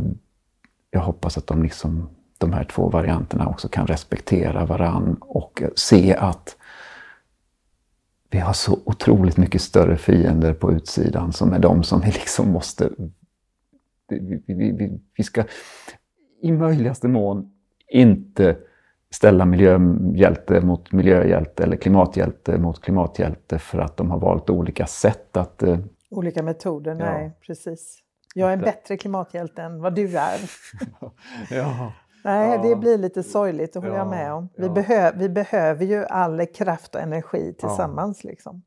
jag 0.95 1.01
hoppas 1.01 1.37
att 1.37 1.47
de, 1.47 1.63
liksom, 1.63 2.09
de 2.37 2.53
här 2.53 2.63
två 2.63 2.89
varianterna 2.89 3.47
också 3.47 3.67
kan 3.67 3.87
respektera 3.87 4.65
varann 4.65 5.17
och 5.19 5.63
se 5.75 6.15
att 6.15 6.57
vi 8.29 8.39
har 8.39 8.53
så 8.53 8.79
otroligt 8.85 9.37
mycket 9.37 9.61
större 9.61 9.97
fiender 9.97 10.53
på 10.53 10.71
utsidan 10.71 11.33
som 11.33 11.53
är 11.53 11.59
de 11.59 11.83
som 11.83 12.01
vi 12.01 12.11
liksom 12.11 12.51
måste... 12.51 12.89
Vi, 14.09 14.43
vi, 14.47 14.71
vi, 14.71 14.99
vi 15.17 15.23
ska 15.23 15.43
i 16.41 16.51
möjligaste 16.51 17.07
mån 17.07 17.51
inte 17.87 18.57
ställa 19.11 19.45
miljöhjälte 19.45 20.61
mot 20.61 20.91
miljöhjälte 20.91 21.63
eller 21.63 21.77
klimathjälte 21.77 22.57
mot 22.57 22.81
klimathjälte 22.81 23.59
för 23.59 23.79
att 23.79 23.97
de 23.97 24.11
har 24.11 24.19
valt 24.19 24.49
olika 24.49 24.85
sätt 24.85 25.37
att... 25.37 25.63
Eh, 25.63 25.79
olika 26.09 26.43
metoder, 26.43 26.95
nej 26.95 27.23
ja. 27.23 27.31
precis. 27.45 28.04
Jag 28.37 28.49
är 28.49 28.53
en 28.53 28.61
bättre 28.61 28.97
klimathjälte 28.97 29.61
än 29.61 29.81
vad 29.81 29.95
du 29.95 30.17
är. 30.17 30.39
ja. 31.51 31.93
Nej, 32.23 32.49
ja. 32.49 32.69
det 32.69 32.75
blir 32.75 32.97
lite 32.97 33.23
sorgligt, 33.23 33.73
det 33.73 33.79
håller 33.79 33.93
ja, 33.93 33.97
jag 33.97 34.07
med 34.07 34.33
om. 34.33 34.49
Vi, 34.55 34.65
ja. 34.65 34.73
behö 34.73 35.11
vi 35.15 35.29
behöver 35.29 35.85
ju 35.85 36.05
all 36.05 36.45
kraft 36.45 36.95
och 36.95 37.01
energi 37.01 37.55
tillsammans. 37.59 38.23
Liksom. 38.23 38.61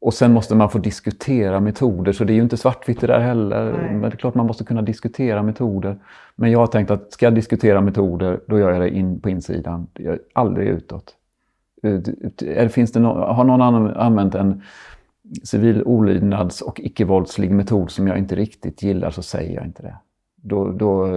Och 0.00 0.14
sen 0.14 0.32
måste 0.32 0.54
man 0.54 0.70
få 0.70 0.78
diskutera 0.78 1.60
metoder, 1.60 2.12
så 2.12 2.24
det 2.24 2.32
är 2.32 2.34
ju 2.34 2.42
inte 2.42 2.56
svartvitt 2.56 3.00
det 3.00 3.06
där 3.06 3.20
heller. 3.20 3.72
Nej. 3.72 3.90
Men 3.90 4.00
det 4.00 4.06
är 4.06 4.16
klart 4.16 4.34
man 4.34 4.46
måste 4.46 4.64
kunna 4.64 4.82
diskutera 4.82 5.42
metoder. 5.42 5.98
Men 6.36 6.50
jag 6.50 6.58
har 6.58 6.66
tänkt 6.66 6.90
att 6.90 7.12
ska 7.12 7.26
jag 7.26 7.34
diskutera 7.34 7.80
metoder, 7.80 8.40
då 8.46 8.58
gör 8.58 8.70
jag 8.70 8.80
det 8.80 8.90
in 8.90 9.20
på 9.20 9.30
insidan. 9.30 9.86
Jag, 9.92 10.18
aldrig 10.32 10.68
utåt. 10.68 11.14
Eh, 12.46 12.68
finns 12.68 12.92
det 12.92 13.00
no 13.00 13.08
har 13.08 13.44
någon 13.44 13.90
använt 13.96 14.34
en 14.34 14.62
civil 15.44 15.82
olydnads 15.82 16.60
och 16.60 16.80
icke-våldslig 16.80 17.50
metod 17.50 17.90
som 17.90 18.08
jag 18.08 18.18
inte 18.18 18.34
riktigt 18.34 18.82
gillar 18.82 19.10
så 19.10 19.22
säger 19.22 19.54
jag 19.54 19.64
inte 19.64 19.82
det. 19.82 19.96
Då, 20.36 20.72
då, 20.72 21.08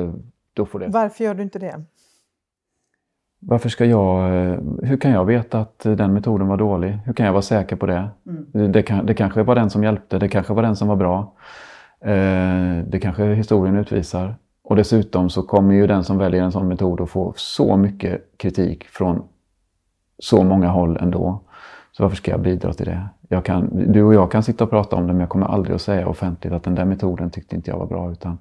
då 0.53 0.65
får 0.65 0.79
det... 0.79 0.88
Varför 0.88 1.23
gör 1.23 1.34
du 1.34 1.43
inte 1.43 1.59
det? 1.59 1.84
Varför 3.39 3.69
ska 3.69 3.85
jag... 3.85 4.35
Eh, 4.35 4.59
hur 4.84 4.97
kan 4.97 5.11
jag 5.11 5.25
veta 5.25 5.59
att 5.59 5.79
den 5.79 6.13
metoden 6.13 6.47
var 6.47 6.57
dålig? 6.57 6.99
Hur 7.05 7.13
kan 7.13 7.25
jag 7.25 7.34
vara 7.34 7.41
säker 7.41 7.75
på 7.75 7.85
det? 7.85 8.09
Mm. 8.53 8.71
Det, 8.71 8.84
kan, 8.84 9.05
det 9.05 9.13
kanske 9.13 9.43
var 9.43 9.55
den 9.55 9.69
som 9.69 9.84
hjälpte, 9.84 10.19
det 10.19 10.29
kanske 10.29 10.53
var 10.53 10.63
den 10.63 10.75
som 10.75 10.88
var 10.88 10.95
bra. 10.95 11.34
Eh, 11.99 12.84
det 12.88 12.99
kanske 13.01 13.34
historien 13.34 13.77
utvisar. 13.77 14.35
Och 14.61 14.75
dessutom 14.75 15.29
så 15.29 15.43
kommer 15.43 15.73
ju 15.73 15.88
den 15.88 16.03
som 16.03 16.17
väljer 16.17 16.43
en 16.43 16.51
sån 16.51 16.67
metod 16.67 17.01
att 17.01 17.09
få 17.09 17.34
så 17.35 17.77
mycket 17.77 18.38
kritik 18.38 18.84
från 18.84 19.23
så 20.19 20.43
många 20.43 20.67
håll 20.67 20.97
ändå. 20.97 21.41
Så 21.91 22.03
varför 22.03 22.17
ska 22.17 22.31
jag 22.31 22.41
bidra 22.41 22.73
till 22.73 22.85
det? 22.85 23.09
Kan, 23.43 23.69
du 23.93 24.03
och 24.03 24.13
jag 24.13 24.31
kan 24.31 24.43
sitta 24.43 24.63
och 24.63 24.69
prata 24.69 24.95
om 24.95 25.07
det 25.07 25.13
men 25.13 25.19
jag 25.19 25.29
kommer 25.29 25.45
aldrig 25.45 25.75
att 25.75 25.81
säga 25.81 26.07
offentligt 26.07 26.53
att 26.53 26.63
den 26.63 26.75
där 26.75 26.85
metoden 26.85 27.29
tyckte 27.29 27.55
inte 27.55 27.71
jag 27.71 27.77
var 27.77 27.87
bra. 27.87 28.11
Utan 28.11 28.37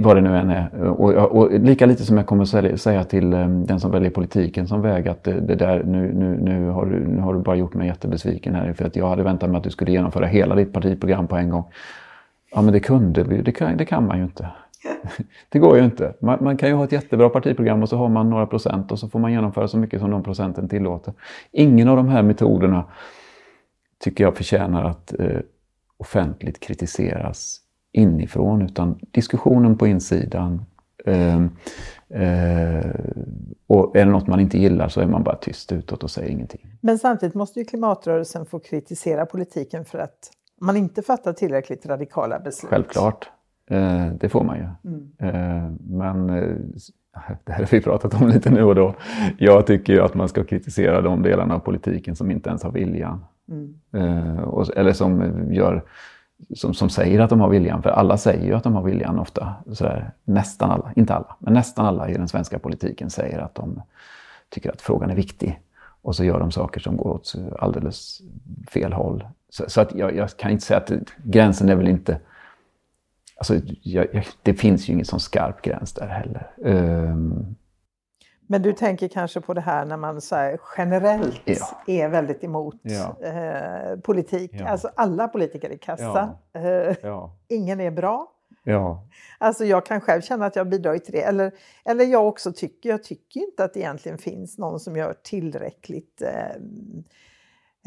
vad 0.00 0.16
det 0.16 0.20
nu 0.20 0.36
än 0.36 0.50
är. 0.50 0.84
Och, 0.84 1.12
och, 1.14 1.52
lika 1.52 1.86
lite 1.86 2.04
som 2.04 2.16
jag 2.16 2.26
kommer 2.26 2.76
säga 2.76 3.04
till 3.04 3.34
um, 3.34 3.66
den 3.66 3.80
som 3.80 3.90
väljer 3.90 4.10
politiken 4.10 4.66
som 4.66 4.82
väg 4.82 5.08
att 5.08 5.24
det, 5.24 5.40
det, 5.40 5.54
där, 5.54 5.84
nu, 5.84 6.12
nu, 6.14 6.38
nu, 6.42 6.68
har 6.68 6.86
du, 6.86 7.08
nu 7.08 7.20
har 7.20 7.34
du 7.34 7.40
bara 7.40 7.56
gjort 7.56 7.74
mig 7.74 7.86
jättebesviken 7.86 8.54
här 8.54 8.72
för 8.72 8.84
att 8.84 8.96
jag 8.96 9.08
hade 9.08 9.22
väntat 9.22 9.50
mig 9.50 9.58
att 9.58 9.64
du 9.64 9.70
skulle 9.70 9.92
genomföra 9.92 10.26
hela 10.26 10.54
ditt 10.54 10.72
partiprogram 10.72 11.26
på 11.26 11.36
en 11.36 11.50
gång. 11.50 11.64
Ja 12.54 12.62
men 12.62 12.72
det 12.72 12.80
kunde 12.80 13.22
vi 13.22 13.42
det 13.42 13.52
kan, 13.52 13.76
det 13.76 13.84
kan 13.84 14.06
man 14.06 14.18
ju 14.18 14.24
inte. 14.24 14.46
Det 15.48 15.58
går 15.58 15.78
ju 15.78 15.84
inte. 15.84 16.12
Man, 16.20 16.38
man, 16.40 16.56
kan 16.56 16.68
ju 16.68 16.74
ha 16.74 16.84
ett 16.84 16.92
jättebra 16.92 17.28
partiprogram 17.28 17.82
och 17.82 17.88
så 17.88 17.96
har 17.96 18.08
man 18.08 18.30
några 18.30 18.46
procent 18.46 18.92
och 18.92 18.98
så 18.98 19.08
får 19.08 19.18
man 19.18 19.32
genomföra 19.32 19.68
så 19.68 19.78
mycket 19.78 20.00
som 20.00 20.10
de 20.10 20.22
procenten 20.22 20.68
tillåter. 20.68 21.14
Ingen 21.52 21.88
av 21.88 21.96
de 21.96 22.08
här 22.08 22.22
metoderna 22.22 22.84
tycker 24.00 24.24
jag 24.24 24.36
förtjänar 24.36 24.84
att 24.84 25.20
eh, 25.20 25.40
offentligt 25.96 26.60
kritiseras 26.60 27.60
inifrån 27.92 28.62
utan 28.62 28.98
diskussionen 29.10 29.78
på 29.78 29.86
insidan. 29.86 30.64
Eh, 31.04 31.36
eh, 32.08 32.90
och 33.66 33.96
är 33.96 34.04
det 34.04 34.10
något 34.10 34.26
man 34.26 34.40
inte 34.40 34.58
gillar 34.58 34.88
så 34.88 35.00
är 35.00 35.06
man 35.06 35.22
bara 35.22 35.36
tyst 35.36 35.72
utåt 35.72 36.04
och 36.04 36.10
säger 36.10 36.30
ingenting. 36.30 36.60
Men 36.80 36.98
samtidigt 36.98 37.34
måste 37.34 37.58
ju 37.58 37.64
klimatrörelsen 37.64 38.46
få 38.46 38.58
kritisera 38.58 39.26
politiken 39.26 39.84
för 39.84 39.98
att 39.98 40.30
man 40.60 40.76
inte 40.76 41.02
fattar 41.02 41.32
tillräckligt 41.32 41.86
radikala 41.86 42.40
beslut. 42.40 42.70
Självklart, 42.70 43.30
eh, 43.70 44.06
det 44.06 44.28
får 44.28 44.44
man 44.44 44.56
ju. 44.56 44.90
Mm. 44.90 45.10
Eh, 45.18 45.72
men 45.80 46.30
eh, 46.30 46.56
det 47.44 47.52
här 47.52 47.58
har 47.58 47.70
vi 47.70 47.80
pratat 47.80 48.14
om 48.14 48.28
lite 48.28 48.50
nu 48.50 48.62
och 48.62 48.74
då. 48.74 48.94
Jag 49.38 49.66
tycker 49.66 49.92
ju 49.92 50.00
att 50.00 50.14
man 50.14 50.28
ska 50.28 50.44
kritisera 50.44 51.00
de 51.00 51.22
delarna 51.22 51.54
av 51.54 51.58
politiken 51.58 52.16
som 52.16 52.30
inte 52.30 52.48
ens 52.48 52.62
har 52.62 52.72
viljan. 52.72 53.24
Mm. 53.50 53.74
Eh, 53.92 54.42
och, 54.42 54.76
eller 54.76 54.92
som 54.92 55.22
eh, 55.22 55.56
gör 55.56 55.82
som, 56.54 56.74
som 56.74 56.90
säger 56.90 57.20
att 57.20 57.30
de 57.30 57.40
har 57.40 57.48
viljan, 57.48 57.82
för 57.82 57.90
alla 57.90 58.16
säger 58.16 58.46
ju 58.46 58.54
att 58.54 58.64
de 58.64 58.74
har 58.74 58.82
viljan 58.82 59.18
ofta. 59.18 59.54
Sådär, 59.72 60.10
nästan 60.24 60.70
alla, 60.70 60.92
inte 60.96 61.14
alla, 61.14 61.36
men 61.38 61.54
nästan 61.54 61.86
alla 61.86 62.08
i 62.08 62.14
den 62.14 62.28
svenska 62.28 62.58
politiken 62.58 63.10
säger 63.10 63.38
att 63.38 63.54
de 63.54 63.82
tycker 64.48 64.70
att 64.70 64.82
frågan 64.82 65.10
är 65.10 65.14
viktig. 65.14 65.60
Och 66.02 66.16
så 66.16 66.24
gör 66.24 66.40
de 66.40 66.50
saker 66.50 66.80
som 66.80 66.96
går 66.96 67.10
åt 67.10 67.34
alldeles 67.58 68.22
fel 68.70 68.92
håll. 68.92 69.24
så, 69.50 69.64
så, 69.68 69.80
att 69.80 69.94
jag, 69.94 70.16
jag, 70.16 70.36
kan 70.36 70.50
inte 70.50 70.64
säga 70.64 70.78
att 70.78 70.92
gränsen 71.24 71.68
är 71.68 71.74
väl 71.74 71.88
inte... 71.88 72.20
Alltså, 73.36 73.54
jag, 73.82 74.26
det 74.42 74.54
finns 74.54 74.88
ju 74.88 74.92
ingen 74.92 75.06
sån 75.06 75.20
skarp 75.20 75.62
gräns 75.62 75.92
där 75.92 76.06
heller. 76.06 76.50
Um, 76.56 77.56
men 78.50 78.62
du 78.62 78.72
tänker 78.72 79.08
kanske 79.08 79.40
på 79.40 79.54
det 79.54 79.60
här 79.60 79.84
när 79.84 79.96
man 79.96 80.20
så 80.20 80.56
generellt 80.76 81.40
ja. 81.44 81.82
är 81.86 82.08
väldigt 82.08 82.44
emot 82.44 82.76
ja. 82.82 83.16
eh, 83.22 83.96
politik. 84.00 84.50
Ja. 84.54 84.68
Alltså 84.68 84.90
alla 84.96 85.28
politiker 85.28 85.70
är 85.70 85.76
kassa. 85.76 86.36
Eh, 86.52 86.96
ingen 87.48 87.80
är 87.80 87.90
bra. 87.90 88.32
Ja. 88.62 89.06
Alltså 89.38 89.64
jag 89.64 89.86
kan 89.86 90.00
själv 90.00 90.20
känna 90.20 90.46
att 90.46 90.56
jag 90.56 90.68
bidragit 90.68 91.04
till 91.04 91.14
det. 91.14 91.22
Eller, 91.22 91.52
eller 91.84 92.04
jag 92.04 92.28
också 92.28 92.52
tycker, 92.52 92.88
jag 92.88 93.04
tycker 93.04 93.40
inte 93.40 93.64
att 93.64 93.74
det 93.74 93.80
egentligen 93.80 94.18
finns 94.18 94.58
någon 94.58 94.80
som 94.80 94.96
gör 94.96 95.14
tillräckligt 95.22 96.22
eh, 96.22 96.50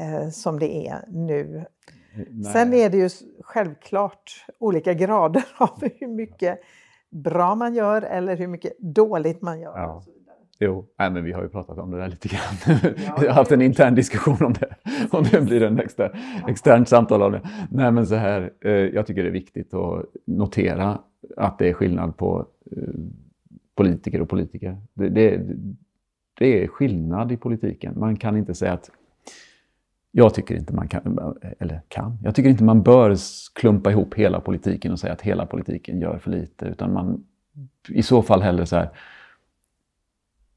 eh, 0.08 0.30
som 0.30 0.60
det 0.60 0.88
är 0.88 1.06
nu. 1.08 1.66
Nej. 2.30 2.54
Sen 2.54 2.74
är 2.74 2.90
det 2.90 2.98
ju 2.98 3.10
självklart 3.42 4.46
olika 4.60 4.94
grader 5.04 5.46
av 5.58 5.84
hur 6.00 6.08
mycket 6.08 6.60
bra 7.10 7.56
man 7.56 7.74
gör 7.74 8.02
eller 8.02 8.38
hur 8.38 8.48
mycket 8.48 8.80
dåligt 8.80 9.42
man 9.42 9.60
gör. 9.60 10.04
Jo, 10.60 10.86
nej, 11.00 11.12
men 11.12 11.24
vi 11.24 11.32
har 11.32 11.44
ju 11.44 11.50
pratat 11.50 11.78
om 11.78 11.92
det 11.92 11.98
där 11.98 12.08
lite 12.08 12.28
grann. 12.28 12.78
Ja, 13.06 13.16
vi 13.22 13.28
har 13.28 13.34
haft 13.34 13.52
en 13.52 13.62
intern 13.62 13.96
diskussion 13.96 14.38
om 14.46 14.54
det. 14.54 14.76
Om 15.12 15.24
det 15.32 15.42
blir 15.42 15.64
en 15.64 15.80
extern, 15.80 16.12
externt 16.48 16.90
samtal 16.90 17.22
om 17.22 17.32
det. 17.32 17.42
Nej, 17.72 17.92
men 17.92 18.08
så 18.08 18.16
här, 18.16 18.54
eh, 18.62 18.72
jag 18.72 19.08
tycker 19.08 19.24
det 19.24 19.30
är 19.30 19.34
viktigt 19.34 19.74
att 19.74 20.06
notera 20.26 21.00
att 21.38 21.60
det 21.60 21.70
är 21.70 21.74
skillnad 21.74 22.18
på 22.18 22.46
eh, 22.72 22.94
politiker 23.76 24.22
och 24.22 24.30
politiker. 24.30 24.78
Det, 24.94 25.10
det, 25.10 25.42
det 26.40 26.64
är 26.64 26.68
skillnad 26.68 27.32
i 27.32 27.38
politiken. 27.38 28.00
Man 28.00 28.16
kan 28.16 28.38
inte 28.38 28.54
säga 28.54 28.74
att 28.74 28.92
jag 30.12 30.34
tycker 30.34 30.56
inte 30.56 30.74
man 30.74 30.88
kan, 30.88 31.36
eller 31.60 31.82
kan, 31.88 32.18
jag 32.24 32.36
tycker 32.36 32.50
inte 32.50 32.64
man 32.64 32.84
bör 32.84 33.16
klumpa 33.56 33.92
ihop 33.92 34.14
hela 34.14 34.40
politiken 34.40 34.92
och 34.92 35.00
säga 35.00 35.14
att 35.14 35.22
hela 35.22 35.46
politiken 35.46 36.00
gör 36.00 36.18
för 36.18 36.32
lite, 36.32 36.66
utan 36.66 36.94
man 36.94 37.24
i 37.90 38.04
så 38.04 38.22
fall 38.22 38.42
hellre 38.42 38.66
så 38.66 38.76
här, 38.76 38.90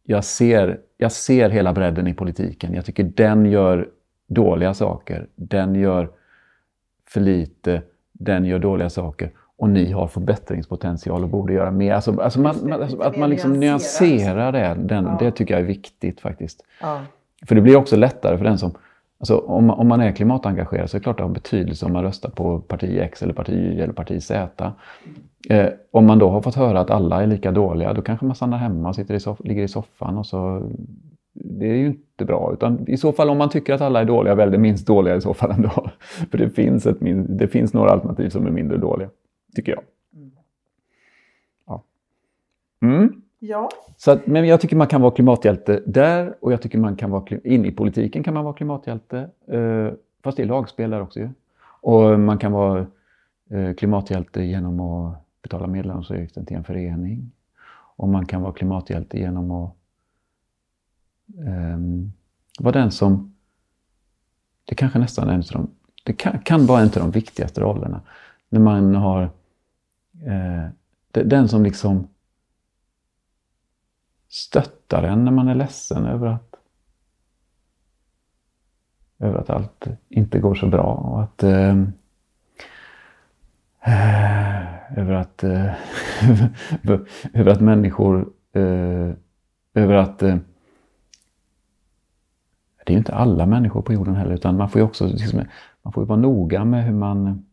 jag 0.07 0.25
ser, 0.25 0.79
jag 0.97 1.13
ser 1.13 1.51
hela 1.51 1.73
bredden 1.73 2.07
i 2.07 2.15
politiken. 2.15 2.75
Jag 2.75 2.85
tycker 2.85 3.05
den 3.05 3.47
gör 3.47 3.89
dåliga 4.27 4.75
saker. 4.75 5.27
Den 5.35 5.75
gör 5.75 6.11
för 7.09 7.21
lite. 7.21 7.83
Den 8.13 8.45
gör 8.45 8.59
dåliga 8.59 8.91
saker. 8.91 9.31
Och 9.59 9.69
ni 9.69 9.93
har 9.93 10.09
förbättringspotential 10.09 11.23
och 11.23 11.29
borde 11.29 11.53
göra 11.53 11.71
mer. 11.71 11.93
Alltså, 11.93 12.21
alltså 12.21 12.41
man, 12.41 12.57
man, 12.63 12.83
alltså, 12.83 13.01
att 13.01 13.17
man 13.17 13.31
liksom 13.31 13.53
nyanserar 13.53 14.53
det, 14.53 14.77
den, 14.79 15.05
ja. 15.05 15.17
det 15.21 15.31
tycker 15.31 15.55
jag 15.55 15.61
är 15.61 15.67
viktigt 15.67 16.21
faktiskt. 16.21 16.65
Ja. 16.81 17.01
För 17.47 17.55
det 17.55 17.61
blir 17.61 17.77
också 17.77 17.97
lättare 17.97 18.39
för 18.39 18.45
den 18.45 18.59
som... 18.59 18.75
Alltså, 19.19 19.39
om, 19.39 19.71
om 19.71 19.89
man 19.89 20.01
är 20.01 20.13
klimatengagerad 20.13 20.91
så 20.91 20.97
är 20.97 20.99
det 20.99 21.03
klart 21.03 21.15
att 21.15 21.17
det 21.19 21.23
har 21.23 21.31
betydelse 21.31 21.87
om 21.87 21.93
man 21.93 22.03
röstar 22.03 22.31
på 22.31 22.61
parti 22.61 22.99
X 23.01 23.23
eller 23.23 23.33
parti 23.35 23.51
Y 23.53 23.81
eller 23.81 23.93
parti 23.93 24.23
Z. 24.23 24.73
Eh, 25.51 25.69
om 25.91 26.07
man 26.07 26.19
då 26.19 26.29
har 26.29 26.41
fått 26.41 26.55
höra 26.55 26.81
att 26.81 26.91
alla 26.91 27.23
är 27.23 27.27
lika 27.27 27.53
dåliga, 27.53 27.93
då 27.93 28.03
kanske 28.03 28.27
man 28.27 28.35
stannar 28.37 28.59
hemma 28.59 28.89
och 28.89 28.95
sitter 28.95 29.15
i 29.15 29.19
soff- 29.19 29.47
ligger 29.47 29.63
i 29.63 29.69
soffan 29.69 30.19
och 30.19 30.27
så... 30.27 30.71
Det 31.33 31.67
är 31.67 31.75
ju 31.77 31.87
inte 31.87 32.25
bra. 32.25 32.51
Utan 32.53 32.89
I 32.89 32.97
så 32.97 33.13
fall 33.13 33.31
om 33.31 33.39
man 33.39 33.49
tycker 33.51 33.75
att 33.75 33.81
alla 33.81 34.01
är 34.01 34.05
dåliga, 34.05 34.35
välj 34.35 34.53
det 34.53 34.59
minst 34.59 34.87
dåliga 34.87 35.17
i 35.17 35.21
så 35.21 35.35
fall 35.35 35.51
ändå. 35.51 35.71
För 36.31 36.39
det 36.39 36.51
finns, 36.51 36.87
ett 36.87 37.01
min- 37.01 37.37
det 37.37 37.49
finns 37.49 37.75
några 37.75 37.91
alternativ 37.91 38.29
som 38.29 38.47
är 38.47 38.51
mindre 38.51 38.77
dåliga, 38.79 39.09
tycker 39.55 39.73
jag. 39.73 39.83
Ja. 41.67 41.83
Mm. 42.83 43.23
Ja. 43.49 43.71
Så 43.97 44.11
att, 44.11 44.27
men 44.27 44.47
jag 44.47 44.61
tycker 44.61 44.77
man 44.77 44.87
kan 44.87 45.01
vara 45.01 45.11
klimathjälte 45.11 45.83
där 45.87 46.35
och 46.41 46.53
jag 46.53 46.63
tycker 46.63 46.79
man 46.79 46.97
kan 46.97 47.11
vara 47.11 47.25
in 47.45 47.65
i 47.65 47.73
politiken 47.73 48.23
kan 48.23 48.35
man 48.35 48.45
vara 48.45 48.55
klimathjälte. 48.55 49.31
Eh, 49.47 49.93
fast 50.23 50.37
det 50.37 50.43
är 50.43 50.47
lagspel 50.47 50.91
där 50.91 51.01
också 51.01 51.21
ju. 51.21 51.31
Och 51.81 52.21
man 52.21 52.39
kan 52.39 52.53
vara 52.53 52.87
eh, 53.51 53.75
klimathjälte 53.75 54.43
genom 54.43 54.81
att 54.81 55.15
betala 55.43 55.67
medlemsavgiften 55.67 56.47
till 56.47 56.57
en 56.57 56.65
förening. 56.65 57.33
Och 57.97 58.09
man 58.09 58.27
kan 58.27 58.43
vara 58.43 58.53
klimathjälte 58.53 59.19
genom 59.19 59.51
att 59.51 59.73
eh, 61.39 61.79
vara 62.59 62.73
den 62.73 62.91
som... 62.91 63.33
Det 64.65 64.75
kanske 64.75 64.99
nästan 64.99 65.29
är 65.29 65.33
en 65.33 65.41
av 65.41 65.47
de, 65.53 65.71
det 66.05 66.13
kan, 66.13 66.39
kan 66.39 66.67
vara 66.67 66.81
en 66.81 66.87
av 66.87 66.93
de 66.93 67.11
viktigaste 67.11 67.61
rollerna. 67.61 68.01
När 68.49 68.61
man 68.61 68.95
har... 68.95 69.23
Eh, 70.25 70.69
den 71.11 71.49
som 71.49 71.63
liksom 71.63 72.09
stöttar 74.37 75.03
en 75.03 75.25
när 75.25 75.33
man 75.33 75.49
är 75.49 75.55
ledsen 75.55 76.07
över 76.07 76.27
att 76.27 76.55
över 79.19 79.39
att 79.39 79.51
allt 79.51 79.87
inte 80.09 80.39
går 80.39 80.55
så 80.55 80.67
bra 80.67 80.83
och 80.83 81.23
att 81.23 81.43
eh, 81.43 81.83
över 84.97 85.13
att, 85.13 85.45
eh, 85.45 85.75
över 87.33 87.53
att 87.53 87.61
människor, 87.61 88.33
eh, 88.53 89.11
över 89.75 89.95
att 89.95 90.23
eh, 90.23 90.37
det 92.85 92.93
är 92.93 92.95
ju 92.95 92.99
inte 92.99 93.15
alla 93.15 93.47
människor 93.47 93.83
på 93.83 93.93
jorden 93.93 94.15
heller, 94.15 94.35
utan 94.35 94.57
man 94.57 94.71
får 94.71 94.81
ju 94.81 94.85
också 94.85 95.07
liksom, 95.07 95.43
man 95.83 95.93
får 95.93 96.03
ju 96.03 96.07
vara 96.07 96.21
noga 96.21 96.65
med 96.65 96.85
hur 96.85 96.95
man, 96.95 97.46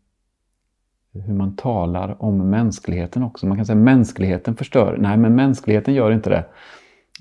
hur 1.13 1.33
man 1.33 1.55
talar 1.55 2.15
om 2.19 2.49
mänskligheten 2.49 3.23
också. 3.23 3.45
Man 3.45 3.57
kan 3.57 3.65
säga 3.65 3.77
att 3.77 3.83
mänskligheten 3.83 4.55
förstör. 4.55 4.97
Nej, 4.99 5.17
men 5.17 5.35
mänskligheten 5.35 5.93
gör 5.93 6.11
inte 6.11 6.29
det. 6.29 6.45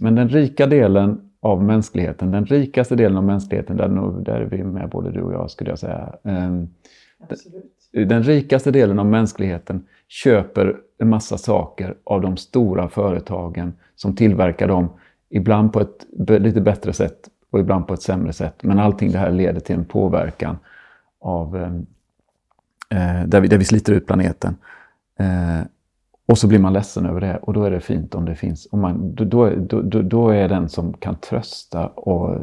Men 0.00 0.14
den 0.14 0.28
rika 0.28 0.66
delen 0.66 1.20
av 1.40 1.64
mänskligheten, 1.64 2.30
den 2.30 2.46
rikaste 2.46 2.96
delen 2.96 3.18
av 3.18 3.24
mänskligheten, 3.24 3.76
där, 3.76 3.88
där 4.24 4.40
är 4.40 4.44
vi 4.44 4.64
med 4.64 4.88
både 4.90 5.10
du 5.10 5.22
och 5.22 5.32
jag 5.32 5.50
skulle 5.50 5.70
jag 5.70 5.78
säga. 5.78 6.14
Absolut 7.30 7.72
den 7.92 8.22
rikaste 8.22 8.70
delen 8.70 8.98
av 8.98 9.06
mänskligheten 9.06 9.86
köper 10.08 10.76
en 10.98 11.08
massa 11.08 11.38
saker 11.38 11.94
av 12.04 12.20
de 12.20 12.36
stora 12.36 12.88
företagen 12.88 13.72
som 13.96 14.16
tillverkar 14.16 14.68
dem, 14.68 14.88
ibland 15.30 15.72
på 15.72 15.80
ett 15.80 16.06
lite 16.18 16.60
bättre 16.60 16.92
sätt 16.92 17.28
och 17.50 17.60
ibland 17.60 17.86
på 17.86 17.94
ett 17.94 18.02
sämre 18.02 18.32
sätt. 18.32 18.62
Men 18.62 18.78
allting 18.78 19.12
det 19.12 19.18
här 19.18 19.30
leder 19.30 19.60
till 19.60 19.74
en 19.74 19.84
påverkan 19.84 20.58
av, 21.20 21.84
eh, 22.92 23.24
där, 23.26 23.40
vi, 23.40 23.48
där 23.48 23.58
vi 23.58 23.64
sliter 23.64 23.92
ut 23.92 24.06
planeten. 24.06 24.56
Eh, 25.18 25.60
och 26.26 26.38
så 26.38 26.46
blir 26.46 26.58
man 26.58 26.72
ledsen 26.72 27.06
över 27.06 27.20
det 27.20 27.36
och 27.36 27.52
då 27.52 27.64
är 27.64 27.70
det 27.70 27.80
fint 27.80 28.14
om 28.14 28.24
det 28.24 28.34
finns. 28.34 28.68
Om 28.70 28.80
man, 28.80 29.14
då, 29.14 29.24
då, 29.24 29.50
då, 29.82 30.02
då 30.02 30.30
är 30.30 30.48
den 30.48 30.68
som 30.68 30.92
kan 30.92 31.16
trösta 31.16 31.86
och 31.86 32.34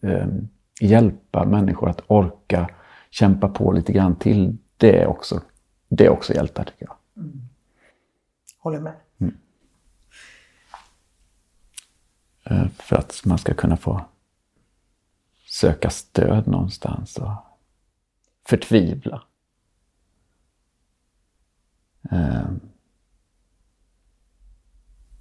eh, 0.00 0.26
hjälpa 0.80 1.44
människor 1.44 1.88
att 1.88 2.02
orka 2.06 2.70
kämpa 3.10 3.48
på 3.48 3.72
lite 3.72 3.92
grann 3.92 4.16
till 4.16 4.56
det 4.76 5.02
är 5.02 5.06
också, 5.06 5.40
det 5.88 6.06
är 6.06 6.10
också 6.10 6.34
hjältar 6.34 6.64
tycker 6.64 6.86
jag. 6.86 6.96
Mm. 7.16 7.40
Håller 8.58 8.80
med. 8.80 8.94
Mm. 9.18 9.36
Eh, 12.44 12.68
för 12.68 12.96
att 12.96 13.22
man 13.24 13.38
ska 13.38 13.54
kunna 13.54 13.76
få 13.76 14.00
söka 15.46 15.90
stöd 15.90 16.46
någonstans 16.46 17.16
och 17.16 17.30
förtvivla. 18.46 19.22
Eh, 22.12 22.50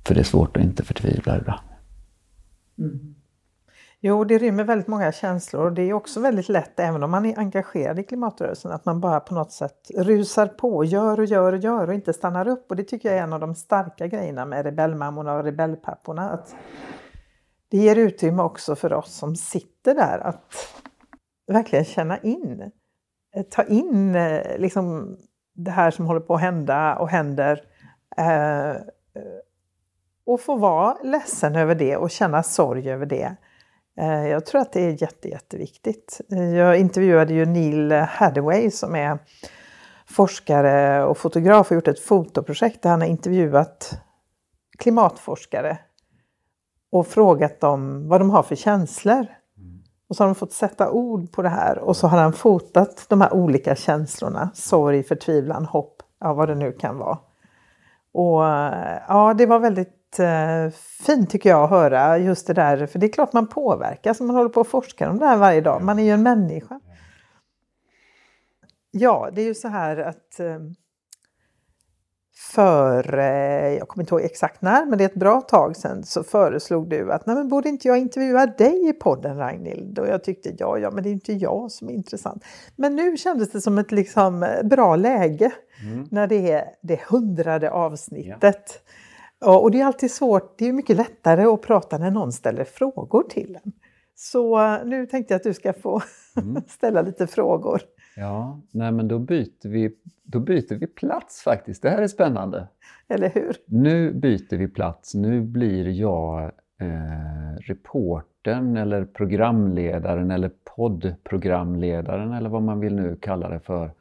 för 0.08 0.14
det 0.16 0.20
är 0.20 0.24
svårt 0.24 0.58
att 0.58 0.64
inte 0.64 0.84
förtvivla 0.84 1.38
ibland. 1.38 1.70
Mm. 2.80 3.16
Jo, 4.02 4.24
det 4.24 4.38
rymmer 4.38 4.64
väldigt 4.64 4.88
många 4.88 5.12
känslor 5.12 5.66
och 5.66 5.74
det 5.74 5.82
är 5.82 5.94
också 5.94 6.20
väldigt 6.20 6.50
lätt, 6.50 6.80
även 6.80 7.04
om 7.04 7.12
man 7.12 7.26
är 7.26 7.40
engagerad 7.40 8.00
i 8.00 8.04
klimatrörelsen, 8.04 8.72
att 8.72 8.86
man 8.86 9.02
bara 9.02 9.20
på 9.20 9.34
något 9.34 9.52
sätt 9.52 9.92
rusar 9.98 10.48
på, 10.48 10.84
gör 10.84 11.20
och 11.20 11.26
gör 11.26 11.54
och 11.54 11.60
gör 11.60 11.88
och 11.88 11.94
inte 11.94 12.14
stannar 12.14 12.48
upp. 12.48 12.66
Och 12.70 12.76
det 12.76 12.84
tycker 12.84 13.10
jag 13.10 13.18
är 13.18 13.24
en 13.24 13.34
av 13.34 13.40
de 13.40 13.56
starka 13.56 14.08
grejerna 14.08 14.46
med 14.46 14.66
rebellmammorna 14.66 15.34
och 15.34 15.44
rebellpapporna. 15.44 16.30
Att 16.30 16.56
det 17.70 17.78
ger 17.78 17.96
utrymme 17.96 18.44
också 18.44 18.76
för 18.76 18.94
oss 18.94 19.14
som 19.14 19.36
sitter 19.36 19.96
där 19.96 20.20
att 20.20 20.54
verkligen 21.48 21.86
känna 21.86 22.18
in, 22.18 22.72
eh, 23.36 23.44
ta 23.44 23.64
in 23.64 24.16
eh, 24.16 24.58
liksom 24.58 25.18
det 25.64 25.72
här 25.72 25.92
som 25.92 26.06
håller 26.06 26.20
på 26.20 26.36
att 26.36 26.42
hända 26.42 26.96
och 26.96 27.10
händer. 27.10 27.64
Eh, 28.18 28.76
och 30.26 30.42
få 30.42 30.56
vara 30.56 30.98
ledsen 31.04 31.56
över 31.56 31.76
det 31.76 31.98
och 31.98 32.12
känna 32.12 32.44
sorg 32.44 32.92
över 32.92 33.06
det. 33.06 33.36
Eh, 34.00 34.28
jag 34.28 34.46
tror 34.46 34.62
att 34.62 34.74
det 34.74 34.82
är 34.82 35.02
jätte, 35.02 35.28
jätteviktigt. 35.28 36.22
Jag 36.56 36.78
intervjuade 36.78 37.34
ju 37.34 37.46
Neil 37.46 37.92
Hathaway 37.92 38.72
som 38.72 38.96
är 38.96 39.20
forskare 40.06 41.04
och 41.04 41.18
fotograf 41.18 41.72
och 41.72 41.76
gjort 41.76 41.88
ett 41.88 42.00
fotoprojekt 42.00 42.82
där 42.82 42.90
han 42.90 43.02
har 43.02 43.08
intervjuat 43.08 44.02
klimatforskare 44.78 45.78
och 46.92 47.08
frågat 47.08 47.60
dem 47.60 48.08
vad 48.08 48.22
de 48.22 48.30
har 48.30 48.44
för 48.44 48.56
känslor. 48.56 49.26
Och 50.10 50.16
så 50.16 50.24
har 50.24 50.28
de 50.28 50.36
fått 50.36 50.54
sätta 50.54 50.92
ord 50.92 51.32
på 51.32 51.42
det 51.42 51.50
här 51.50 51.80
och 51.80 51.98
så 51.98 52.08
har 52.08 52.18
han 52.18 52.34
fotat 52.34 53.06
de 53.10 53.22
här 53.22 53.34
olika 53.34 53.76
känslorna. 53.76 54.50
Sorg, 54.54 55.04
förtvivlan, 55.04 55.66
hopp, 55.66 56.04
ja 56.20 56.34
vad 56.34 56.50
det 56.50 56.56
nu 56.56 56.72
kan 56.72 56.98
vara. 56.98 57.18
Och 58.12 58.42
ja, 59.08 59.36
det 59.38 59.46
var 59.46 59.60
väldigt 59.60 60.20
eh, 60.20 60.70
fint 61.06 61.30
tycker 61.30 61.50
jag 61.50 61.64
att 61.64 61.70
höra 61.70 62.18
just 62.18 62.48
det 62.48 62.54
där, 62.54 62.88
för 62.88 63.00
det 63.00 63.06
är 63.06 63.12
klart 63.12 63.34
man 63.34 63.48
påverkas 63.48 64.20
om 64.20 64.28
man 64.28 64.36
håller 64.36 64.50
på 64.50 64.62
och 64.62 64.68
forskar 64.68 65.10
om 65.10 65.20
det 65.20 65.26
här 65.26 65.38
varje 65.38 65.62
dag. 65.62 65.82
Man 65.82 66.00
är 66.00 66.04
ju 66.04 66.12
en 66.12 66.24
människa. 66.24 66.80
Ja, 68.92 69.30
det 69.34 69.42
är 69.42 69.46
ju 69.46 69.56
så 69.56 69.68
här 69.68 69.98
att 69.98 70.40
eh, 70.40 70.60
för, 72.40 73.18
eh, 73.18 73.74
jag 73.78 73.88
kommer 73.88 74.04
inte 74.04 74.16
ihåg 74.16 74.22
exakt 74.22 74.62
när, 74.62 74.86
men 74.86 74.98
det 74.98 75.04
är 75.04 75.10
ett 75.10 75.16
bra 75.16 75.42
tag 75.42 75.76
sedan, 75.76 76.04
så 76.04 76.24
föreslog 76.24 76.90
du 76.90 77.12
att 77.12 77.26
nej 77.26 77.36
men 77.36 77.48
borde 77.48 77.70
inte 77.70 77.88
jag 77.88 77.98
intervjua 77.98 78.46
dig 78.46 78.90
i 78.90 78.94
podden 78.94 79.38
Ragnhild? 79.38 80.00
Och 80.00 80.08
jag 80.08 80.24
tyckte 80.24 80.54
ja, 80.58 80.78
ja, 80.78 80.92
men 80.92 81.04
det 81.04 81.10
är 81.10 81.12
inte 81.12 81.34
jag 81.34 81.72
som 81.72 81.90
är 81.90 81.94
intressant. 81.94 82.44
Men 82.76 82.96
nu 82.96 83.18
kändes 83.18 83.52
det 83.52 83.62
som 83.62 83.78
ett 83.78 83.92
liksom 83.92 84.48
bra 84.64 84.96
läge 84.96 85.52
mm. 85.84 86.08
när 86.12 86.28
det 86.28 86.52
är 86.52 86.66
det 86.82 87.02
hundrade 87.10 87.72
avsnittet. 87.72 88.82
Ja. 89.40 89.60
Och 89.60 89.72
det 89.72 89.82
är 89.82 89.86
alltid 89.86 90.12
svårt, 90.12 90.58
det 90.58 90.68
är 90.68 90.74
mycket 90.74 90.98
lättare 90.98 91.44
att 91.44 91.62
prata 91.62 91.98
när 91.98 92.12
någon 92.12 92.32
ställer 92.32 92.64
frågor 92.64 93.24
till 93.24 93.60
en. 93.64 93.72
Så 94.16 94.60
eh, 94.60 94.86
nu 94.86 95.06
tänkte 95.06 95.34
jag 95.34 95.40
att 95.40 95.44
du 95.44 95.54
ska 95.54 95.74
få 95.74 96.02
mm. 96.38 96.64
ställa 96.68 97.02
lite 97.02 97.28
frågor. 97.28 97.82
Ja, 98.20 98.60
nej 98.72 98.92
men 98.92 99.08
då 99.08 99.20
byter, 99.20 99.70
vi, 99.70 99.96
då 100.24 100.40
byter 100.40 100.76
vi 100.76 100.88
plats 100.88 101.42
faktiskt. 101.42 101.82
Det 101.82 101.90
här 101.90 102.02
är 102.02 102.08
spännande. 102.08 102.68
Eller 103.08 103.30
hur? 103.30 103.56
Nu 103.66 104.14
byter 104.14 104.58
vi 104.58 104.68
plats. 104.68 105.16
Nu 105.16 105.42
blir 105.42 105.88
jag 105.90 106.52
eh, 106.78 107.56
reporten 107.60 108.78
eller 108.78 109.06
programledaren 109.06 110.32
eller 110.32 110.52
poddprogramledaren 110.76 112.34
eller 112.34 112.50
vad 112.50 112.62
man 112.62 112.80
vill 112.80 112.96
nu 112.96 113.16
kalla 113.22 113.50
det 113.50 113.60
för. 113.60 113.92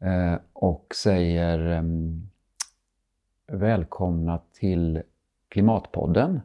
Eh, 0.00 0.34
och 0.52 0.86
säger 0.94 1.72
eh, 1.72 1.82
välkomna 3.46 4.40
till 4.52 5.02
Klimatpodden. 5.48 6.40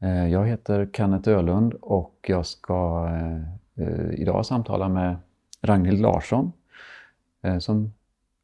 Eh, 0.00 0.28
jag 0.28 0.46
heter 0.46 0.88
Kenneth 0.92 1.28
Ölund 1.28 1.74
och 1.74 2.18
jag 2.28 2.46
ska 2.46 3.08
eh, 3.08 3.42
eh, 3.86 4.10
idag 4.10 4.46
samtala 4.46 4.88
med 4.88 5.16
Ragnhild 5.64 6.00
Larsson 6.00 6.52
eh, 7.42 7.58
som 7.58 7.92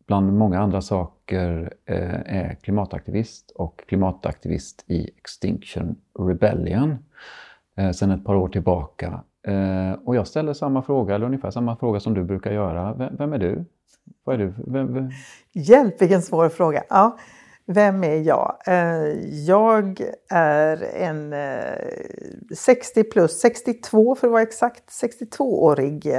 bland 0.07 0.33
många 0.33 0.61
andra 0.61 0.81
saker 0.81 1.75
eh, 1.85 2.21
är 2.37 2.55
klimataktivist 2.55 3.51
och 3.51 3.85
klimataktivist 3.89 4.85
i 4.87 5.11
Extinction 5.17 5.97
Rebellion 6.19 6.99
eh, 7.77 7.91
sedan 7.91 8.11
ett 8.11 8.25
par 8.25 8.35
år 8.35 8.49
tillbaka. 8.49 9.23
Och 10.05 10.17
jag 10.17 10.27
ställer 10.27 10.53
samma 10.53 10.83
fråga, 10.83 11.15
eller 11.15 11.27
ungefär 11.27 11.51
samma 11.51 11.77
fråga 11.77 12.01
som 12.01 12.15
du 12.15 12.25
brukar 12.25 12.53
göra. 12.53 13.11
Vem 13.19 13.33
är 13.33 13.39
du? 13.39 13.65
Vad 14.25 14.35
är 14.35 14.39
du? 14.39 14.55
Vem, 14.67 14.95
vem? 14.95 15.11
Hjälp 15.53 16.03
vilken 16.03 16.23
svår 16.23 16.49
fråga! 16.49 16.83
Ja. 16.89 17.19
Vem 17.67 18.05
är 18.05 18.17
jag? 18.17 18.57
Jag 19.47 20.01
är 20.31 20.83
en 20.83 21.35
60 22.57 23.05
plus, 23.05 23.41
62 23.41 24.15
för 24.15 24.27
att 24.27 24.33
vara 24.33 24.43
exakt, 24.43 24.89
62-årig 25.03 26.13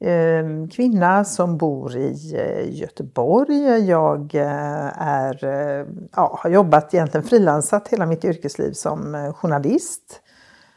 Ehm, 0.00 0.68
kvinna 0.68 1.24
som 1.24 1.56
bor 1.56 1.96
i 1.96 2.34
eh, 2.34 2.80
Göteborg. 2.80 3.88
Jag 3.88 4.34
eh, 4.34 5.02
är, 5.02 5.44
eh, 5.44 5.86
ja, 6.16 6.38
har 6.42 6.50
jobbat 6.50 6.94
egentligen 6.94 7.26
frilansat 7.26 7.88
hela 7.88 8.06
mitt 8.06 8.24
yrkesliv 8.24 8.72
som 8.72 9.32
journalist. 9.36 10.20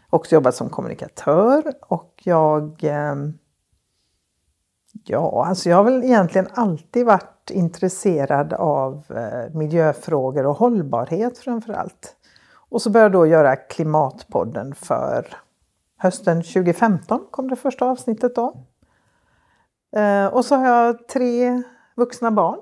Också 0.10 0.36
jobbat 0.36 0.56
som 0.56 0.70
kommunikatör 0.70 1.64
och 1.88 2.14
jag 2.24 2.84
ehm, 2.84 3.34
Ja, 5.04 5.46
alltså 5.48 5.70
jag 5.70 5.78
har 5.78 5.84
väl 5.84 6.04
egentligen 6.04 6.48
alltid 6.54 7.06
varit 7.06 7.50
intresserad 7.52 8.54
av 8.54 9.04
miljöfrågor 9.54 10.46
och 10.46 10.58
hållbarhet 10.58 11.38
framför 11.38 11.74
allt. 11.74 12.16
Och 12.70 12.82
så 12.82 12.90
började 12.90 13.18
jag 13.18 13.24
då 13.24 13.28
göra 13.28 13.56
Klimatpodden 13.56 14.76
för 14.76 15.28
hösten 15.98 16.44
2015 16.44 17.28
kom 17.32 17.50
det 17.50 17.56
första 17.56 17.86
avsnittet 17.86 18.36
då. 18.36 18.67
Eh, 19.96 20.26
och 20.26 20.46
så 20.46 20.56
har 20.56 20.68
jag 20.68 21.08
tre 21.08 21.64
vuxna 21.96 22.32
barn. 22.32 22.60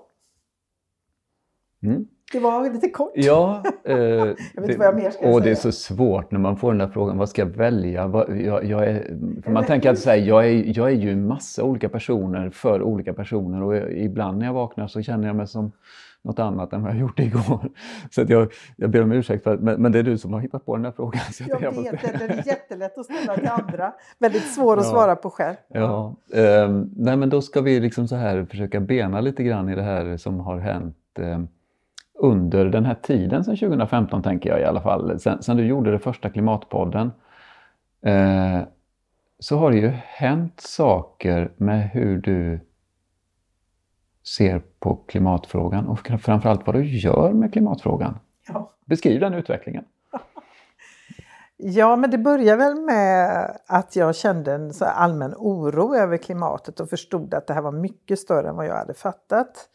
Mm. 1.84 2.08
Det 2.32 2.40
var 2.40 2.70
lite 2.70 2.90
kort. 2.90 3.12
Ja, 3.16 3.64
eh, 3.84 3.98
jag 3.98 4.26
vet 4.26 4.38
inte 4.58 4.78
vad 4.78 4.88
jag 4.88 4.96
mer 4.96 5.10
ska 5.10 5.28
och 5.28 5.34
säga. 5.34 5.40
det 5.40 5.52
är 5.52 5.56
så 5.56 5.72
svårt 5.72 6.32
när 6.32 6.40
man 6.40 6.58
får 6.58 6.72
den 6.72 6.78
där 6.78 6.88
frågan, 6.88 7.18
vad 7.18 7.30
ska 7.30 7.42
jag 7.42 7.50
välja? 7.50 8.26
Jag, 8.28 8.66
jag 8.66 8.88
är, 8.88 9.18
för 9.44 9.52
man 9.52 9.66
tänker 9.66 9.92
att 9.92 10.06
här, 10.06 10.16
jag, 10.16 10.46
är, 10.46 10.78
jag 10.78 10.88
är 10.88 10.96
ju 10.96 11.12
en 11.12 11.28
massa 11.28 11.64
olika 11.64 11.90
personer 11.90 12.50
för 12.50 12.82
olika 12.82 13.14
personer 13.14 13.64
och 13.64 13.92
ibland 13.92 14.38
när 14.38 14.46
jag 14.46 14.54
vaknar 14.54 14.88
så 14.88 15.02
känner 15.02 15.28
jag 15.28 15.36
mig 15.36 15.48
som 15.48 15.72
något 16.26 16.40
annat 16.40 16.74
än 16.74 16.84
vad 16.84 16.92
jag 16.92 17.00
gjorde 17.00 17.24
igår. 17.24 17.70
Så 18.12 18.22
att 18.22 18.30
jag, 18.30 18.54
jag 18.76 18.90
ber 18.90 19.04
om 19.04 19.12
ursäkt, 19.12 19.44
för, 19.44 19.58
men, 19.58 19.82
men 19.82 19.92
det 19.92 20.00
är 20.00 20.04
du 20.04 20.18
som 20.18 20.34
har 20.34 20.40
hittat 20.40 20.66
på 20.66 20.76
den 20.76 20.86
här 20.86 20.92
frågan. 20.92 21.22
Så 21.32 21.44
jag, 21.48 21.62
jag 21.62 21.72
vet, 21.72 22.02
det, 22.02 22.28
den 22.28 22.40
är 22.40 22.48
jättelätt 22.48 22.98
att 22.98 23.06
ställa 23.06 23.36
till 23.36 23.48
andra. 23.48 23.94
Väldigt 24.20 24.54
svår 24.54 24.78
att 24.78 24.86
ja, 24.86 24.92
svara 24.92 25.16
på 25.16 25.30
själv. 25.30 25.56
Ja, 25.68 26.16
eh, 26.34 26.70
nej 26.96 27.18
men 27.18 27.30
då 27.30 27.42
ska 27.42 27.62
vi 27.62 27.80
liksom 27.80 28.08
så 28.08 28.16
här 28.16 28.46
försöka 28.46 28.80
bena 28.80 29.22
lite 29.22 29.44
grann 29.44 29.70
i 29.70 29.76
det 29.76 29.84
här 29.84 30.18
som 30.18 30.40
har 30.40 30.58
hänt 30.58 30.98
eh, 31.20 31.40
under 32.20 32.66
den 32.66 32.86
här 32.86 32.96
tiden 32.96 33.44
sedan 33.44 33.58
2015 33.58 34.24
tänker 34.24 34.50
jag 34.50 34.60
i 34.60 34.64
alla 34.64 34.82
fall, 34.82 35.20
sen, 35.20 35.44
sen 35.44 35.58
du 35.58 35.66
gjorde 35.66 35.92
det 35.92 36.00
första 36.00 36.30
Klimatpodden, 36.30 37.12
eh, 38.06 38.62
så 39.40 39.58
har 39.58 39.72
det 39.72 39.78
ju 39.78 39.92
hänt 40.06 40.60
saker 40.60 41.52
med 41.58 41.90
hur 41.90 42.18
du 42.18 42.60
ser 44.28 44.62
på 44.80 44.96
klimatfrågan 44.96 45.88
och 45.88 46.00
framförallt 46.22 46.68
vad 46.68 46.76
du 46.76 46.84
gör 46.84 47.34
med 47.34 47.54
klimatfrågan. 47.54 48.20
Ja. 48.48 48.72
Beskriv 48.86 49.20
den 49.20 49.34
utvecklingen. 49.34 49.86
Ja, 51.58 51.96
men 51.96 52.12
det 52.12 52.18
började 52.18 52.58
väl 52.58 52.82
med 52.82 53.52
att 53.66 53.96
jag 53.96 54.16
kände 54.16 54.54
en 54.54 54.74
så 54.74 54.86
allmän 54.86 55.34
oro 55.38 55.96
över 55.96 56.18
klimatet 56.18 56.80
och 56.80 56.90
förstod 56.90 57.34
att 57.34 57.48
det 57.48 57.54
här 57.54 57.62
var 57.62 57.72
mycket 57.72 58.20
större 58.20 58.50
än 58.50 58.56
vad 58.56 58.66
jag 58.66 58.76
hade 58.76 58.94
fattat. 58.94 59.70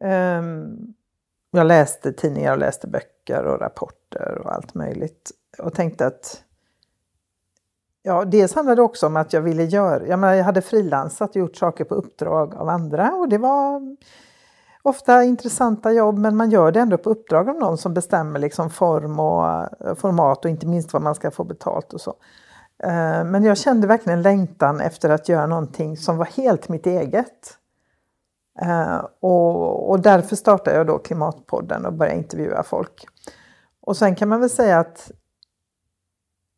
Um, 0.00 0.94
jag 1.50 1.66
läste 1.66 2.12
tidningar 2.12 2.52
och 2.52 2.58
läste 2.58 2.86
böcker 2.86 3.44
och 3.44 3.60
rapporter 3.60 4.38
och 4.44 4.54
allt 4.54 4.74
möjligt. 4.74 5.30
Och 5.58 5.74
tänkte 5.74 6.06
att 6.06 6.44
Ja, 8.02 8.24
dels 8.24 8.54
handlade 8.54 8.76
det 8.76 8.82
också 8.82 9.06
om 9.06 9.16
att 9.16 9.32
jag 9.32 9.40
ville 9.40 9.64
göra, 9.64 10.06
jag, 10.06 10.18
menar, 10.18 10.34
jag 10.34 10.44
hade 10.44 10.62
frilansat 10.62 11.30
och 11.30 11.36
gjort 11.36 11.56
saker 11.56 11.84
på 11.84 11.94
uppdrag 11.94 12.54
av 12.54 12.68
andra 12.68 13.12
och 13.12 13.28
det 13.28 13.38
var 13.38 13.96
ofta 14.82 15.24
intressanta 15.24 15.92
jobb 15.92 16.18
men 16.18 16.36
man 16.36 16.50
gör 16.50 16.72
det 16.72 16.80
ändå 16.80 16.98
på 16.98 17.10
uppdrag 17.10 17.48
av 17.48 17.56
någon 17.56 17.78
som 17.78 17.94
bestämmer 17.94 18.40
liksom 18.40 18.70
form 18.70 19.20
och 19.20 19.46
eh, 19.86 19.94
format 19.94 20.44
och 20.44 20.50
inte 20.50 20.66
minst 20.66 20.92
vad 20.92 21.02
man 21.02 21.14
ska 21.14 21.30
få 21.30 21.44
betalt 21.44 21.92
och 21.92 22.00
så. 22.00 22.14
Eh, 22.82 23.24
men 23.24 23.44
jag 23.44 23.58
kände 23.58 23.86
verkligen 23.86 24.18
en 24.18 24.22
längtan 24.22 24.80
efter 24.80 25.10
att 25.10 25.28
göra 25.28 25.46
någonting 25.46 25.96
som 25.96 26.16
var 26.16 26.24
helt 26.26 26.68
mitt 26.68 26.86
eget. 26.86 27.58
Eh, 28.60 29.04
och, 29.20 29.90
och, 29.90 30.00
därför 30.00 30.36
startade 30.36 30.76
jag 30.76 30.86
då 30.86 30.98
Klimatpodden 30.98 31.86
och 31.86 31.92
började 31.92 32.18
intervjua 32.18 32.62
folk. 32.62 33.06
Och 33.80 33.96
sen 33.96 34.14
kan 34.14 34.28
man 34.28 34.40
väl 34.40 34.50
säga 34.50 34.78
att 34.78 35.10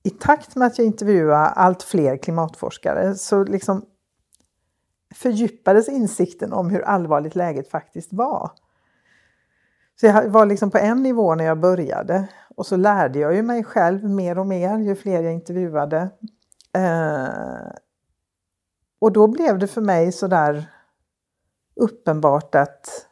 i 0.05 0.11
takt 0.11 0.57
med 0.57 0.67
att 0.67 0.79
jag 0.79 0.87
intervjuade 0.87 1.47
allt 1.47 1.83
fler 1.83 2.17
klimatforskare 2.17 3.15
så 3.15 3.45
liksom 3.45 3.85
fördjupades 5.15 5.89
insikten 5.89 6.53
om 6.53 6.71
hur 6.71 6.83
allvarligt 6.83 7.35
läget 7.35 7.71
faktiskt 7.71 8.13
var. 8.13 8.51
Så 10.01 10.07
jag 10.07 10.29
var 10.29 10.47
liksom 10.47 10.71
på 10.71 10.79
en 10.79 11.03
nivå 11.03 11.35
när 11.35 11.45
jag 11.45 11.61
började 11.61 12.29
och 12.57 12.67
så 12.67 12.77
lärde 12.77 13.19
jag 13.19 13.35
ju 13.35 13.43
mig 13.43 13.65
själv 13.65 14.05
mer 14.05 14.39
och 14.39 14.47
mer 14.47 14.79
ju 14.79 14.95
fler 14.95 15.23
jag 15.23 15.33
intervjuade. 15.33 16.11
Eh, 16.73 17.73
och 18.99 19.13
då 19.13 19.27
blev 19.27 19.59
det 19.59 19.67
för 19.67 19.81
mig 19.81 20.13
sådär 20.13 20.71
uppenbart 21.77 22.55
att 22.55 23.07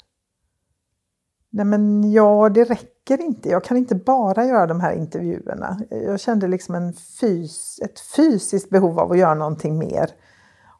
nej 1.52 1.64
men 1.66 2.12
ja, 2.12 2.48
det 2.48 2.64
räcker 2.64 3.20
inte. 3.20 3.48
Jag 3.48 3.64
kan 3.64 3.76
inte 3.76 3.94
bara 3.94 4.44
göra 4.44 4.66
de 4.66 4.80
här 4.80 4.92
intervjuerna. 4.92 5.80
Jag 5.90 6.20
kände 6.20 6.48
liksom 6.48 6.74
en 6.74 6.92
fys 6.92 7.80
ett 7.82 8.00
fysiskt 8.00 8.70
behov 8.70 8.98
av 8.98 9.12
att 9.12 9.18
göra 9.18 9.34
någonting 9.34 9.78
mer. 9.78 10.10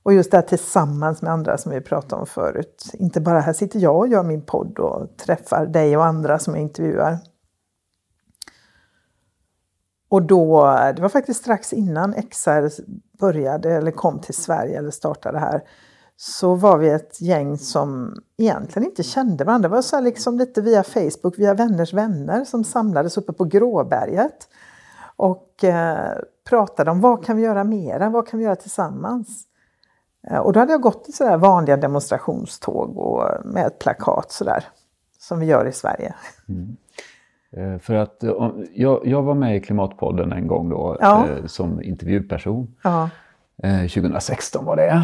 Och 0.03 0.13
just 0.13 0.31
det 0.31 0.37
här 0.37 0.43
tillsammans 0.43 1.23
med 1.23 1.33
andra 1.33 1.59
som 1.59 1.73
vi 1.73 1.81
pratade 1.81 2.21
om 2.21 2.27
förut. 2.27 2.91
Inte 2.93 3.21
bara 3.21 3.41
här 3.41 3.53
sitter 3.53 3.79
jag 3.79 3.97
och 3.97 4.09
gör 4.09 4.23
min 4.23 4.43
podd 4.43 4.79
och 4.79 5.17
träffar 5.17 5.67
dig 5.67 5.97
och 5.97 6.05
andra 6.05 6.39
som 6.39 6.55
jag 6.55 6.63
intervjuar. 6.63 7.19
Och 10.09 10.23
då, 10.23 10.63
det 10.97 11.03
var 11.03 11.09
faktiskt 11.09 11.41
strax 11.41 11.73
innan 11.73 12.15
XR 12.31 12.83
började 13.19 13.73
eller 13.73 13.91
kom 13.91 14.21
till 14.21 14.35
Sverige 14.35 14.79
eller 14.79 14.91
startade 14.91 15.39
här 15.39 15.63
så 16.25 16.55
var 16.55 16.79
vi 16.79 16.89
ett 16.89 17.21
gäng 17.21 17.59
som 17.59 18.15
egentligen 18.37 18.89
inte 18.89 19.03
kände 19.03 19.45
varandra. 19.45 19.69
Det 19.69 19.75
var 19.75 19.83
så 19.83 20.01
liksom 20.01 20.39
lite 20.39 20.63
via 20.63 20.83
Facebook, 20.83 21.39
via 21.39 21.55
vänners 21.55 21.93
vänner 21.93 22.45
som 22.45 22.65
samlades 22.65 23.19
uppe 23.19 23.33
på 23.33 23.45
Gråberget 23.45 24.49
och 25.17 25.65
eh, 25.65 26.19
pratade 26.49 26.91
om 26.91 27.01
vad 27.01 27.25
kan 27.25 27.37
vi 27.37 27.43
göra 27.43 27.65
mera, 27.65 28.11
vad 28.11 28.29
kan 28.29 28.39
vi 28.39 28.45
göra 28.45 28.57
tillsammans? 28.57 29.45
Eh, 30.31 30.39
och 30.39 30.53
då 30.53 30.61
hade 30.61 30.73
jag 30.73 30.81
gått 30.81 31.09
i 31.09 31.13
sådär 31.13 31.37
vanliga 31.37 31.77
demonstrationståg 31.77 32.99
och 32.99 33.47
med 33.47 33.67
ett 33.67 33.79
plakat 33.79 34.33
sådär 34.33 34.65
som 35.19 35.41
vi 35.41 35.47
gör 35.47 35.67
i 35.67 35.73
Sverige. 35.73 36.15
Mm. 36.49 36.77
Eh, 37.57 37.79
för 37.79 37.95
att 37.95 38.23
eh, 38.23 38.51
jag, 38.75 39.07
jag, 39.07 39.23
var 39.23 39.35
med 39.35 39.57
i 39.57 39.61
Klimatpodden 39.61 40.33
en 40.33 40.47
gång 40.47 40.69
då 40.69 40.97
ja. 41.01 41.27
eh, 41.29 41.47
som 41.47 41.83
intervjuperson. 41.83 42.75
Ja. 42.83 43.11
2016 43.95 44.65
var 44.65 44.77
det. 44.77 45.03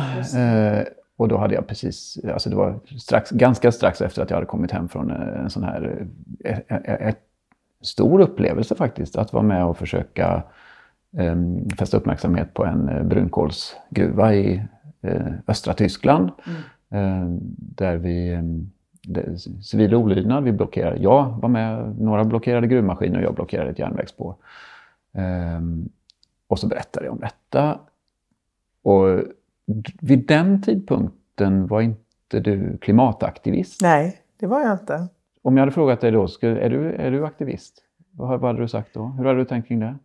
Och 1.19 1.28
då 1.28 1.36
hade 1.36 1.55
jag 1.55 1.66
precis, 1.66 2.19
alltså 2.32 2.51
det 2.51 2.57
var 2.57 2.78
strax, 2.99 3.31
ganska 3.31 3.73
strax 3.73 4.01
efter 4.01 4.23
att 4.23 4.31
jag 4.31 4.36
hade 4.36 4.47
kommit 4.47 4.70
hem 4.70 4.89
från 4.89 5.11
en 5.11 5.51
sån 5.51 5.62
här 5.62 6.07
ett, 6.45 6.65
ett, 6.86 7.19
stor 7.81 8.20
upplevelse 8.20 8.74
faktiskt, 8.74 9.16
att 9.16 9.32
vara 9.32 9.43
med 9.43 9.65
och 9.65 9.78
försöka 9.78 10.43
um, 11.11 11.70
fästa 11.70 11.97
uppmärksamhet 11.97 12.55
på 12.55 12.65
en 12.65 13.09
brunkolsgruva 13.09 14.35
i 14.35 14.62
uh, 15.05 15.32
östra 15.47 15.74
Tyskland. 15.74 16.31
Mm. 16.90 17.32
Uh, 17.32 17.39
där 17.57 17.97
vi 17.97 18.35
um, 18.35 18.70
civil 19.62 19.95
olydnad, 19.95 20.45
vi 20.45 20.53
blockerade, 20.53 20.97
jag 20.97 21.39
var 21.43 21.49
med, 21.49 22.01
några 22.01 22.24
blockerade 22.24 22.66
gruvmaskiner 22.66 23.19
och 23.19 23.24
jag 23.24 23.35
blockerade 23.35 23.70
ett 23.70 23.78
järnvägsspår. 23.78 24.35
Um, 25.12 25.89
och 26.49 26.59
så 26.59 26.66
berättade 26.66 27.07
jag 27.07 27.12
om 27.12 27.20
detta. 27.20 27.78
Och 28.82 29.23
vid 30.01 30.27
den 30.27 30.62
tidpunkten 30.62 31.66
var 31.66 31.81
inte 31.81 32.40
du 32.40 32.78
klimataktivist? 32.78 33.82
Nej, 33.82 34.23
det 34.40 34.47
var 34.47 34.61
jag 34.61 34.73
inte. 34.73 35.09
Om 35.43 35.57
jag 35.57 35.62
hade 35.62 35.73
frågat 35.73 36.01
dig 36.01 36.11
då, 36.11 36.24
är 36.43 36.70
du, 36.70 36.93
är 36.93 37.11
du 37.11 37.27
aktivist? 37.27 37.82
Vad, 38.11 38.40
vad 38.40 38.51
hade 38.51 38.61
du 38.61 38.69
sagt 38.69 38.95
då? 38.95 39.05
Hur 39.05 39.24
hade 39.24 39.39
du 39.39 39.45
tänkt 39.45 39.69
kring 39.69 39.81
det? 39.81 39.99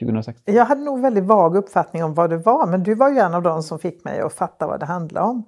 2016? 0.00 0.54
Jag 0.54 0.64
hade 0.64 0.80
nog 0.80 1.00
väldigt 1.00 1.24
vag 1.24 1.56
uppfattning 1.56 2.04
om 2.04 2.14
vad 2.14 2.30
det 2.30 2.36
var, 2.36 2.66
men 2.66 2.82
du 2.82 2.94
var 2.94 3.10
ju 3.10 3.18
en 3.18 3.34
av 3.34 3.42
dem 3.42 3.62
som 3.62 3.78
fick 3.78 4.04
mig 4.04 4.20
att 4.20 4.32
fatta 4.32 4.66
vad 4.66 4.80
det 4.80 4.86
handlade 4.86 5.26
om. 5.26 5.44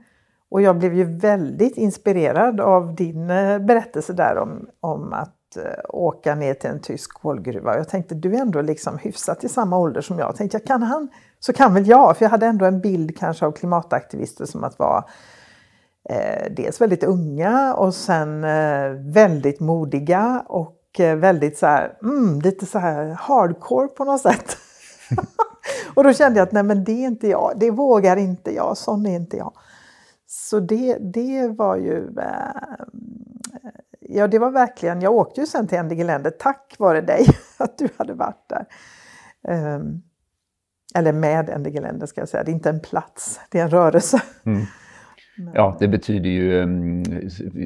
Och 0.49 0.63
jag 0.63 0.79
blev 0.79 0.95
ju 0.95 1.05
väldigt 1.05 1.77
inspirerad 1.77 2.61
av 2.61 2.95
din 2.95 3.31
eh, 3.31 3.59
berättelse 3.59 4.13
där 4.13 4.39
om, 4.39 4.67
om 4.81 5.13
att 5.13 5.57
eh, 5.57 5.63
åka 5.89 6.35
ner 6.35 6.55
till 6.55 6.71
en 6.71 6.81
tysk 6.81 7.13
kolgruva. 7.13 7.77
Jag 7.77 7.89
tänkte, 7.89 8.15
du 8.15 8.35
är 8.35 8.41
ändå 8.41 8.61
liksom 8.61 8.99
hyfsat 8.99 9.45
i 9.45 9.49
samma 9.49 9.79
ålder 9.79 10.01
som 10.01 10.19
jag. 10.19 10.29
jag 10.29 10.37
tänkte, 10.37 10.59
kan 10.59 10.83
han 10.83 11.09
så 11.47 11.53
kan 11.53 11.75
väl 11.75 11.89
jag. 11.89 12.17
För 12.17 12.25
jag 12.25 12.31
hade 12.31 12.47
ändå 12.47 12.65
en 12.65 12.81
bild 12.81 13.19
kanske 13.19 13.47
av 13.47 13.53
klimataktivister 13.53 14.45
som 14.45 14.65
att 14.65 14.79
vara 14.79 15.05
eh, 16.09 16.53
dels 16.57 16.81
väldigt 16.81 17.05
unga 17.05 17.75
och 17.75 17.95
sen 17.95 18.45
eh, 18.45 18.91
väldigt 19.13 19.61
modiga 19.61 20.45
och 20.47 21.01
eh, 21.01 21.17
väldigt 21.17 21.59
så 21.59 21.67
här, 21.67 21.99
mm, 22.03 22.41
lite 22.41 22.67
så 22.67 22.79
här 22.79 23.17
hardcore 23.21 23.89
på 23.89 24.05
något 24.05 24.21
sätt. 24.21 24.57
och 25.95 26.05
då 26.05 26.13
kände 26.13 26.39
jag 26.39 26.47
att 26.47 26.53
nej 26.53 26.63
men 26.63 26.85
det 26.85 26.93
är 26.93 27.07
inte 27.07 27.29
jag, 27.29 27.53
det 27.57 27.71
vågar 27.71 28.17
inte 28.17 28.55
jag, 28.55 28.77
sån 28.77 29.07
är 29.07 29.17
inte 29.17 29.37
jag. 29.37 29.53
Så 30.27 30.61
det, 30.61 30.99
det 31.01 31.49
var 31.49 31.77
ju... 31.77 32.19
Eh, 32.19 32.85
ja, 34.01 34.29
det 34.29 34.39
var 34.39 34.51
verkligen... 34.51 35.01
Jag 35.01 35.15
åkte 35.15 35.41
ju 35.41 35.47
sen 35.47 35.69
till 35.69 35.79
Endige 35.79 36.05
länder 36.05 36.31
tack 36.31 36.77
vare 36.79 37.01
dig, 37.01 37.27
att 37.57 37.79
du 37.79 37.89
hade 37.97 38.15
varit 38.15 38.49
där. 38.49 38.67
Um, 39.77 40.03
eller 40.95 41.13
med 41.13 41.51
Endige 41.51 41.81
länder 41.81 42.07
ska 42.07 42.21
jag 42.21 42.29
säga. 42.29 42.45
Det 42.45 42.51
är 42.51 42.55
inte 42.55 42.71
en 42.71 42.81
plats, 42.81 43.41
det 43.51 43.59
är 43.59 43.63
en 43.63 43.71
rörelse. 43.71 44.23
Mm. 44.45 44.63
Ja, 45.55 45.77
det 45.79 45.89
betyder 45.89 46.31
ju 46.31 46.63
um, 46.63 47.03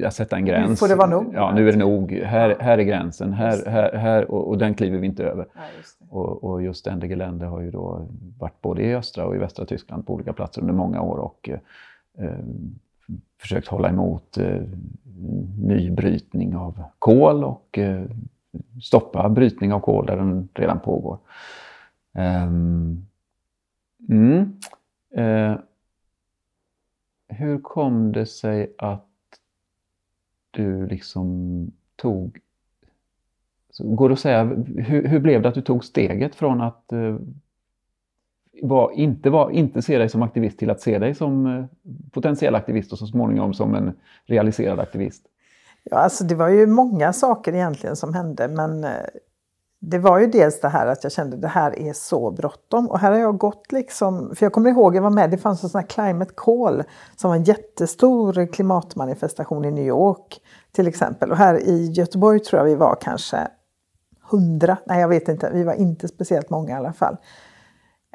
att 0.05 0.15
sätta 0.15 0.37
en 0.37 0.45
gräns. 0.45 0.71
Nu 0.71 0.77
får 0.77 0.89
det 0.89 0.95
vara 0.95 1.09
nog. 1.09 1.35
Ja, 1.35 1.53
nu 1.55 1.69
är 1.69 1.73
det 1.73 1.79
nog. 1.79 2.13
Här, 2.13 2.57
här 2.61 2.79
är 2.79 2.83
gränsen 2.83 3.33
här, 3.33 3.63
här, 3.67 3.93
här 3.93 4.31
och, 4.31 4.49
och 4.49 4.59
den 4.59 4.75
kliver 4.75 4.99
vi 4.99 5.07
inte 5.07 5.25
över. 5.25 5.47
Ja, 5.55 5.61
just 5.77 5.99
och, 6.11 6.45
och, 6.45 6.63
just 6.63 6.87
Endige 6.87 7.17
länder 7.17 7.47
har 7.47 7.61
ju 7.61 7.71
då 7.71 8.07
varit 8.39 8.61
både 8.63 8.83
i 8.83 8.95
östra 8.95 9.27
och 9.27 9.35
i 9.35 9.39
västra 9.39 9.65
Tyskland 9.65 10.07
på 10.07 10.15
olika 10.15 10.33
platser 10.33 10.61
under 10.61 10.75
många 10.75 11.01
år 11.01 11.17
och 11.19 11.51
eh, 12.19 12.31
försökt 13.41 13.69
hålla 13.69 13.89
emot 13.89 14.39
eh, 14.39 14.63
nybrytning 15.59 16.57
av 16.57 16.83
kol 16.99 17.45
och 17.45 17.79
eh, 17.79 18.05
stoppa 18.83 19.29
brytning 19.29 19.73
av 19.73 19.81
kol 19.81 20.07
där 20.07 20.17
den 20.17 20.49
redan 20.55 20.81
pågår. 20.81 21.19
Um, 22.13 23.08
mm, 24.09 24.61
eh, 25.15 25.59
hur 27.29 27.59
kom 27.59 28.12
det 28.12 28.27
sig 28.27 28.75
att 28.79 29.05
du 30.51 30.87
liksom 30.87 31.70
tog... 31.97 32.41
Går 33.79 34.09
det 34.09 34.12
att 34.12 34.19
säga, 34.20 34.45
hur, 34.77 35.09
hur 35.09 35.20
blev 35.20 35.43
det 35.43 35.49
att 35.49 35.55
du 35.55 35.62
tog 35.62 35.85
steget 35.85 36.35
från 36.35 36.61
att 36.61 36.93
eh, 36.93 37.16
var, 38.62 38.93
inte, 38.93 39.31
var, 39.31 39.51
inte 39.51 39.83
se 39.83 39.99
dig 39.99 40.09
som 40.09 40.23
aktivist 40.23 40.59
till 40.59 40.70
att 40.70 40.81
se 40.81 40.99
dig 40.99 41.15
som 41.15 41.47
eh, 41.47 41.65
potentiell 42.11 42.55
aktivist 42.55 42.93
och 42.93 42.99
så 42.99 43.07
småningom 43.07 43.55
som 43.55 43.75
en 43.75 43.93
realiserad 44.25 44.81
aktivist? 44.81 45.23
Ja, 45.85 45.97
alltså 45.97 46.25
det 46.25 46.35
var 46.35 46.49
ju 46.49 46.66
många 46.66 47.12
saker 47.12 47.53
egentligen 47.53 47.97
som 47.97 48.15
hände 48.15 48.49
men 48.49 48.85
eh, 48.85 48.91
det 49.81 49.99
var 49.99 50.19
ju 50.19 50.27
dels 50.27 50.61
det 50.61 50.69
här 50.69 50.87
att 50.87 51.05
jag 51.05 51.13
kände 51.13 51.37
att 51.37 51.43
det 51.43 51.49
här 51.49 51.79
är 51.79 51.93
så 51.93 52.31
bråttom 52.31 52.91
och 52.91 52.99
här 52.99 53.13
har 53.13 53.19
jag 53.19 53.39
gått 53.39 53.73
liksom, 53.73 54.35
för 54.37 54.47
jag 54.47 54.53
kommer 54.53 54.71
ihåg 54.71 54.97
jag 54.97 55.03
var 55.03 55.11
med, 55.11 55.31
det 55.31 55.39
fanns 55.39 55.65
en 55.65 55.71
sån 55.71 55.81
här 55.81 55.89
Climate 55.89 56.33
Call 56.37 56.83
som 57.17 57.31
var 57.31 57.37
en 57.37 57.45
jättestor 57.45 58.53
klimatmanifestation 58.53 59.65
i 59.65 59.71
New 59.71 59.87
York 59.87 60.41
till 60.73 60.89
exempel 60.89 61.31
och 61.31 61.37
här 61.37 61.55
i 61.69 61.87
Göteborg 61.87 62.41
tror 62.41 62.61
jag 62.61 62.65
vi 62.65 62.75
var 62.75 62.99
kanske 63.01 63.49
hundra, 64.31 64.77
nej 64.87 65.01
jag 65.01 65.09
vet 65.09 65.29
inte, 65.29 65.51
vi 65.55 65.65
var 65.65 65.75
inte 65.75 66.09
speciellt 66.09 66.51
många 66.51 66.73
i 66.73 66.79
alla 66.79 66.93
fall. 66.93 67.17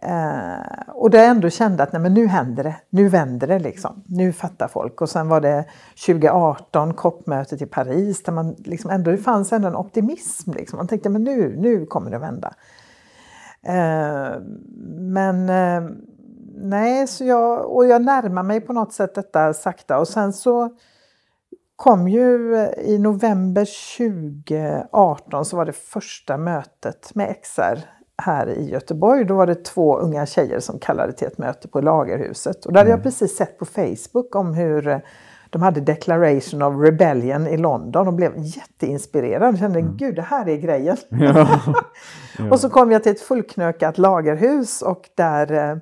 Eh, 0.05 0.89
och 0.93 1.09
där 1.09 1.19
jag 1.19 1.27
ändå 1.27 1.49
kände 1.49 1.84
att 1.84 1.93
nej, 1.93 2.01
men 2.01 2.13
nu 2.13 2.27
händer 2.27 2.63
det, 2.63 2.75
nu 2.89 3.07
vänder 3.07 3.47
det 3.47 3.59
liksom. 3.59 4.03
Nu 4.05 4.34
fattar 4.34 4.67
folk. 4.67 5.01
Och 5.01 5.09
sen 5.09 5.27
var 5.30 5.41
det 5.41 5.65
2018, 6.05 6.93
COP-mötet 6.93 7.61
i 7.61 7.65
Paris, 7.65 8.23
där 8.23 8.34
man 8.34 8.55
liksom 8.57 8.89
ändå, 8.89 9.11
det 9.11 9.17
fanns 9.17 9.53
ändå 9.53 9.67
en 9.67 9.75
optimism. 9.75 10.51
Liksom. 10.51 10.77
Man 10.77 10.88
tänkte 10.88 11.09
men 11.09 11.23
nu, 11.23 11.55
nu 11.57 11.85
kommer 11.85 12.11
det 12.11 12.17
vända. 12.17 12.53
Eh, 13.63 14.39
men 14.97 15.49
eh, 15.49 15.89
nej, 16.55 17.07
så 17.07 17.25
jag, 17.25 17.75
och 17.75 17.85
jag 17.85 18.01
närmar 18.01 18.43
mig 18.43 18.61
på 18.61 18.73
något 18.73 18.93
sätt 18.93 19.15
detta 19.15 19.53
sakta. 19.53 19.99
Och 19.99 20.07
sen 20.07 20.34
så 20.34 20.69
kom 21.75 22.07
ju 22.07 22.55
eh, 22.55 22.69
i 22.80 22.97
november 22.97 23.67
2018 23.97 25.45
så 25.45 25.57
var 25.57 25.65
det 25.65 25.73
första 25.73 26.38
mötet 26.38 27.15
med 27.15 27.35
XR 27.43 27.80
här 28.22 28.49
i 28.49 28.69
Göteborg. 28.69 29.26
Då 29.26 29.35
var 29.35 29.48
det 29.48 29.64
två 29.64 29.98
unga 29.98 30.26
tjejer 30.26 30.60
som 30.60 30.80
kallade 30.80 31.14
till 31.14 31.27
ett 31.27 31.38
möte 31.38 31.68
på 31.68 31.81
Lagerhuset. 31.81 32.65
Och 32.65 32.73
där 32.73 32.80
hade 32.80 32.90
jag 32.90 32.98
mm. 32.98 33.03
precis 33.03 33.38
sett 33.38 33.60
på 33.60 33.65
Facebook 33.65 34.35
om 34.35 34.53
hur 34.53 34.88
eh, 34.88 34.98
de 35.49 35.61
hade 35.61 35.81
Declaration 35.81 36.61
of 36.61 36.85
Rebellion 36.85 37.48
i 37.48 37.57
London 37.57 38.07
och 38.07 38.14
blev 38.14 38.34
jätteinspirerad. 38.38 39.53
Jag 39.53 39.60
kände, 39.60 39.80
mm. 39.80 39.98
gud 39.98 40.15
det 40.15 40.22
här 40.22 40.49
är 40.49 40.57
grejen. 40.57 40.98
Ja. 41.10 41.60
Ja. 42.38 42.49
och 42.52 42.60
så 42.60 42.69
kom 42.69 42.91
jag 42.91 43.03
till 43.03 43.11
ett 43.11 43.22
fullknökat 43.22 43.98
lagerhus 43.98 44.81
och 44.81 45.10
där 45.15 45.52
eh, 45.52 45.77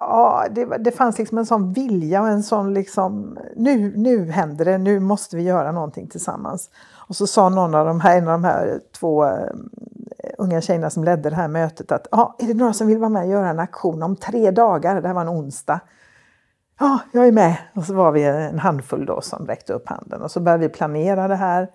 Ja, 0.00 0.46
det, 0.50 0.64
det 0.64 0.92
fanns 0.92 1.18
liksom 1.18 1.38
en 1.38 1.46
sån 1.46 1.72
vilja 1.72 2.22
och 2.22 2.28
en 2.28 2.42
sån 2.42 2.74
liksom, 2.74 3.38
nu, 3.56 3.92
nu 3.96 4.30
händer 4.30 4.64
det, 4.64 4.78
nu 4.78 5.00
måste 5.00 5.36
vi 5.36 5.42
göra 5.42 5.72
någonting 5.72 6.08
tillsammans. 6.08 6.70
Och 7.08 7.16
så 7.16 7.26
sa 7.26 7.48
någon 7.48 7.74
av 7.74 7.86
de 7.86 8.00
här, 8.00 8.18
en 8.18 8.28
av 8.28 8.32
de 8.32 8.44
här 8.44 8.80
två 8.92 9.24
eh, 9.24 9.50
unga 10.38 10.60
tjejerna 10.60 10.90
som 10.90 11.04
ledde 11.04 11.30
det 11.30 11.36
här 11.36 11.48
mötet 11.48 11.92
att 11.92 12.06
ah, 12.10 12.36
är 12.38 12.46
det 12.46 12.54
några 12.54 12.72
som 12.72 12.86
vill 12.86 12.98
vara 12.98 13.08
med 13.08 13.22
och 13.22 13.30
göra 13.30 13.48
en 13.48 13.58
aktion 13.58 14.02
om 14.02 14.16
tre 14.16 14.50
dagar? 14.50 15.00
Det 15.00 15.08
här 15.08 15.14
var 15.14 15.20
en 15.20 15.28
onsdag. 15.28 15.80
Ja, 16.80 16.98
jag 17.12 17.26
är 17.26 17.32
med. 17.32 17.56
Och 17.74 17.84
så 17.84 17.94
var 17.94 18.12
vi 18.12 18.24
en 18.24 18.58
handfull 18.58 19.06
då 19.06 19.20
som 19.20 19.46
räckte 19.46 19.72
upp 19.72 19.88
handen 19.88 20.22
och 20.22 20.30
så 20.30 20.40
började 20.40 20.68
vi 20.68 20.68
planera 20.68 21.28
det 21.28 21.36
här 21.36 21.70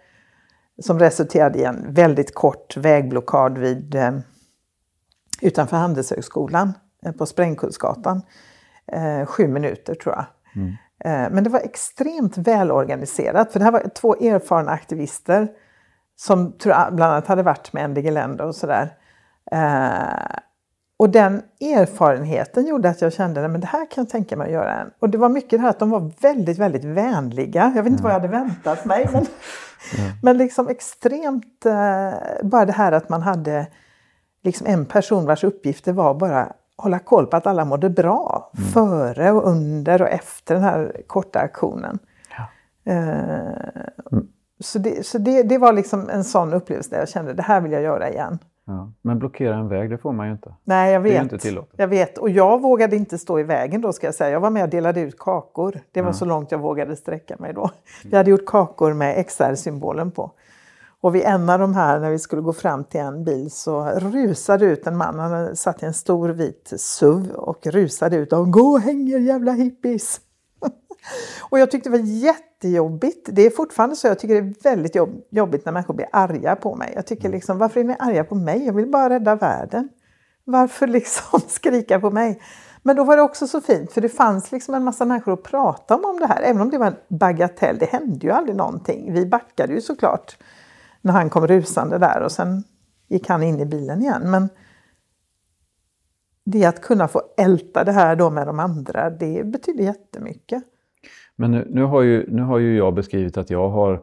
som 0.79 0.99
resulterade 0.99 1.59
i 1.59 1.63
en 1.63 1.93
väldigt 1.93 2.35
kort 2.35 2.77
vägblockad 2.77 3.57
vid, 3.57 3.95
eh, 3.95 4.11
utanför 5.41 5.77
Handelshögskolan 5.77 6.73
eh, 7.05 7.11
på 7.11 7.25
Sprängkullsgatan. 7.25 8.21
Eh, 8.91 9.25
sju 9.25 9.47
minuter 9.47 9.95
tror 9.95 10.15
jag. 10.15 10.25
Mm. 10.55 10.69
Eh, 10.99 11.33
men 11.33 11.43
det 11.43 11.49
var 11.49 11.59
extremt 11.59 12.37
välorganiserat 12.37 13.51
för 13.51 13.59
det 13.59 13.65
här 13.65 13.71
var 13.71 13.89
två 13.95 14.15
erfarna 14.15 14.71
aktivister 14.71 15.47
som 16.19 16.53
bland 16.67 17.01
annat 17.01 17.27
hade 17.27 17.43
varit 17.43 17.73
med 17.73 17.83
Andy 17.83 18.11
Länder 18.11 18.45
och 18.45 18.55
sådär. 18.55 18.97
Eh, 19.51 20.37
och 20.99 21.09
den 21.09 21.41
erfarenheten 21.61 22.67
gjorde 22.67 22.89
att 22.89 23.01
jag 23.01 23.13
kände 23.13 23.45
att 23.45 23.61
det 23.61 23.67
här 23.67 23.91
kan 23.91 24.03
jag 24.03 24.09
tänka 24.09 24.37
mig 24.37 24.45
att 24.45 24.53
göra. 24.53 24.73
En. 24.73 24.91
Och 24.99 25.09
det 25.09 25.17
var 25.17 25.29
mycket 25.29 25.49
det 25.49 25.57
här 25.57 25.69
att 25.69 25.79
de 25.79 25.89
var 25.89 26.11
väldigt, 26.21 26.57
väldigt 26.57 26.85
vänliga. 26.85 27.71
Jag 27.75 27.83
vet 27.83 27.91
inte 27.91 28.01
mm. 28.01 28.03
vad 28.03 28.11
jag 28.11 28.19
hade 28.19 28.27
väntat 28.27 28.85
mig. 28.85 29.09
Men, 29.13 29.15
mm. 29.15 30.11
men 30.23 30.37
liksom 30.37 30.67
extremt, 30.67 31.65
eh, 31.65 32.13
bara 32.43 32.65
det 32.65 32.71
här 32.71 32.91
att 32.91 33.09
man 33.09 33.21
hade 33.21 33.67
liksom 34.43 34.67
en 34.67 34.85
person 34.85 35.25
vars 35.25 35.43
uppgifter 35.43 35.93
var 35.93 36.13
bara 36.13 36.53
hålla 36.77 36.99
koll 36.99 37.27
på 37.27 37.37
att 37.37 37.47
alla 37.47 37.65
mådde 37.65 37.89
bra. 37.89 38.51
Mm. 38.57 38.69
Före 38.69 39.31
och 39.31 39.49
under 39.49 40.01
och 40.01 40.09
efter 40.09 40.55
den 40.55 40.63
här 40.63 41.01
korta 41.07 41.39
aktionen. 41.39 41.99
Ja. 42.37 42.93
Eh, 42.93 44.21
så 44.59 44.79
det, 44.79 45.05
så 45.05 45.17
det, 45.17 45.43
det 45.43 45.57
var 45.57 45.73
liksom 45.73 46.09
en 46.09 46.23
sån 46.23 46.53
upplevelse 46.53 46.89
där 46.89 46.99
jag 46.99 47.09
kände 47.09 47.33
det 47.33 47.41
här 47.41 47.61
vill 47.61 47.71
jag 47.71 47.81
göra 47.81 48.09
igen. 48.09 48.39
Ja, 48.65 48.91
men 49.01 49.19
blockera 49.19 49.55
en 49.55 49.67
väg, 49.67 49.89
det 49.89 49.97
får 49.97 50.11
man 50.11 50.27
ju 50.27 50.31
inte. 50.31 50.53
Nej, 50.63 50.93
jag 50.93 50.99
vet. 50.99 51.11
Det 51.11 51.17
är 51.17 51.23
inte 51.23 51.37
tillåtet. 51.37 51.73
Jag 51.77 51.87
vet. 51.87 52.17
Och 52.17 52.29
jag 52.29 52.61
vågade 52.61 52.95
inte 52.95 53.17
stå 53.17 53.39
i 53.39 53.43
vägen 53.43 53.81
då 53.81 53.93
ska 53.93 54.07
jag 54.07 54.15
säga. 54.15 54.29
Jag 54.29 54.39
var 54.39 54.49
med 54.49 54.63
och 54.63 54.69
delade 54.69 55.01
ut 55.01 55.19
kakor. 55.19 55.79
Det 55.91 56.01
var 56.01 56.09
ja. 56.09 56.13
så 56.13 56.25
långt 56.25 56.51
jag 56.51 56.59
vågade 56.59 56.95
sträcka 56.95 57.35
mig 57.39 57.53
då. 57.53 57.69
Vi 58.03 58.17
hade 58.17 58.31
gjort 58.31 58.45
kakor 58.45 58.93
med 58.93 59.25
XR-symbolen 59.27 60.11
på. 60.11 60.31
Och 61.01 61.15
vid 61.15 61.23
en 61.23 61.49
av 61.49 61.59
de 61.59 61.73
här, 61.73 61.99
när 61.99 62.09
vi 62.09 62.19
skulle 62.19 62.41
gå 62.41 62.53
fram 62.53 62.83
till 62.83 62.99
en 62.99 63.23
bil, 63.23 63.51
så 63.51 63.85
rusade 63.89 64.65
ut 64.65 64.87
en 64.87 64.97
man. 64.97 65.19
Han 65.19 65.55
satt 65.55 65.83
i 65.83 65.85
en 65.85 65.93
stor 65.93 66.29
vit 66.29 66.73
SUV 66.77 67.31
och 67.31 67.67
rusade 67.67 68.15
ut 68.15 68.33
och 68.33 68.51
gå 68.51 68.67
och 68.67 68.79
häng 68.79 69.09
er 69.09 69.19
jävla 69.19 69.51
hippies. 69.51 70.21
Och 71.49 71.59
jag 71.59 71.71
tyckte 71.71 71.89
det 71.89 71.97
var 71.97 72.05
jättejobbigt. 72.05 73.29
Det 73.31 73.41
är 73.41 73.49
fortfarande 73.49 73.95
så. 73.95 74.07
Jag 74.07 74.19
tycker 74.19 74.41
det 74.41 74.49
är 74.49 74.63
väldigt 74.63 74.95
jobbigt 75.31 75.65
när 75.65 75.71
människor 75.71 75.93
blir 75.93 76.07
arga 76.11 76.55
på 76.55 76.75
mig. 76.75 76.91
Jag 76.95 77.07
tycker 77.07 77.29
liksom, 77.29 77.57
varför 77.57 77.79
är 77.79 77.83
ni 77.83 77.95
arga 77.99 78.23
på 78.23 78.35
mig? 78.35 78.65
Jag 78.65 78.73
vill 78.73 78.87
bara 78.87 79.09
rädda 79.09 79.35
världen. 79.35 79.89
Varför 80.43 80.87
liksom 80.97 81.39
skrika 81.47 81.99
på 81.99 82.11
mig? 82.11 82.41
Men 82.81 82.95
då 82.95 83.03
var 83.03 83.17
det 83.17 83.23
också 83.23 83.47
så 83.47 83.61
fint 83.61 83.91
för 83.91 84.01
det 84.01 84.09
fanns 84.09 84.51
liksom 84.51 84.73
en 84.73 84.83
massa 84.83 85.05
människor 85.05 85.33
att 85.33 85.43
prata 85.43 85.95
om, 85.95 86.05
om 86.05 86.19
det 86.19 86.27
här. 86.27 86.41
Även 86.41 86.61
om 86.61 86.69
det 86.69 86.77
var 86.77 86.87
en 86.87 87.17
bagatell, 87.17 87.77
det 87.77 87.85
hände 87.85 88.27
ju 88.27 88.31
aldrig 88.31 88.55
någonting. 88.55 89.13
Vi 89.13 89.25
backade 89.25 89.73
ju 89.73 89.81
såklart 89.81 90.37
när 91.01 91.13
han 91.13 91.29
kom 91.29 91.47
rusande 91.47 91.97
där 91.97 92.21
och 92.21 92.31
sen 92.31 92.63
gick 93.07 93.29
han 93.29 93.43
in 93.43 93.59
i 93.59 93.65
bilen 93.65 94.01
igen. 94.01 94.31
Men 94.31 94.49
det 96.43 96.65
att 96.65 96.81
kunna 96.81 97.07
få 97.07 97.21
älta 97.37 97.83
det 97.83 97.91
här 97.91 98.15
då 98.15 98.29
med 98.29 98.47
de 98.47 98.59
andra, 98.59 99.09
det 99.09 99.43
betyder 99.45 99.83
jättemycket. 99.83 100.63
Men 101.37 101.51
nu, 101.51 101.67
nu, 101.69 101.83
har, 101.83 102.01
ju, 102.01 102.25
nu 102.27 102.41
har 102.41 102.57
ju 102.57 102.77
jag 102.77 102.93
beskrivit 102.93 103.37
att 103.37 103.49
jag 103.49 103.69
har 103.69 103.93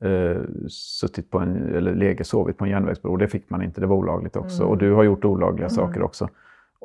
eh, 0.00 0.42
suttit 0.68 1.30
på 1.30 1.38
en, 1.38 1.76
eller 1.76 1.94
legat 1.94 2.26
sovit 2.26 2.58
på 2.58 2.64
en 2.64 2.70
järnvägsbro. 2.70 3.16
Det 3.16 3.28
fick 3.28 3.50
man 3.50 3.62
inte, 3.62 3.80
det 3.80 3.86
var 3.86 3.96
olagligt 3.96 4.36
också. 4.36 4.62
Mm. 4.62 4.70
Och 4.70 4.78
du 4.78 4.92
har 4.92 5.02
gjort 5.02 5.24
olagliga 5.24 5.66
mm. 5.66 5.70
saker 5.70 6.02
också. 6.02 6.28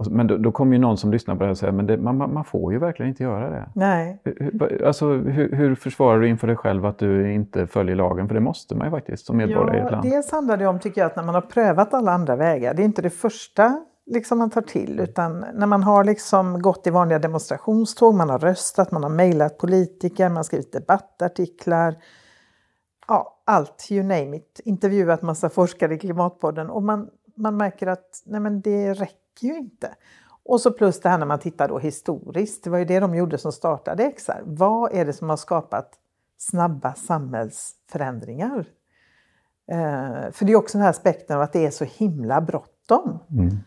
Men 0.10 0.28
då, 0.28 0.38
då 0.38 0.52
kommer 0.52 0.74
ju 0.74 0.80
någon 0.82 0.98
som 0.98 1.11
lyssnar 1.11 1.36
på 1.36 1.40
det 1.40 1.45
här 1.45 1.52
och 1.52 1.57
säger 1.57 1.74
men 1.74 1.88
det, 1.88 1.98
man, 1.98 2.18
man 2.18 2.45
får 2.45 2.74
ju 2.74 2.80
verkligen 2.80 3.10
inte 3.10 3.24
göra 3.24 3.49
det. 3.49 3.70
Nej. 3.76 4.22
Hur, 4.24 4.84
alltså, 4.86 5.14
hur, 5.14 5.56
hur, 5.56 5.76
försvarar 5.76 6.20
du 6.20 6.28
inför 6.28 6.48
dig 6.48 6.56
själv 6.56 6.86
att 6.86 6.98
du 6.98 7.34
inte 7.34 7.68
följer 7.68 7.95
lagen? 7.95 8.28
För 8.28 8.36
det 8.36 8.41
måste 8.41 8.76
man 8.76 8.88
ju 8.88 8.91
faktiskt 8.91 9.26
som 9.26 9.38
medborgare 9.38 9.78
ja, 9.78 9.84
i 9.84 9.86
ett 9.86 9.91
land. 9.91 10.03
Dels 10.03 10.32
handlar 10.32 10.57
det 10.57 10.68
om, 10.68 10.80
tycker 10.80 11.02
jag, 11.02 11.06
att 11.06 11.15
när 11.15 11.24
man 11.24 11.36
har 11.36 11.41
prövat 11.41 11.94
alla 11.94 12.11
andra 12.11 12.36
vägar, 12.36 12.74
det 12.74 12.82
är 12.82 12.86
inte 12.86 13.02
det 13.02 13.10
första 13.10 13.86
liksom 14.06 14.38
man 14.38 14.50
tar 14.50 14.62
till, 14.62 15.00
utan 15.00 15.46
när 15.54 15.68
man 15.68 15.84
har 15.84 16.04
liksom 16.04 16.62
gått 16.62 16.88
i 16.88 16.90
vanliga 16.90 17.20
demonstrationståg, 17.20 18.16
man 18.16 18.30
har 18.30 18.40
röstat, 18.40 18.92
man 18.92 19.04
har 19.04 19.10
mejlat 19.10 19.58
politiker, 19.58 20.30
man 20.30 20.36
har 20.36 20.44
skrivit 20.44 20.72
debattartiklar, 20.72 21.96
ja, 23.08 23.42
allt, 23.46 23.88
you 23.92 24.04
name 24.04 24.38
it, 24.38 24.60
intervjuat 24.66 25.22
massa 25.22 25.50
forskare 25.50 25.94
i 25.94 26.00
Klimatpodden 26.00 26.70
och 26.70 26.84
man, 26.84 27.10
man 27.36 27.58
märker 27.58 27.88
att 27.88 28.24
nej 28.26 28.40
men 28.40 28.62
det 28.62 28.94
räcker 28.94 29.48
ju 29.48 29.58
inte. 29.58 29.96
Och 30.46 30.62
så 30.62 30.72
plus 30.72 31.00
det 31.00 31.10
här 31.10 31.18
när 31.18 31.26
man 31.26 31.40
tittar 31.40 31.68
då 31.68 31.80
historiskt, 31.80 32.64
det 32.64 32.70
var 32.70 32.78
ju 32.78 32.86
det 32.86 33.00
de 33.00 33.16
gjorde 33.16 33.38
som 33.38 33.52
startade 33.52 34.12
XR. 34.12 34.42
Vad 34.44 34.94
är 34.94 35.06
det 35.06 35.14
som 35.14 35.30
har 35.30 35.38
skapat 35.38 35.94
snabba 36.38 36.94
samhällsförändringar? 36.94 38.66
Eh, 39.72 40.32
för 40.32 40.46
det 40.46 40.52
är 40.52 40.56
också 40.56 40.78
den 40.78 40.84
här 40.84 40.90
aspekten 40.90 41.36
av 41.36 41.42
att 41.42 41.54
det 41.54 41.66
är 41.66 41.72
så 41.72 41.86
himla 41.86 42.42
bråttom. 42.42 43.20
Mm. 43.32 43.58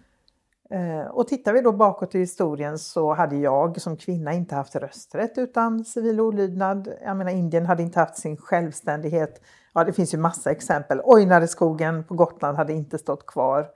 Eh, 0.70 1.06
och 1.06 1.28
tittar 1.28 1.52
vi 1.52 1.60
då 1.60 1.72
bakåt 1.72 2.14
i 2.14 2.18
historien 2.18 2.78
så 2.78 3.14
hade 3.14 3.36
jag 3.36 3.80
som 3.80 3.96
kvinna 3.96 4.32
inte 4.32 4.54
haft 4.54 4.76
rösträtt 4.76 5.38
utan 5.38 5.84
civil 5.84 6.20
olydnad. 6.20 6.92
Jag 7.04 7.16
menar 7.16 7.30
Indien 7.30 7.66
hade 7.66 7.82
inte 7.82 8.00
haft 8.00 8.16
sin 8.16 8.36
självständighet. 8.36 9.40
Ja, 9.74 9.84
det 9.84 9.92
finns 9.92 10.14
ju 10.14 10.18
massa 10.18 10.50
exempel. 10.50 11.00
Ojnareskogen 11.04 12.04
på 12.04 12.14
Gotland 12.14 12.56
hade 12.56 12.72
inte 12.72 12.98
stått 12.98 13.26
kvar 13.26 13.68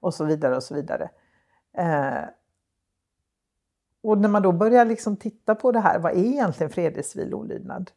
och 0.00 0.14
så 0.14 0.24
vidare 0.24 0.56
och 0.56 0.62
så 0.62 0.74
vidare. 0.74 1.10
Eh, 1.78 2.24
och 4.02 4.18
när 4.18 4.28
man 4.28 4.42
då 4.42 4.52
börjar 4.52 4.84
liksom 4.84 5.16
titta 5.16 5.54
på 5.54 5.72
det 5.72 5.80
här, 5.80 5.98
vad 5.98 6.12
är 6.12 6.24
egentligen 6.24 6.70
fredlig 6.70 7.04
civil 7.04 7.34
olydnad? 7.34 7.90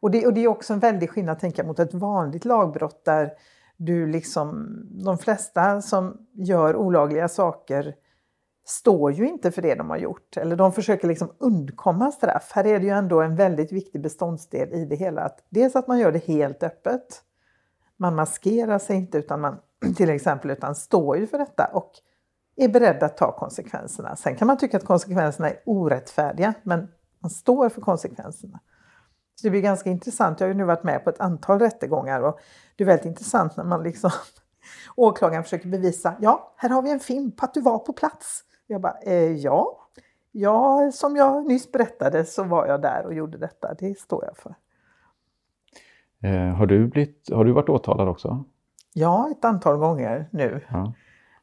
Och 0.00 0.10
det, 0.10 0.26
och 0.26 0.34
det 0.34 0.44
är 0.44 0.48
också 0.48 0.72
en 0.72 0.78
väldig 0.78 1.10
skillnad 1.10 1.38
tänka 1.38 1.64
mot 1.64 1.78
ett 1.78 1.94
vanligt 1.94 2.44
lagbrott 2.44 3.04
där 3.04 3.32
du 3.82 4.06
liksom, 4.06 4.82
de 5.04 5.18
flesta 5.18 5.82
som 5.82 6.26
gör 6.32 6.76
olagliga 6.76 7.28
saker 7.28 7.94
står 8.66 9.12
ju 9.12 9.28
inte 9.28 9.50
för 9.50 9.62
det 9.62 9.74
de 9.74 9.90
har 9.90 9.96
gjort. 9.96 10.36
Eller 10.36 10.56
de 10.56 10.72
försöker 10.72 11.08
liksom 11.08 11.32
undkomma 11.38 12.12
straff. 12.12 12.50
Här 12.54 12.66
är 12.66 12.78
det 12.78 12.84
ju 12.84 12.92
ändå 12.92 13.20
en 13.20 13.36
väldigt 13.36 13.72
viktig 13.72 14.02
beståndsdel 14.02 14.74
i 14.74 14.84
det 14.84 14.96
hela. 14.96 15.22
Att 15.22 15.44
dels 15.48 15.76
att 15.76 15.88
man 15.88 15.98
gör 15.98 16.12
det 16.12 16.24
helt 16.24 16.62
öppet. 16.62 17.22
Man 17.96 18.14
maskerar 18.14 18.78
sig 18.78 18.96
inte 18.96 19.18
utan 19.18 19.40
man 19.40 19.58
till 19.96 20.10
exempel 20.10 20.50
utan 20.50 20.74
står 20.74 21.16
ju 21.16 21.26
för 21.26 21.38
detta. 21.38 21.70
Och 21.72 21.92
är 22.56 22.68
beredd 22.68 23.02
att 23.02 23.16
ta 23.16 23.32
konsekvenserna. 23.32 24.16
Sen 24.16 24.36
kan 24.36 24.46
man 24.46 24.58
tycka 24.58 24.76
att 24.76 24.84
konsekvenserna 24.84 25.50
är 25.50 25.62
orättfärdiga, 25.66 26.54
men 26.62 26.88
man 27.18 27.30
står 27.30 27.68
för 27.68 27.80
konsekvenserna. 27.80 28.60
Så 29.40 29.46
det 29.46 29.50
blir 29.50 29.60
ganska 29.60 29.90
intressant. 29.90 30.40
Jag 30.40 30.46
har 30.46 30.52
ju 30.52 30.58
nu 30.58 30.64
varit 30.64 30.82
med 30.82 31.04
på 31.04 31.10
ett 31.10 31.20
antal 31.20 31.58
rättegångar 31.58 32.20
och 32.20 32.40
det 32.76 32.84
är 32.84 32.86
väldigt 32.86 33.06
intressant 33.06 33.56
när 33.56 33.64
man 33.64 33.82
liksom 33.82 34.10
åklagaren 34.96 35.44
försöker 35.44 35.68
bevisa, 35.68 36.14
ja, 36.20 36.52
här 36.56 36.68
har 36.68 36.82
vi 36.82 36.90
en 36.90 37.00
film 37.00 37.32
på 37.32 37.44
att 37.44 37.54
du 37.54 37.60
var 37.60 37.78
på 37.78 37.92
plats. 37.92 38.44
Jag 38.66 38.80
bara, 38.80 38.98
eh, 39.02 39.32
ja, 39.32 39.88
ja, 40.32 40.90
som 40.92 41.16
jag 41.16 41.46
nyss 41.46 41.72
berättade 41.72 42.24
så 42.24 42.44
var 42.44 42.66
jag 42.66 42.82
där 42.82 43.06
och 43.06 43.14
gjorde 43.14 43.38
detta. 43.38 43.74
Det 43.78 43.98
står 43.98 44.24
jag 44.24 44.36
för. 44.36 44.54
Eh, 46.28 46.54
har, 46.54 46.66
du 46.66 46.86
blivit, 46.86 47.30
har 47.32 47.44
du 47.44 47.52
varit 47.52 47.68
åtalad 47.68 48.08
också? 48.08 48.44
Ja, 48.92 49.30
ett 49.30 49.44
antal 49.44 49.76
gånger 49.76 50.28
nu. 50.30 50.66
Ja 50.70 50.92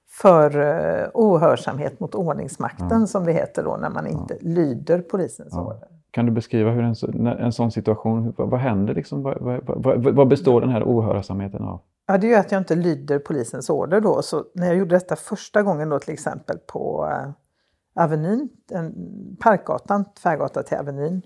för 0.09 0.57
uh, 0.57 1.09
ohörsamhet 1.13 1.99
mot 1.99 2.15
ordningsmakten 2.15 2.99
ja. 2.99 3.07
som 3.07 3.25
det 3.25 3.33
heter 3.33 3.63
då 3.63 3.77
när 3.77 3.89
man 3.89 4.07
inte 4.07 4.33
ja. 4.33 4.49
lyder 4.49 5.01
polisens 5.01 5.53
order. 5.53 5.96
Kan 6.11 6.25
du 6.25 6.31
beskriva 6.31 6.71
hur 6.71 6.83
en, 6.83 7.27
en 7.27 7.51
sån 7.51 7.71
situation, 7.71 8.33
vad, 8.37 8.49
vad 8.49 8.59
händer 8.59 8.93
liksom? 8.93 9.23
Vad, 9.23 9.61
vad, 9.63 10.15
vad, 10.15 10.27
består 10.27 10.61
den 10.61 10.69
här 10.69 10.83
ohörsamheten 10.83 11.61
av? 11.61 11.81
Ja, 12.07 12.17
det 12.17 12.27
är 12.27 12.29
ju 12.29 12.35
att 12.35 12.51
jag 12.51 12.61
inte 12.61 12.75
lyder 12.75 13.19
polisens 13.19 13.69
order 13.69 14.01
då. 14.01 14.21
Så 14.21 14.45
när 14.53 14.67
jag 14.67 14.75
gjorde 14.75 14.95
detta 14.95 15.15
första 15.15 15.63
gången 15.63 15.89
då 15.89 15.99
till 15.99 16.13
exempel 16.13 16.57
på 16.57 17.05
uh, 17.05 17.31
Avenyn, 18.03 18.49
en, 18.71 18.93
Parkgatan, 19.39 20.05
tvärgata 20.13 20.63
till 20.63 20.77
Avenyn. 20.77 21.21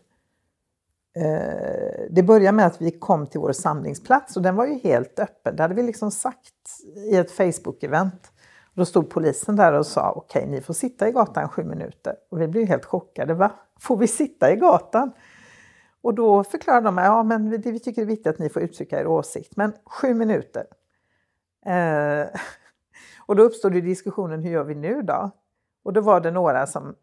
Eh, 1.15 2.05
det 2.09 2.23
började 2.23 2.55
med 2.57 2.65
att 2.65 2.81
vi 2.81 2.91
kom 2.91 3.27
till 3.27 3.39
vår 3.39 3.51
samlingsplats 3.51 4.37
och 4.37 4.41
den 4.41 4.55
var 4.55 4.65
ju 4.65 4.79
helt 4.79 5.19
öppen. 5.19 5.55
Det 5.55 5.63
hade 5.63 5.75
vi 5.75 5.83
liksom 5.83 6.11
sagt 6.11 6.53
i 7.11 7.15
ett 7.15 7.31
Facebook-event. 7.31 8.31
Då 8.73 8.85
stod 8.85 9.09
polisen 9.09 9.55
där 9.55 9.73
och 9.73 9.85
sa 9.85 10.11
okej, 10.11 10.47
ni 10.47 10.61
får 10.61 10.73
sitta 10.73 11.09
i 11.09 11.11
gatan 11.11 11.49
sju 11.49 11.63
minuter. 11.63 12.15
Och 12.31 12.41
vi 12.41 12.47
blev 12.47 12.67
helt 12.67 12.85
chockade. 12.85 13.33
Va? 13.33 13.51
Får 13.81 13.97
vi 13.97 14.07
sitta 14.07 14.51
i 14.51 14.55
gatan? 14.55 15.11
Och 16.01 16.13
då 16.13 16.43
förklarade 16.43 16.85
de 16.85 16.97
ja 16.97 17.23
men 17.23 17.49
vi, 17.49 17.57
vi 17.57 17.79
tycker 17.79 18.01
det 18.01 18.05
är 18.05 18.15
viktigt 18.15 18.27
att 18.27 18.39
ni 18.39 18.49
får 18.49 18.61
uttrycka 18.61 18.99
er 18.99 19.07
åsikt, 19.07 19.55
men 19.55 19.73
sju 19.85 20.13
minuter. 20.13 20.65
Eh, 21.65 22.27
och 23.25 23.35
då 23.35 23.43
uppstod 23.43 23.71
det 23.71 23.81
diskussionen, 23.81 24.41
hur 24.41 24.51
gör 24.51 24.63
vi 24.63 24.75
nu 24.75 25.01
då? 25.01 25.31
Och 25.83 25.93
då 25.93 26.01
var 26.01 26.21
det 26.21 26.31
några 26.31 26.67
som 26.67 26.95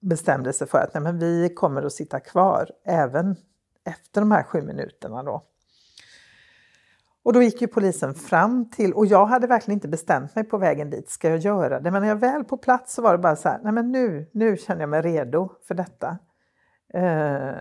bestämde 0.00 0.52
sig 0.52 0.66
för 0.66 0.78
att 0.78 0.94
nej, 0.94 1.02
men 1.02 1.18
vi 1.18 1.54
kommer 1.54 1.82
att 1.82 1.92
sitta 1.92 2.20
kvar 2.20 2.70
även 2.84 3.36
efter 3.84 4.20
de 4.20 4.30
här 4.30 4.42
sju 4.42 4.62
minuterna 4.62 5.22
då. 5.22 5.42
Och 7.24 7.32
då 7.32 7.42
gick 7.42 7.62
ju 7.62 7.68
polisen 7.68 8.14
fram 8.14 8.70
till, 8.70 8.92
och 8.92 9.06
jag 9.06 9.26
hade 9.26 9.46
verkligen 9.46 9.76
inte 9.76 9.88
bestämt 9.88 10.34
mig 10.34 10.44
på 10.44 10.58
vägen 10.58 10.90
dit, 10.90 11.10
ska 11.10 11.28
jag 11.28 11.38
göra 11.38 11.80
det? 11.80 11.90
Men 11.90 12.02
när 12.02 12.08
jag 12.08 12.16
väl 12.16 12.44
på 12.44 12.56
plats 12.56 12.94
så 12.94 13.02
var 13.02 13.12
det 13.12 13.18
bara 13.18 13.36
så 13.36 13.48
här, 13.48 13.60
nej 13.62 13.72
men 13.72 13.92
nu, 13.92 14.30
nu 14.32 14.56
känner 14.56 14.80
jag 14.80 14.88
mig 14.88 15.02
redo 15.02 15.50
för 15.68 15.74
detta. 15.74 16.18
Eh, 16.94 17.52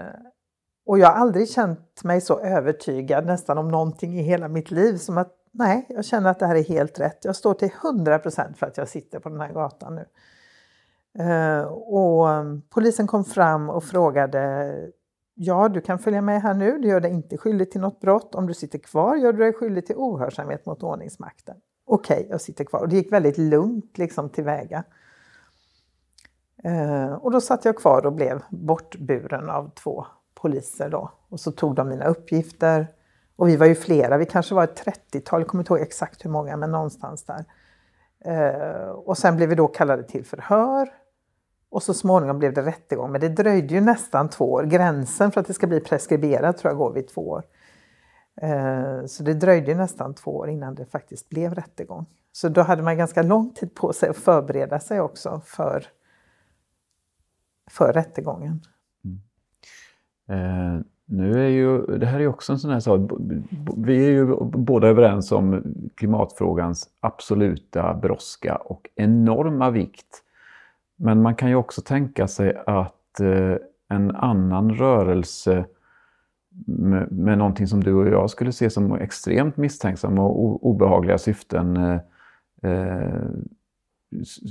och 0.85 0.99
jag 0.99 1.07
har 1.07 1.15
aldrig 1.15 1.49
känt 1.49 2.03
mig 2.03 2.21
så 2.21 2.39
övertygad 2.39 3.25
nästan 3.25 3.57
om 3.57 3.67
någonting 3.67 4.19
i 4.19 4.21
hela 4.21 4.47
mitt 4.47 4.71
liv 4.71 4.97
som 4.97 5.17
att 5.17 5.33
nej, 5.51 5.85
jag 5.89 6.05
känner 6.05 6.29
att 6.29 6.39
det 6.39 6.45
här 6.45 6.55
är 6.55 6.63
helt 6.63 6.99
rätt. 6.99 7.25
Jag 7.25 7.35
står 7.35 7.53
till 7.53 7.71
100 7.83 8.19
procent 8.19 8.57
för 8.57 8.67
att 8.67 8.77
jag 8.77 8.88
sitter 8.88 9.19
på 9.19 9.29
den 9.29 9.41
här 9.41 9.53
gatan 9.53 9.95
nu. 9.95 10.05
Eh, 11.23 11.63
och 11.63 12.27
polisen 12.69 13.07
kom 13.07 13.25
fram 13.25 13.69
och 13.69 13.83
frågade 13.83 14.73
Ja, 15.43 15.69
du 15.69 15.81
kan 15.81 15.99
följa 15.99 16.22
med 16.22 16.41
här 16.41 16.53
nu. 16.53 16.77
Du 16.77 16.88
gör 16.88 16.99
dig 16.99 17.11
inte 17.11 17.38
skyldig 17.38 17.72
till 17.72 17.81
något 17.81 17.99
brott. 17.99 18.35
Om 18.35 18.47
du 18.47 18.53
sitter 18.53 18.80
kvar 18.80 19.15
gör 19.15 19.34
du 19.34 19.39
dig 19.39 19.53
skyldig 19.53 19.85
till 19.85 19.95
ohörsamhet 19.95 20.65
mot 20.65 20.84
ordningsmakten. 20.84 21.55
Okej, 21.85 22.18
okay, 22.18 22.27
jag 22.30 22.41
sitter 22.41 22.63
kvar. 22.63 22.80
Och 22.80 22.89
det 22.89 22.95
gick 22.95 23.11
väldigt 23.11 23.38
lugnt 23.38 23.97
liksom 23.97 24.30
tillväga. 24.30 24.84
Eh, 26.63 27.13
och 27.13 27.31
då 27.31 27.41
satt 27.41 27.65
jag 27.65 27.77
kvar 27.77 28.05
och 28.05 28.13
blev 28.13 28.43
bortburen 28.49 29.49
av 29.49 29.72
två 29.76 30.05
poliser 30.34 30.89
då. 30.89 31.11
Och 31.30 31.39
så 31.39 31.51
tog 31.51 31.76
de 31.76 31.89
mina 31.89 32.05
uppgifter. 32.05 32.88
Och 33.35 33.47
vi 33.47 33.55
var 33.55 33.65
ju 33.65 33.76
flera, 33.76 34.18
vi 34.18 34.26
kanske 34.26 34.55
var 34.55 34.63
ett 34.63 34.85
30-tal, 34.85 35.41
jag 35.41 35.47
kommer 35.47 35.61
inte 35.61 35.73
ihåg 35.73 35.81
exakt 35.81 36.26
hur 36.26 36.30
många, 36.30 36.57
men 36.57 36.72
någonstans 36.72 37.26
där. 37.26 37.45
Eh, 38.26 38.89
och 38.89 39.18
sen 39.18 39.35
blev 39.35 39.49
vi 39.49 39.55
då 39.55 39.68
kallade 39.68 40.03
till 40.03 40.26
förhör. 40.26 40.89
Och 41.72 41.84
så 41.84 41.93
småningom 41.93 42.39
blev 42.39 42.53
det 42.53 42.61
rättegång, 42.61 43.11
men 43.11 43.22
det 43.22 43.30
dröjde 43.30 43.73
ju 43.73 43.81
nästan 43.81 44.30
två 44.30 44.52
år. 44.52 44.64
Gränsen 44.64 45.31
för 45.31 45.41
att 45.41 45.48
det 45.48 45.53
ska 45.53 45.68
bli 45.68 45.80
preskriberat 45.80 46.57
tror 46.57 46.69
jag 46.72 46.77
går 46.77 46.93
vid 46.93 47.07
två 47.07 47.30
år. 47.30 47.43
Eh, 48.41 49.06
så 49.06 49.23
det 49.23 49.34
dröjde 49.34 49.76
nästan 49.76 50.14
två 50.14 50.38
år 50.38 50.49
innan 50.49 50.76
det 50.76 50.85
faktiskt 50.85 51.30
blev 51.30 51.56
rättegång. 51.56 52.06
Så 52.31 52.49
då 52.49 52.61
hade 52.61 52.84
man 52.84 52.98
ganska 52.98 53.22
lång 53.22 53.53
tid 53.53 53.76
på 53.76 53.93
sig 53.93 54.10
att 54.10 54.18
förbereda 54.18 54.80
sig 54.80 55.02
också 55.02 55.41
för, 55.45 55.85
för 57.69 57.93
rättegången. 57.93 58.61
Mm. 59.06 60.77
Eh, 60.77 60.81
nu 61.06 61.45
är 61.45 61.49
ju 61.49 61.98
det 61.98 62.06
här 62.06 62.19
är 62.19 62.27
också 62.27 62.53
en 62.53 62.60
sån 62.60 62.72
här 62.72 62.80
sak. 62.80 63.11
Vi 63.77 64.06
är 64.06 64.10
ju 64.10 64.35
båda 64.43 64.88
överens 64.88 65.31
om 65.31 65.64
klimatfrågans 65.95 66.89
absoluta 66.99 67.93
brådska 67.93 68.56
och 68.56 68.89
enorma 68.95 69.69
vikt. 69.69 70.23
Men 71.03 71.22
man 71.22 71.36
kan 71.36 71.49
ju 71.49 71.56
också 71.56 71.82
tänka 71.82 72.28
sig 72.28 72.61
att 72.65 73.19
eh, 73.19 73.56
en 73.90 74.11
annan 74.15 74.76
rörelse 74.76 75.65
med, 76.65 77.11
med 77.11 77.38
någonting 77.38 77.68
som 77.68 77.84
du 77.84 77.94
och 77.94 78.07
jag 78.07 78.30
skulle 78.30 78.52
se 78.52 78.69
som 78.69 78.94
extremt 78.94 79.57
misstänksamma 79.57 80.22
och 80.22 80.68
obehagliga 80.68 81.18
syften 81.18 81.78
eh, 81.78 81.99
eh 82.64 83.23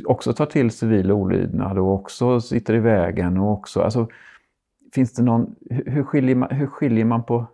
också 0.05 0.33
tar 0.33 0.47
till 0.47 0.71
civil 0.71 1.13
olydnad 1.13 1.79
och 1.79 1.95
också 1.95 2.41
sitter 2.41 2.75
i 2.75 2.79
vägen 2.79 3.39
och 3.39 3.53
också, 3.53 3.81
alltså, 3.81 4.09
finns 4.93 5.13
det 5.13 5.23
någon, 5.23 5.55
hur 5.71 6.03
skiljer 6.03 6.35
man, 6.35 6.51
hur 6.51 6.67
skiljer 6.67 7.05
man 7.05 7.23
på 7.25 7.47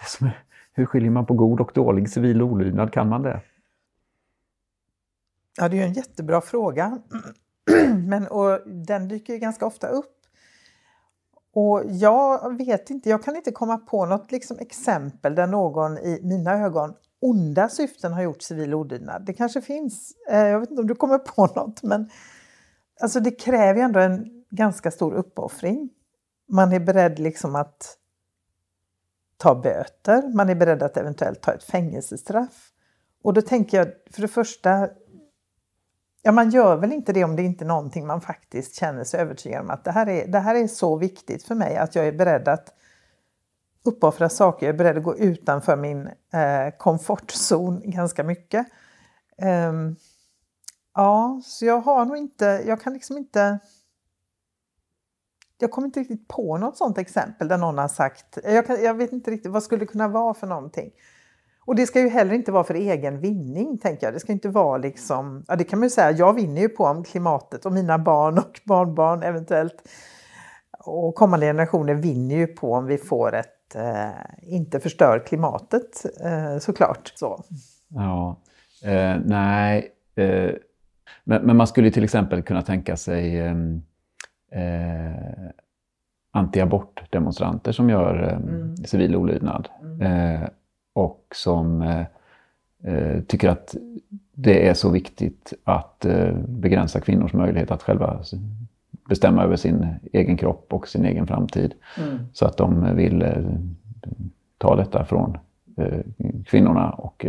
det 0.00 0.06
som 0.06 0.26
är, 0.26 0.42
hur 0.72 0.86
skiljer 0.86 1.10
man 1.10 1.26
på 1.26 1.34
god 1.34 1.60
och 1.60 1.70
dålig 1.74 2.10
civil 2.10 2.42
olydnad? 2.42 2.92
Kan 2.92 3.08
man 3.08 3.22
det? 3.22 3.40
Ja, 5.56 5.68
det 5.68 5.80
är 5.80 5.86
en 5.86 5.92
jättebra 5.92 6.40
fråga. 6.40 6.98
Men, 8.06 8.26
och 8.26 8.60
den 8.68 9.08
dyker 9.08 9.32
ju 9.32 9.38
ganska 9.38 9.66
ofta 9.66 9.88
upp. 9.88 10.14
Och 11.54 11.82
jag 11.86 12.56
vet 12.58 12.90
inte, 12.90 13.10
jag 13.10 13.22
kan 13.22 13.36
inte 13.36 13.52
komma 13.52 13.78
på 13.78 14.06
något 14.06 14.32
liksom 14.32 14.58
exempel 14.58 15.34
där 15.34 15.46
någon 15.46 15.98
i 15.98 16.20
mina 16.22 16.52
ögon 16.52 16.94
onda 17.20 17.68
syften 17.68 18.12
har 18.12 18.22
gjort 18.22 18.42
civil 18.42 18.74
olydnad. 18.74 19.26
Det 19.26 19.32
kanske 19.32 19.60
finns, 19.60 20.12
eh, 20.30 20.38
jag 20.38 20.60
vet 20.60 20.70
inte 20.70 20.80
om 20.80 20.86
du 20.86 20.94
kommer 20.94 21.18
på 21.18 21.46
något, 21.56 21.82
men 21.82 22.10
alltså 23.00 23.20
det 23.20 23.30
kräver 23.30 23.74
ju 23.74 23.84
ändå 23.84 24.00
en 24.00 24.44
ganska 24.50 24.90
stor 24.90 25.14
uppoffring. 25.14 25.90
Man 26.48 26.72
är 26.72 26.80
beredd 26.80 27.18
liksom 27.18 27.56
att 27.56 27.96
ta 29.36 29.54
böter, 29.54 30.34
man 30.34 30.48
är 30.48 30.54
beredd 30.54 30.82
att 30.82 30.96
eventuellt 30.96 31.42
ta 31.42 31.52
ett 31.52 31.64
fängelsestraff. 31.64 32.70
Och 33.22 33.34
då 33.34 33.42
tänker 33.42 33.78
jag, 33.78 33.88
för 34.10 34.22
det 34.22 34.28
första, 34.28 34.88
ja 36.22 36.32
man 36.32 36.50
gör 36.50 36.76
väl 36.76 36.92
inte 36.92 37.12
det 37.12 37.24
om 37.24 37.36
det 37.36 37.42
inte 37.42 37.64
är 37.64 37.66
någonting 37.66 38.06
man 38.06 38.20
faktiskt 38.20 38.74
känner 38.74 39.04
sig 39.04 39.20
övertygad 39.20 39.60
om 39.60 39.70
att 39.70 39.84
det 39.84 39.92
här 39.92 40.08
är, 40.08 40.26
det 40.26 40.38
här 40.38 40.54
är 40.54 40.66
så 40.66 40.96
viktigt 40.96 41.42
för 41.42 41.54
mig 41.54 41.76
att 41.76 41.94
jag 41.94 42.06
är 42.06 42.12
beredd 42.12 42.48
att 42.48 42.74
uppoffra 43.84 44.28
saker, 44.28 44.66
jag 44.66 44.74
är 44.74 44.78
beredd 44.78 44.96
att 44.96 45.02
gå 45.02 45.16
utanför 45.16 45.76
min 45.76 46.06
eh, 46.32 46.76
komfortzon 46.78 47.90
ganska 47.90 48.24
mycket. 48.24 48.66
Um, 49.42 49.96
ja, 50.94 51.40
så 51.44 51.64
jag 51.64 51.80
har 51.80 52.04
nog 52.04 52.16
inte, 52.16 52.62
jag 52.66 52.80
kan 52.80 52.92
liksom 52.92 53.18
inte 53.18 53.58
jag 55.58 55.70
kommer 55.70 55.86
inte 55.86 56.00
riktigt 56.00 56.28
på 56.28 56.58
något 56.58 56.76
sånt 56.76 56.98
exempel 56.98 57.48
där 57.48 57.58
någon 57.58 57.78
har 57.78 57.88
sagt, 57.88 58.38
jag, 58.44 58.66
kan, 58.66 58.82
jag 58.82 58.94
vet 58.94 59.12
inte 59.12 59.30
riktigt 59.30 59.52
vad 59.52 59.62
skulle 59.62 59.80
det 59.80 59.86
kunna 59.86 60.08
vara 60.08 60.34
för 60.34 60.46
någonting. 60.46 60.92
Och 61.68 61.76
det 61.76 61.86
ska 61.86 62.00
ju 62.00 62.08
heller 62.08 62.34
inte 62.34 62.52
vara 62.52 62.64
för 62.64 62.74
egen 62.74 63.20
vinning, 63.20 63.78
tänker 63.78 64.06
jag. 64.06 64.14
Det 64.14 64.20
ska 64.20 64.32
inte 64.32 64.48
vara 64.48 64.78
liksom, 64.78 65.44
ja 65.48 65.56
det 65.56 65.64
kan 65.64 65.78
man 65.78 65.86
ju 65.86 65.90
säga, 65.90 66.10
jag 66.10 66.34
vinner 66.34 66.60
ju 66.60 66.68
på 66.68 66.84
om 66.84 67.04
klimatet 67.04 67.66
och 67.66 67.72
mina 67.72 67.98
barn 67.98 68.38
och 68.38 68.60
barnbarn 68.64 69.22
eventuellt 69.22 69.88
och 70.78 71.14
kommande 71.14 71.46
generationer 71.46 71.94
vinner 71.94 72.36
ju 72.36 72.46
på 72.46 72.72
om 72.72 72.86
vi 72.86 72.98
får 72.98 73.34
ett, 73.34 73.74
eh, 73.74 74.52
inte 74.54 74.80
förstör 74.80 75.22
klimatet 75.26 76.04
eh, 76.24 76.58
såklart. 76.58 77.12
Så. 77.14 77.44
Ja, 77.88 78.40
eh, 78.84 79.16
nej, 79.24 79.92
eh, 80.14 80.50
men, 81.24 81.42
men, 81.42 81.56
man 81.56 81.66
skulle 81.66 81.90
till 81.90 82.04
exempel 82.04 82.42
kunna 82.42 82.62
tänka 82.62 82.96
sig 82.96 83.40
ehm, 83.40 83.82
eh, 84.52 85.50
anti-abortdemonstranter 86.32 87.72
som 87.72 87.90
gör 87.90 88.22
eh, 88.22 88.36
mm. 88.36 88.76
civil 88.76 89.16
olydnad. 89.16 89.68
Mm. 89.82 90.50
Eh, 90.98 91.04
och 91.04 91.24
som 91.34 91.82
eh, 91.82 92.04
eh, 92.82 93.20
tycker 93.22 93.48
att 93.48 93.76
det 94.34 94.68
är 94.68 94.74
så 94.74 94.90
viktigt 94.90 95.52
att 95.64 96.04
eh, 96.04 96.32
begränsa 96.48 97.00
kvinnors 97.00 97.32
möjlighet 97.32 97.70
att 97.70 97.82
själva 97.82 98.20
bestämma 99.08 99.44
över 99.44 99.56
sin 99.56 99.86
egen 100.12 100.36
kropp 100.36 100.72
och 100.72 100.88
sin 100.88 101.04
egen 101.04 101.26
framtid. 101.26 101.74
Mm. 101.98 102.18
Så 102.32 102.46
att 102.46 102.56
de 102.56 102.96
vill 102.96 103.22
eh, 103.22 103.44
ta 104.58 104.76
detta 104.76 105.04
från 105.04 105.38
kvinnorna 106.46 106.90
och 106.90 107.26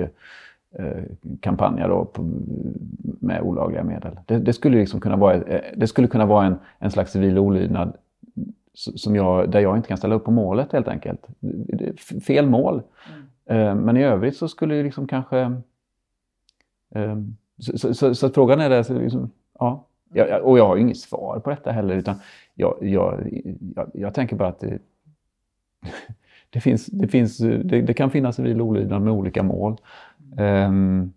kampanja 1.39 1.87
då 1.87 2.11
med 3.19 3.41
olagliga 3.41 3.83
medel. 3.83 4.19
Det, 4.25 4.39
det, 4.39 4.53
skulle 4.53 4.77
liksom 4.77 4.99
kunna 4.99 5.15
vara, 5.15 5.43
det 5.75 5.87
skulle 5.87 6.07
kunna 6.07 6.25
vara 6.25 6.45
en, 6.45 6.55
en 6.79 6.91
slags 6.91 7.11
civil 7.11 7.37
olydnad 7.37 7.93
som 8.73 9.15
jag, 9.15 9.51
där 9.51 9.59
jag 9.59 9.77
inte 9.77 9.87
kan 9.87 9.97
ställa 9.97 10.15
upp 10.15 10.23
på 10.23 10.31
målet 10.31 10.71
helt 10.71 10.87
enkelt. 10.87 11.27
Fel 12.27 12.49
mål. 12.49 12.81
Mm. 13.09 13.28
Eh, 13.49 13.75
men 13.75 13.97
i 13.97 14.03
övrigt 14.03 14.37
så 14.37 14.47
skulle 14.47 14.75
ju 14.75 14.83
liksom 14.83 15.07
kanske... 15.07 15.39
Eh, 16.95 17.17
så, 17.57 17.77
så, 17.77 17.93
så, 17.93 18.15
så 18.15 18.29
frågan 18.29 18.59
är 18.59 18.69
det, 18.69 18.89
liksom, 18.89 19.31
ja. 19.59 19.85
Jag, 20.13 20.43
och 20.43 20.59
jag 20.59 20.67
har 20.67 20.75
ju 20.75 20.81
inget 20.81 20.97
svar 20.97 21.39
på 21.39 21.49
detta 21.49 21.71
heller 21.71 21.95
utan 21.95 22.15
jag, 22.55 22.77
jag, 22.81 23.29
jag, 23.75 23.91
jag 23.93 24.13
tänker 24.13 24.35
bara 24.35 24.49
att 24.49 24.59
det, 24.59 24.79
det, 26.49 26.59
finns, 26.59 26.85
det, 26.85 27.07
finns, 27.07 27.37
det, 27.37 27.81
det 27.81 27.93
kan 27.93 28.11
finnas 28.11 28.35
civil 28.35 28.61
olydnad 28.61 29.01
med 29.01 29.13
olika 29.13 29.43
mål. 29.43 29.77
Um, 30.37 31.13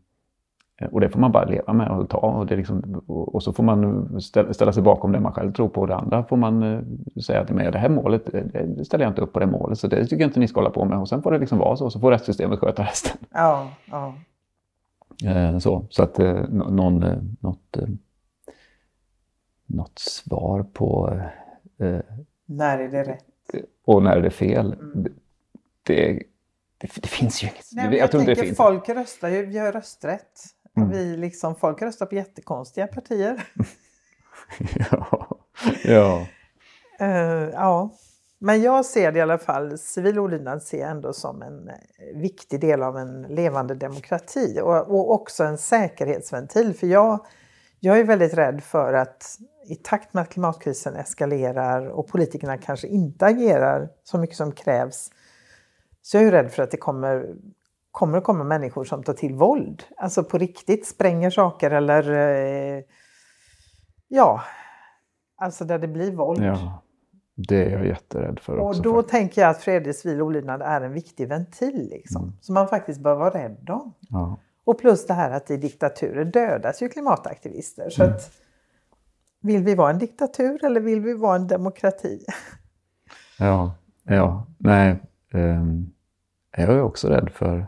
och 0.91 1.01
det 1.01 1.09
får 1.09 1.21
man 1.21 1.33
bara 1.33 1.45
leva 1.45 1.73
med 1.73 1.89
och 1.89 2.09
ta. 2.09 2.19
Och, 2.19 2.47
det 2.47 2.57
liksom, 2.57 3.03
och 3.07 3.43
så 3.43 3.53
får 3.53 3.63
man 3.63 4.21
ställa 4.53 4.73
sig 4.73 4.83
bakom 4.83 5.13
det 5.13 5.21
man 5.21 5.33
själv 5.33 5.53
tror 5.53 5.69
på. 5.69 5.81
Och 5.81 5.87
det 5.87 5.97
andra 5.97 6.25
får 6.25 6.37
man 6.37 6.63
uh, 6.63 6.83
säga 7.23 7.41
att 7.41 7.51
med 7.51 7.73
det 7.73 7.79
här 7.79 7.89
målet, 7.89 8.27
det 8.77 8.85
ställer 8.85 9.05
jag 9.05 9.11
inte 9.11 9.23
upp 9.23 9.33
på 9.33 9.41
det 9.41 9.47
målet. 9.47 9.79
Så 9.79 9.87
det 9.87 10.03
tycker 10.03 10.21
jag 10.21 10.29
inte 10.29 10.41
ni 10.41 10.49
ska 10.49 10.61
hålla 10.61 10.71
på 10.71 10.85
med. 10.85 10.99
Och 10.99 11.09
sen 11.09 11.23
får 11.23 11.33
det 11.33 11.39
liksom 11.39 11.59
vara 11.59 11.77
så. 11.77 11.91
Så 11.91 12.01
får 12.01 12.11
rättssystemet 12.11 12.59
sköta 12.59 12.83
resten. 12.83 13.17
Ja, 13.31 13.69
ja. 13.85 14.15
Uh, 15.27 15.59
så, 15.59 15.87
så 15.91 16.03
att 16.03 16.19
någon, 16.49 17.05
något, 17.41 17.77
något 19.67 19.99
svar 19.99 20.63
på... 20.73 21.21
när 22.47 22.79
är 22.79 22.89
det 22.89 23.03
rätt? 23.03 23.25
Och 23.85 24.03
när 24.03 24.17
är 24.17 24.23
det 24.23 24.31
fel? 24.31 24.73
Mm. 24.73 25.03
Det, 25.83 26.23
det, 26.83 27.01
det, 27.03 27.09
finns 27.09 27.43
ju 27.43 27.47
inget. 27.47 27.67
Nej, 27.73 27.85
jag, 27.85 27.95
jag 27.95 28.11
tror 28.11 28.21
tänker, 28.21 28.35
det 28.35 28.43
finns. 28.43 28.57
Folk 28.57 28.89
röstar 28.89 29.29
ju, 29.29 29.47
vi 29.47 29.59
har 29.59 29.73
rösträtt. 29.73 30.41
Mm. 30.77 30.91
Vi 30.91 31.17
liksom, 31.17 31.55
folk 31.55 31.83
röstar 31.83 32.07
på 32.07 32.15
jättekonstiga 32.15 32.87
partier. 32.87 33.49
ja. 34.91 35.39
ja. 35.85 36.27
Uh, 37.01 37.09
ja. 37.53 37.91
Men 38.39 38.63
jag 38.63 38.85
ser 38.85 39.13
det 39.13 39.19
i 39.19 39.23
alla 39.23 39.39
fall, 39.39 39.79
civil 39.79 40.19
olydnad 40.19 40.63
ser 40.63 40.81
jag 40.81 40.91
ändå 40.91 41.13
som 41.13 41.43
en 41.43 41.69
eh, 41.69 41.75
viktig 42.15 42.61
del 42.61 42.83
av 42.83 42.99
en 42.99 43.23
levande 43.23 43.75
demokrati 43.75 44.61
och, 44.63 44.91
och 44.91 45.13
också 45.13 45.45
en 45.45 45.59
säkerhetsventil. 45.59 46.75
För 46.75 46.87
jag, 46.87 47.27
jag 47.81 47.99
är 47.99 48.05
väldigt 48.05 48.35
rädd 48.35 48.63
för 48.63 48.93
att 48.93 49.39
i 49.67 49.75
takt 49.75 50.15
med 50.15 50.23
att 50.23 50.29
klimatkrisen 50.29 50.97
eskalerar 50.97 51.87
och 51.87 52.09
politikerna 52.09 52.59
kanske 52.59 52.87
inte 52.87 53.27
agerar 53.27 53.89
så 54.05 54.19
mycket 54.19 54.37
som 54.37 54.53
krävs 54.53 55.11
så 56.03 56.17
jag 56.17 56.25
är 56.25 56.31
rädd 56.31 56.53
för 56.53 56.63
att 56.63 56.71
det 56.71 56.77
kommer, 56.77 57.35
kommer 57.93 58.19
att 58.19 58.25
komma 58.25 58.45
människor 58.45 58.85
som 58.85 59.03
tar 59.03 59.13
till 59.13 59.35
våld. 59.35 59.83
Alltså 59.97 60.25
på 60.25 60.39
riktigt 60.39 60.87
spränger 60.87 61.31
saker 61.31 61.71
eller 61.71 62.11
eh, 62.11 62.83
ja, 64.09 64.43
alltså 65.37 65.65
där 65.65 65.79
det 65.79 65.89
blir 65.89 66.13
våld. 66.13 66.45
Ja, 66.45 66.83
det 67.35 67.65
är 67.65 67.71
jag 67.71 67.87
jätterädd 67.87 68.41
för 68.41 68.59
också. 68.59 68.79
Och 68.79 68.85
då 68.85 68.95
faktiskt. 68.95 69.11
tänker 69.11 69.41
jag 69.43 69.51
att 69.51 69.63
fredlig 69.63 69.95
civil 69.95 70.23
olydnad 70.23 70.63
är 70.63 70.81
en 70.81 70.93
viktig 70.93 71.29
ventil 71.29 71.89
liksom, 71.91 72.23
mm. 72.23 72.35
som 72.41 72.55
man 72.55 72.69
faktiskt 72.69 73.01
bör 73.01 73.15
vara 73.15 73.31
rädd 73.31 73.71
om. 73.71 73.95
Ja. 74.09 74.39
Och 74.65 74.79
plus 74.79 75.07
det 75.07 75.15
här 75.15 75.31
att 75.31 75.51
i 75.51 75.57
diktaturer 75.57 76.25
dödas 76.25 76.83
ju 76.83 76.89
klimataktivister. 76.89 77.91
Så 77.91 78.03
mm. 78.03 78.15
att, 78.15 78.31
vill 79.41 79.63
vi 79.63 79.75
vara 79.75 79.91
en 79.91 79.99
diktatur 79.99 80.65
eller 80.65 80.81
vill 80.81 81.01
vi 81.01 81.15
vara 81.15 81.37
en 81.37 81.47
demokrati? 81.47 82.25
Ja, 83.39 83.75
ja, 84.05 84.47
nej, 84.59 85.01
Ehm, 85.35 85.91
jag 86.57 86.69
är 86.69 86.83
också 86.83 87.09
rädd 87.09 87.31
för 87.35 87.67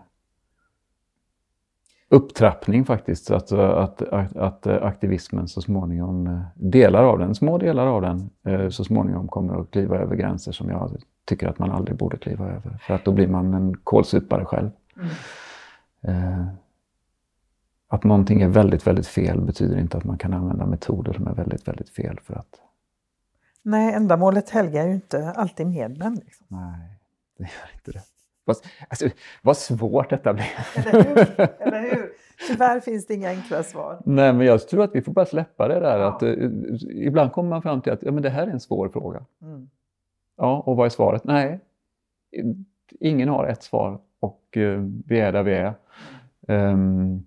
upptrappning 2.08 2.84
faktiskt. 2.84 3.30
Att, 3.30 3.52
att, 3.52 4.02
att, 4.02 4.36
att, 4.36 4.66
aktivismen 4.66 5.48
så 5.48 5.60
småningom, 5.62 6.26
eh, 6.26 6.40
delar 6.54 7.04
av 7.04 7.18
den, 7.18 7.34
små 7.34 7.58
delar 7.58 7.86
av 7.86 8.02
den, 8.02 8.30
eh, 8.46 8.68
så 8.68 8.84
småningom 8.84 9.28
kommer 9.28 9.60
att 9.60 9.70
kliva 9.70 9.98
över 9.98 10.16
gränser 10.16 10.52
som 10.52 10.68
jag 10.68 10.96
tycker 11.24 11.48
att 11.48 11.58
man 11.58 11.70
aldrig 11.70 11.96
borde 11.96 12.16
kliva 12.16 12.46
över. 12.46 12.78
För 12.86 12.94
att 12.94 13.04
då 13.04 13.12
blir 13.12 13.28
man 13.28 13.54
en 13.54 13.76
kolsupare 13.76 14.44
själv. 14.44 14.70
Mm. 14.96 15.08
Eh, 16.02 16.46
att 17.88 18.04
någonting 18.04 18.42
är 18.42 18.48
väldigt, 18.48 18.86
väldigt 18.86 19.06
fel 19.06 19.40
betyder 19.40 19.78
inte 19.78 19.96
att 19.96 20.04
man 20.04 20.18
kan 20.18 20.34
använda 20.34 20.66
metoder 20.66 21.12
som 21.12 21.26
är 21.26 21.34
väldigt, 21.34 21.68
väldigt 21.68 21.90
fel 21.90 22.20
för 22.22 22.34
att... 22.34 22.60
Nej, 23.62 23.94
ändamålet 23.94 24.50
helgar 24.50 24.86
ju 24.86 24.94
inte 24.94 25.30
alltid 25.30 25.66
medlen. 25.66 26.14
Liksom. 26.14 26.46
Nej. 26.48 26.98
Det 27.38 27.42
gör 27.42 27.70
inte 27.74 27.92
det. 27.92 28.02
Vad, 28.44 28.56
alltså, 28.88 29.08
vad 29.42 29.56
svårt 29.56 30.10
detta 30.10 30.32
blev. 30.32 30.46
Eller 30.74 31.02
hur? 31.04 31.40
Eller 31.40 31.80
hur? 31.80 32.12
Tyvärr 32.48 32.80
finns 32.80 33.06
det 33.06 33.14
inga 33.14 33.28
enkla 33.28 33.62
svar. 33.62 34.02
Nej, 34.04 34.32
men 34.32 34.46
jag 34.46 34.68
tror 34.68 34.84
att 34.84 34.94
vi 34.94 35.02
får 35.02 35.12
bara 35.12 35.26
släppa 35.26 35.68
det 35.68 35.80
där. 35.80 35.98
Ja. 35.98 36.16
Att, 36.16 36.22
uh, 36.22 36.50
ibland 36.90 37.32
kommer 37.32 37.50
man 37.50 37.62
fram 37.62 37.80
till 37.80 37.92
att 37.92 38.02
ja, 38.02 38.12
men 38.12 38.22
det 38.22 38.30
här 38.30 38.46
är 38.46 38.50
en 38.50 38.60
svår 38.60 38.88
fråga. 38.88 39.24
Mm. 39.42 39.68
Ja, 40.36 40.62
och 40.66 40.76
vad 40.76 40.86
är 40.86 40.90
svaret? 40.90 41.24
Nej, 41.24 41.60
ingen 43.00 43.28
har 43.28 43.46
ett 43.46 43.62
svar 43.62 44.00
och 44.20 44.56
eh, 44.56 44.80
vi 45.06 45.20
är 45.20 45.32
där 45.32 45.42
vi 45.42 45.54
är. 45.54 45.74
Um, 46.48 47.26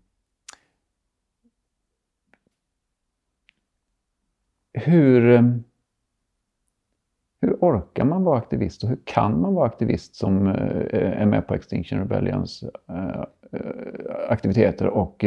hur, 4.74 5.30
ehm, 5.30 5.64
hur 7.48 7.58
orkar 7.60 8.06
man 8.06 8.24
vara 8.24 8.38
aktivist 8.38 8.84
och 8.84 8.90
hur 8.90 9.00
kan 9.04 9.42
man 9.42 9.54
vara 9.54 9.66
aktivist 9.66 10.16
som 10.16 10.48
eh, 10.48 11.22
är 11.22 11.26
med 11.26 11.48
på 11.48 11.54
Extinction 11.54 12.00
Rebellions 12.00 12.64
eh, 12.90 13.24
aktiviteter 14.30 14.88
och 14.88 15.24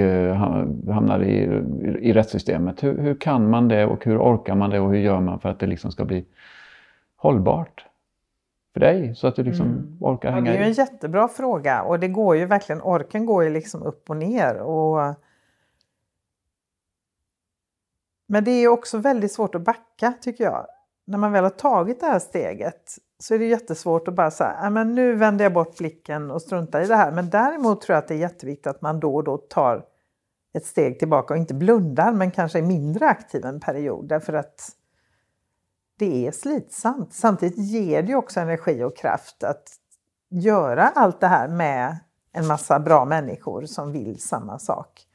hamnar 0.89 1.23
i, 1.23 1.63
i 2.01 2.13
rättssystemet? 2.13 2.83
Hur, 2.83 2.99
hur 2.99 3.15
kan 3.15 3.51
man 3.51 3.69
det 3.69 3.87
och 3.87 4.05
hur 4.05 4.19
orkar 4.19 4.55
man 4.55 4.71
det 4.71 4.81
och 4.81 4.91
hur 4.91 4.99
gör 4.99 5.21
man 5.21 5.41
för 5.41 5.49
att 5.49 5.59
det 5.59 5.67
liksom 5.67 5.93
ska 5.93 6.05
bli 6.05 6.25
hållbart? 7.17 7.87
för 8.73 8.81
dig 8.81 9.15
så 9.15 9.27
att 9.27 9.37
du 9.37 9.43
liksom 9.43 9.67
mm. 9.67 9.97
orkar 10.01 10.31
hänga 10.31 10.47
ja, 10.47 10.53
Det 10.53 10.59
är 10.59 10.63
ju 10.63 10.69
en 10.69 10.73
jättebra 10.73 11.29
fråga 11.29 11.83
och 11.83 12.01
det 12.01 12.09
går 12.09 12.37
ju 12.37 12.47
verkligen, 12.47 12.83
orken 12.83 13.27
går 13.27 13.45
ju 13.45 13.51
liksom 13.51 13.83
upp 13.83 14.11
och 14.11 14.17
ner. 14.17 14.57
Och... 14.57 15.15
Men 18.27 18.45
det 18.45 18.51
är 18.51 18.69
också 18.69 18.99
väldigt 18.99 19.33
svårt 19.33 19.55
att 19.55 19.63
backa 19.63 20.13
tycker 20.21 20.45
jag. 20.45 20.67
När 21.11 21.19
man 21.19 21.33
väl 21.33 21.45
har 21.45 21.51
tagit 21.51 22.01
det 22.01 22.07
här 22.07 22.19
steget 22.19 22.99
så 23.19 23.35
är 23.35 23.39
det 23.39 23.45
jättesvårt 23.45 24.09
att 24.09 24.15
bara 24.15 24.31
säga 24.31 24.61
äh, 24.65 24.71
men 24.71 24.95
nu 24.95 25.15
vänder 25.15 25.45
jag 25.45 25.53
bort 25.53 25.79
blicken 25.79 26.31
och 26.31 26.43
struntar 26.43 26.81
i 26.81 26.87
det 26.87 26.97
här. 26.97 27.13
Men 27.13 27.31
däremot 27.31 27.81
tror 27.81 27.95
jag 27.95 28.03
att 28.03 28.09
det 28.09 28.15
är 28.15 28.19
jätteviktigt 28.19 28.67
att 28.67 28.83
man 28.83 29.01
då 29.01 29.15
och 29.15 29.25
då 29.25 29.37
tar 29.37 29.85
ett 30.55 30.67
steg 30.67 30.99
tillbaka 30.99 31.35
och 31.35 31.39
inte 31.39 31.55
blundar 31.55 32.13
men 32.13 32.31
kanske 32.31 32.59
är 32.59 32.63
mindre 32.63 33.09
aktiv 33.09 33.45
en 33.45 33.61
period. 33.61 34.09
Därför 34.09 34.33
att 34.33 34.71
det 35.99 36.27
är 36.27 36.33
slitsamt. 36.33 37.15
Samtidigt 37.15 37.59
ger 37.59 38.03
det 38.03 38.15
också 38.15 38.41
energi 38.41 38.83
och 38.83 38.97
kraft 38.97 39.45
att 39.45 39.69
göra 40.31 40.89
allt 40.89 41.21
det 41.21 41.27
här 41.27 41.49
med 41.49 41.97
en 42.33 42.47
massa 42.47 42.81
bra 42.81 43.05
människor 43.05 43.67
som 43.67 43.93
vill 43.93 44.21
samma 44.21 44.59
sak. 44.59 45.07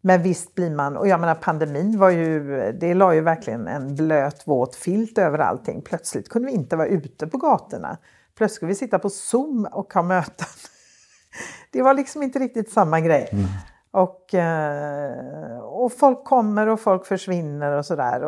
Men 0.00 0.22
visst 0.22 0.54
blir 0.54 0.70
man, 0.70 0.96
och 0.96 1.08
jag 1.08 1.20
menar 1.20 1.34
pandemin 1.34 1.98
var 1.98 2.10
ju, 2.10 2.72
det 2.72 2.94
la 2.94 3.14
ju 3.14 3.20
verkligen 3.20 3.68
en 3.68 3.94
blöt 3.94 4.42
våt 4.46 4.74
filt 4.74 5.18
över 5.18 5.38
allting. 5.38 5.82
Plötsligt 5.82 6.28
kunde 6.28 6.48
vi 6.48 6.54
inte 6.54 6.76
vara 6.76 6.88
ute 6.88 7.26
på 7.26 7.38
gatorna. 7.38 7.98
Plötsligt 8.36 8.56
skulle 8.56 8.68
vi 8.68 8.74
sitta 8.74 8.98
på 8.98 9.10
Zoom 9.10 9.68
och 9.72 9.92
ha 9.92 10.02
möten. 10.02 10.46
Det 11.72 11.82
var 11.82 11.94
liksom 11.94 12.22
inte 12.22 12.38
riktigt 12.38 12.72
samma 12.72 13.00
grej. 13.00 13.28
Mm. 13.32 13.44
Och, 13.90 14.34
eh, 14.34 15.58
och 15.58 15.92
folk 15.92 16.24
kommer 16.24 16.66
och 16.66 16.80
folk 16.80 17.06
försvinner 17.06 17.72
och 17.72 17.86
sådär. 17.86 18.24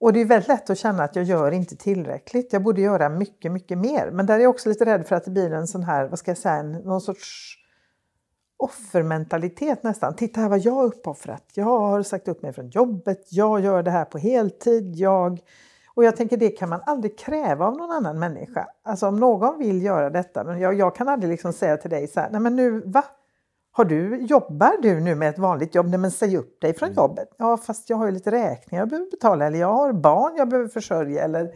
Och 0.00 0.12
det 0.12 0.20
är 0.20 0.24
väldigt 0.24 0.48
lätt 0.48 0.70
att 0.70 0.78
känna 0.78 1.04
att 1.04 1.16
jag 1.16 1.24
gör 1.24 1.52
inte 1.52 1.76
tillräckligt. 1.76 2.52
Jag 2.52 2.62
borde 2.62 2.80
göra 2.80 3.08
mycket, 3.08 3.52
mycket 3.52 3.78
mer. 3.78 4.10
Men 4.10 4.26
där 4.26 4.34
är 4.34 4.38
jag 4.38 4.50
också 4.50 4.68
lite 4.68 4.84
rädd 4.84 5.06
för 5.06 5.16
att 5.16 5.24
det 5.24 5.30
blir 5.30 5.52
en 5.52 5.66
sån 5.66 5.82
här, 5.82 6.08
vad 6.08 6.18
ska 6.18 6.30
jag 6.30 6.38
säga, 6.38 6.62
någon 6.62 7.00
sorts 7.00 7.56
offermentalitet 8.60 9.82
nästan. 9.82 10.14
Titta 10.14 10.40
här 10.40 10.48
vad 10.48 10.58
jag 10.58 10.72
har 10.72 10.84
uppoffrat. 10.84 11.44
Jag 11.54 11.64
har 11.64 12.02
sagt 12.02 12.28
upp 12.28 12.42
mig 12.42 12.52
från 12.52 12.68
jobbet. 12.68 13.26
Jag 13.30 13.60
gör 13.60 13.82
det 13.82 13.90
här 13.90 14.04
på 14.04 14.18
heltid. 14.18 14.96
Jag... 14.96 15.40
Och 15.94 16.04
jag 16.04 16.16
tänker 16.16 16.36
det 16.36 16.48
kan 16.48 16.68
man 16.68 16.80
aldrig 16.86 17.18
kräva 17.18 17.66
av 17.66 17.76
någon 17.76 17.90
annan 17.90 18.18
människa. 18.18 18.66
Alltså 18.82 19.06
om 19.06 19.20
någon 19.20 19.58
vill 19.58 19.82
göra 19.82 20.10
detta, 20.10 20.44
men 20.44 20.60
jag, 20.60 20.74
jag 20.74 20.96
kan 20.96 21.08
aldrig 21.08 21.30
liksom 21.30 21.52
säga 21.52 21.76
till 21.76 21.90
dig 21.90 22.08
så 22.08 22.20
här, 22.20 22.30
nej 22.30 22.40
men 22.40 22.56
nu, 22.56 22.82
va? 22.84 23.04
Har 23.72 23.84
du, 23.84 24.16
jobbar 24.16 24.82
du 24.82 25.00
nu 25.00 25.14
med 25.14 25.28
ett 25.28 25.38
vanligt 25.38 25.74
jobb? 25.74 25.88
Nej, 25.88 25.98
men 25.98 26.10
säg 26.10 26.36
upp 26.36 26.60
dig 26.60 26.74
från 26.74 26.88
mm. 26.88 26.96
jobbet. 26.96 27.28
Ja, 27.36 27.56
fast 27.56 27.90
jag 27.90 27.96
har 27.96 28.06
ju 28.06 28.12
lite 28.12 28.30
räkningar 28.30 28.82
jag 28.82 28.88
behöver 28.88 29.10
betala 29.10 29.46
eller 29.46 29.58
jag 29.58 29.72
har 29.72 29.92
barn 29.92 30.36
jag 30.36 30.48
behöver 30.48 30.68
försörja. 30.68 31.24
Eller, 31.24 31.40
mm 31.40 31.52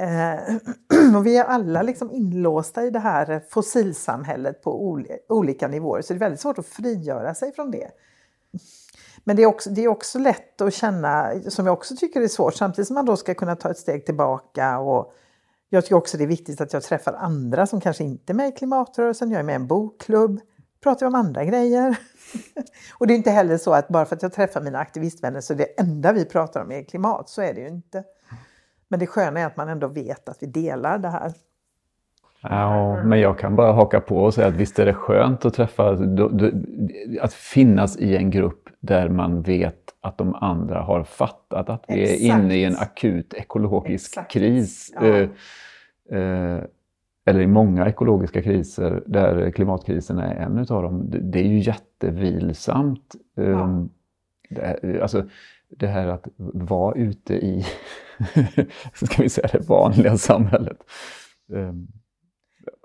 eh, 0.00 1.16
och 1.16 1.26
vi 1.26 1.36
är 1.36 1.44
alla 1.44 1.82
liksom 1.82 2.10
inlåsta 2.10 2.84
i 2.84 2.90
det 2.90 2.98
här 2.98 3.42
fossilsamhället 3.48 4.62
på 4.62 4.98
olika 5.28 5.68
nivåer 5.68 6.02
så 6.02 6.12
det 6.12 6.16
är 6.16 6.20
väldigt 6.20 6.40
svårt 6.40 6.58
att 6.58 6.66
frigöra 6.66 7.34
sig 7.34 7.52
från 7.52 7.70
det. 7.70 7.90
Men 9.24 9.36
det 9.36 9.42
är, 9.42 9.46
också, 9.46 9.70
det 9.70 9.84
är 9.84 9.88
också 9.88 10.18
lätt 10.18 10.60
att 10.60 10.74
känna, 10.74 11.32
som 11.48 11.66
jag 11.66 11.72
också 11.72 11.96
tycker 11.96 12.20
är 12.20 12.28
svårt, 12.28 12.54
samtidigt 12.54 12.86
som 12.86 12.94
man 12.94 13.06
då 13.06 13.16
ska 13.16 13.34
kunna 13.34 13.56
ta 13.56 13.70
ett 13.70 13.78
steg 13.78 14.06
tillbaka 14.06 14.78
och 14.78 15.14
jag 15.68 15.84
tycker 15.84 15.96
också 15.96 16.16
det 16.16 16.24
är 16.24 16.28
viktigt 16.28 16.60
att 16.60 16.72
jag 16.72 16.82
träffar 16.82 17.12
andra 17.12 17.66
som 17.66 17.80
kanske 17.80 18.04
inte 18.04 18.32
är 18.32 18.34
med 18.34 18.48
i 18.48 18.52
klimatrörelsen. 18.52 19.30
Jag 19.30 19.40
är 19.40 19.44
med 19.44 19.52
i 19.52 19.56
en 19.56 19.66
bokklubb 19.66 20.40
pratar 20.82 21.06
om 21.06 21.14
andra 21.14 21.44
grejer. 21.44 21.96
och 22.98 23.06
det 23.06 23.14
är 23.14 23.16
inte 23.16 23.30
heller 23.30 23.58
så 23.58 23.72
att 23.72 23.88
bara 23.88 24.06
för 24.06 24.16
att 24.16 24.22
jag 24.22 24.32
träffar 24.32 24.60
mina 24.60 24.78
aktivistvänner 24.78 25.40
så 25.40 25.52
är 25.52 25.56
det 25.56 25.80
enda 25.80 26.12
vi 26.12 26.24
pratar 26.24 26.62
om 26.62 26.72
är 26.72 26.82
klimat. 26.82 27.28
Så 27.28 27.42
är 27.42 27.54
det 27.54 27.60
ju 27.60 27.68
inte. 27.68 28.04
Men 28.90 29.00
det 29.00 29.06
sköna 29.06 29.40
är 29.40 29.46
att 29.46 29.56
man 29.56 29.68
ändå 29.68 29.88
vet 29.88 30.28
att 30.28 30.36
vi 30.40 30.46
delar 30.46 30.98
det 30.98 31.08
här. 31.08 31.32
Ja, 32.42 33.02
men 33.04 33.20
jag 33.20 33.38
kan 33.38 33.56
bara 33.56 33.72
haka 33.72 34.00
på 34.00 34.16
och 34.16 34.34
säga 34.34 34.46
att 34.46 34.54
visst 34.54 34.78
är 34.78 34.86
det 34.86 34.94
skönt 34.94 35.44
att 35.44 35.54
träffa, 35.54 35.98
att 37.20 37.32
finnas 37.32 37.96
i 37.96 38.16
en 38.16 38.30
grupp 38.30 38.68
där 38.80 39.08
man 39.08 39.42
vet 39.42 39.90
att 40.00 40.18
de 40.18 40.34
andra 40.34 40.80
har 40.80 41.04
fattat 41.04 41.70
att 41.70 41.84
vi 41.88 42.02
Exakt. 42.02 42.20
är 42.20 42.26
inne 42.26 42.54
i 42.54 42.64
en 42.64 42.76
akut 42.76 43.34
ekologisk 43.34 44.10
Exakt. 44.10 44.32
kris. 44.32 44.92
Ja. 44.94 45.06
Uh, 45.06 45.28
uh, 46.12 46.62
eller 47.24 47.40
i 47.40 47.46
många 47.46 47.88
ekologiska 47.88 48.42
kriser, 48.42 49.02
där 49.06 49.50
klimatkrisen 49.50 50.18
är 50.18 50.34
en 50.34 50.58
utav 50.58 50.82
dem, 50.82 51.10
det 51.10 51.38
är 51.38 51.48
ju 51.48 51.58
jättevilsamt. 51.58 53.14
Ja. 53.34 53.42
Um, 53.42 53.90
det, 54.50 55.02
alltså, 55.02 55.24
det 55.68 55.86
här 55.86 56.06
att 56.06 56.28
vara 56.52 56.94
ute 56.94 57.34
i, 57.34 57.66
ska 58.94 59.22
vi 59.22 59.28
säga 59.28 59.48
det 59.52 59.68
vanliga 59.68 60.18
samhället. 60.18 60.78
Um, 61.52 61.88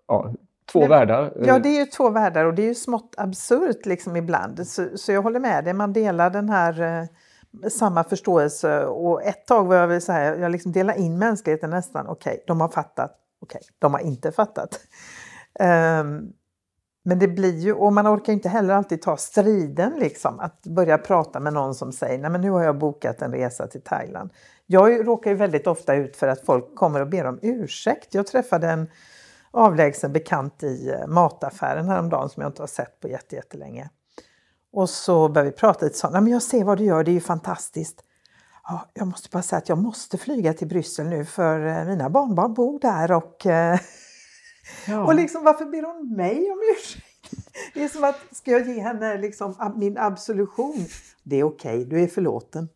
ja, 0.07 0.33
två 0.71 0.79
Men, 0.79 0.89
världar. 0.89 1.33
Ja, 1.45 1.59
det 1.59 1.69
är 1.69 1.79
ju 1.79 1.85
två 1.85 2.09
världar 2.09 2.45
och 2.45 2.53
det 2.53 2.61
är 2.61 2.67
ju 2.67 2.75
smått 2.75 3.15
absurt 3.17 3.85
liksom 3.85 4.15
ibland. 4.15 4.67
Så, 4.67 4.87
så 4.95 5.11
jag 5.11 5.21
håller 5.21 5.39
med 5.39 5.63
dig, 5.63 5.73
man 5.73 5.93
delar 5.93 6.29
den 6.29 6.49
här 6.49 6.81
eh, 6.81 7.69
samma 7.69 8.03
förståelse 8.03 8.85
och 8.85 9.23
ett 9.23 9.47
tag 9.47 9.65
var 9.65 9.75
jag 9.75 9.87
väl 9.87 10.01
så 10.01 10.11
här, 10.11 10.35
jag 10.35 10.51
liksom 10.51 10.71
delar 10.71 10.97
in 10.97 11.17
mänskligheten 11.17 11.69
nästan, 11.69 12.07
okej, 12.07 12.33
okay, 12.33 12.43
de 12.47 12.61
har 12.61 12.69
fattat, 12.69 13.21
Okej, 13.41 13.59
okay, 13.59 13.75
de 13.79 13.93
har 13.93 14.01
inte 14.01 14.31
fattat. 14.31 14.79
Um, 15.59 16.33
men 17.07 17.19
det 17.19 17.27
blir 17.27 17.57
ju, 17.59 17.73
och 17.73 17.93
man 17.93 18.07
orkar 18.07 18.33
inte 18.33 18.49
heller 18.49 18.73
alltid 18.73 19.01
ta 19.01 19.17
striden 19.17 19.93
liksom, 19.99 20.39
att 20.39 20.61
börja 20.63 20.97
prata 20.97 21.39
med 21.39 21.53
någon 21.53 21.75
som 21.75 21.91
säger 21.91 22.17
nej 22.17 22.29
men 22.29 22.41
nu 22.41 22.49
har 22.49 22.63
jag 22.63 22.77
bokat 22.77 23.21
en 23.21 23.31
resa 23.31 23.67
till 23.67 23.81
Thailand. 23.81 24.29
Jag 24.65 25.07
råkar 25.07 25.31
ju 25.31 25.37
väldigt 25.37 25.67
ofta 25.67 25.95
ut 25.95 26.15
för 26.15 26.27
att 26.27 26.45
folk 26.45 26.75
kommer 26.75 26.99
och 26.99 27.07
ber 27.07 27.25
om 27.25 27.39
ursäkt. 27.41 28.13
Jag 28.13 28.27
träffade 28.27 28.69
en 28.69 28.87
avlägsen 29.51 30.13
bekant 30.13 30.63
i 30.63 30.89
eh, 30.89 31.07
mataffären 31.07 31.89
häromdagen 31.89 32.29
som 32.29 32.41
jag 32.41 32.49
inte 32.49 32.61
har 32.61 32.67
sett 32.67 32.99
på 32.99 33.07
jättelänge. 33.07 33.89
Och 34.73 34.89
så 34.89 35.29
började 35.29 35.49
vi 35.49 35.57
prata 35.57 35.85
lite 35.85 35.97
så, 35.97 36.09
nej 36.09 36.21
men 36.21 36.33
jag 36.33 36.41
ser 36.41 36.63
vad 36.63 36.77
du 36.77 36.83
gör, 36.83 37.03
det 37.03 37.11
är 37.11 37.13
ju 37.13 37.21
fantastiskt 37.21 38.01
ja, 38.67 38.89
jag 38.93 39.07
måste 39.07 39.29
bara 39.31 39.43
säga 39.43 39.57
att 39.57 39.69
jag 39.69 39.77
måste 39.77 40.17
flyga 40.17 40.53
till 40.53 40.67
Bryssel 40.67 41.07
nu 41.07 41.25
för 41.25 41.67
eh, 41.67 41.85
mina 41.85 42.09
barnbarn 42.09 42.53
bor 42.53 42.79
där 42.79 43.11
och, 43.11 43.45
eh, 43.45 43.79
ja. 44.87 45.05
och 45.05 45.15
liksom 45.15 45.43
varför 45.43 45.65
ber 45.65 45.83
hon 45.83 46.15
mig 46.15 46.51
om 46.51 46.59
ursäkt? 46.77 47.05
Det 47.73 47.83
är 47.83 47.87
som 47.87 48.03
att, 48.03 48.19
ska 48.31 48.51
jag 48.51 48.67
ge 48.67 48.81
henne 48.81 49.17
liksom 49.17 49.73
min 49.75 49.97
absolution? 49.97 50.85
Det 51.23 51.35
är 51.35 51.43
okej, 51.43 51.75
okay, 51.77 51.89
du 51.89 52.03
är 52.03 52.07
förlåten. 52.07 52.69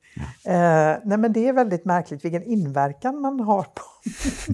Ja. 0.43 0.51
Eh, 0.51 0.99
nej 1.03 1.17
men 1.17 1.33
det 1.33 1.47
är 1.47 1.53
väldigt 1.53 1.85
märkligt 1.85 2.25
vilken 2.25 2.43
inverkan 2.43 3.21
man 3.21 3.39
har 3.39 3.63
på 3.63 3.83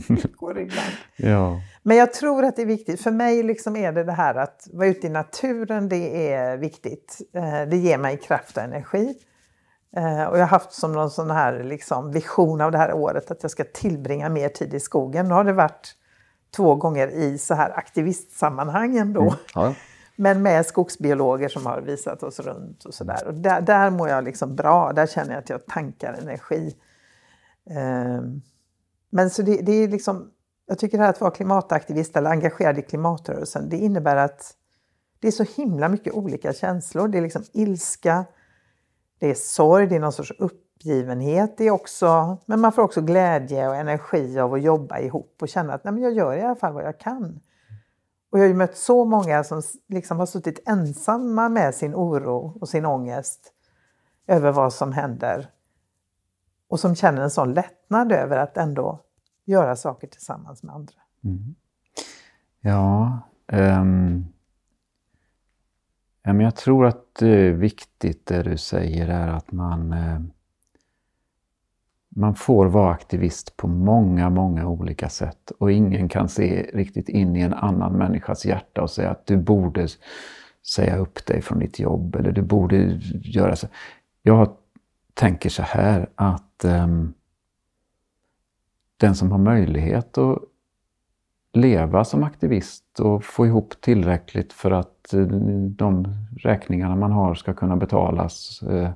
människor 0.13 0.59
ibland. 0.59 0.93
Ja. 1.15 1.61
Men 1.83 1.97
jag 1.97 2.13
tror 2.13 2.45
att 2.45 2.55
det 2.55 2.61
är 2.61 2.65
viktigt. 2.65 3.01
För 3.01 3.11
mig 3.11 3.43
liksom 3.43 3.75
är 3.75 3.91
det 3.91 4.03
det 4.03 4.11
här 4.11 4.35
att 4.35 4.67
vara 4.73 4.87
ute 4.87 5.07
i 5.07 5.09
naturen, 5.09 5.89
det 5.89 6.33
är 6.33 6.57
viktigt. 6.57 7.21
Eh, 7.33 7.69
det 7.69 7.77
ger 7.77 7.97
mig 7.97 8.17
kraft 8.17 8.57
och 8.57 8.63
energi. 8.63 9.15
Eh, 9.97 10.23
och 10.23 10.37
jag 10.37 10.41
har 10.41 10.47
haft 10.47 10.73
som 10.73 10.91
någon 10.91 11.11
sån 11.11 11.31
här 11.31 11.63
liksom 11.63 12.11
vision 12.11 12.61
av 12.61 12.71
det 12.71 12.77
här 12.77 12.93
året 12.93 13.31
att 13.31 13.43
jag 13.43 13.51
ska 13.51 13.63
tillbringa 13.63 14.29
mer 14.29 14.49
tid 14.49 14.73
i 14.73 14.79
skogen. 14.79 15.27
Nu 15.27 15.33
har 15.33 15.43
det 15.43 15.53
varit 15.53 15.95
två 16.55 16.75
gånger 16.75 17.07
i 17.07 17.37
så 17.37 17.53
här 17.53 17.77
aktivistsammanhang 17.77 18.97
ändå. 18.97 19.21
Mm, 19.21 19.33
ja. 19.53 19.73
Men 20.15 20.41
med 20.41 20.65
skogsbiologer 20.65 21.49
som 21.49 21.65
har 21.65 21.81
visat 21.81 22.23
oss 22.23 22.39
runt 22.39 22.85
och 22.85 22.93
sådär. 22.93 23.27
Och 23.27 23.33
där, 23.33 23.61
där 23.61 23.89
mår 23.89 24.09
jag 24.09 24.23
liksom 24.23 24.55
bra, 24.55 24.93
där 24.93 25.07
känner 25.07 25.31
jag 25.31 25.39
att 25.39 25.49
jag 25.49 25.65
tankar 25.65 26.13
energi. 26.13 26.75
Um, 27.69 28.41
men 29.09 29.29
så 29.29 29.41
det, 29.41 29.61
det, 29.61 29.71
är 29.71 29.87
liksom, 29.87 30.31
jag 30.65 30.79
tycker 30.79 30.97
det 30.97 31.03
här 31.03 31.09
att 31.09 31.21
vara 31.21 31.31
klimataktivist 31.31 32.17
eller 32.17 32.29
engagerad 32.29 32.77
i 32.77 32.81
klimatrörelsen, 32.81 33.69
det 33.69 33.77
innebär 33.77 34.15
att 34.15 34.53
det 35.19 35.27
är 35.27 35.31
så 35.31 35.43
himla 35.43 35.89
mycket 35.89 36.13
olika 36.13 36.53
känslor. 36.53 37.07
Det 37.07 37.17
är 37.17 37.21
liksom 37.21 37.43
ilska, 37.53 38.25
det 39.19 39.29
är 39.29 39.35
sorg, 39.35 39.87
det 39.87 39.95
är 39.95 39.99
någon 39.99 40.13
sorts 40.13 40.31
uppgivenhet. 40.75 41.61
Är 41.61 41.71
också, 41.71 42.37
men 42.45 42.59
man 42.59 42.71
får 42.71 42.81
också 42.81 43.01
glädje 43.01 43.67
och 43.67 43.75
energi 43.75 44.39
av 44.39 44.53
att 44.53 44.61
jobba 44.61 44.99
ihop 44.99 45.37
och 45.41 45.49
känna 45.49 45.73
att 45.73 45.83
Nej, 45.83 45.93
men 45.93 46.03
jag 46.03 46.13
gör 46.13 46.37
i 46.37 46.41
alla 46.41 46.55
fall 46.55 46.73
vad 46.73 46.83
jag 46.83 46.99
kan. 46.99 47.39
Och 48.29 48.39
jag 48.39 48.43
har 48.43 48.47
ju 48.47 48.53
mött 48.53 48.77
så 48.77 49.05
många 49.05 49.43
som 49.43 49.61
liksom 49.87 50.19
har 50.19 50.25
suttit 50.25 50.59
ensamma 50.65 51.49
med 51.49 51.75
sin 51.75 51.95
oro 51.95 52.57
och 52.61 52.69
sin 52.69 52.85
ångest 52.85 53.51
över 54.27 54.51
vad 54.51 54.73
som 54.73 54.91
händer. 54.91 55.49
Och 56.67 56.79
som 56.79 56.95
känner 56.95 57.21
en 57.21 57.29
sån 57.29 57.53
lättnad 57.53 58.11
över 58.11 58.37
att 58.37 58.57
ändå 58.57 58.99
göra 59.45 59.75
saker 59.75 60.07
tillsammans 60.07 60.63
med 60.63 60.75
andra. 60.75 60.95
Mm. 61.23 61.55
Ja, 62.61 63.19
um, 63.51 64.25
ja 66.23 66.33
men 66.33 66.39
jag 66.39 66.55
tror 66.55 66.85
att 66.85 67.15
det 67.19 67.27
är 67.27 67.51
viktigt 67.51 68.25
det 68.25 68.43
du 68.43 68.57
säger 68.57 69.07
är 69.07 69.27
att 69.27 69.51
man 69.51 69.93
uh, 69.93 70.21
man 72.17 72.35
får 72.35 72.65
vara 72.65 72.91
aktivist 72.91 73.57
på 73.57 73.67
många, 73.67 74.29
många 74.29 74.67
olika 74.67 75.09
sätt 75.09 75.51
och 75.59 75.71
ingen 75.71 76.09
kan 76.09 76.29
se 76.29 76.69
riktigt 76.73 77.09
in 77.09 77.35
i 77.35 77.41
en 77.41 77.53
annan 77.53 77.93
människas 77.93 78.45
hjärta 78.45 78.81
och 78.81 78.89
säga 78.89 79.09
att 79.11 79.25
du 79.25 79.37
borde 79.37 79.87
säga 80.67 80.97
upp 80.97 81.25
dig 81.25 81.41
från 81.41 81.59
ditt 81.59 81.79
jobb 81.79 82.15
eller 82.15 82.31
du 82.31 82.41
borde 82.41 82.99
göra 83.13 83.55
så. 83.55 83.67
Jag 84.21 84.49
tänker 85.13 85.49
så 85.49 85.61
här 85.63 86.09
att 86.15 86.65
um, 86.65 87.13
den 88.97 89.15
som 89.15 89.31
har 89.31 89.39
möjlighet 89.39 90.17
att 90.17 90.39
leva 91.53 92.05
som 92.05 92.23
aktivist 92.23 92.99
och 92.99 93.23
få 93.23 93.45
ihop 93.45 93.73
tillräckligt 93.81 94.53
för 94.53 94.71
att 94.71 95.13
uh, 95.13 95.27
de 95.69 96.07
räkningarna 96.37 96.95
man 96.95 97.11
har 97.11 97.35
ska 97.35 97.53
kunna 97.53 97.75
betalas 97.75 98.63
uh, 98.69 98.89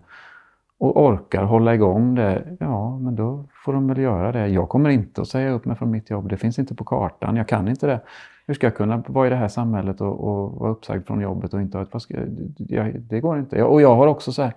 och 0.80 1.06
orkar 1.06 1.44
hålla 1.44 1.74
igång 1.76 2.16
det, 2.16 2.58
ja 2.60 2.98
men 2.98 3.16
då 3.16 3.46
får 3.66 3.74
de 3.74 3.88
väl 3.88 3.98
göra 3.98 4.32
det. 4.32 4.48
Jag 4.48 4.70
kommer 4.70 4.90
inte 4.90 5.22
att 5.22 5.28
säga 5.28 5.52
upp 5.52 5.66
mig 5.66 5.76
från 5.76 5.92
mitt 5.92 6.10
jobb, 6.10 6.30
det 6.30 6.38
finns 6.38 6.60
inte 6.60 6.76
på 6.76 6.84
kartan, 6.84 7.36
jag 7.36 7.48
kan 7.48 7.68
inte 7.68 7.88
det. 7.88 8.02
Hur 8.48 8.54
ska 8.54 8.68
jag 8.68 8.76
kunna 8.76 9.04
vara 9.08 9.28
i 9.28 9.30
det 9.30 9.36
här 9.36 9.48
samhället 9.48 10.02
och, 10.02 10.20
och 10.20 10.60
vara 10.60 10.72
uppsagd 10.72 11.08
från 11.08 11.22
jobbet 11.22 11.54
och 11.54 11.62
inte 11.62 11.78
ha 11.78 11.84
ett... 11.84 12.02
Ska, 12.02 12.16
jag, 12.58 13.00
det 13.00 13.20
går 13.20 13.40
inte. 13.40 13.64
Och 13.64 13.82
jag 13.82 13.96
har 13.96 14.08
också 14.08 14.32
så 14.32 14.42
här, 14.42 14.54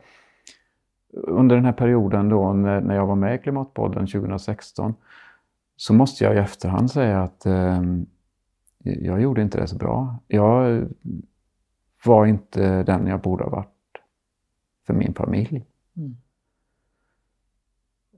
under 1.13 1.57
den 1.57 1.65
här 1.65 1.73
perioden 1.73 2.29
då 2.29 2.53
när, 2.53 2.81
när 2.81 2.95
jag 2.95 3.07
var 3.07 3.15
med 3.15 3.35
i 3.35 3.39
Klimatpodden 3.39 4.07
2016 4.07 4.95
så 5.77 5.95
måste 5.95 6.25
jag 6.25 6.35
i 6.35 6.39
efterhand 6.39 6.91
säga 6.91 7.23
att 7.23 7.47
eh, 7.47 7.83
jag 8.79 9.21
gjorde 9.23 9.43
inte 9.43 9.61
det 9.61 9.67
så 9.67 9.77
bra. 9.77 10.17
Jag 10.27 10.87
var 12.05 12.27
inte 12.27 12.83
den 12.83 13.07
jag 13.07 13.21
borde 13.21 13.45
ha 13.45 13.51
varit 13.51 13.69
för 14.87 14.95
min 14.95 15.15
familj. 15.15 15.65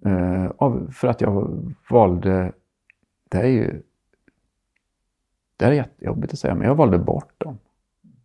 Uh, 0.07 0.51
av, 0.59 0.91
för 0.93 1.09
att 1.09 1.21
jag 1.21 1.65
valde, 1.91 2.53
det 3.29 3.39
är 3.39 3.47
ju 3.47 3.83
det 5.57 5.65
är 5.65 5.73
jättejobbigt 5.73 6.33
att 6.33 6.39
säga, 6.39 6.55
men 6.55 6.69
jag 6.69 6.75
valde 6.75 6.99
bort 6.99 7.33
dem. 7.39 7.59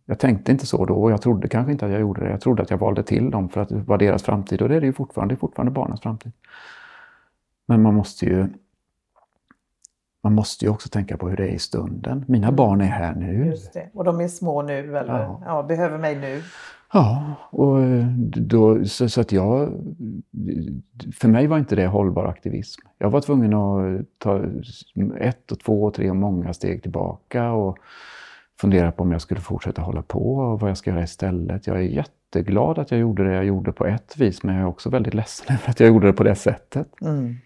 Jag 0.04 0.18
tänkte 0.18 0.52
inte 0.52 0.66
så 0.66 0.84
då 0.84 0.94
och 0.94 1.10
jag 1.10 1.22
trodde 1.22 1.48
kanske 1.48 1.72
inte 1.72 1.86
att 1.86 1.92
jag 1.92 2.00
gjorde 2.00 2.24
det. 2.24 2.30
Jag 2.30 2.40
trodde 2.40 2.62
att 2.62 2.70
jag 2.70 2.78
valde 2.78 3.02
till 3.02 3.30
dem 3.30 3.48
för 3.48 3.60
att 3.60 3.68
det 3.68 3.74
var 3.74 3.98
deras 3.98 4.22
framtid 4.22 4.62
och 4.62 4.68
det 4.68 4.76
är 4.76 4.80
det 4.80 4.86
ju 4.86 4.92
fortfarande. 4.92 5.34
Det 5.34 5.36
är 5.36 5.40
fortfarande 5.40 5.72
barnens 5.72 6.00
framtid. 6.00 6.32
Men 7.66 7.82
man 7.82 7.94
måste 7.94 8.26
ju 8.26 8.48
man 10.22 10.34
måste 10.34 10.64
ju 10.64 10.70
också 10.70 10.88
tänka 10.88 11.16
på 11.16 11.28
hur 11.28 11.36
det 11.36 11.48
är 11.48 11.52
i 11.52 11.58
stunden. 11.58 12.24
Mina 12.28 12.52
barn 12.52 12.80
är 12.80 12.84
här 12.84 13.14
nu. 13.14 13.46
Just 13.46 13.72
det. 13.72 13.90
Och 13.94 14.04
de 14.04 14.20
är 14.20 14.28
små 14.28 14.62
nu 14.62 14.96
eller 14.98 15.20
ja. 15.20 15.42
ja 15.44 15.62
behöver 15.62 15.98
mig 15.98 16.16
nu. 16.16 16.42
Ja, 16.92 17.34
och 17.50 17.80
eh, 17.80 18.06
då, 18.36 18.84
så, 18.84 19.08
så, 19.08 19.20
att 19.20 19.32
jag... 19.32 19.72
För 21.20 21.28
mig 21.28 21.46
var 21.46 21.58
inte 21.58 21.76
det 21.76 21.86
hållbar 21.86 22.24
aktivism. 22.24 22.80
Jag 22.98 23.10
var 23.10 23.20
tvungen 23.20 23.54
att 23.54 24.06
ta 24.18 24.44
ett, 25.20 25.52
och 25.52 25.60
två, 25.60 25.84
och 25.84 25.94
tre 25.94 26.10
och 26.10 26.16
många 26.16 26.52
steg 26.52 26.82
tillbaka 26.82 27.52
och 27.52 27.78
fundera 28.60 28.92
på 28.92 29.02
om 29.02 29.12
jag 29.12 29.20
skulle 29.20 29.40
fortsätta 29.40 29.82
hålla 29.82 30.02
på 30.02 30.34
och 30.34 30.60
vad 30.60 30.70
jag 30.70 30.76
ska 30.76 30.90
göra 30.90 31.02
istället. 31.02 31.66
Jag 31.66 31.76
är 31.76 31.80
jätteglad 31.80 32.78
att 32.78 32.90
jag 32.90 33.00
gjorde 33.00 33.24
det 33.28 33.34
jag 33.34 33.44
gjorde 33.44 33.72
på 33.72 33.86
ett 33.86 34.16
vis, 34.16 34.42
men 34.42 34.54
jag 34.54 34.62
är 34.62 34.68
också 34.68 34.90
väldigt 34.90 35.14
ledsen 35.14 35.46
över 35.54 35.70
att 35.70 35.80
jag 35.80 35.88
gjorde 35.88 36.06
det 36.06 36.12
på 36.12 36.24
det 36.24 36.34
sättet. 36.34 36.88
Mm. 37.00 37.36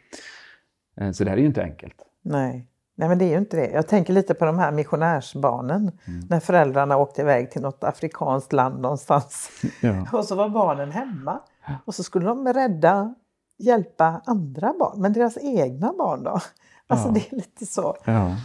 Eh, 0.97 1.11
så 1.11 1.25
det 1.25 1.31
här 1.31 1.37
är 1.37 1.41
ju 1.41 1.47
inte 1.47 1.63
enkelt. 1.63 1.97
Nej. 2.23 2.67
Nej 2.97 3.09
men 3.09 3.19
det 3.19 3.25
är 3.25 3.29
ju 3.29 3.39
inte 3.39 3.57
det. 3.57 3.71
Jag 3.71 3.89
tänker 3.89 4.13
lite 4.13 4.35
på 4.35 4.45
de 4.45 4.59
här 4.59 4.73
missionärsbarnen. 4.73 5.91
Mm. 6.05 6.27
När 6.29 6.41
föräldrarna 6.41 6.97
åkte 6.97 7.21
iväg 7.21 7.51
till 7.51 7.63
något 7.63 7.85
afrikanskt 7.85 8.53
land 8.53 8.81
någonstans. 8.81 9.51
Ja. 9.81 10.07
och 10.19 10.25
så 10.25 10.35
var 10.35 10.49
barnen 10.49 10.93
hemma. 10.93 11.41
Och 11.85 11.95
så 11.95 12.03
skulle 12.03 12.27
de 12.27 12.53
rädda, 12.53 13.15
hjälpa 13.59 14.23
andra 14.25 14.75
barn. 14.79 15.01
Men 15.01 15.13
deras 15.13 15.39
egna 15.39 15.93
barn 15.99 16.23
då? 16.23 16.41
Alltså 16.87 17.09
ja. 17.09 17.13
det 17.13 17.33
är 17.33 17.37
lite 17.37 17.67
så. 17.67 17.97
Ja. 18.05 18.37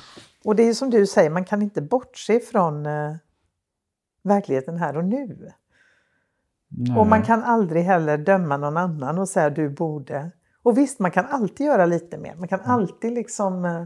Och 0.46 0.56
det 0.56 0.64
är 0.64 0.74
som 0.74 0.90
du 0.90 1.08
säger, 1.08 1.30
man 1.30 1.46
kan 1.46 1.62
inte 1.62 1.82
bortse 1.82 2.40
från 2.40 2.86
eh, 2.86 3.16
verkligheten 4.24 4.78
här 4.78 4.98
och 4.98 5.06
nu. 5.06 5.52
Nej. 6.68 6.98
Och 6.98 7.08
man 7.08 7.24
kan 7.24 7.44
aldrig 7.44 7.84
heller 7.84 8.18
döma 8.18 8.58
någon 8.58 8.78
annan 8.78 9.18
och 9.18 9.30
säga 9.30 9.50
du 9.50 9.70
borde. 9.70 10.32
Och 10.64 10.78
visst, 10.78 11.00
man 11.00 11.12
kan 11.12 11.26
alltid 11.26 11.66
göra 11.66 11.86
lite 11.86 12.18
mer. 12.18 12.36
Man 12.36 12.48
kan 12.48 12.60
mm. 12.60 12.72
alltid 12.72 13.14
liksom 13.14 13.66
eh, 13.66 13.84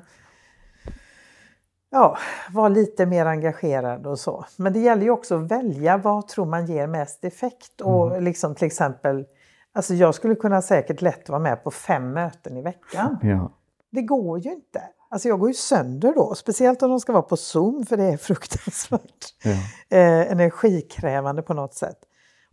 ja, 1.93 2.17
vara 2.51 2.69
lite 2.69 3.05
mer 3.05 3.25
engagerad 3.25 4.07
och 4.07 4.19
så. 4.19 4.45
Men 4.57 4.73
det 4.73 4.79
gäller 4.79 5.03
ju 5.03 5.09
också 5.09 5.35
att 5.35 5.51
välja 5.51 5.97
vad 5.97 6.27
tror 6.27 6.45
man 6.45 6.65
ger 6.65 6.87
mest 6.87 7.25
effekt. 7.25 7.81
Mm. 7.81 7.93
Och 7.93 8.21
liksom 8.21 8.55
till 8.55 8.67
exempel, 8.67 9.25
alltså 9.73 9.93
jag 9.93 10.15
skulle 10.15 10.35
kunna 10.35 10.61
säkert 10.61 11.01
lätt 11.01 11.29
vara 11.29 11.39
med 11.39 11.63
på 11.63 11.71
fem 11.71 12.13
möten 12.13 12.57
i 12.57 12.61
veckan. 12.61 13.17
Ja. 13.21 13.51
Det 13.91 14.01
går 14.01 14.39
ju 14.39 14.51
inte. 14.51 14.81
Alltså 15.09 15.27
jag 15.27 15.39
går 15.39 15.49
ju 15.49 15.53
sönder 15.53 16.13
då, 16.15 16.35
speciellt 16.35 16.83
om 16.83 16.89
de 16.89 16.99
ska 16.99 17.11
vara 17.11 17.23
på 17.23 17.37
Zoom 17.37 17.85
för 17.85 17.97
det 17.97 18.03
är 18.03 18.17
fruktansvärt 18.17 19.25
ja. 19.43 19.51
eh, 19.97 20.31
energikrävande 20.31 21.41
på 21.41 21.53
något 21.53 21.73
sätt. 21.73 21.97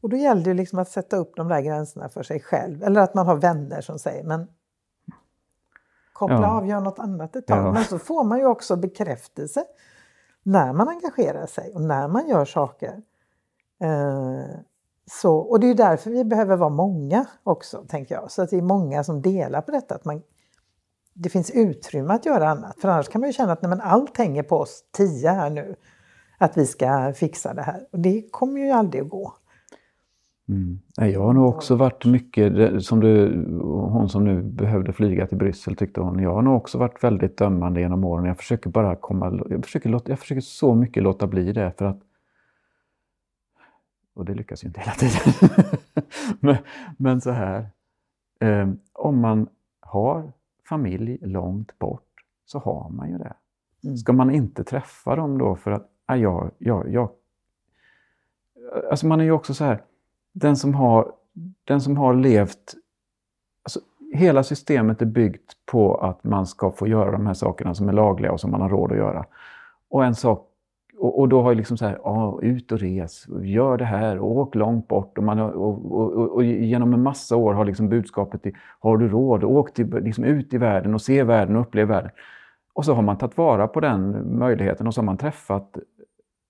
Och 0.03 0.09
då 0.09 0.17
gäller 0.17 0.45
det 0.45 0.55
liksom 0.55 0.79
att 0.79 0.89
sätta 0.89 1.17
upp 1.17 1.33
de 1.37 1.49
där 1.49 1.61
gränserna 1.61 2.09
för 2.09 2.23
sig 2.23 2.41
själv. 2.41 2.83
Eller 2.83 3.01
att 3.01 3.15
man 3.15 3.27
har 3.27 3.37
vänner 3.37 3.81
som 3.81 3.99
säger 3.99 4.25
men 4.25 4.47
koppla 6.21 6.41
ja. 6.41 6.57
av, 6.57 6.67
gör 6.67 6.81
något 6.81 6.99
annat 6.99 7.37
ett 7.37 7.47
tag. 7.47 7.67
Ja. 7.67 7.73
Men 7.73 7.85
så 7.85 7.99
får 7.99 8.25
man 8.25 8.39
ju 8.39 8.47
också 8.47 8.77
bekräftelse 8.77 9.65
när 10.43 10.73
man 10.73 10.89
engagerar 10.89 11.47
sig 11.47 11.73
och 11.75 11.81
när 11.81 12.09
man 12.09 12.29
gör 12.29 12.45
saker. 12.45 13.03
Eh, 13.83 14.61
så, 15.11 15.37
och 15.37 15.61
det 15.61 15.67
är 15.67 15.75
därför 15.75 16.11
vi 16.11 16.25
behöver 16.25 16.57
vara 16.57 16.71
många 16.71 17.27
också, 17.43 17.85
tänker 17.89 18.15
jag. 18.15 18.31
Så 18.31 18.43
att 18.43 18.51
det 18.51 18.57
är 18.57 18.63
många 18.63 19.05
som 19.05 19.23
delar 19.23 19.61
på 19.61 19.71
detta. 19.71 19.95
Att 19.95 20.05
man, 20.05 20.23
det 21.15 21.29
finns 21.29 21.51
utrymme 21.51 22.15
att 22.15 22.27
göra 22.27 22.49
annat. 22.49 22.81
För 22.81 22.89
annars 22.89 23.09
kan 23.09 23.21
man 23.21 23.29
ju 23.29 23.33
känna 23.33 23.53
att 23.53 23.63
nej, 23.63 23.69
men 23.69 23.81
allt 23.81 24.19
hänger 24.19 24.43
på 24.43 24.57
oss 24.57 24.85
tio 24.93 25.31
här 25.31 25.51
nu. 25.51 25.77
Att 26.39 26.57
vi 26.57 26.67
ska 26.67 27.13
fixa 27.17 27.55
det 27.55 27.63
här. 27.63 27.87
Och 27.93 27.99
det 27.99 28.31
kommer 28.31 28.61
ju 28.61 28.71
aldrig 28.71 29.03
att 29.03 29.11
gå. 29.11 29.35
Mm. 30.51 30.79
Jag 30.97 31.21
har 31.21 31.33
nog 31.33 31.49
också 31.49 31.77
varit 31.77 32.05
mycket, 32.05 32.85
som 32.85 33.01
du, 33.01 33.45
hon 33.63 34.09
som 34.09 34.25
nu 34.25 34.43
behövde 34.43 34.93
flyga 34.93 35.27
till 35.27 35.39
Bryssel 35.39 35.77
tyckte 35.77 36.01
hon, 36.01 36.19
jag 36.19 36.35
har 36.35 36.43
nog 36.43 36.57
också 36.57 36.79
varit 36.79 37.05
väldigt 37.05 37.37
dömande 37.37 37.81
genom 37.81 38.05
åren. 38.05 38.25
Jag 38.25 38.37
försöker 38.37 38.71
bara 38.71 38.97
komma, 38.97 39.41
jag 39.51 39.65
försöker, 39.65 40.01
jag 40.07 40.19
försöker 40.19 40.41
så 40.41 40.75
mycket 40.75 41.03
låta 41.03 41.27
bli 41.27 41.53
det 41.53 41.73
för 41.79 41.85
att 41.85 42.01
och 44.15 44.25
det 44.25 44.35
lyckas 44.35 44.65
ju 44.65 44.67
inte 44.67 44.81
hela 44.81 44.93
tiden. 44.93 45.35
men, 46.41 46.57
men, 46.97 47.21
så 47.21 47.31
här, 47.31 47.67
eh, 48.41 48.69
om 48.93 49.21
man 49.21 49.49
har 49.81 50.33
familj 50.69 51.19
långt 51.23 51.79
bort 51.79 52.25
så 52.45 52.59
har 52.59 52.91
man 52.91 53.11
ju 53.11 53.19
det. 53.19 53.33
Mm. 53.85 53.97
Ska 53.97 54.13
man 54.13 54.31
inte 54.31 54.65
träffa 54.65 55.17
dem 55.17 55.39
då 55.39 55.57
för 55.57 55.71
att, 55.71 55.89
ah, 56.07 56.17
ja, 56.17 56.51
ja, 56.59 56.85
ja, 56.87 57.13
alltså 58.91 59.07
man 59.07 59.21
är 59.21 59.25
ju 59.25 59.33
också 59.33 59.55
så 59.55 59.65
här, 59.65 59.83
den 60.33 60.57
som 60.57 60.75
har, 60.75 61.13
den 61.65 61.81
som 61.81 61.97
har 61.97 62.15
levt... 62.15 62.75
Alltså, 63.65 63.81
hela 64.15 64.43
systemet 64.43 65.03
är 65.03 65.07
byggt 65.07 65.53
på 65.67 65.95
att 65.95 66.25
man 66.25 66.47
ska 66.47 66.71
få 66.71 66.89
göra 66.89 67.13
de 67.13 67.27
här 67.27 67.35
sakerna 67.35 67.75
som 67.75 67.89
är 67.89 67.93
lagliga 67.93 68.33
och 68.33 68.41
som 68.41 68.51
man 68.51 68.61
har 68.61 68.69
råd 68.69 68.93
att 68.93 68.99
göra. 68.99 69.25
Och 69.89 70.05
en 70.05 70.15
sak 70.15 70.47
och, 71.01 71.19
och 71.19 71.29
då 71.29 71.43
har 71.43 71.51
jag 71.51 71.57
liksom 71.57 71.77
så 71.77 71.87
här, 71.87 71.99
ja, 72.05 72.39
ut 72.43 72.73
och 72.73 72.79
res, 72.79 73.27
gör 73.43 73.77
det 73.77 73.85
här, 73.85 74.21
åk 74.21 74.55
långt 74.55 74.89
bort. 74.89 75.19
Och, 75.19 75.25
man 75.25 75.39
har, 75.39 75.51
och, 75.51 75.93
och, 75.93 76.35
och, 76.35 76.45
genom 76.45 76.95
en 76.95 77.03
massa 77.03 77.37
år 77.37 77.55
har 77.55 77.65
liksom 77.65 77.89
budskapet 77.89 78.43
till, 78.43 78.57
har 78.81 78.97
du 78.97 79.09
råd, 79.09 79.45
åk 79.45 79.75
till, 79.75 79.87
liksom 79.87 80.25
ut 80.25 80.55
i 80.55 80.59
världen 80.59 80.95
och 80.95 81.03
se 81.03 81.23
världen 81.23 81.57
och 81.57 81.63
upplev 81.63 81.89
världen. 81.89 82.11
Och 82.73 82.85
så 82.85 82.95
har 82.95 83.03
man 83.03 83.19
tagit 83.19 83.37
vara 83.37 83.69
på 83.69 83.81
den 83.81 84.39
möjligheten 84.39 84.87
och 84.87 84.95
så 84.95 85.01
har 85.01 85.07
man 85.07 85.17
träffat 85.17 85.79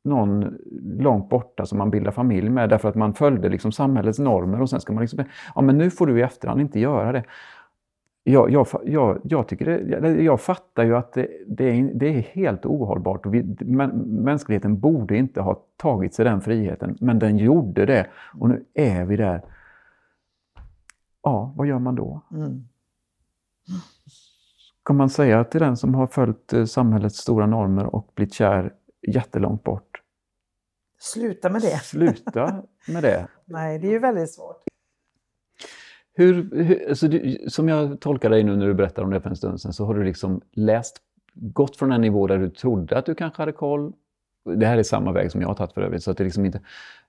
någon 0.04 0.58
långt 0.98 1.28
borta 1.28 1.66
som 1.66 1.78
man 1.78 1.90
bildar 1.90 2.12
familj 2.12 2.48
med 2.48 2.68
därför 2.68 2.88
att 2.88 2.94
man 2.94 3.14
följde 3.14 3.48
liksom 3.48 3.72
samhällets 3.72 4.18
normer 4.18 4.62
och 4.62 4.70
sen 4.70 4.80
ska 4.80 4.92
man 4.92 5.00
liksom, 5.00 5.24
ja 5.54 5.60
men 5.60 5.78
nu 5.78 5.90
får 5.90 6.06
du 6.06 6.18
i 6.18 6.22
efterhand 6.22 6.60
inte 6.60 6.80
göra 6.80 7.12
det. 7.12 7.24
Jag, 8.22 8.50
jag, 8.50 8.66
jag, 8.84 9.20
jag, 9.24 9.48
tycker 9.48 9.64
det, 10.00 10.22
jag 10.22 10.40
fattar 10.40 10.84
ju 10.84 10.96
att 10.96 11.12
det, 11.12 11.28
det, 11.46 11.64
är, 11.64 11.90
det 11.94 12.08
är 12.08 12.20
helt 12.20 12.66
ohållbart. 12.66 13.26
Och 13.26 13.34
vi, 13.34 13.42
mänskligheten 14.04 14.80
borde 14.80 15.16
inte 15.16 15.40
ha 15.40 15.62
tagit 15.76 16.14
sig 16.14 16.24
den 16.24 16.40
friheten, 16.40 16.96
men 17.00 17.18
den 17.18 17.38
gjorde 17.38 17.86
det. 17.86 18.06
Och 18.34 18.48
nu 18.48 18.64
är 18.74 19.04
vi 19.04 19.16
där. 19.16 19.42
Ja, 21.22 21.54
vad 21.56 21.66
gör 21.66 21.78
man 21.78 21.94
då? 21.94 22.20
Mm. 22.30 22.64
Ska 24.82 24.92
man 24.92 25.10
säga 25.10 25.44
till 25.44 25.60
den 25.60 25.76
som 25.76 25.94
har 25.94 26.06
följt 26.06 26.52
eh, 26.52 26.64
samhällets 26.64 27.16
stora 27.16 27.46
normer 27.46 27.94
och 27.94 28.12
blivit 28.14 28.34
kär 28.34 28.72
jättelångt 29.02 29.64
bort. 29.64 29.89
Sluta 31.00 31.50
med 31.50 31.62
det. 31.62 31.78
Sluta 31.78 32.62
med 32.88 33.02
det. 33.02 33.28
Nej, 33.44 33.78
det 33.78 33.86
är 33.86 33.90
ju 33.90 33.98
väldigt 33.98 34.34
svårt. 34.34 34.64
hur, 36.14 36.64
hur 36.64 36.88
alltså 36.88 37.08
du, 37.08 37.38
som 37.48 37.68
jag 37.68 38.00
tolkar 38.00 38.30
dig 38.30 38.44
nu 38.44 38.56
när 38.56 38.66
du 38.66 38.74
berättar 38.74 39.02
om 39.02 39.10
det 39.10 39.20
för 39.20 39.30
en 39.30 39.36
stund 39.36 39.60
sedan 39.60 39.72
så 39.72 39.84
har 39.84 39.94
du 39.94 40.04
liksom 40.04 40.40
läst, 40.52 40.96
gått 41.34 41.76
från 41.76 41.92
en 41.92 42.00
nivå 42.00 42.26
där 42.26 42.38
du 42.38 42.50
trodde 42.50 42.98
att 42.98 43.06
du 43.06 43.14
kanske 43.14 43.42
hade 43.42 43.52
koll. 43.52 43.92
Det 44.56 44.66
här 44.66 44.78
är 44.78 44.82
samma 44.82 45.12
väg 45.12 45.32
som 45.32 45.40
jag 45.40 45.48
har 45.48 45.54
tagit 45.54 45.72
för 45.72 45.82
övrigt. 45.82 46.02
Så 46.02 46.10
att 46.10 46.16
det 46.16 46.24
liksom 46.24 46.44
inte, 46.44 46.60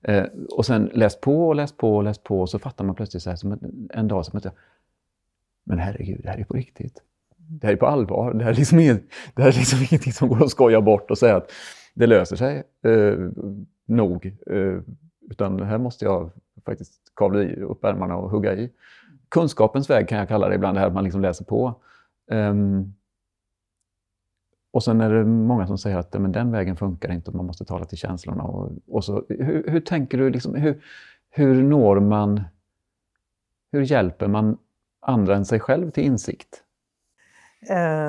eh, 0.01 0.25
och 0.51 0.65
sen 0.65 0.91
läst 0.93 1.21
på 1.21 1.47
och 1.47 1.55
läst 1.55 1.77
på 1.77 1.95
och 1.95 2.03
läst 2.03 2.23
på 2.23 2.41
och 2.41 2.49
så 2.49 2.59
fattar 2.59 2.85
man 2.85 2.95
plötsligt 2.95 3.23
så 3.23 3.29
här 3.29 3.37
som 3.37 3.51
en, 3.51 3.89
en 3.93 4.07
dag 4.07 4.25
som 4.25 4.37
att 4.37 4.45
jag, 4.45 4.53
men 5.63 5.79
herregud, 5.79 6.19
det 6.23 6.29
här 6.29 6.37
är 6.37 6.43
på 6.43 6.53
riktigt. 6.53 7.01
Det 7.37 7.67
här 7.67 7.73
är 7.73 7.77
på 7.77 7.87
allvar. 7.87 8.33
Det 8.33 8.43
här 8.43 8.51
är 8.51 8.55
liksom, 8.55 8.77
det 8.77 9.41
här 9.41 9.49
är 9.49 9.53
liksom 9.53 9.79
ingenting 9.91 10.13
som 10.13 10.29
går 10.29 10.43
att 10.43 10.49
skoja 10.49 10.81
bort 10.81 11.11
och 11.11 11.17
säga 11.17 11.35
att 11.35 11.51
det 11.93 12.07
löser 12.07 12.35
sig 12.35 12.63
eh, 12.83 13.15
nog. 13.91 14.37
Eh, 14.47 14.81
utan 15.29 15.61
här 15.61 15.77
måste 15.77 16.05
jag 16.05 16.31
faktiskt 16.65 16.93
kavla 17.15 17.43
i 17.43 17.55
upp 17.55 17.83
ärmarna 17.83 18.15
och 18.15 18.29
hugga 18.29 18.53
i. 18.55 18.71
Kunskapens 19.29 19.89
väg 19.89 20.07
kan 20.07 20.17
jag 20.17 20.27
kalla 20.27 20.49
det 20.49 20.55
ibland, 20.55 20.75
det 20.75 20.79
här 20.79 20.87
att 20.87 20.93
man 20.93 21.03
liksom 21.03 21.21
läser 21.21 21.45
på. 21.45 21.75
Um, 22.31 22.93
och 24.71 24.83
sen 24.83 25.01
är 25.01 25.13
det 25.13 25.25
många 25.25 25.67
som 25.67 25.77
säger 25.77 25.97
att 25.97 26.13
men 26.13 26.31
den 26.31 26.51
vägen 26.51 26.75
funkar 26.75 27.11
inte 27.11 27.31
man 27.31 27.45
måste 27.45 27.65
tala 27.65 27.85
till 27.85 27.97
känslorna. 27.97 28.43
Och, 28.43 28.71
och 28.87 29.03
så, 29.03 29.25
hur, 29.29 29.65
hur, 29.67 29.79
tänker 29.79 30.17
du, 30.17 30.29
liksom, 30.29 30.55
hur, 30.55 30.83
hur 31.29 31.63
når 31.63 31.99
man, 31.99 32.41
hur 33.71 33.81
hjälper 33.81 34.27
man 34.27 34.57
andra 34.99 35.35
än 35.35 35.45
sig 35.45 35.59
själv 35.59 35.91
till 35.91 36.03
insikt? 36.03 36.63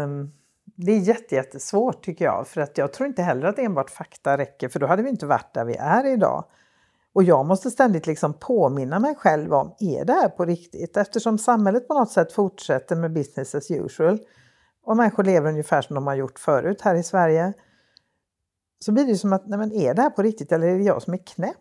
Um, 0.04 0.32
det 0.76 0.92
är 0.92 1.32
jättesvårt 1.32 2.04
tycker 2.04 2.24
jag, 2.24 2.48
för 2.48 2.60
att 2.60 2.78
jag 2.78 2.92
tror 2.92 3.06
inte 3.06 3.22
heller 3.22 3.46
att 3.46 3.58
enbart 3.58 3.90
fakta 3.90 4.38
räcker, 4.38 4.68
för 4.68 4.80
då 4.80 4.86
hade 4.86 5.02
vi 5.02 5.08
inte 5.08 5.26
varit 5.26 5.54
där 5.54 5.64
vi 5.64 5.74
är 5.74 6.06
idag. 6.06 6.44
Och 7.14 7.22
jag 7.22 7.46
måste 7.46 7.70
ständigt 7.70 8.06
liksom 8.06 8.34
påminna 8.34 8.98
mig 8.98 9.14
själv 9.14 9.54
om, 9.54 9.74
är 9.78 10.04
det 10.04 10.12
här 10.12 10.28
på 10.28 10.44
riktigt? 10.44 10.96
Eftersom 10.96 11.38
samhället 11.38 11.88
på 11.88 11.94
något 11.94 12.10
sätt 12.10 12.32
fortsätter 12.32 12.96
med 12.96 13.12
business 13.12 13.54
as 13.54 13.70
usual 13.70 14.18
och 14.84 14.96
människor 14.96 15.24
lever 15.24 15.48
ungefär 15.50 15.82
som 15.82 15.94
de 15.94 16.06
har 16.06 16.14
gjort 16.14 16.38
förut 16.38 16.80
här 16.80 16.94
i 16.94 17.02
Sverige. 17.02 17.52
Så 18.78 18.92
blir 18.92 19.04
det 19.04 19.16
som 19.16 19.32
att, 19.32 19.48
nej 19.48 19.58
men 19.58 19.72
är 19.72 19.94
det 19.94 20.02
här 20.02 20.10
på 20.10 20.22
riktigt 20.22 20.52
eller 20.52 20.66
är 20.66 20.78
det 20.78 20.84
jag 20.84 21.02
som 21.02 21.14
är 21.14 21.26
knäpp? 21.26 21.56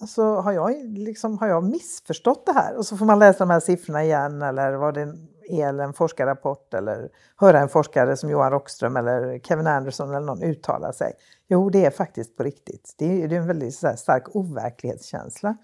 Alltså 0.00 0.22
har 0.22 0.52
jag, 0.52 0.84
liksom, 0.84 1.38
har 1.38 1.48
jag 1.48 1.64
missförstått 1.64 2.46
det 2.46 2.52
här? 2.52 2.76
Och 2.76 2.86
så 2.86 2.96
får 2.96 3.06
man 3.06 3.18
läsa 3.18 3.38
de 3.38 3.50
här 3.50 3.60
siffrorna 3.60 4.04
igen 4.04 4.42
eller 4.42 4.72
vad 4.72 4.94
det 4.94 5.00
är, 5.48 5.68
eller 5.68 5.84
en 5.84 5.92
forskarrapport 5.92 6.74
eller 6.74 7.08
höra 7.36 7.60
en 7.60 7.68
forskare 7.68 8.16
som 8.16 8.30
Johan 8.30 8.50
Rockström 8.50 8.96
eller 8.96 9.38
Kevin 9.38 9.66
Anderson 9.66 10.08
eller 10.08 10.26
någon 10.26 10.42
uttala 10.42 10.92
sig. 10.92 11.12
Jo, 11.48 11.70
det 11.70 11.84
är 11.84 11.90
faktiskt 11.90 12.36
på 12.36 12.42
riktigt. 12.42 12.94
Det 12.98 13.22
är, 13.22 13.28
det 13.28 13.36
är 13.36 13.40
en 13.40 13.46
väldigt 13.46 13.74
så 13.74 13.92
stark 13.96 14.36
overklighetskänsla. 14.36 15.56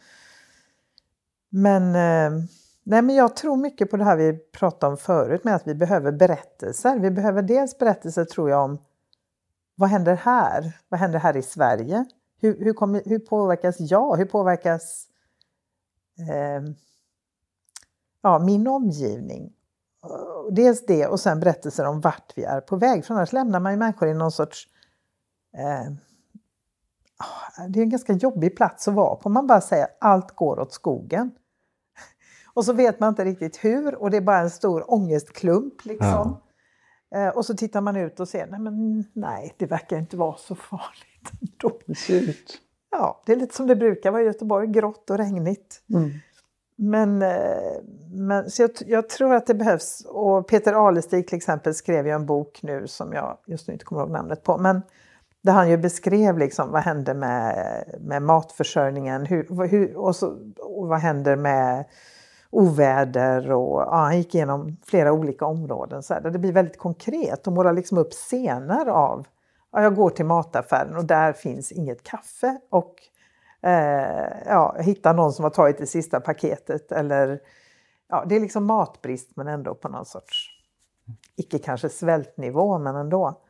Men, 1.48 1.82
eh, 1.82 2.44
nej, 2.82 3.02
men 3.02 3.14
jag 3.14 3.36
tror 3.36 3.56
mycket 3.56 3.90
på 3.90 3.96
det 3.96 4.04
här 4.04 4.16
vi 4.16 4.38
pratade 4.52 4.90
om 4.90 4.96
förut 4.96 5.44
med 5.44 5.54
att 5.54 5.66
vi 5.66 5.74
behöver 5.74 6.12
berättelser. 6.12 6.98
Vi 6.98 7.10
behöver 7.10 7.42
dels 7.42 7.78
berättelser 7.78 8.24
tror 8.24 8.50
jag 8.50 8.64
om 8.64 8.78
vad 9.74 9.88
händer 9.88 10.14
här? 10.14 10.72
Vad 10.88 11.00
händer 11.00 11.18
här 11.18 11.36
i 11.36 11.42
Sverige? 11.42 12.04
Hur, 12.44 12.64
hur, 12.64 12.72
kommer, 12.72 13.02
hur 13.04 13.18
påverkas 13.18 13.76
jag? 13.78 14.16
Hur 14.16 14.24
påverkas 14.24 15.08
eh, 16.18 16.62
ja, 18.22 18.38
min 18.38 18.66
omgivning? 18.66 19.52
Dels 20.50 20.86
det 20.86 21.06
och 21.06 21.20
sen 21.20 21.40
berättelser 21.40 21.86
om 21.86 22.00
vart 22.00 22.32
vi 22.36 22.44
är 22.44 22.60
på 22.60 22.76
väg. 22.76 23.04
För 23.04 23.14
annars 23.14 23.32
lämnar 23.32 23.60
man 23.60 23.72
ju 23.72 23.78
människor 23.78 24.08
i 24.08 24.14
någon 24.14 24.32
sorts... 24.32 24.68
Eh, 25.56 25.92
det 27.68 27.78
är 27.78 27.82
en 27.82 27.90
ganska 27.90 28.12
jobbig 28.12 28.56
plats 28.56 28.88
att 28.88 28.94
vara 28.94 29.16
på. 29.16 29.28
Man 29.28 29.46
bara 29.46 29.60
säger 29.60 29.86
allt 30.00 30.30
går 30.30 30.60
åt 30.60 30.72
skogen. 30.72 31.30
Och 32.54 32.64
så 32.64 32.72
vet 32.72 33.00
man 33.00 33.08
inte 33.08 33.24
riktigt 33.24 33.64
hur 33.64 33.94
och 33.94 34.10
det 34.10 34.16
är 34.16 34.20
bara 34.20 34.40
en 34.40 34.50
stor 34.50 34.92
ångestklump. 34.92 35.84
Liksom. 35.84 36.36
Ja. 37.08 37.18
Eh, 37.18 37.28
och 37.28 37.46
så 37.46 37.56
tittar 37.56 37.80
man 37.80 37.96
ut 37.96 38.20
och 38.20 38.28
ser, 38.28 38.46
nej 38.46 38.60
men 38.60 39.04
nej, 39.12 39.54
det 39.58 39.66
verkar 39.66 39.98
inte 39.98 40.16
vara 40.16 40.36
så 40.36 40.54
farligt 40.54 41.13
ändå. 41.40 41.78
Det 41.86 41.94
ser 41.94 42.20
ut. 42.20 42.60
Ja, 42.90 43.22
det 43.26 43.32
är 43.32 43.36
lite 43.36 43.54
som 43.54 43.66
det 43.66 43.76
brukar 43.76 44.10
vara 44.10 44.22
i 44.22 44.24
Göteborg, 44.24 44.66
grått 44.66 45.10
och 45.10 45.18
regnigt. 45.18 45.82
Mm. 45.94 46.10
Men, 46.76 47.22
eh, 47.22 47.82
men 48.12 48.50
så 48.50 48.62
jag, 48.62 48.70
jag, 48.86 49.08
tror 49.08 49.34
att 49.34 49.46
det 49.46 49.54
behövs, 49.54 50.06
och 50.08 50.48
Peter 50.48 50.72
Alestig 50.88 51.28
till 51.28 51.36
exempel 51.36 51.74
skrev 51.74 52.06
ju 52.06 52.12
en 52.12 52.26
bok 52.26 52.62
nu 52.62 52.86
som 52.86 53.12
jag 53.12 53.38
just 53.46 53.68
nu 53.68 53.72
inte 53.72 53.84
kommer 53.84 54.02
ihåg 54.02 54.10
namnet 54.10 54.42
på, 54.42 54.58
men 54.58 54.82
där 55.42 55.52
han 55.52 55.70
ju 55.70 55.76
beskrev 55.76 56.38
liksom 56.38 56.70
vad 56.70 56.82
hände 56.82 57.14
med, 57.14 57.84
med 58.00 58.22
matförsörjningen 58.22 59.26
hur, 59.26 59.68
hur, 59.68 59.96
och, 59.96 60.16
så, 60.16 60.36
och 60.58 60.88
vad 60.88 60.98
händer 60.98 61.36
med 61.36 61.84
oväder 62.50 63.52
och 63.52 63.80
ja, 63.80 63.96
han 63.96 64.18
gick 64.18 64.34
igenom 64.34 64.76
flera 64.86 65.12
olika 65.12 65.46
områden. 65.46 66.02
Så 66.02 66.14
här, 66.14 66.20
det 66.20 66.38
blir 66.38 66.52
väldigt 66.52 66.78
konkret 66.78 67.46
och 67.46 67.52
målar 67.52 67.72
liksom 67.72 67.98
upp 67.98 68.12
scener 68.12 68.86
av 68.86 69.26
ja, 69.74 69.82
jag 69.82 69.94
går 69.94 70.10
till 70.10 70.24
mataffären 70.24 70.96
och 70.96 71.04
där 71.04 71.32
finns 71.32 71.72
inget 71.72 72.02
kaffe 72.02 72.58
och 72.70 72.94
eh, 73.62 74.46
ja, 74.46 74.76
hittar 74.78 75.14
någon 75.14 75.32
som 75.32 75.42
har 75.42 75.50
tagit 75.50 75.78
det 75.78 75.86
sista 75.86 76.20
paketet 76.20 76.92
eller 76.92 77.40
ja, 78.08 78.24
det 78.28 78.36
är 78.36 78.40
liksom 78.40 78.64
matbrist 78.64 79.36
men 79.36 79.48
ändå 79.48 79.74
på 79.74 79.88
någon 79.88 80.04
sorts, 80.04 80.50
icke 81.36 81.58
kanske 81.58 81.88
svältnivå 81.88 82.78
men 82.78 82.96
ändå. 82.96 83.40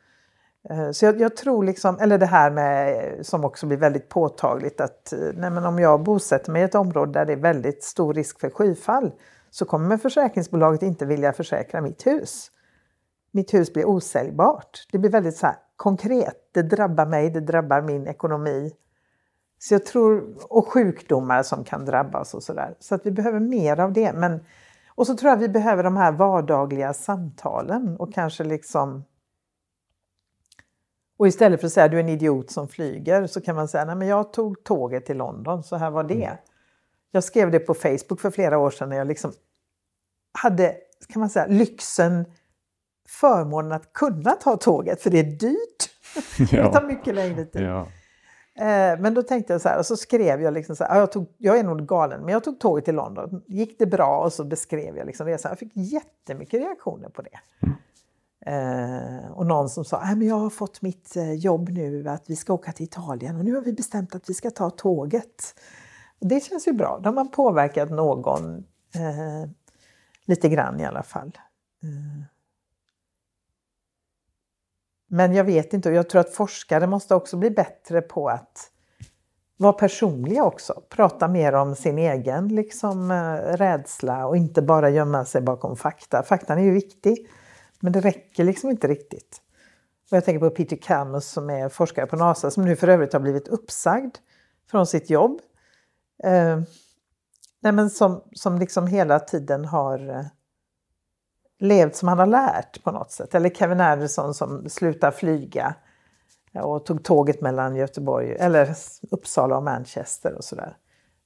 Eh, 0.70 0.90
så 0.90 1.04
jag, 1.04 1.20
jag, 1.20 1.36
tror 1.36 1.64
liksom, 1.64 1.98
eller 2.00 2.18
det 2.18 2.26
här 2.26 2.50
med 2.50 3.26
som 3.26 3.44
också 3.44 3.66
blir 3.66 3.78
väldigt 3.78 4.08
påtagligt 4.08 4.80
att 4.80 5.12
eh, 5.12 5.18
nej 5.34 5.50
men 5.50 5.66
om 5.66 5.78
jag 5.78 6.02
bosätter 6.02 6.52
mig 6.52 6.62
i 6.62 6.64
ett 6.64 6.74
område 6.74 7.12
där 7.12 7.26
det 7.26 7.32
är 7.32 7.36
väldigt 7.36 7.84
stor 7.84 8.14
risk 8.14 8.40
för 8.40 8.50
skyfall 8.50 9.12
så 9.50 9.64
kommer 9.64 9.96
försäkringsbolaget 9.96 10.82
inte 10.82 11.06
vilja 11.06 11.32
försäkra 11.32 11.80
mitt 11.80 12.06
hus. 12.06 12.50
Mitt 13.30 13.54
hus 13.54 13.72
blir 13.72 13.84
osäljbart. 13.84 14.86
Det 14.92 14.98
blir 14.98 15.10
väldigt 15.10 15.36
så 15.36 15.46
konkret. 15.76 16.48
Det 16.52 16.62
drabbar 16.62 17.06
mig, 17.06 17.30
det 17.30 17.40
drabbar 17.40 17.82
min 17.82 18.06
ekonomi. 18.06 18.72
Så 19.58 19.74
jag 19.74 19.86
tror, 19.86 20.36
och 20.48 20.68
sjukdomar 20.68 21.42
som 21.42 21.64
kan 21.64 21.84
drabbas 21.84 22.34
och 22.34 22.42
sådär. 22.42 22.74
Så 22.80 22.94
att 22.94 23.06
vi 23.06 23.10
behöver 23.10 23.40
mer 23.40 23.80
av 23.80 23.92
det. 23.92 24.12
Men, 24.12 24.44
och 24.88 25.06
så 25.06 25.16
tror 25.16 25.30
jag 25.30 25.36
vi 25.36 25.48
behöver 25.48 25.82
de 25.82 25.96
här 25.96 26.12
vardagliga 26.12 26.92
samtalen 26.92 27.96
och 27.96 28.14
kanske 28.14 28.44
liksom 28.44 29.04
och 31.16 31.28
istället 31.28 31.60
för 31.60 31.66
att 31.66 31.72
säga 31.72 31.88
du 31.88 31.96
är 31.96 32.00
en 32.00 32.08
idiot 32.08 32.50
som 32.50 32.68
flyger 32.68 33.26
så 33.26 33.40
kan 33.40 33.56
man 33.56 33.68
säga 33.68 33.84
nej 33.84 33.96
men 33.96 34.08
jag 34.08 34.32
tog 34.32 34.64
tåget 34.64 35.06
till 35.06 35.16
London, 35.16 35.62
så 35.62 35.76
här 35.76 35.90
var 35.90 36.04
det. 36.04 36.24
Mm. 36.24 36.36
Jag 37.10 37.24
skrev 37.24 37.50
det 37.50 37.58
på 37.58 37.74
Facebook 37.74 38.20
för 38.20 38.30
flera 38.30 38.58
år 38.58 38.70
sedan 38.70 38.88
när 38.88 38.96
jag 38.96 39.06
liksom 39.06 39.32
hade, 40.32 40.76
kan 41.08 41.20
man 41.20 41.30
säga, 41.30 41.46
lyxen, 41.46 42.24
förmånen 43.08 43.72
att 43.72 43.92
kunna 43.92 44.30
ta 44.30 44.56
tåget 44.56 45.02
för 45.02 45.10
det 45.10 45.18
är 45.18 45.38
dyrt. 45.38 45.90
Ja. 46.52 46.62
det 46.62 46.72
tar 46.72 46.86
mycket 46.86 47.14
längre 47.14 47.44
tid. 47.44 47.62
Ja. 47.62 47.86
Eh, 48.58 49.00
men 49.00 49.14
då 49.14 49.22
tänkte 49.22 49.52
jag 49.52 49.62
så 49.62 49.68
här, 49.68 49.78
och 49.78 49.86
så 49.86 49.96
skrev 49.96 50.42
jag 50.42 50.54
liksom 50.54 50.76
så 50.76 50.84
här, 50.84 51.00
jag, 51.00 51.12
tog, 51.12 51.26
jag 51.38 51.58
är 51.58 51.64
nog 51.64 51.86
galen, 51.86 52.20
men 52.20 52.28
jag 52.28 52.44
tog 52.44 52.60
tåget 52.60 52.84
till 52.84 52.94
London. 52.94 53.42
Gick 53.46 53.78
det 53.78 53.86
bra? 53.86 54.18
Och 54.18 54.32
så 54.32 54.44
beskrev 54.44 54.96
jag 54.96 55.06
liksom 55.06 55.26
resan. 55.26 55.48
Jag 55.48 55.58
fick 55.58 55.72
jättemycket 55.74 56.60
reaktioner 56.60 57.08
på 57.08 57.22
det. 57.22 57.38
Mm. 57.60 57.76
Eh, 58.46 59.30
och 59.30 59.46
någon 59.46 59.68
som 59.68 59.84
sa, 59.84 60.00
men 60.04 60.22
jag 60.22 60.34
har 60.34 60.50
fått 60.50 60.82
mitt 60.82 61.16
eh, 61.16 61.32
jobb 61.32 61.68
nu 61.68 62.08
att 62.08 62.30
vi 62.30 62.36
ska 62.36 62.52
åka 62.52 62.72
till 62.72 62.84
Italien 62.84 63.36
och 63.36 63.44
nu 63.44 63.54
har 63.54 63.62
vi 63.62 63.72
bestämt 63.72 64.14
att 64.14 64.30
vi 64.30 64.34
ska 64.34 64.50
ta 64.50 64.70
tåget. 64.70 65.54
Och 66.20 66.26
det 66.26 66.44
känns 66.44 66.68
ju 66.68 66.72
bra, 66.72 67.00
då 67.02 67.08
har 67.08 67.14
man 67.14 67.30
påverkat 67.30 67.90
någon 67.90 68.58
eh, 68.94 69.50
lite 70.24 70.48
grann 70.48 70.80
i 70.80 70.84
alla 70.84 71.02
fall. 71.02 71.38
Eh. 71.82 72.33
Men 75.14 75.34
jag 75.34 75.44
vet 75.44 75.74
inte, 75.74 75.88
och 75.88 75.94
jag 75.94 76.08
tror 76.08 76.20
att 76.20 76.34
forskare 76.34 76.86
måste 76.86 77.14
också 77.14 77.36
bli 77.36 77.50
bättre 77.50 78.02
på 78.02 78.28
att 78.28 78.70
vara 79.56 79.72
personliga 79.72 80.44
också. 80.44 80.82
Prata 80.88 81.28
mer 81.28 81.52
om 81.52 81.76
sin 81.76 81.98
egen 81.98 82.48
liksom, 82.48 83.10
eh, 83.10 83.56
rädsla 83.56 84.26
och 84.26 84.36
inte 84.36 84.62
bara 84.62 84.90
gömma 84.90 85.24
sig 85.24 85.42
bakom 85.42 85.76
fakta. 85.76 86.22
Faktan 86.22 86.58
är 86.58 86.62
ju 86.62 86.70
viktig. 86.70 87.30
Men 87.80 87.92
det 87.92 88.00
räcker 88.00 88.44
liksom 88.44 88.70
inte 88.70 88.88
riktigt. 88.88 89.40
Och 90.10 90.16
jag 90.16 90.24
tänker 90.24 90.48
på 90.48 90.54
Peter 90.54 90.76
Camus 90.76 91.30
som 91.30 91.50
är 91.50 91.68
forskare 91.68 92.06
på 92.06 92.16
NASA 92.16 92.50
som 92.50 92.64
nu 92.64 92.76
för 92.76 92.88
övrigt 92.88 93.12
har 93.12 93.20
blivit 93.20 93.48
uppsagd 93.48 94.16
från 94.70 94.86
sitt 94.86 95.10
jobb. 95.10 95.40
Eh, 96.24 96.60
nej 97.60 97.72
men 97.72 97.90
som, 97.90 98.22
som 98.32 98.58
liksom 98.58 98.86
hela 98.86 99.20
tiden 99.20 99.64
har 99.64 100.10
eh, 100.10 100.24
levt 101.64 101.96
som 101.96 102.08
han 102.08 102.18
har 102.18 102.26
lärt 102.26 102.82
på 102.82 102.90
något 102.90 103.10
sätt. 103.10 103.34
Eller 103.34 103.50
Kevin 103.50 103.80
Anderson 103.80 104.34
som 104.34 104.68
slutar 104.68 105.10
flyga 105.10 105.74
och 106.62 106.86
tog 106.86 107.04
tåget 107.04 107.40
mellan 107.40 107.76
Göteborg, 107.76 108.36
eller 108.38 108.74
Uppsala 109.10 109.56
och 109.56 109.62
Manchester 109.62 110.34
och 110.34 110.44
sådär. 110.44 110.76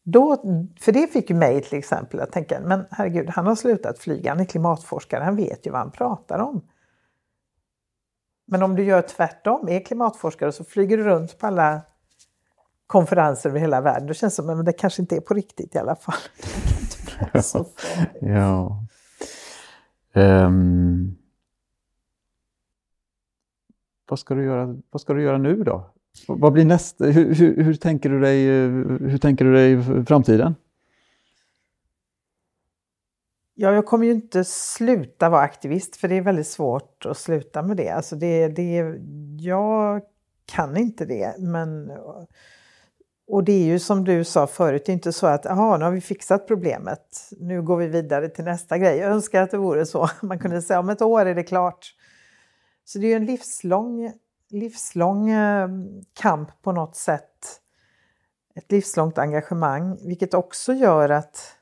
Då, 0.03 0.37
för 0.81 0.93
det 0.93 1.07
fick 1.07 1.31
ju 1.31 1.37
mig 1.37 1.63
till 1.63 1.79
exempel 1.79 2.21
att 2.21 2.33
tänka, 2.33 2.61
men 2.61 2.85
herregud, 2.91 3.29
han 3.29 3.47
har 3.47 3.55
slutat 3.55 3.99
flyga, 3.99 4.31
han 4.31 4.41
är 4.41 4.45
klimatforskare, 4.45 5.25
han 5.25 5.37
vet 5.37 5.67
ju 5.67 5.71
vad 5.71 5.81
han 5.81 5.91
pratar 5.91 6.39
om. 6.39 6.61
Men 8.47 8.63
om 8.63 8.77
du 8.77 8.85
gör 8.85 9.03
tvärtom, 9.03 9.69
är 9.69 9.81
klimatforskare 9.81 10.49
och 10.49 10.55
så 10.55 10.65
flyger 10.65 10.97
du 10.97 11.05
runt 11.05 11.39
på 11.39 11.47
alla 11.47 11.81
konferenser 12.87 13.51
över 13.51 13.61
hela 13.61 13.81
världen, 13.81 14.07
då 14.07 14.15
känns 14.15 14.37
det 14.37 14.43
som 14.43 14.61
att 14.61 14.67
det 14.67 14.73
kanske 14.73 15.03
inte 15.03 15.17
är 15.17 15.21
på 15.21 15.35
riktigt 15.35 15.75
i 15.75 15.79
alla 15.79 15.97
fall. 15.97 16.15
Så 17.43 17.67
ja. 18.21 18.85
Um, 20.19 21.17
vad, 24.09 24.19
ska 24.19 24.35
du 24.35 24.45
göra, 24.45 24.77
vad 24.91 25.01
ska 25.01 25.15
du 25.15 25.23
göra 25.23 25.39
nu 25.39 25.65
då? 25.65 25.91
Vad 26.27 26.53
blir 26.53 26.65
nästa? 26.65 27.05
Hur, 27.05 27.35
hur, 27.35 27.63
hur, 27.63 27.75
tänker 27.75 28.11
du 28.11 28.21
dig, 28.21 28.47
hur 29.11 29.19
tänker 29.19 29.45
du 29.45 29.53
dig 29.53 29.83
framtiden? 30.07 30.55
Ja, 33.55 33.73
jag 33.73 33.87
kommer 33.87 34.07
ju 34.07 34.13
inte 34.13 34.45
sluta 34.45 35.29
vara 35.29 35.41
aktivist 35.41 35.97
för 35.97 36.09
det 36.09 36.15
är 36.15 36.21
väldigt 36.21 36.47
svårt 36.47 37.07
att 37.07 37.19
sluta 37.19 37.63
med 37.63 37.77
det. 37.77 37.89
Alltså 37.89 38.17
det, 38.17 38.49
det 38.49 39.01
jag 39.41 40.03
kan 40.47 40.77
inte 40.77 41.05
det. 41.05 41.35
Men, 41.39 41.91
och 43.29 43.45
det 43.45 43.53
är 43.53 43.65
ju 43.65 43.79
som 43.79 44.05
du 44.05 44.25
sa 44.25 44.47
förut, 44.47 44.83
det 44.87 44.93
är 44.93 44.95
inte 44.95 45.13
så 45.13 45.27
att 45.27 45.47
aha, 45.47 45.77
nu 45.77 45.85
har 45.85 45.93
vi 45.93 46.01
fixat 46.01 46.47
problemet, 46.47 47.31
nu 47.39 47.63
går 47.63 47.77
vi 47.77 47.87
vidare 47.87 48.29
till 48.29 48.45
nästa 48.45 48.79
grej. 48.79 48.99
Jag 48.99 49.11
önskar 49.11 49.43
att 49.43 49.51
det 49.51 49.59
vore 49.59 49.87
så. 49.87 50.09
Man 50.23 50.39
kunde 50.39 50.63
säga 50.63 50.81
om 50.81 50.89
ett 50.89 51.03
år 51.03 51.27
är 51.27 51.35
det 51.35 51.43
klart. 51.43 51.95
Så 52.85 52.99
det 52.99 53.07
är 53.07 53.09
ju 53.09 53.15
en 53.15 53.27
livslång, 53.27 54.13
livslång 54.51 55.31
eh, 55.31 55.69
kamp 56.13 56.63
på 56.63 56.73
något 56.73 56.97
sätt. 56.97 57.61
Ett 58.55 58.73
livslångt 58.73 59.19
engagemang, 59.19 59.99
vilket 60.07 60.35
också 60.35 60.73
gör 60.73 61.09
att 61.09 61.57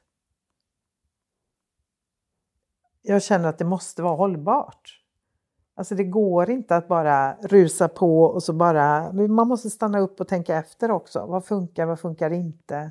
jag 3.02 3.22
känner 3.22 3.48
att 3.48 3.58
det 3.58 3.64
måste 3.64 4.02
vara 4.02 4.16
hållbart. 4.16 5.05
Alltså 5.78 5.94
det 5.94 6.04
går 6.04 6.50
inte 6.50 6.76
att 6.76 6.88
bara 6.88 7.36
rusa 7.42 7.88
på 7.88 8.22
och 8.22 8.42
så 8.42 8.52
bara... 8.52 9.12
Man 9.12 9.48
måste 9.48 9.70
stanna 9.70 9.98
upp 9.98 10.20
och 10.20 10.28
tänka 10.28 10.56
efter 10.56 10.90
också. 10.90 11.26
Vad 11.26 11.44
funkar, 11.44 11.86
vad 11.86 12.00
funkar 12.00 12.30
inte? 12.30 12.90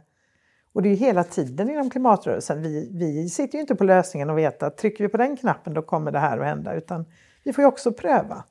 Och 0.74 0.82
det 0.82 0.90
är 0.90 0.92
ju 0.92 0.96
hela 0.96 1.24
tiden 1.24 1.70
inom 1.70 1.90
klimatrörelsen. 1.90 2.62
Vi, 2.62 2.90
vi 2.94 3.30
sitter 3.30 3.56
ju 3.58 3.62
inte 3.62 3.76
på 3.76 3.84
lösningen 3.84 4.30
och 4.30 4.38
vet 4.38 4.64
att 4.64 4.78
trycker 4.78 5.04
vi 5.04 5.10
på 5.10 5.18
den 5.18 5.38
knappen 5.38 5.74
då 5.74 5.82
kommer 5.82 6.12
det 6.12 6.20
här 6.20 6.38
att 6.38 6.46
hända. 6.46 6.74
Utan 6.74 7.06
vi 7.44 7.54
får 7.54 7.62
ju 7.62 7.68
också 7.68 7.92
pröva. 7.92 8.44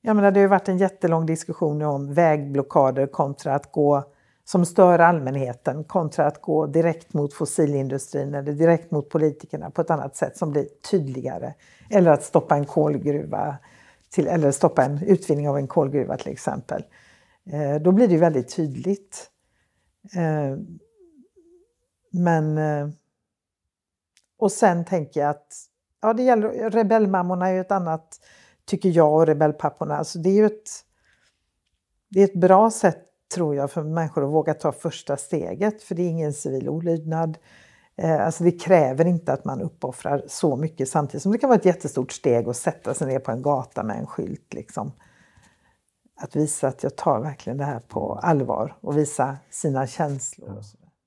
Jag 0.00 0.16
menar, 0.16 0.30
det 0.30 0.40
har 0.40 0.42
ju 0.42 0.48
varit 0.48 0.68
en 0.68 0.78
jättelång 0.78 1.26
diskussion 1.26 1.82
om 1.82 2.14
vägblockader 2.14 3.06
kontra 3.06 3.54
att 3.54 3.72
gå 3.72 4.04
som 4.48 4.66
stör 4.66 4.98
allmänheten 4.98 5.84
kontra 5.84 6.26
att 6.26 6.42
gå 6.42 6.66
direkt 6.66 7.14
mot 7.14 7.34
fossilindustrin 7.34 8.34
eller 8.34 8.52
direkt 8.52 8.90
mot 8.90 9.08
politikerna 9.08 9.70
på 9.70 9.80
ett 9.80 9.90
annat 9.90 10.16
sätt 10.16 10.36
som 10.36 10.50
blir 10.50 10.68
tydligare. 10.90 11.54
Eller 11.90 12.10
att 12.10 12.22
stoppa 12.22 12.56
en 12.56 12.64
kolgruva 12.64 13.56
till, 14.10 14.26
eller 14.26 14.50
stoppa 14.50 14.84
en 14.84 15.02
utvinning 15.02 15.48
av 15.48 15.56
en 15.56 15.66
kolgruva 15.66 16.16
till 16.16 16.32
exempel. 16.32 16.84
Eh, 17.52 17.82
då 17.82 17.92
blir 17.92 18.08
det 18.08 18.16
väldigt 18.16 18.56
tydligt. 18.56 19.30
Eh, 20.16 20.58
men... 22.10 22.58
Eh, 22.58 22.88
och 24.38 24.52
sen 24.52 24.84
tänker 24.84 25.20
jag 25.20 25.30
att 25.30 25.52
ja, 26.02 26.12
det 26.12 26.22
gäller, 26.22 26.70
rebellmammorna 26.70 27.48
är 27.48 27.52
ju 27.52 27.60
ett 27.60 27.72
annat, 27.72 28.20
tycker 28.64 28.88
jag, 28.88 29.14
och 29.14 29.26
rebellpapporna. 29.26 29.96
Alltså 29.96 30.18
det 30.18 30.28
är 30.28 30.34
ju 30.34 30.46
ett, 30.46 30.70
det 32.08 32.20
är 32.20 32.24
ett 32.24 32.40
bra 32.40 32.70
sätt 32.70 33.07
tror 33.34 33.54
jag, 33.54 33.70
för 33.70 33.82
människor 33.82 34.24
att 34.24 34.30
våga 34.30 34.54
ta 34.54 34.72
första 34.72 35.16
steget. 35.16 35.82
För 35.82 35.94
det 35.94 36.02
är 36.02 36.08
ingen 36.08 36.32
civil 36.32 36.68
olydnad. 36.68 37.38
Eh, 37.96 38.26
alltså 38.26 38.44
det 38.44 38.52
kräver 38.52 39.04
inte 39.04 39.32
att 39.32 39.44
man 39.44 39.60
uppoffrar 39.60 40.22
så 40.26 40.56
mycket 40.56 40.88
samtidigt 40.88 41.22
som 41.22 41.32
det 41.32 41.38
kan 41.38 41.48
vara 41.48 41.58
ett 41.58 41.64
jättestort 41.64 42.12
steg 42.12 42.48
att 42.48 42.56
sätta 42.56 42.94
sig 42.94 43.06
ner 43.06 43.18
på 43.18 43.32
en 43.32 43.42
gata 43.42 43.82
med 43.82 43.98
en 43.98 44.06
skylt. 44.06 44.54
Liksom. 44.54 44.92
Att 46.20 46.36
visa 46.36 46.68
att 46.68 46.82
jag 46.82 46.96
tar 46.96 47.20
verkligen 47.20 47.58
det 47.58 47.64
här 47.64 47.80
på 47.80 48.14
allvar 48.22 48.76
och 48.80 48.96
visa 48.96 49.36
sina 49.50 49.86
känslor. 49.86 50.60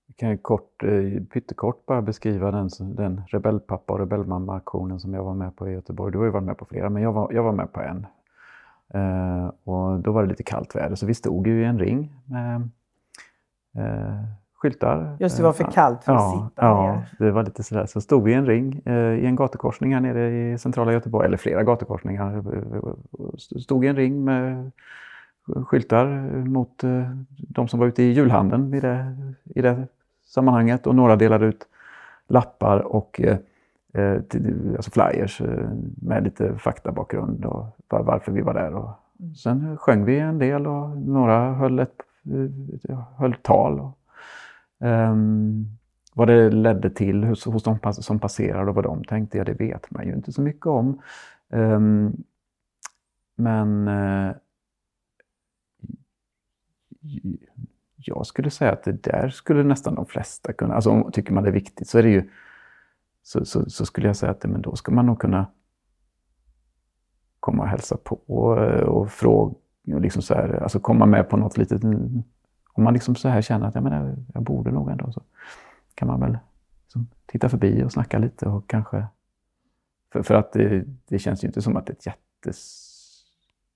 Jag 0.07 0.18
kan 0.18 0.38
kort, 0.38 0.84
eh, 0.84 1.23
pyttekort 1.34 1.85
bara 1.85 2.02
beskriva 2.02 2.52
den, 2.52 2.69
den 2.80 3.22
rebellpappa 3.27 3.93
och 3.93 3.99
rebellmamma-aktionen 3.99 4.99
som 4.99 5.14
jag 5.14 5.23
var 5.23 5.34
med 5.34 5.56
på 5.56 5.69
i 5.69 5.72
Göteborg. 5.72 6.11
Du 6.11 6.18
har 6.18 6.26
ju 6.26 6.31
varit 6.31 6.43
med 6.43 6.57
på 6.57 6.65
flera, 6.65 6.89
men 6.89 7.03
jag 7.03 7.14
var, 7.14 7.34
jag 7.34 7.43
var 7.43 7.52
med 7.52 7.73
på 7.73 7.81
en. 7.81 8.07
Uh, 8.95 9.51
och 9.63 9.99
då 9.99 10.11
var 10.11 10.23
det 10.23 10.30
lite 10.30 10.43
kallt 10.43 10.76
väder 10.76 10.95
så 10.95 11.05
vi 11.05 11.13
stod 11.13 11.47
ju 11.47 11.61
i 11.61 11.65
en 11.65 11.80
ring 11.80 12.13
med 12.26 12.61
uh, 13.77 14.23
skyltar. 14.53 15.18
Just 15.19 15.38
det, 15.38 15.43
var 15.43 15.53
för 15.53 15.72
kallt 15.72 16.03
för 16.03 16.13
ja, 16.13 16.27
att 16.27 16.49
sitta 16.49 16.65
Ja, 16.65 16.93
ner. 16.93 17.26
det 17.26 17.31
var 17.31 17.43
lite 17.43 17.63
sådär. 17.63 17.85
Så 17.85 18.01
stod 18.01 18.23
vi 18.23 18.31
i 18.31 18.35
en 18.35 18.45
ring 18.45 18.81
i 19.19 19.26
en 19.26 19.35
gatukorsning 19.35 19.93
här 19.93 20.01
nere 20.01 20.31
i 20.31 20.57
centrala 20.57 20.93
Göteborg, 20.93 21.27
eller 21.27 21.38
flera 21.38 21.63
gatukorsningar. 21.63 22.43
Stod 23.59 23.85
i 23.85 23.88
en 23.88 23.95
ring 23.95 24.23
med 24.23 24.72
skyltar 25.65 26.05
mot 26.45 26.84
de 27.38 27.68
som 27.68 27.80
var 27.80 27.88
ute 27.88 28.03
i 28.03 28.11
julhandeln 28.11 28.73
i 28.73 28.80
det, 28.80 29.15
i 29.45 29.61
det 29.61 29.88
sammanhanget 30.26 30.88
och 30.88 30.95
några 30.95 31.15
delade 31.15 31.45
ut 31.45 31.68
lappar 32.27 32.80
och 32.80 33.22
eh, 33.22 33.38
alltså 34.76 34.91
flyers 34.91 35.41
eh, 35.41 35.69
med 36.01 36.23
lite 36.23 36.57
faktabakgrund 36.57 37.45
och 37.45 37.65
varför 37.88 38.31
vi 38.31 38.41
var 38.41 38.53
där. 38.53 38.76
Och 38.76 38.89
mm. 39.19 39.35
sen 39.35 39.77
sjöng 39.77 40.05
vi 40.05 40.19
en 40.19 40.39
del 40.39 40.68
och 40.68 40.97
några 40.97 41.53
höll, 41.53 41.80
ett, 41.80 41.95
eh, 42.89 43.03
höll 43.18 43.34
tal. 43.34 43.80
Och, 43.80 43.97
um, 44.80 45.77
vad 46.13 46.27
det 46.27 46.49
ledde 46.49 46.89
till 46.89 47.23
hos, 47.23 47.45
hos 47.45 47.63
de 47.63 47.80
som 47.93 48.19
passerade 48.19 48.69
och 48.69 48.76
vad 48.76 48.84
de 48.84 49.03
tänkte, 49.03 49.38
ja 49.38 49.43
det 49.43 49.53
vet 49.53 49.91
man 49.91 50.05
ju 50.05 50.13
inte 50.13 50.31
så 50.31 50.41
mycket 50.41 50.65
om. 50.65 51.01
Um, 51.49 52.23
men 53.35 53.88
uh, 53.88 54.34
jag 57.95 58.26
skulle 58.26 58.49
säga 58.49 58.72
att 58.72 58.84
det 58.84 59.03
där 59.03 59.30
skulle 59.30 59.63
nästan 59.63 59.95
de 59.95 60.05
flesta 60.05 60.53
kunna, 60.53 60.73
alltså 60.73 61.11
tycker 61.11 61.34
man 61.34 61.43
det 61.43 61.49
är 61.49 61.53
viktigt 61.53 61.89
så 61.89 61.97
är 61.97 62.03
det 62.03 62.09
ju 62.09 62.30
så, 63.23 63.45
så, 63.45 63.69
så, 63.69 63.85
skulle 63.85 64.07
jag 64.07 64.15
säga 64.15 64.31
att 64.31 64.43
men 64.43 64.61
då 64.61 64.76
ska 64.76 64.91
man 64.91 65.06
nog 65.06 65.19
kunna 65.19 65.45
komma 67.39 67.64
och 67.64 67.69
hälsa 67.69 67.98
på 67.98 68.15
och, 68.15 68.57
och 68.84 69.11
fråga, 69.11 69.56
och 69.93 70.02
liksom 70.02 70.22
så 70.22 70.34
här, 70.34 70.64
alltså 70.64 70.80
komma 70.80 71.06
med 71.06 71.30
på 71.30 71.38
något 71.38 71.57
litet... 71.57 71.84
Om 72.73 72.84
man 72.84 72.93
liksom 72.93 73.15
så 73.15 73.30
här 73.30 73.41
känner 73.41 73.68
att 73.68 73.76
ja, 73.76 73.81
men 73.81 73.93
jag, 73.93 74.15
jag 74.34 74.43
borde 74.43 74.72
nog 74.72 74.89
ändå, 74.89 75.11
så 75.11 75.22
kan 75.95 76.07
man 76.07 76.19
väl 76.19 76.38
liksom 76.84 77.07
titta 77.26 77.49
förbi 77.49 77.84
och 77.84 77.91
snacka 77.91 78.18
lite 78.18 78.45
och 78.49 78.69
kanske... 78.69 79.06
För, 80.14 80.23
för 80.23 80.35
att 80.35 80.53
det, 80.53 80.85
det 81.07 81.19
känns 81.19 81.43
ju 81.43 81.48
inte 81.48 81.61
som 81.61 81.77
att 81.77 81.85
det 81.85 81.91
är 81.91 81.95
ett 81.95 82.06
jättes... 82.06 82.88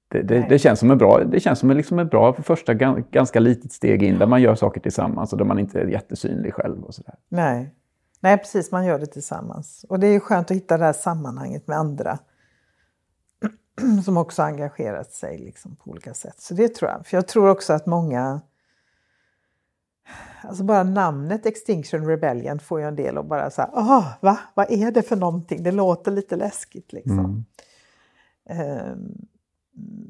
Det, 0.08 0.22
det, 0.22 0.46
det, 0.50 0.60
känns 0.60 0.80
som 0.80 0.92
en 0.92 0.98
bra, 0.98 1.24
det 1.24 1.40
känns 1.40 1.60
som 1.60 1.72
en, 1.72 1.78
liksom 1.78 2.00
ett 2.00 2.12
bra 2.12 2.34
för 2.34 2.44
första 2.44 2.74
ganska 3.12 3.40
litet 3.40 3.72
steg 3.72 4.04
in 4.04 4.20
där 4.20 4.28
man 4.28 4.42
gör 4.42 4.56
saker 4.56 4.82
tillsammans 4.82 5.32
och 5.34 5.38
där 5.38 5.46
man 5.46 5.60
inte 5.60 5.82
är 5.82 5.86
jättesynlig 5.86 6.54
själv. 6.54 6.84
och 6.84 6.96
så 6.96 7.02
där. 7.02 7.16
Nej. 7.30 7.74
Nej, 8.26 8.38
precis, 8.38 8.72
man 8.72 8.86
gör 8.86 9.00
det 9.00 9.06
tillsammans. 9.06 9.86
Och 9.90 10.00
det 10.00 10.08
är 10.08 10.20
skönt 10.20 10.52
att 10.52 10.58
hitta 10.58 10.78
det 10.78 10.86
här 10.86 10.94
sammanhanget 10.94 11.68
med 11.68 11.78
andra 11.78 12.20
som 14.06 14.18
också 14.18 14.42
engagerat 14.42 15.12
sig 15.12 15.38
liksom 15.38 15.76
på 15.76 15.92
olika 15.92 16.14
sätt. 16.14 16.40
Så 16.40 16.54
det 16.54 16.76
tror 16.76 16.92
jag. 16.92 17.06
För 17.06 17.18
jag 17.18 17.28
tror 17.28 17.50
också 17.50 17.74
att 17.74 17.86
många... 17.86 18.42
Alltså 20.42 20.64
bara 20.64 20.84
namnet 20.84 21.46
Extinction 21.46 22.08
Rebellion 22.08 22.60
får 22.60 22.80
ju 22.80 22.88
en 22.88 22.96
del 22.96 23.18
att 23.18 23.26
bara 23.26 23.50
säga, 23.50 23.70
ah, 23.74 24.04
va? 24.22 24.40
Vad 24.54 24.72
är 24.72 24.92
det 24.92 25.02
för 25.02 25.16
någonting? 25.16 25.64
Det 25.64 25.72
låter 25.72 26.12
lite 26.12 26.36
läskigt 26.36 26.94
liksom. 26.94 27.46
Mm. 28.50 28.92
Um, 28.92 29.28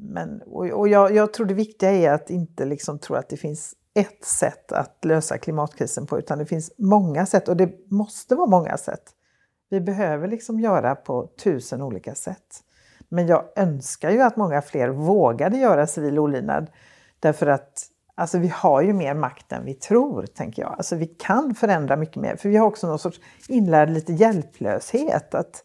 men, 0.00 0.42
och, 0.42 0.66
och 0.66 0.88
jag, 0.88 1.14
jag, 1.14 1.32
tror 1.32 1.46
det 1.46 1.54
viktiga 1.54 1.90
är 1.90 2.12
att 2.12 2.30
inte 2.30 2.64
liksom 2.64 2.98
tro 2.98 3.16
att 3.16 3.28
det 3.28 3.36
finns 3.36 3.74
ett 3.96 4.24
sätt 4.24 4.72
att 4.72 5.04
lösa 5.04 5.38
klimatkrisen 5.38 6.06
på 6.06 6.18
utan 6.18 6.38
det 6.38 6.46
finns 6.46 6.72
många 6.78 7.26
sätt 7.26 7.48
och 7.48 7.56
det 7.56 7.90
måste 7.90 8.34
vara 8.34 8.46
många 8.46 8.76
sätt. 8.76 9.02
Vi 9.70 9.80
behöver 9.80 10.28
liksom 10.28 10.60
göra 10.60 10.94
på 10.94 11.30
tusen 11.42 11.82
olika 11.82 12.14
sätt. 12.14 12.62
Men 13.08 13.26
jag 13.26 13.44
önskar 13.56 14.10
ju 14.10 14.22
att 14.22 14.36
många 14.36 14.62
fler 14.62 14.88
vågade 14.88 15.58
göra 15.58 15.86
civil 15.86 16.18
olydnad 16.18 16.70
därför 17.20 17.46
att 17.46 17.90
alltså, 18.14 18.38
vi 18.38 18.48
har 18.48 18.82
ju 18.82 18.92
mer 18.92 19.14
makt 19.14 19.52
än 19.52 19.64
vi 19.64 19.74
tror, 19.74 20.26
tänker 20.26 20.62
jag. 20.62 20.72
Alltså, 20.72 20.96
vi 20.96 21.06
kan 21.06 21.54
förändra 21.54 21.96
mycket 21.96 22.22
mer, 22.22 22.36
för 22.36 22.48
vi 22.48 22.56
har 22.56 22.66
också 22.66 22.86
någon 22.86 22.98
sorts 22.98 23.20
inlärd 23.48 23.90
lite 23.90 24.12
hjälplöshet. 24.12 25.34
Att, 25.34 25.64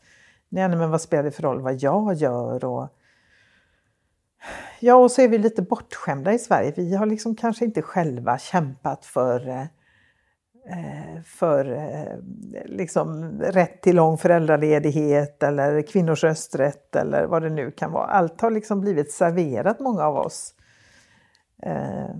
nej, 0.49 0.69
men 0.69 0.91
vad 0.91 1.01
spelar 1.01 1.23
det 1.23 1.31
för 1.31 1.43
roll 1.43 1.61
vad 1.61 1.75
jag 1.75 2.13
gör? 2.13 2.65
Och, 2.65 2.87
Ja, 4.83 4.95
och 4.95 5.11
så 5.11 5.21
är 5.21 5.27
vi 5.27 5.37
lite 5.37 5.61
bortskämda 5.61 6.33
i 6.33 6.39
Sverige. 6.39 6.73
Vi 6.75 6.95
har 6.95 7.05
liksom 7.05 7.35
kanske 7.35 7.65
inte 7.65 7.81
själva 7.81 8.37
kämpat 8.37 9.05
för, 9.05 9.49
eh, 9.49 9.61
eh, 10.65 11.21
för 11.25 11.71
eh, 11.71 12.17
liksom 12.65 13.39
rätt 13.41 13.81
till 13.81 13.95
lång 13.95 14.17
föräldraledighet 14.17 15.43
eller 15.43 15.81
kvinnors 15.81 16.23
rösträtt 16.23 16.95
eller 16.95 17.25
vad 17.25 17.41
det 17.41 17.49
nu 17.49 17.71
kan 17.71 17.91
vara. 17.91 18.05
Allt 18.05 18.41
har 18.41 18.51
liksom 18.51 18.81
blivit 18.81 19.11
serverat 19.11 19.79
många 19.79 20.03
av 20.03 20.17
oss. 20.17 20.53
Eh, 21.63 22.15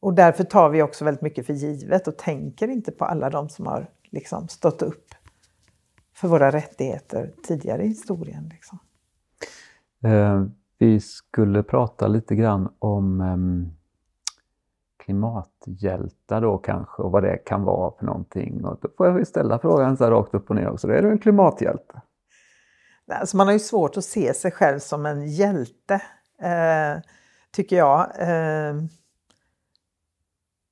och 0.00 0.14
därför 0.14 0.44
tar 0.44 0.68
vi 0.68 0.82
också 0.82 1.04
väldigt 1.04 1.22
mycket 1.22 1.46
för 1.46 1.52
givet 1.52 2.08
och 2.08 2.18
tänker 2.18 2.68
inte 2.68 2.92
på 2.92 3.04
alla 3.04 3.30
de 3.30 3.48
som 3.48 3.66
har 3.66 3.90
liksom 4.10 4.48
stått 4.48 4.82
upp 4.82 5.14
för 6.14 6.28
våra 6.28 6.50
rättigheter 6.50 7.32
tidigare 7.46 7.84
i 7.84 7.88
historien. 7.88 8.48
Liksom. 8.52 8.78
Eh, 10.04 10.44
vi 10.78 11.00
skulle 11.00 11.62
prata 11.62 12.06
lite 12.06 12.34
grann 12.34 12.68
om 12.78 13.20
eh, 13.20 13.72
klimathjältar 15.04 16.40
då 16.40 16.58
kanske 16.58 17.02
och 17.02 17.12
vad 17.12 17.22
det 17.22 17.36
kan 17.36 17.64
vara 17.64 17.92
för 17.98 18.06
någonting. 18.06 18.64
Och 18.64 18.78
då 18.80 18.88
får 18.96 19.06
jag 19.06 19.26
ställa 19.26 19.58
frågan 19.58 19.96
så 19.96 20.04
här 20.04 20.10
rakt 20.10 20.34
upp 20.34 20.50
och 20.50 20.56
ner 20.56 20.68
också. 20.68 20.88
Är 20.88 21.02
du 21.02 21.10
en 21.10 21.18
klimathjälte? 21.18 22.02
Alltså 23.06 23.36
man 23.36 23.46
har 23.46 23.52
ju 23.52 23.58
svårt 23.58 23.96
att 23.96 24.04
se 24.04 24.34
sig 24.34 24.50
själv 24.50 24.78
som 24.78 25.06
en 25.06 25.28
hjälte, 25.28 25.94
eh, 26.42 27.02
tycker 27.50 27.76
jag. 27.76 28.10
Eh, 28.18 28.74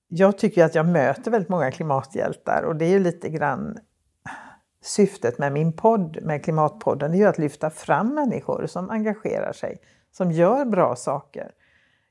jag 0.09 0.39
tycker 0.39 0.65
att 0.65 0.75
jag 0.75 0.87
möter 0.87 1.31
väldigt 1.31 1.49
många 1.49 1.71
klimathjältar 1.71 2.63
och 2.63 2.77
det 2.77 2.85
är 2.85 2.91
ju 2.91 2.99
lite 2.99 3.29
grann 3.29 3.79
syftet 4.87 5.39
med 5.39 5.53
min 5.53 5.73
podd, 5.73 6.19
med 6.23 6.45
Klimatpodden, 6.45 7.11
det 7.11 7.17
är 7.17 7.21
ju 7.21 7.27
att 7.27 7.39
lyfta 7.39 7.71
fram 7.71 8.15
människor 8.15 8.67
som 8.67 8.91
engagerar 8.91 9.53
sig, 9.53 9.79
som 10.13 10.33
gör 10.33 10.65
bra 10.65 10.97
saker. 10.97 11.51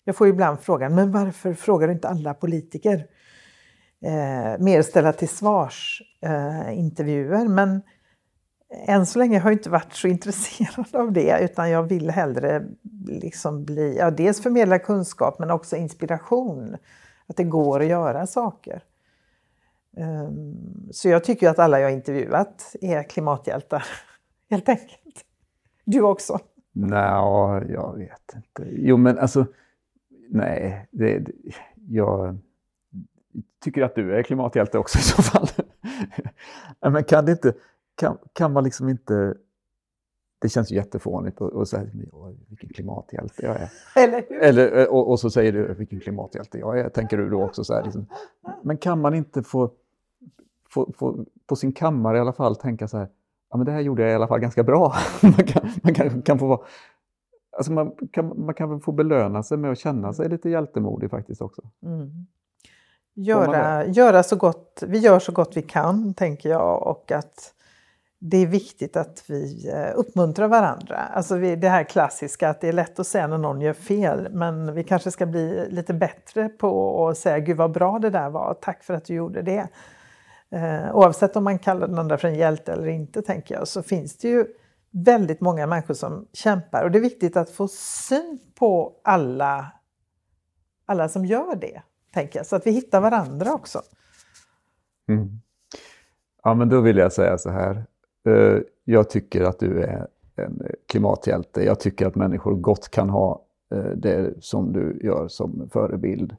Jag 0.03 0.15
får 0.15 0.27
ibland 0.27 0.59
frågan, 0.59 0.95
men 0.95 1.11
varför 1.11 1.53
frågar 1.53 1.87
du 1.87 1.93
inte 1.93 2.07
alla 2.07 2.33
politiker? 2.33 3.07
Eh, 4.01 4.59
mer 4.59 4.81
ställa 4.81 5.13
till 5.13 5.29
svars 5.29 6.01
eh, 6.21 6.79
intervjuer, 6.79 7.47
men 7.47 7.81
än 8.87 9.05
så 9.05 9.19
länge 9.19 9.39
har 9.39 9.49
jag 9.49 9.59
inte 9.59 9.69
varit 9.69 9.93
så 9.93 10.07
intresserad 10.17 10.95
av 10.95 11.11
det 11.11 11.39
utan 11.41 11.69
jag 11.69 11.83
vill 11.83 12.09
hellre 12.09 12.63
liksom 13.07 13.65
bli, 13.65 13.97
ja, 13.97 14.11
dels 14.11 14.43
förmedla 14.43 14.79
kunskap 14.79 15.39
men 15.39 15.51
också 15.51 15.75
inspiration. 15.75 16.77
Att 17.27 17.37
det 17.37 17.43
går 17.43 17.79
att 17.79 17.87
göra 17.87 18.27
saker. 18.27 18.83
Um, 19.97 20.89
så 20.91 21.09
jag 21.09 21.23
tycker 21.23 21.49
att 21.49 21.59
alla 21.59 21.79
jag 21.79 21.93
intervjuat 21.93 22.75
är 22.81 23.03
klimathjältar, 23.03 23.85
helt 24.49 24.69
enkelt. 24.69 25.25
Du 25.85 26.01
också? 26.01 26.39
Nej, 26.71 27.65
jag 27.69 27.97
vet 27.97 28.35
inte. 28.35 28.67
Jo 28.71 28.97
men 28.97 29.19
alltså, 29.19 29.45
nej, 30.29 30.87
det, 30.91 31.19
det, 31.19 31.31
jag 31.87 32.37
tycker 33.63 33.81
att 33.81 33.95
du 33.95 34.15
är 34.15 34.23
klimathjälte 34.23 34.77
också 34.77 34.99
i 34.99 35.01
så 35.01 35.21
fall. 35.21 35.47
men 36.91 37.03
kan 37.03 37.25
det 37.25 37.31
inte 37.31 37.53
kan, 37.95 38.17
kan 38.33 38.53
man 38.53 38.63
liksom 38.63 38.89
inte... 38.89 39.33
Det 40.39 40.49
känns 40.49 40.71
ju 40.71 40.75
jättefånigt 40.75 41.41
att 41.41 41.67
säga 41.67 41.83
vilken 42.49 42.69
klimathjälte 42.69 43.45
jag 43.45 43.55
är. 43.55 43.69
Eller 44.03 44.41
Eller, 44.41 44.91
och, 44.91 45.09
och, 45.09 45.19
så 45.19 45.29
säger 45.29 45.53
du 45.53 45.73
vilken 45.73 45.99
klimathjälte 45.99 46.57
jag 46.57 46.79
är, 46.79 46.89
tänker 46.89 47.17
du 47.17 47.29
då 47.29 47.43
också 47.43 47.63
så 47.63 47.73
här. 47.73 47.83
Liksom. 47.83 48.05
Men 48.63 48.77
kan 48.77 49.01
man 49.01 49.13
inte 49.13 49.43
få, 49.43 49.71
få, 50.75 50.93
få, 50.97 51.25
på 51.47 51.55
sin 51.55 51.71
kammare 51.71 52.17
i 52.17 52.19
alla 52.19 52.33
fall 52.33 52.55
tänka 52.55 52.87
så 52.87 52.97
här, 52.97 53.07
ja 53.49 53.57
men 53.57 53.65
det 53.65 53.71
här 53.71 53.81
gjorde 53.81 54.01
jag 54.01 54.11
i 54.11 54.15
alla 54.15 54.27
fall 54.27 54.39
ganska 54.39 54.63
bra. 54.63 54.93
man 55.21 55.33
kan, 55.33 55.69
man 55.83 55.93
kan, 55.93 56.21
kan 56.21 56.39
få 56.39 56.47
vara... 56.47 56.59
Alltså 57.57 57.71
man 57.71 57.91
kan, 58.11 58.45
man 58.45 58.55
kan 58.55 58.69
väl 58.69 58.79
få 58.79 58.91
belöna 58.91 59.43
sig 59.43 59.57
med 59.57 59.71
att 59.71 59.79
känna 59.79 60.13
sig 60.13 60.29
lite 60.29 60.49
hjältemodig 60.49 61.09
faktiskt 61.09 61.41
också. 61.41 61.61
Mm. 61.83 62.09
Göra, 63.13 63.85
göra 63.85 64.23
så 64.23 64.35
gott, 64.35 64.83
vi 64.87 64.97
gör 64.97 65.19
så 65.19 65.31
gott 65.31 65.57
vi 65.57 65.61
kan, 65.61 66.13
tänker 66.13 66.49
jag, 66.49 66.87
och 66.87 67.11
att 67.11 67.53
det 68.19 68.37
är 68.37 68.47
viktigt 68.47 68.97
att 68.97 69.23
vi 69.27 69.69
eh, 69.73 69.99
uppmuntrar 69.99 70.47
varandra. 70.47 70.97
Alltså 70.97 71.35
det 71.37 71.69
här 71.69 71.83
klassiska 71.83 72.49
att 72.49 72.61
det 72.61 72.67
är 72.67 72.73
lätt 72.73 72.99
att 72.99 73.07
säga 73.07 73.27
när 73.27 73.37
någon 73.37 73.61
gör 73.61 73.73
fel 73.73 74.27
men 74.31 74.73
vi 74.73 74.83
kanske 74.83 75.11
ska 75.11 75.25
bli 75.25 75.67
lite 75.69 75.93
bättre 75.93 76.49
på 76.49 77.07
att 77.07 77.17
säga 77.17 77.39
Gud 77.39 77.57
vad 77.57 77.71
bra 77.71 77.99
det 77.99 78.09
där 78.09 78.29
var, 78.29 78.57
tack 78.61 78.83
för 78.83 78.93
att 78.93 79.05
du 79.05 79.13
gjorde 79.13 79.41
det. 79.41 79.67
Eh, 80.51 80.95
oavsett 80.95 81.35
om 81.35 81.43
man 81.43 81.59
kallar 81.59 81.87
den 81.87 81.99
andra 81.99 82.17
för 82.17 82.27
en 82.27 82.35
hjälte 82.35 82.73
eller 82.73 82.87
inte 82.87 83.21
tänker 83.21 83.55
jag 83.55 83.67
så 83.67 83.83
finns 83.83 84.17
det 84.17 84.27
ju 84.27 84.45
väldigt 84.91 85.41
många 85.41 85.67
människor 85.67 85.93
som 85.93 86.27
kämpar 86.33 86.83
och 86.83 86.91
det 86.91 86.97
är 86.97 87.01
viktigt 87.01 87.37
att 87.37 87.49
få 87.49 87.67
syn 87.67 88.39
på 88.59 88.93
alla, 89.03 89.71
alla 90.85 91.09
som 91.09 91.25
gör 91.25 91.55
det, 91.55 91.81
tänker 92.13 92.39
jag, 92.39 92.45
så 92.45 92.55
att 92.55 92.67
vi 92.67 92.71
hittar 92.71 93.01
varandra 93.01 93.53
också. 93.53 93.81
Mm. 95.07 95.41
Ja 96.43 96.53
men 96.53 96.69
då 96.69 96.81
vill 96.81 96.97
jag 96.97 97.13
säga 97.13 97.37
så 97.37 97.49
här, 97.49 97.85
Eh, 98.25 98.59
jag 98.83 99.09
tycker 99.09 99.43
att 99.43 99.59
du 99.59 99.81
är 99.81 100.07
en 100.35 100.61
klimathjälte. 100.85 101.63
Jag 101.63 101.79
tycker 101.79 102.07
att 102.07 102.15
människor 102.15 102.55
gott 102.55 102.89
kan 102.89 103.09
ha 103.09 103.41
eh, 103.71 103.91
det 103.95 104.33
som 104.39 104.73
du 104.73 104.99
gör 105.03 105.27
som 105.27 105.69
förebild. 105.73 106.35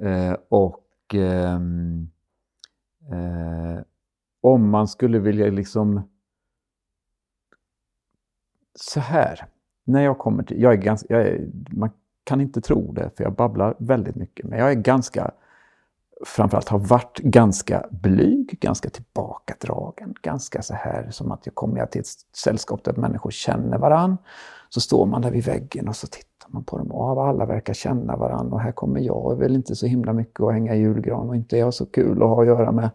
Eh, 0.00 0.36
och 0.48 0.84
ehm, 1.14 2.08
Eh, 3.12 3.82
om 4.40 4.70
man 4.70 4.88
skulle 4.88 5.18
vilja 5.18 5.50
liksom... 5.50 6.10
Så 8.74 9.00
här, 9.00 9.46
när 9.84 10.00
jag 10.00 10.18
kommer 10.18 10.42
till... 10.42 10.62
Jag 10.62 10.72
är 10.72 10.76
ganska, 10.76 11.14
jag 11.14 11.22
är, 11.22 11.50
man 11.70 11.90
kan 12.24 12.40
inte 12.40 12.60
tro 12.60 12.92
det, 12.92 13.10
för 13.16 13.24
jag 13.24 13.34
babblar 13.34 13.74
väldigt 13.78 14.16
mycket, 14.16 14.46
men 14.46 14.58
jag 14.58 14.70
är 14.70 14.74
ganska 14.74 15.32
framförallt 16.24 16.68
har 16.68 16.78
varit 16.78 17.18
ganska 17.18 17.86
blyg, 17.90 18.58
ganska 18.60 18.90
tillbakadragen, 18.90 20.14
ganska 20.22 20.62
så 20.62 20.74
här 20.74 21.10
som 21.10 21.32
att 21.32 21.46
jag 21.46 21.54
kommer 21.54 21.86
till 21.86 22.00
ett 22.00 22.06
sällskap 22.36 22.84
där 22.84 22.92
människor 22.92 23.30
känner 23.30 23.78
varann. 23.78 24.16
Så 24.68 24.80
står 24.80 25.06
man 25.06 25.22
där 25.22 25.30
vid 25.30 25.44
väggen 25.44 25.88
och 25.88 25.96
så 25.96 26.06
tittar 26.06 26.35
man 26.48 26.64
på 26.64 26.78
dem 26.78 26.92
av 26.92 27.18
alla 27.18 27.46
verkar 27.46 27.74
känna 27.74 28.16
varandra 28.16 28.54
och 28.54 28.60
här 28.60 28.72
kommer 28.72 29.00
jag 29.00 29.26
och 29.26 29.42
väl 29.42 29.54
inte 29.54 29.76
så 29.76 29.86
himla 29.86 30.12
mycket 30.12 30.40
att 30.40 30.52
hänga 30.52 30.74
i 30.74 30.78
julgran 30.78 31.28
och 31.28 31.36
inte 31.36 31.56
är 31.56 31.60
jag 31.60 31.74
så 31.74 31.86
kul 31.86 32.22
att 32.22 32.28
ha 32.28 32.42
att 32.42 32.46
göra 32.46 32.72
med 32.72 32.90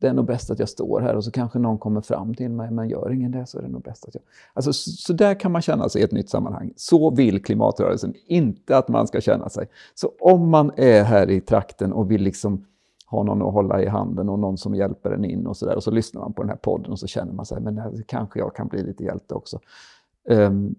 det 0.00 0.08
är 0.08 0.12
nog 0.12 0.26
bäst 0.26 0.50
att 0.50 0.58
jag 0.58 0.68
står 0.68 1.00
här 1.00 1.16
och 1.16 1.24
så 1.24 1.30
kanske 1.30 1.58
någon 1.58 1.78
kommer 1.78 2.00
fram 2.00 2.34
till 2.34 2.50
mig, 2.50 2.70
men 2.70 2.88
gör 2.88 3.12
ingen 3.12 3.30
det 3.30 3.46
så 3.46 3.58
är 3.58 3.62
det 3.62 3.68
nog 3.68 3.82
bäst 3.82 4.08
att 4.08 4.14
jag... 4.14 4.22
Alltså, 4.52 4.72
så, 4.72 4.90
så 4.90 5.12
där 5.12 5.34
kan 5.34 5.52
man 5.52 5.62
känna 5.62 5.88
sig 5.88 6.00
i 6.00 6.04
ett 6.04 6.12
nytt 6.12 6.30
sammanhang. 6.30 6.72
Så 6.76 7.10
vill 7.10 7.42
klimatrörelsen 7.44 8.14
inte 8.26 8.76
att 8.76 8.88
man 8.88 9.06
ska 9.06 9.20
känna 9.20 9.48
sig. 9.48 9.68
Så 9.94 10.12
om 10.20 10.48
man 10.48 10.72
är 10.76 11.02
här 11.02 11.30
i 11.30 11.40
trakten 11.40 11.92
och 11.92 12.10
vill 12.10 12.22
liksom 12.22 12.64
ha 13.06 13.22
någon 13.22 13.42
att 13.42 13.52
hålla 13.52 13.82
i 13.82 13.86
handen 13.86 14.28
och 14.28 14.38
någon 14.38 14.58
som 14.58 14.74
hjälper 14.74 15.10
en 15.10 15.24
in 15.24 15.46
och 15.46 15.56
så 15.56 15.66
där 15.66 15.76
och 15.76 15.82
så 15.82 15.90
lyssnar 15.90 16.20
man 16.20 16.32
på 16.32 16.42
den 16.42 16.48
här 16.48 16.56
podden 16.56 16.92
och 16.92 16.98
så 16.98 17.06
känner 17.06 17.32
man 17.32 17.46
sig, 17.46 17.60
men 17.60 17.78
här, 17.78 18.02
kanske 18.06 18.38
jag 18.38 18.54
kan 18.54 18.68
bli 18.68 18.82
lite 18.82 19.04
hjälte 19.04 19.34
också. 19.34 19.60
Um, 20.28 20.74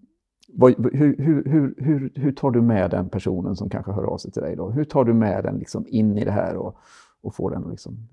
vad, 0.54 0.94
hur, 0.94 1.18
hur, 1.18 1.44
hur, 1.78 2.12
hur, 2.16 2.32
tar 2.32 2.52
du 2.52 2.62
med 2.62 2.92
den 2.92 3.10
personen 3.10 3.56
som 3.56 3.70
kanske 3.70 3.92
hör 3.92 4.04
av 4.04 4.18
sig 4.18 4.32
till 4.32 4.42
dig 4.42 4.56
då? 4.56 4.70
Hur 4.70 4.84
tar 4.84 5.04
du 5.04 5.14
med 5.14 5.44
den 5.44 5.58
liksom 5.58 5.86
in 5.88 6.18
i 6.18 6.26
det 6.26 6.32
här 6.32 6.56
och, 6.56 6.78
och 7.22 7.36
får 7.36 7.52
den 7.52 7.64
att 7.64 7.72
liksom 7.72 8.08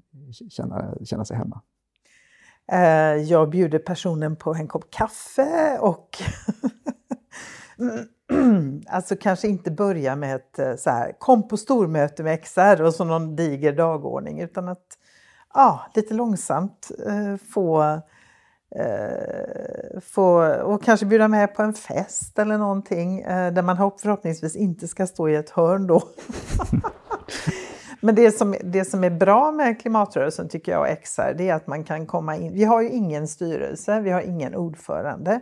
känna, 0.51 0.95
känna 1.05 1.25
sig 1.25 1.37
hemma? 1.37 1.61
Eh, 2.73 3.23
jag 3.23 3.51
bjuder 3.51 3.79
personen 3.79 4.37
på 4.37 4.55
en 4.55 4.69
kopp 4.69 4.91
kaffe 4.91 5.79
och 5.81 6.19
alltså 8.89 9.17
kanske 9.17 9.49
inte 9.49 9.71
börja 9.71 10.17
med 10.17 10.37
ett 10.37 10.59
eh, 10.59 10.77
så 10.77 10.91
här, 10.91 11.13
kom 11.19 11.49
på 11.49 11.57
stormöte 11.57 12.23
med 12.23 12.43
XR 12.43 12.83
och 12.83 12.95
så 12.95 13.05
någon 13.05 13.37
diger 13.37 13.73
dagordning 13.73 14.41
utan 14.41 14.69
att 14.69 14.87
ja, 15.55 15.87
lite 15.95 16.15
långsamt 16.15 16.91
eh, 17.07 17.37
få, 17.37 18.01
eh, 18.77 20.01
få 20.01 20.55
och 20.63 20.83
kanske 20.83 21.07
bjuda 21.07 21.29
med 21.29 21.55
på 21.55 21.63
en 21.63 21.75
fest 21.75 22.39
eller 22.39 22.59
någonting 22.59 23.21
eh, 23.21 23.53
där 23.53 23.63
man 23.63 23.77
förhoppningsvis 23.77 24.57
inte 24.57 24.89
ska 24.89 25.07
stå 25.07 25.29
i 25.29 25.37
ett 25.37 25.51
hörn 25.51 25.87
då. 25.87 26.03
Men 28.01 28.15
det 28.15 28.33
som, 28.33 28.55
det 28.65 28.85
som 28.85 29.05
är 29.05 29.11
bra 29.11 29.53
med 29.53 29.81
klimatrörelsen 29.81 30.49
tycker 30.49 30.73
jag 30.73 30.81
och 30.81 31.03
XR, 31.05 31.35
det 31.39 31.49
är 31.49 31.55
att 31.55 31.67
man 31.67 31.85
kan 31.85 32.07
komma 32.07 32.37
in. 32.37 32.53
Vi 32.53 32.65
har 32.65 32.83
ju 32.83 32.91
ingen 32.91 33.29
styrelse, 33.29 34.01
vi 34.01 34.11
har 34.11 34.21
ingen 34.21 34.55
ordförande. 34.55 35.41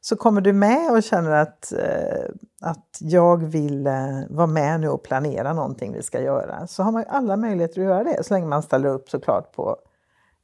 Så 0.00 0.16
kommer 0.16 0.40
du 0.40 0.52
med 0.52 0.90
och 0.90 1.02
känner 1.02 1.30
att, 1.30 1.72
eh, 1.72 2.24
att 2.62 2.98
jag 3.00 3.44
vill 3.44 3.86
eh, 3.86 3.92
vara 4.30 4.46
med 4.46 4.80
nu 4.80 4.88
och 4.88 5.02
planera 5.02 5.52
någonting 5.52 5.92
vi 5.92 6.02
ska 6.02 6.22
göra 6.22 6.66
så 6.66 6.82
har 6.82 6.92
man 6.92 7.02
ju 7.02 7.08
alla 7.08 7.36
möjligheter 7.36 7.80
att 7.80 7.86
göra 7.86 8.04
det 8.04 8.24
så 8.24 8.34
länge 8.34 8.46
man 8.46 8.62
ställer 8.62 8.88
upp 8.88 9.10
såklart 9.10 9.52
på 9.52 9.76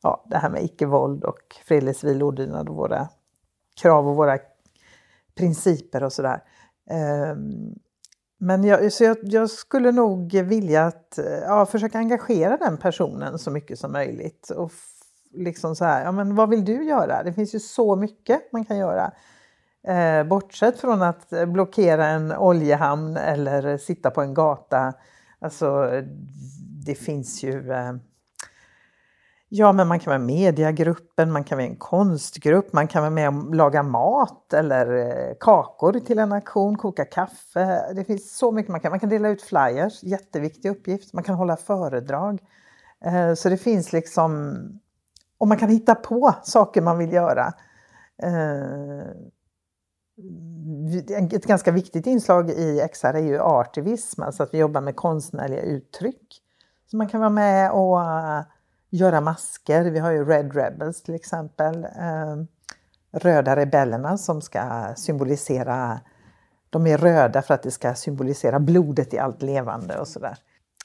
ja, 0.02 0.24
det 0.30 0.36
här 0.36 0.50
med 0.50 0.64
icke-våld 0.64 1.24
och 1.24 1.56
fredlig 1.64 1.96
civil 1.96 2.22
olydnad 2.22 2.68
och 2.68 2.76
våra 2.76 3.08
krav 3.80 4.08
och 4.08 4.16
våra 4.16 4.38
principer 5.34 6.02
och 6.02 6.12
sådär. 6.12 6.42
Ehm, 6.90 7.74
men 8.38 8.64
jag, 8.64 8.92
så 8.92 9.04
jag, 9.04 9.16
jag, 9.22 9.50
skulle 9.50 9.92
nog 9.92 10.32
vilja 10.32 10.86
att, 10.86 11.18
ja, 11.42 11.66
försöka 11.66 11.98
engagera 11.98 12.56
den 12.56 12.76
personen 12.76 13.38
så 13.38 13.50
mycket 13.50 13.78
som 13.78 13.92
möjligt. 13.92 14.50
Och 14.50 14.72
liksom 15.32 15.76
så 15.76 15.84
här, 15.84 16.04
ja 16.04 16.12
men 16.12 16.34
vad 16.34 16.50
vill 16.50 16.64
du 16.64 16.84
göra? 16.84 17.22
Det 17.22 17.32
finns 17.32 17.54
ju 17.54 17.60
så 17.60 17.96
mycket 17.96 18.52
man 18.52 18.64
kan 18.64 18.78
göra. 18.78 19.12
Eh, 19.82 20.24
bortsett 20.24 20.80
från 20.80 21.02
att 21.02 21.32
blockera 21.46 22.06
en 22.06 22.32
oljehamn 22.32 23.16
eller 23.16 23.78
sitta 23.78 24.10
på 24.10 24.22
en 24.22 24.34
gata. 24.34 24.92
Alltså, 25.38 25.90
det 26.86 26.94
finns 26.94 27.42
ju 27.42 27.72
eh, 27.72 27.92
Ja, 29.52 29.72
men 29.72 29.88
man 29.88 29.98
kan 29.98 30.10
vara 30.10 30.18
med 30.18 30.36
i 30.36 30.38
mediagruppen, 30.38 31.32
man 31.32 31.44
kan 31.44 31.58
vara 31.58 31.64
med 31.64 31.70
i 31.70 31.72
en 31.72 31.78
konstgrupp, 31.78 32.72
man 32.72 32.88
kan 32.88 33.02
vara 33.02 33.10
med 33.10 33.28
och 33.28 33.54
laga 33.54 33.82
mat 33.82 34.52
eller 34.52 34.96
eh, 34.96 35.34
kakor 35.40 35.92
till 35.92 36.18
en 36.18 36.32
aktion, 36.32 36.76
koka 36.76 37.04
kaffe. 37.04 37.92
Det 37.94 38.04
finns 38.04 38.36
så 38.36 38.52
mycket 38.52 38.70
man 38.70 38.80
kan. 38.80 38.90
Man 38.90 39.00
kan 39.00 39.08
dela 39.08 39.28
ut 39.28 39.42
flyers, 39.42 40.02
jätteviktig 40.02 40.70
uppgift. 40.70 41.12
Man 41.12 41.24
kan 41.24 41.34
hålla 41.34 41.56
föredrag. 41.56 42.42
Eh, 43.04 43.34
så 43.34 43.48
det 43.48 43.56
finns 43.56 43.92
liksom... 43.92 44.58
Och 45.38 45.48
man 45.48 45.56
kan 45.56 45.68
hitta 45.68 45.94
på 45.94 46.34
saker 46.42 46.82
man 46.82 46.98
vill 46.98 47.12
göra. 47.12 47.52
Eh, 48.22 49.00
ett 51.32 51.46
ganska 51.46 51.72
viktigt 51.72 52.06
inslag 52.06 52.50
i 52.50 52.88
XR 52.92 53.06
är 53.14 53.22
ju 53.22 53.40
artivism, 53.40 54.22
alltså 54.22 54.42
att 54.42 54.54
vi 54.54 54.58
jobbar 54.58 54.80
med 54.80 54.96
konstnärliga 54.96 55.62
uttryck. 55.62 56.42
Så 56.90 56.96
man 56.96 57.08
kan 57.08 57.20
vara 57.20 57.30
med 57.30 57.70
och 57.70 58.00
göra 58.90 59.20
masker. 59.20 59.84
Vi 59.84 59.98
har 59.98 60.10
ju 60.10 60.24
Red 60.24 60.54
Rebels 60.56 61.02
till 61.02 61.14
exempel. 61.14 61.84
Eh, 61.84 62.36
röda 63.12 63.56
rebellerna 63.56 64.18
som 64.18 64.42
ska 64.42 64.94
symbolisera, 64.96 66.00
de 66.70 66.86
är 66.86 66.98
röda 66.98 67.42
för 67.42 67.54
att 67.54 67.62
det 67.62 67.70
ska 67.70 67.94
symbolisera 67.94 68.60
blodet 68.60 69.14
i 69.14 69.18
allt 69.18 69.42
levande 69.42 69.98
och 69.98 70.08
sådär. 70.08 70.38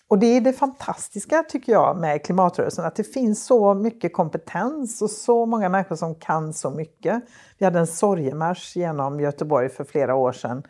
Och 0.07 0.19
det 0.19 0.25
är 0.25 0.41
det 0.41 0.53
fantastiska 0.53 1.43
tycker 1.49 1.71
jag 1.71 1.97
med 1.97 2.23
klimatrörelsen, 2.23 2.85
att 2.85 2.95
det 2.95 3.03
finns 3.03 3.45
så 3.45 3.73
mycket 3.73 4.13
kompetens 4.13 5.01
och 5.01 5.09
så 5.09 5.45
många 5.45 5.69
människor 5.69 5.95
som 5.95 6.15
kan 6.15 6.53
så 6.53 6.69
mycket. 6.69 7.23
Vi 7.57 7.65
hade 7.65 7.79
en 7.79 7.87
sorgemarsch 7.87 8.77
genom 8.77 9.19
Göteborg 9.19 9.69
för 9.69 9.83
flera 9.83 10.15
år 10.15 10.31
sedan. 10.31 10.63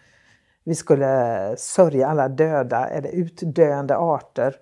Vi 0.64 0.76
skulle 0.76 1.56
sörja 1.58 2.08
alla 2.08 2.28
döda 2.28 2.88
eller 2.88 3.10
utdöende 3.10 3.98
arter. 3.98 4.56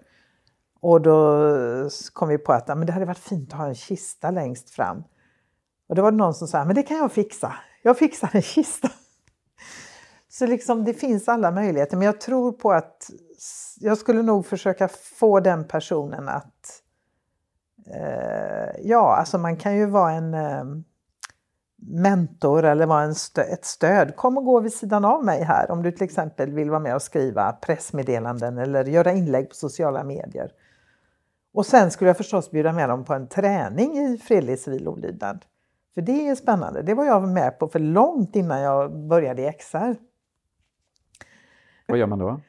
Och 0.83 1.01
då 1.01 1.89
kom 2.13 2.29
vi 2.29 2.37
på 2.37 2.53
att 2.53 2.67
men 2.67 2.85
det 2.85 2.91
hade 2.91 3.05
varit 3.05 3.17
fint 3.17 3.53
att 3.53 3.59
ha 3.59 3.67
en 3.67 3.75
kista 3.75 4.31
längst 4.31 4.69
fram. 4.69 5.03
Och 5.89 5.95
då 5.95 6.01
var 6.01 6.11
det 6.11 6.17
någon 6.17 6.33
som 6.33 6.47
sa, 6.47 6.65
men 6.65 6.75
det 6.75 6.83
kan 6.83 6.97
jag 6.97 7.11
fixa. 7.11 7.53
Jag 7.83 7.97
fixar 7.97 8.29
en 8.33 8.41
kista. 8.41 8.89
Så 10.29 10.45
liksom 10.45 10.83
det 10.83 10.93
finns 10.93 11.29
alla 11.29 11.51
möjligheter, 11.51 11.97
men 11.97 12.05
jag 12.05 12.21
tror 12.21 12.51
på 12.51 12.71
att 12.71 13.09
jag 13.79 13.97
skulle 13.97 14.21
nog 14.21 14.45
försöka 14.45 14.87
få 14.87 15.39
den 15.39 15.67
personen 15.67 16.29
att... 16.29 16.81
Eh, 17.87 18.81
ja, 18.81 19.15
alltså 19.15 19.37
man 19.37 19.57
kan 19.57 19.75
ju 19.75 19.85
vara 19.85 20.11
en 20.11 20.33
eh, 20.33 20.63
mentor 21.77 22.65
eller 22.65 22.85
vara 22.85 23.03
en 23.03 23.15
stö 23.15 23.41
ett 23.41 23.65
stöd. 23.65 24.15
Kom 24.15 24.37
och 24.37 24.45
gå 24.45 24.59
vid 24.59 24.73
sidan 24.73 25.05
av 25.05 25.25
mig 25.25 25.43
här 25.43 25.71
om 25.71 25.83
du 25.83 25.91
till 25.91 26.05
exempel 26.05 26.51
vill 26.51 26.69
vara 26.69 26.79
med 26.79 26.95
och 26.95 27.01
skriva 27.01 27.51
pressmeddelanden 27.51 28.57
eller 28.57 28.85
göra 28.85 29.11
inlägg 29.11 29.49
på 29.49 29.55
sociala 29.55 30.03
medier. 30.03 30.51
Och 31.53 31.65
sen 31.65 31.91
skulle 31.91 32.09
jag 32.09 32.17
förstås 32.17 32.51
bjuda 32.51 32.73
med 32.73 32.89
dem 32.89 33.05
på 33.05 33.13
en 33.13 33.27
träning 33.27 33.97
i 33.97 34.17
fredlig 34.17 34.59
civil 34.59 34.87
olydnad. 34.87 35.45
För 35.93 36.01
det 36.01 36.27
är 36.27 36.35
spännande. 36.35 36.81
Det 36.81 36.93
var 36.93 37.05
jag 37.05 37.27
med 37.27 37.59
på 37.59 37.67
för 37.67 37.79
långt 37.79 38.35
innan 38.35 38.61
jag 38.61 39.07
började 39.07 39.41
i 39.41 39.53
XR. 39.53 39.95
Vad 41.87 41.97
gör 41.97 42.07
man 42.07 42.19
då? 42.19 42.41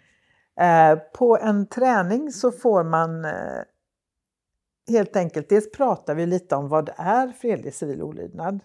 Eh, 0.60 0.98
på 1.14 1.39
en 1.39 1.66
träning 1.66 2.32
så 2.32 2.52
får 2.52 2.85
man 2.85 3.24
eh, 3.24 3.31
helt 4.89 5.16
enkelt, 5.16 5.48
dels 5.48 5.72
pratar 5.72 6.14
vi 6.14 6.26
lite 6.26 6.56
om 6.56 6.68
vad 6.68 6.90
är 6.97 7.28
fredlig 7.28 7.74
civil 7.74 8.02
olydnad. 8.02 8.60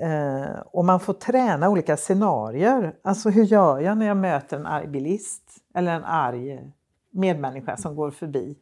Eh, 0.00 0.60
och 0.66 0.84
man 0.84 1.00
får 1.00 1.14
träna 1.14 1.68
olika 1.68 1.96
scenarier. 1.96 2.96
Alltså 3.02 3.30
hur 3.30 3.44
gör 3.44 3.80
jag 3.80 3.98
när 3.98 4.06
jag 4.06 4.16
möter 4.16 4.56
en 4.56 4.66
arg 4.66 4.86
bilist 4.86 5.56
eller 5.74 5.94
en 5.94 6.04
arg 6.04 6.72
medmänniska 7.10 7.76
som 7.76 7.96
går 7.96 8.10
förbi 8.10 8.56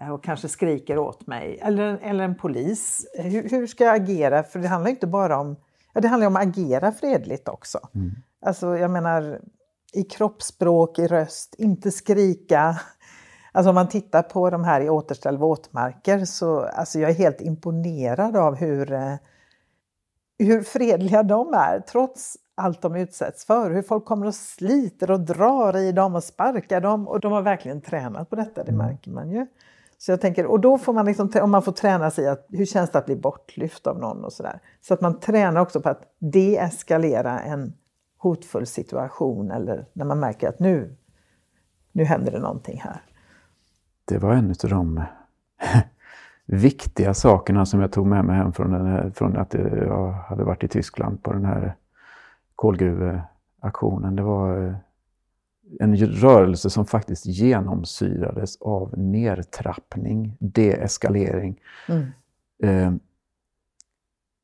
och 0.00 0.24
kanske 0.24 0.48
skriker 0.48 0.98
åt 0.98 1.26
mig. 1.26 1.58
Eller, 1.62 1.98
eller 2.02 2.24
en 2.24 2.34
polis. 2.34 3.06
Hur, 3.14 3.48
hur 3.50 3.66
ska 3.66 3.84
jag 3.84 3.94
agera? 3.94 4.42
För 4.42 4.58
det 4.58 4.68
handlar 4.68 4.90
inte 4.90 5.06
bara 5.06 5.38
om, 5.40 5.56
ja, 5.92 6.00
det 6.00 6.08
handlar 6.08 6.26
om 6.26 6.36
att 6.36 6.46
agera 6.46 6.92
fredligt 6.92 7.48
också. 7.48 7.78
Mm. 7.94 8.10
Alltså 8.40 8.76
jag 8.76 8.90
menar, 8.90 9.40
i 9.92 10.02
kroppsspråk, 10.02 10.98
i 10.98 11.06
röst, 11.06 11.54
inte 11.58 11.90
skrika. 11.90 12.80
Alltså 13.52 13.68
om 13.68 13.74
man 13.74 13.88
tittar 13.88 14.22
på 14.22 14.50
de 14.50 14.64
här 14.64 14.80
i 14.80 14.90
Återställ 14.90 15.36
våtmarker 15.36 16.24
så 16.24 16.60
alltså 16.60 16.98
jag 16.98 17.10
är 17.10 17.14
helt 17.14 17.40
imponerad 17.40 18.36
av 18.36 18.56
hur, 18.56 18.92
eh, 18.92 19.14
hur 20.38 20.62
fredliga 20.62 21.22
de 21.22 21.54
är 21.54 21.80
trots 21.80 22.36
allt 22.54 22.82
de 22.82 22.96
utsätts 22.96 23.44
för. 23.44 23.70
Hur 23.70 23.82
folk 23.82 24.04
kommer 24.04 24.26
och 24.26 24.34
sliter 24.34 25.10
och 25.10 25.20
drar 25.20 25.76
i 25.76 25.92
dem 25.92 26.14
och 26.14 26.24
sparkar 26.24 26.80
dem. 26.80 27.08
Och 27.08 27.20
de 27.20 27.32
har 27.32 27.42
verkligen 27.42 27.80
tränat 27.80 28.30
på 28.30 28.36
detta, 28.36 28.64
det 28.64 28.72
mm. 28.72 28.86
märker 28.86 29.10
man 29.10 29.30
ju. 29.30 29.46
Så 29.98 30.12
jag 30.12 30.20
tänker, 30.20 30.46
och 30.46 30.60
då 30.60 30.78
får 30.78 30.92
man 30.92 31.04
liksom, 31.04 31.30
om 31.42 31.50
man 31.50 31.62
får 31.62 31.72
träna 31.72 32.10
sig 32.10 32.24
i 32.24 32.28
att 32.28 32.46
hur 32.48 32.64
känns 32.64 32.90
det 32.90 32.98
att 32.98 33.06
bli 33.06 33.16
bortlyft 33.16 33.86
av 33.86 33.98
någon 33.98 34.24
och 34.24 34.32
sådär. 34.32 34.60
Så 34.80 34.94
att 34.94 35.00
man 35.00 35.20
tränar 35.20 35.60
också 35.60 35.80
på 35.80 35.88
att 35.88 36.02
deeskalera 36.18 37.40
en 37.40 37.72
hotfull 38.18 38.66
situation 38.66 39.50
eller 39.50 39.86
när 39.92 40.04
man 40.04 40.20
märker 40.20 40.48
att 40.48 40.58
nu, 40.58 40.96
nu 41.92 42.04
händer 42.04 42.32
det 42.32 42.38
någonting 42.38 42.80
här. 42.80 43.02
Det 44.04 44.18
var 44.18 44.34
en 44.34 44.50
av 44.50 44.70
de 44.70 45.02
viktiga 46.46 47.14
sakerna 47.14 47.66
som 47.66 47.80
jag 47.80 47.92
tog 47.92 48.06
med 48.06 48.24
mig 48.24 48.36
hem 48.36 48.52
från, 48.52 48.86
här, 48.86 49.10
från 49.10 49.36
att 49.36 49.54
jag 49.54 50.12
hade 50.12 50.44
varit 50.44 50.64
i 50.64 50.68
Tyskland 50.68 51.22
på 51.22 51.32
den 51.32 51.44
här 51.44 51.74
kolgruveaktionen. 52.54 54.16
Det 54.16 54.22
var 54.22 54.66
eh, 54.66 54.74
en 55.80 55.96
rörelse 55.96 56.70
som 56.70 56.86
faktiskt 56.86 57.26
genomsyrades 57.26 58.56
av 58.56 58.98
nedtrappning, 58.98 60.36
deeskalering. 60.40 61.60
Mm. 61.88 62.06
Eh, 62.62 62.92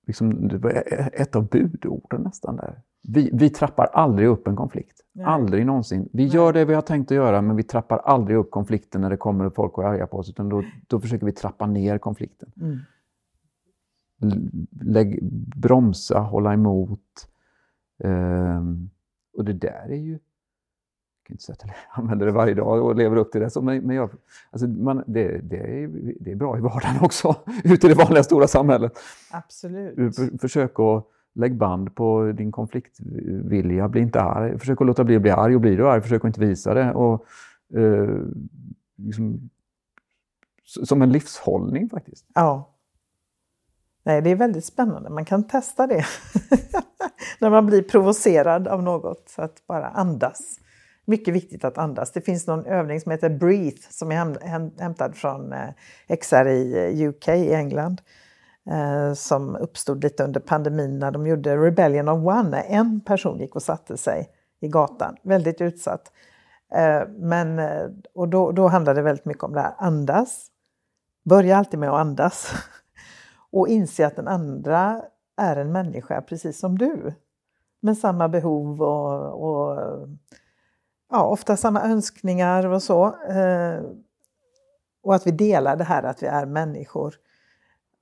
liksom, 0.07 0.49
det 0.49 0.59
var 0.59 0.71
ett 1.13 1.37
av 1.37 1.49
budorden 1.49 2.23
nästan 2.23 2.57
där. 2.57 2.83
Vi, 3.09 3.31
vi 3.33 3.51
trappar 3.51 3.87
aldrig 3.87 4.29
upp 4.29 4.49
en 4.49 4.57
konflikt. 4.57 5.01
Nej. 5.13 5.27
Aldrig 5.27 5.67
någonsin. 5.67 6.09
Vi 6.13 6.25
Nej. 6.25 6.35
gör 6.35 6.53
det 6.53 6.65
vi 6.65 6.75
har 6.75 6.83
tänkt 6.83 7.11
att 7.11 7.17
göra, 7.17 7.43
men 7.43 7.57
vi 7.57 7.63
trappar 7.63 7.99
aldrig 7.99 8.37
upp 8.37 8.51
konflikten 8.51 9.01
när 9.01 9.11
det 9.11 9.17
kommer 9.17 9.51
folk 9.51 9.79
och 9.79 9.85
är 9.85 9.89
arga 9.89 10.07
på 10.07 10.19
oss, 10.19 10.31
utan 10.31 10.49
då, 10.49 10.65
då 10.87 11.01
försöker 11.01 11.27
vi 11.27 11.33
trappa 11.33 11.67
ner 11.67 11.99
konflikten. 11.99 12.53
Mm. 12.61 12.79
Lägg, 14.81 15.25
bromsa, 15.57 16.19
hålla 16.19 16.53
emot. 16.53 17.29
Um, 17.99 18.91
och 19.37 19.45
det 19.45 19.53
där 19.53 19.91
är 19.91 19.97
ju... 19.97 20.19
Jag 21.25 21.27
kan 21.27 21.35
inte 21.35 21.45
säga 21.45 21.57
att 21.61 21.69
jag 21.69 21.75
använder 22.03 22.27
det 22.27 22.33
varje 22.33 22.55
dag 22.55 22.85
och 22.85 22.97
lever 22.97 23.17
upp 23.17 23.33
till 23.33 23.41
det, 23.41 23.51
så, 23.51 23.63
men, 23.63 23.83
men 23.83 23.97
jag, 23.97 24.11
alltså 24.51 24.69
man, 24.69 25.05
det, 25.07 25.39
det, 25.39 25.57
är, 25.57 25.91
det 26.21 26.33
är 26.33 26.37
bra 26.37 26.59
i 26.59 26.61
vardagen 26.61 26.97
också, 27.01 27.37
ute 27.65 27.87
i 27.87 27.91
det 27.91 28.05
vanliga 28.05 28.23
stora 28.23 28.47
samhället. 28.47 28.93
Absolut. 29.31 30.17
För, 30.17 30.39
försök 30.39 30.81
att 30.81 31.11
Lägg 31.37 31.57
band 31.57 31.95
på 31.95 32.33
din 32.33 32.53
konfliktvilja, 32.53 33.89
bli 33.89 34.01
inte 34.01 34.21
arg. 34.21 34.59
Försök 34.59 34.81
att 34.81 34.87
låta 34.87 35.05
bli 35.05 35.17
att 35.17 35.23
bli 35.23 35.31
arg 35.31 35.55
och 35.55 35.61
blir 35.61 35.77
du 35.77 35.89
arg, 35.89 36.01
försök 36.03 36.25
att 36.25 36.29
inte 36.29 36.41
visa 36.41 36.75
det. 36.75 36.93
Och, 36.93 37.27
eh, 37.75 38.19
liksom, 38.97 39.51
som 40.85 41.03
en 41.03 41.13
livshållning 41.13 41.89
faktiskt. 41.89 42.27
Ja. 42.35 42.71
Nej, 44.03 44.23
det 44.23 44.31
är 44.31 44.37
väldigt 44.37 44.65
spännande. 44.65 45.11
Man 45.11 45.25
kan 45.25 45.47
testa 45.47 45.87
det 45.87 46.05
när 47.39 47.51
man 47.51 47.67
blir 47.67 47.83
provocerad 47.83 48.69
av 48.69 48.83
något. 48.83 49.29
Så 49.29 49.43
att 49.43 49.67
bara 49.67 49.89
andas. 49.89 50.61
Mycket 51.05 51.35
viktigt 51.35 51.65
att 51.65 51.79
andas. 51.79 52.13
Det 52.13 52.21
finns 52.21 52.47
någon 52.47 52.67
övning 52.67 53.01
som 53.01 53.13
heter 53.13 53.31
Breathe 53.31 53.83
som 53.91 54.13
är 54.13 54.81
hämtad 54.81 55.17
från 55.17 55.53
eh, 55.53 55.69
XR 56.21 56.47
i 56.47 56.77
eh, 57.03 57.09
UK 57.09 57.29
i 57.29 57.55
England 57.55 58.03
eh, 58.71 59.15
som 59.15 59.57
uppstod 59.57 60.03
lite 60.03 60.25
under 60.25 60.41
pandemin 60.41 60.99
när 60.99 61.11
de 61.11 61.27
gjorde 61.27 61.57
Rebellion 61.57 62.09
of 62.09 62.27
One. 62.27 62.51
när 62.51 62.63
En 62.63 63.01
person 63.01 63.41
gick 63.41 63.57
och 63.57 63.63
satte 63.63 63.97
sig 63.97 64.31
i 64.61 64.69
gatan, 64.69 65.17
väldigt 65.23 65.61
utsatt. 65.61 66.13
Men, 67.17 67.61
och 68.15 68.29
då, 68.29 68.53
då 68.53 68.69
handlade 68.69 69.01
det 69.01 69.05
väldigt 69.05 69.25
mycket 69.25 69.43
om 69.43 69.53
det 69.53 69.61
här, 69.61 69.75
andas. 69.79 70.47
Börja 71.25 71.57
alltid 71.57 71.81
med 71.81 71.89
att 71.89 72.01
andas. 72.01 72.53
och 73.53 73.69
inse 73.69 74.07
att 74.07 74.17
den 74.17 74.29
andra 74.29 75.03
är 75.37 75.57
en 75.57 75.73
människa 75.73 76.21
precis 76.21 76.59
som 76.59 76.79
du. 76.79 77.15
Med 77.81 77.99
samma 77.99 78.29
behov 78.29 78.83
och, 78.83 79.45
och 79.51 79.79
ja, 81.11 81.27
ofta 81.27 81.57
samma 81.57 81.83
önskningar 81.83 82.67
och 82.67 82.83
så. 82.83 83.07
Eh, 83.07 83.83
och 85.03 85.15
att 85.15 85.27
vi 85.27 85.31
delar 85.31 85.77
det 85.77 85.85
här 85.85 86.03
att 86.03 86.23
vi 86.23 86.27
är 86.27 86.47
människor. 86.47 87.15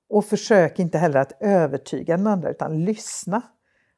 Och 0.08 0.24
försök 0.24 0.78
inte 0.78 0.98
heller 0.98 1.20
att 1.20 1.42
övertyga 1.42 2.16
den 2.16 2.26
andra 2.26 2.50
utan 2.50 2.84
lyssna. 2.84 3.42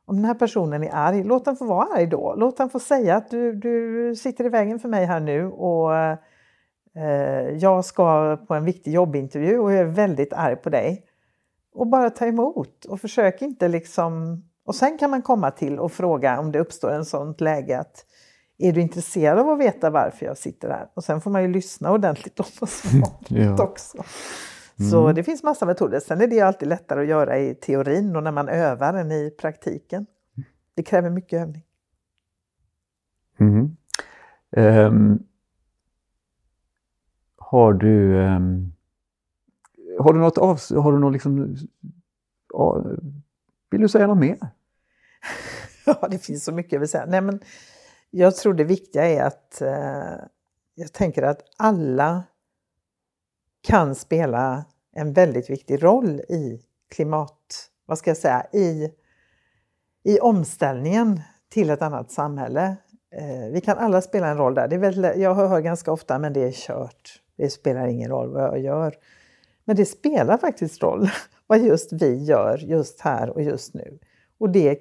Om 0.06 0.16
den 0.16 0.24
här 0.24 0.34
personen 0.34 0.84
är 0.84 0.90
arg, 0.94 1.24
låt 1.24 1.44
den 1.44 1.56
få 1.56 1.64
vara 1.64 1.86
arg 1.94 2.06
då. 2.06 2.34
Låt 2.36 2.56
den 2.56 2.70
få 2.70 2.78
säga 2.78 3.16
att 3.16 3.30
du, 3.30 3.52
du 3.52 4.14
sitter 4.16 4.44
i 4.44 4.48
vägen 4.48 4.78
för 4.78 4.88
mig 4.88 5.04
här 5.04 5.20
nu 5.20 5.46
och 5.46 5.96
eh, 5.96 7.48
jag 7.58 7.84
ska 7.84 8.36
på 8.36 8.54
en 8.54 8.64
viktig 8.64 8.92
jobbintervju 8.92 9.58
och 9.58 9.72
jag 9.72 9.80
är 9.80 9.84
väldigt 9.84 10.32
arg 10.32 10.56
på 10.56 10.70
dig. 10.70 11.04
Och 11.74 11.86
bara 11.86 12.10
ta 12.10 12.26
emot 12.26 12.84
och 12.84 13.00
försök 13.00 13.42
inte 13.42 13.68
liksom... 13.68 14.44
Och 14.66 14.74
sen 14.74 14.98
kan 14.98 15.10
man 15.10 15.22
komma 15.22 15.50
till 15.50 15.78
och 15.78 15.92
fråga 15.92 16.40
om 16.40 16.52
det 16.52 16.58
uppstår 16.58 16.90
en 16.90 17.04
sånt 17.04 17.40
läge 17.40 17.78
att 17.78 18.06
är 18.58 18.72
du 18.72 18.80
intresserad 18.80 19.38
av 19.38 19.48
att 19.48 19.60
veta 19.60 19.90
varför 19.90 20.26
jag 20.26 20.38
sitter 20.38 20.70
här? 20.70 20.88
Och 20.94 21.04
sen 21.04 21.20
får 21.20 21.30
man 21.30 21.42
ju 21.42 21.48
lyssna 21.48 21.92
ordentligt 21.92 22.34
på 22.34 22.66
svaret 22.66 23.20
ja. 23.28 23.62
också. 23.62 24.04
Så 24.90 25.02
mm. 25.02 25.14
det 25.14 25.22
finns 25.22 25.42
massa 25.42 25.66
metoder. 25.66 26.00
Sen 26.00 26.20
är 26.20 26.26
det 26.26 26.40
alltid 26.40 26.68
lättare 26.68 27.00
att 27.00 27.08
göra 27.08 27.38
i 27.38 27.54
teorin 27.54 28.16
och 28.16 28.22
när 28.22 28.32
man 28.32 28.48
övar 28.48 28.94
än 28.94 29.12
i 29.12 29.30
praktiken. 29.38 30.06
Det 30.74 30.82
kräver 30.82 31.10
mycket 31.10 31.42
övning. 31.42 31.62
Mm. 33.40 33.76
Um, 34.50 35.26
har 37.36 37.72
du 37.72 38.14
um, 38.14 38.72
har 39.98 40.12
du 40.12 40.18
något 40.18 40.38
av, 40.38 40.60
har 40.82 40.92
du 40.92 40.98
något 40.98 41.12
liksom, 41.12 41.38
uh, 41.38 42.80
vill 43.70 43.80
du 43.80 43.88
säga 43.88 44.06
något 44.06 44.18
mer? 44.18 44.38
Ja, 45.86 46.08
det 46.10 46.18
finns 46.18 46.44
så 46.44 46.52
mycket 46.52 46.72
jag 46.72 46.80
vill 46.80 46.88
säga. 46.88 47.06
Nej, 47.06 47.20
men 47.20 47.40
jag 48.16 48.36
tror 48.36 48.54
det 48.54 48.64
viktiga 48.64 49.04
är 49.04 49.22
att 49.22 49.60
eh, 49.60 50.26
jag 50.74 50.92
tänker 50.92 51.22
att 51.22 51.42
alla 51.56 52.22
kan 53.60 53.94
spela 53.94 54.64
en 54.92 55.12
väldigt 55.12 55.50
viktig 55.50 55.82
roll 55.82 56.20
i 56.20 56.62
klimat, 56.90 57.70
vad 57.86 57.98
ska 57.98 58.10
jag 58.10 58.16
säga, 58.16 58.46
i, 58.52 58.90
i 60.04 60.20
omställningen 60.20 61.20
till 61.48 61.70
ett 61.70 61.82
annat 61.82 62.10
samhälle. 62.10 62.76
Eh, 63.10 63.52
vi 63.52 63.60
kan 63.60 63.78
alla 63.78 64.02
spela 64.02 64.28
en 64.28 64.36
roll 64.36 64.54
där. 64.54 64.68
Det 64.68 64.76
är 64.76 64.80
väl, 64.80 65.20
jag 65.20 65.34
hör 65.34 65.60
ganska 65.60 65.92
ofta, 65.92 66.18
men 66.18 66.32
det 66.32 66.44
är 66.44 66.52
kört. 66.52 67.22
Det 67.36 67.50
spelar 67.50 67.86
ingen 67.86 68.10
roll 68.10 68.32
vad 68.32 68.42
jag 68.42 68.60
gör. 68.60 68.94
Men 69.64 69.76
det 69.76 69.86
spelar 69.86 70.38
faktiskt 70.38 70.82
roll 70.82 71.10
vad 71.46 71.58
just 71.58 71.92
vi 71.92 72.24
gör 72.24 72.58
just 72.58 73.00
här 73.00 73.30
och 73.30 73.42
just 73.42 73.74
nu. 73.74 73.98
Och 74.38 74.50
det, 74.50 74.78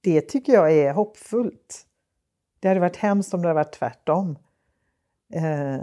det 0.00 0.20
tycker 0.20 0.52
jag 0.52 0.72
är 0.72 0.92
hoppfullt. 0.92 1.86
Det 2.62 2.68
hade 2.68 2.80
varit 2.80 2.96
hemskt 2.96 3.34
om 3.34 3.42
det 3.42 3.48
hade 3.48 3.60
varit 3.60 3.72
tvärtom. 3.72 4.38
Eh, 5.32 5.78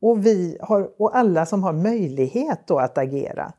och, 0.00 0.26
vi 0.26 0.58
har, 0.60 1.02
och 1.02 1.16
alla 1.16 1.46
som 1.46 1.62
har 1.62 1.72
möjlighet 1.72 2.66
då 2.66 2.78
att 2.78 2.98
agera. 2.98 3.52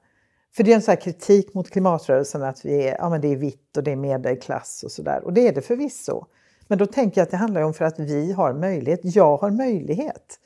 För 0.55 0.63
det 0.63 0.71
är 0.71 0.75
en 0.75 0.81
sån 0.81 0.97
kritik 0.97 1.53
mot 1.53 1.69
klimatrörelsen 1.69 2.43
att 2.43 2.65
vi 2.65 2.87
är, 2.87 2.97
ja, 2.99 3.09
men 3.09 3.21
det 3.21 3.27
är 3.27 3.35
vitt 3.35 3.77
och 3.77 3.83
det 3.83 3.91
är 3.91 3.95
medelklass 3.95 4.83
och 4.83 4.91
sådär. 4.91 5.23
Och 5.23 5.33
det 5.33 5.47
är 5.47 5.53
det 5.53 5.61
förvisso. 5.61 6.25
Men 6.67 6.77
då 6.77 6.85
tänker 6.85 7.21
jag 7.21 7.25
att 7.25 7.31
det 7.31 7.37
handlar 7.37 7.61
om 7.61 7.73
för 7.73 7.85
att 7.85 7.99
vi 7.99 8.31
har 8.31 8.53
möjlighet. 8.53 8.99
Jag 9.03 9.37
har 9.37 9.51
möjlighet. 9.51 10.39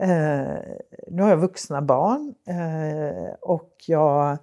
Eh, 0.00 0.54
nu 1.08 1.22
har 1.22 1.30
jag 1.30 1.36
vuxna 1.36 1.82
barn 1.82 2.34
eh, 2.46 3.34
och 3.40 3.74
jag, 3.86 4.38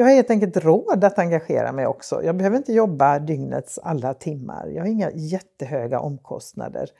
jag 0.00 0.06
har 0.06 0.12
helt 0.12 0.30
enkelt 0.30 0.56
råd 0.56 1.04
att 1.04 1.18
engagera 1.18 1.72
mig 1.72 1.86
också. 1.86 2.22
Jag 2.24 2.36
behöver 2.36 2.56
inte 2.56 2.72
jobba 2.72 3.18
dygnets 3.18 3.78
alla 3.78 4.14
timmar. 4.14 4.66
Jag 4.66 4.82
har 4.82 4.88
inga 4.88 5.10
jättehöga 5.10 6.00
omkostnader. 6.00 6.90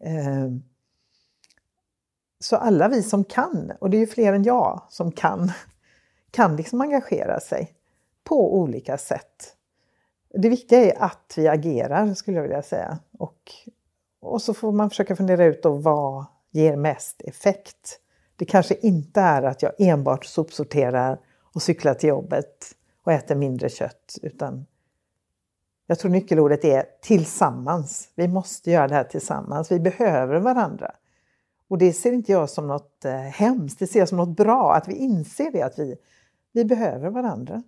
Ehm, 0.00 0.62
så 2.40 2.56
alla 2.56 2.88
vi 2.88 3.02
som 3.02 3.24
kan, 3.24 3.72
och 3.80 3.90
det 3.90 3.96
är 3.96 3.98
ju 3.98 4.06
fler 4.06 4.32
än 4.32 4.42
jag 4.42 4.82
som 4.88 5.12
kan, 5.12 5.52
kan 6.30 6.56
liksom 6.56 6.80
engagera 6.80 7.40
sig 7.40 7.74
på 8.24 8.56
olika 8.58 8.98
sätt. 8.98 9.56
Det 10.34 10.48
viktiga 10.48 10.84
är 10.84 11.02
att 11.02 11.34
vi 11.36 11.48
agerar 11.48 12.14
skulle 12.14 12.36
jag 12.36 12.42
vilja 12.42 12.62
säga. 12.62 12.98
Och, 13.18 13.52
och 14.20 14.42
så 14.42 14.54
får 14.54 14.72
man 14.72 14.90
försöka 14.90 15.16
fundera 15.16 15.44
ut 15.44 15.62
då 15.62 15.72
vad 15.72 16.24
ger 16.50 16.76
mest 16.76 17.22
effekt. 17.22 18.00
Det 18.36 18.44
kanske 18.44 18.74
inte 18.74 19.20
är 19.20 19.42
att 19.42 19.62
jag 19.62 19.72
enbart 19.78 20.24
sopsorterar 20.24 21.20
och 21.54 21.62
cyklar 21.62 21.94
till 21.94 22.08
jobbet 22.08 22.74
och 23.02 23.12
äter 23.12 23.34
mindre 23.34 23.68
kött 23.68 24.18
utan 24.22 24.66
jag 25.86 25.98
tror 25.98 26.10
nyckelordet 26.10 26.64
är 26.64 26.84
tillsammans. 27.02 28.08
Vi 28.14 28.28
måste 28.28 28.70
göra 28.70 28.88
det 28.88 28.94
här 28.94 29.04
tillsammans. 29.04 29.72
Vi 29.72 29.80
behöver 29.80 30.40
varandra. 30.40 30.94
Och 31.68 31.78
det 31.78 31.92
ser 31.92 32.12
inte 32.12 32.32
jag 32.32 32.50
som 32.50 32.66
något 32.66 33.04
eh, 33.04 33.14
hemskt, 33.14 33.78
det 33.78 33.86
ser 33.86 33.98
jag 33.98 34.08
som 34.08 34.18
något 34.18 34.36
bra, 34.36 34.74
att 34.74 34.88
vi 34.88 34.94
inser 34.94 35.50
det, 35.52 35.62
att 35.62 35.78
vi, 35.78 35.96
vi 36.52 36.64
behöver 36.64 37.10
varandra. 37.10 37.62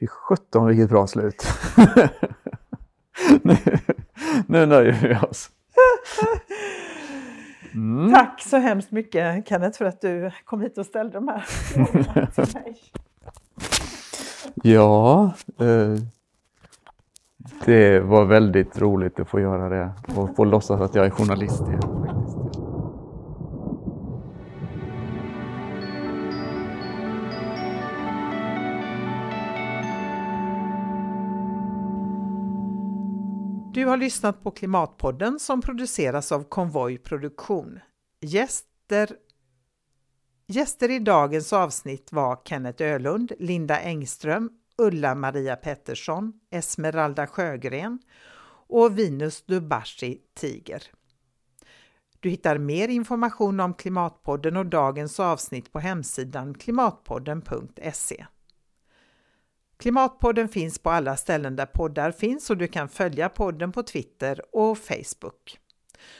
Fy 0.00 0.06
sjutton 0.06 0.66
vilket 0.66 0.88
bra 0.88 1.06
slut! 1.06 1.46
nu, 3.42 3.56
nu 4.46 4.66
nöjer 4.66 4.92
vi 5.02 5.26
oss. 5.26 5.50
Mm. 7.74 8.14
Tack 8.14 8.42
så 8.42 8.56
hemskt 8.56 8.90
mycket 8.90 9.48
Kenneth 9.48 9.78
för 9.78 9.84
att 9.84 10.00
du 10.00 10.30
kom 10.44 10.60
hit 10.60 10.78
och 10.78 10.86
ställde 10.86 11.12
de 11.12 11.28
här 11.28 11.40
frågorna 11.46 12.26
till 12.26 12.54
mig. 12.54 12.76
Ja, 14.54 15.32
eh, 15.60 15.94
det 17.64 18.00
var 18.00 18.24
väldigt 18.24 18.78
roligt 18.78 19.20
att 19.20 19.28
få 19.28 19.40
göra 19.40 19.68
det 19.68 19.92
och 20.16 20.36
få 20.36 20.44
låtsas 20.44 20.80
att 20.80 20.94
jag 20.94 21.06
är 21.06 21.10
journalist 21.10 21.62
igen. 21.68 22.41
Du 33.74 33.86
har 33.86 33.96
lyssnat 33.96 34.42
på 34.42 34.50
Klimatpodden 34.50 35.38
som 35.38 35.60
produceras 35.60 36.32
av 36.32 36.44
Konvoj 36.44 36.98
Produktion. 36.98 37.80
Gäster, 38.20 39.16
gäster 40.46 40.90
i 40.90 40.98
dagens 40.98 41.52
avsnitt 41.52 42.12
var 42.12 42.40
Kenneth 42.44 42.82
Ölund, 42.82 43.32
Linda 43.38 43.80
Engström, 43.80 44.50
Ulla-Maria 44.78 45.56
Pettersson, 45.56 46.32
Esmeralda 46.50 47.26
Sjögren 47.26 47.98
och 48.68 48.98
Vinus 48.98 49.42
Dubashi 49.42 50.20
Tiger. 50.34 50.82
Du 52.20 52.30
hittar 52.30 52.58
mer 52.58 52.88
information 52.88 53.60
om 53.60 53.74
Klimatpodden 53.74 54.56
och 54.56 54.66
dagens 54.66 55.20
avsnitt 55.20 55.72
på 55.72 55.78
hemsidan 55.78 56.54
klimatpodden.se. 56.54 58.26
Klimatpodden 59.82 60.48
finns 60.48 60.78
på 60.78 60.90
alla 60.90 61.16
ställen 61.16 61.56
där 61.56 61.66
poddar 61.66 62.12
finns 62.12 62.50
och 62.50 62.56
du 62.56 62.68
kan 62.68 62.88
följa 62.88 63.28
podden 63.28 63.72
på 63.72 63.82
Twitter 63.82 64.40
och 64.52 64.78
Facebook. 64.78 65.58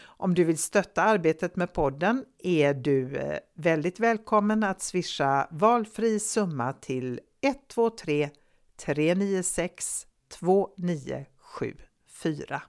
Om 0.03 0.35
du 0.35 0.45
vill 0.45 0.59
stötta 0.59 1.03
arbetet 1.03 1.57
med 1.57 1.73
podden 1.73 2.25
är 2.39 2.75
du 2.75 3.17
eh, 3.17 3.39
väldigt 3.55 4.01
välkommen 4.01 4.65
att 4.65 4.83
swisha 4.83 5.49
valfri 5.51 6.21
summa 6.21 6.73
till 6.73 7.21
123 7.43 8.31
396 8.77 10.07
2974. 10.39 12.63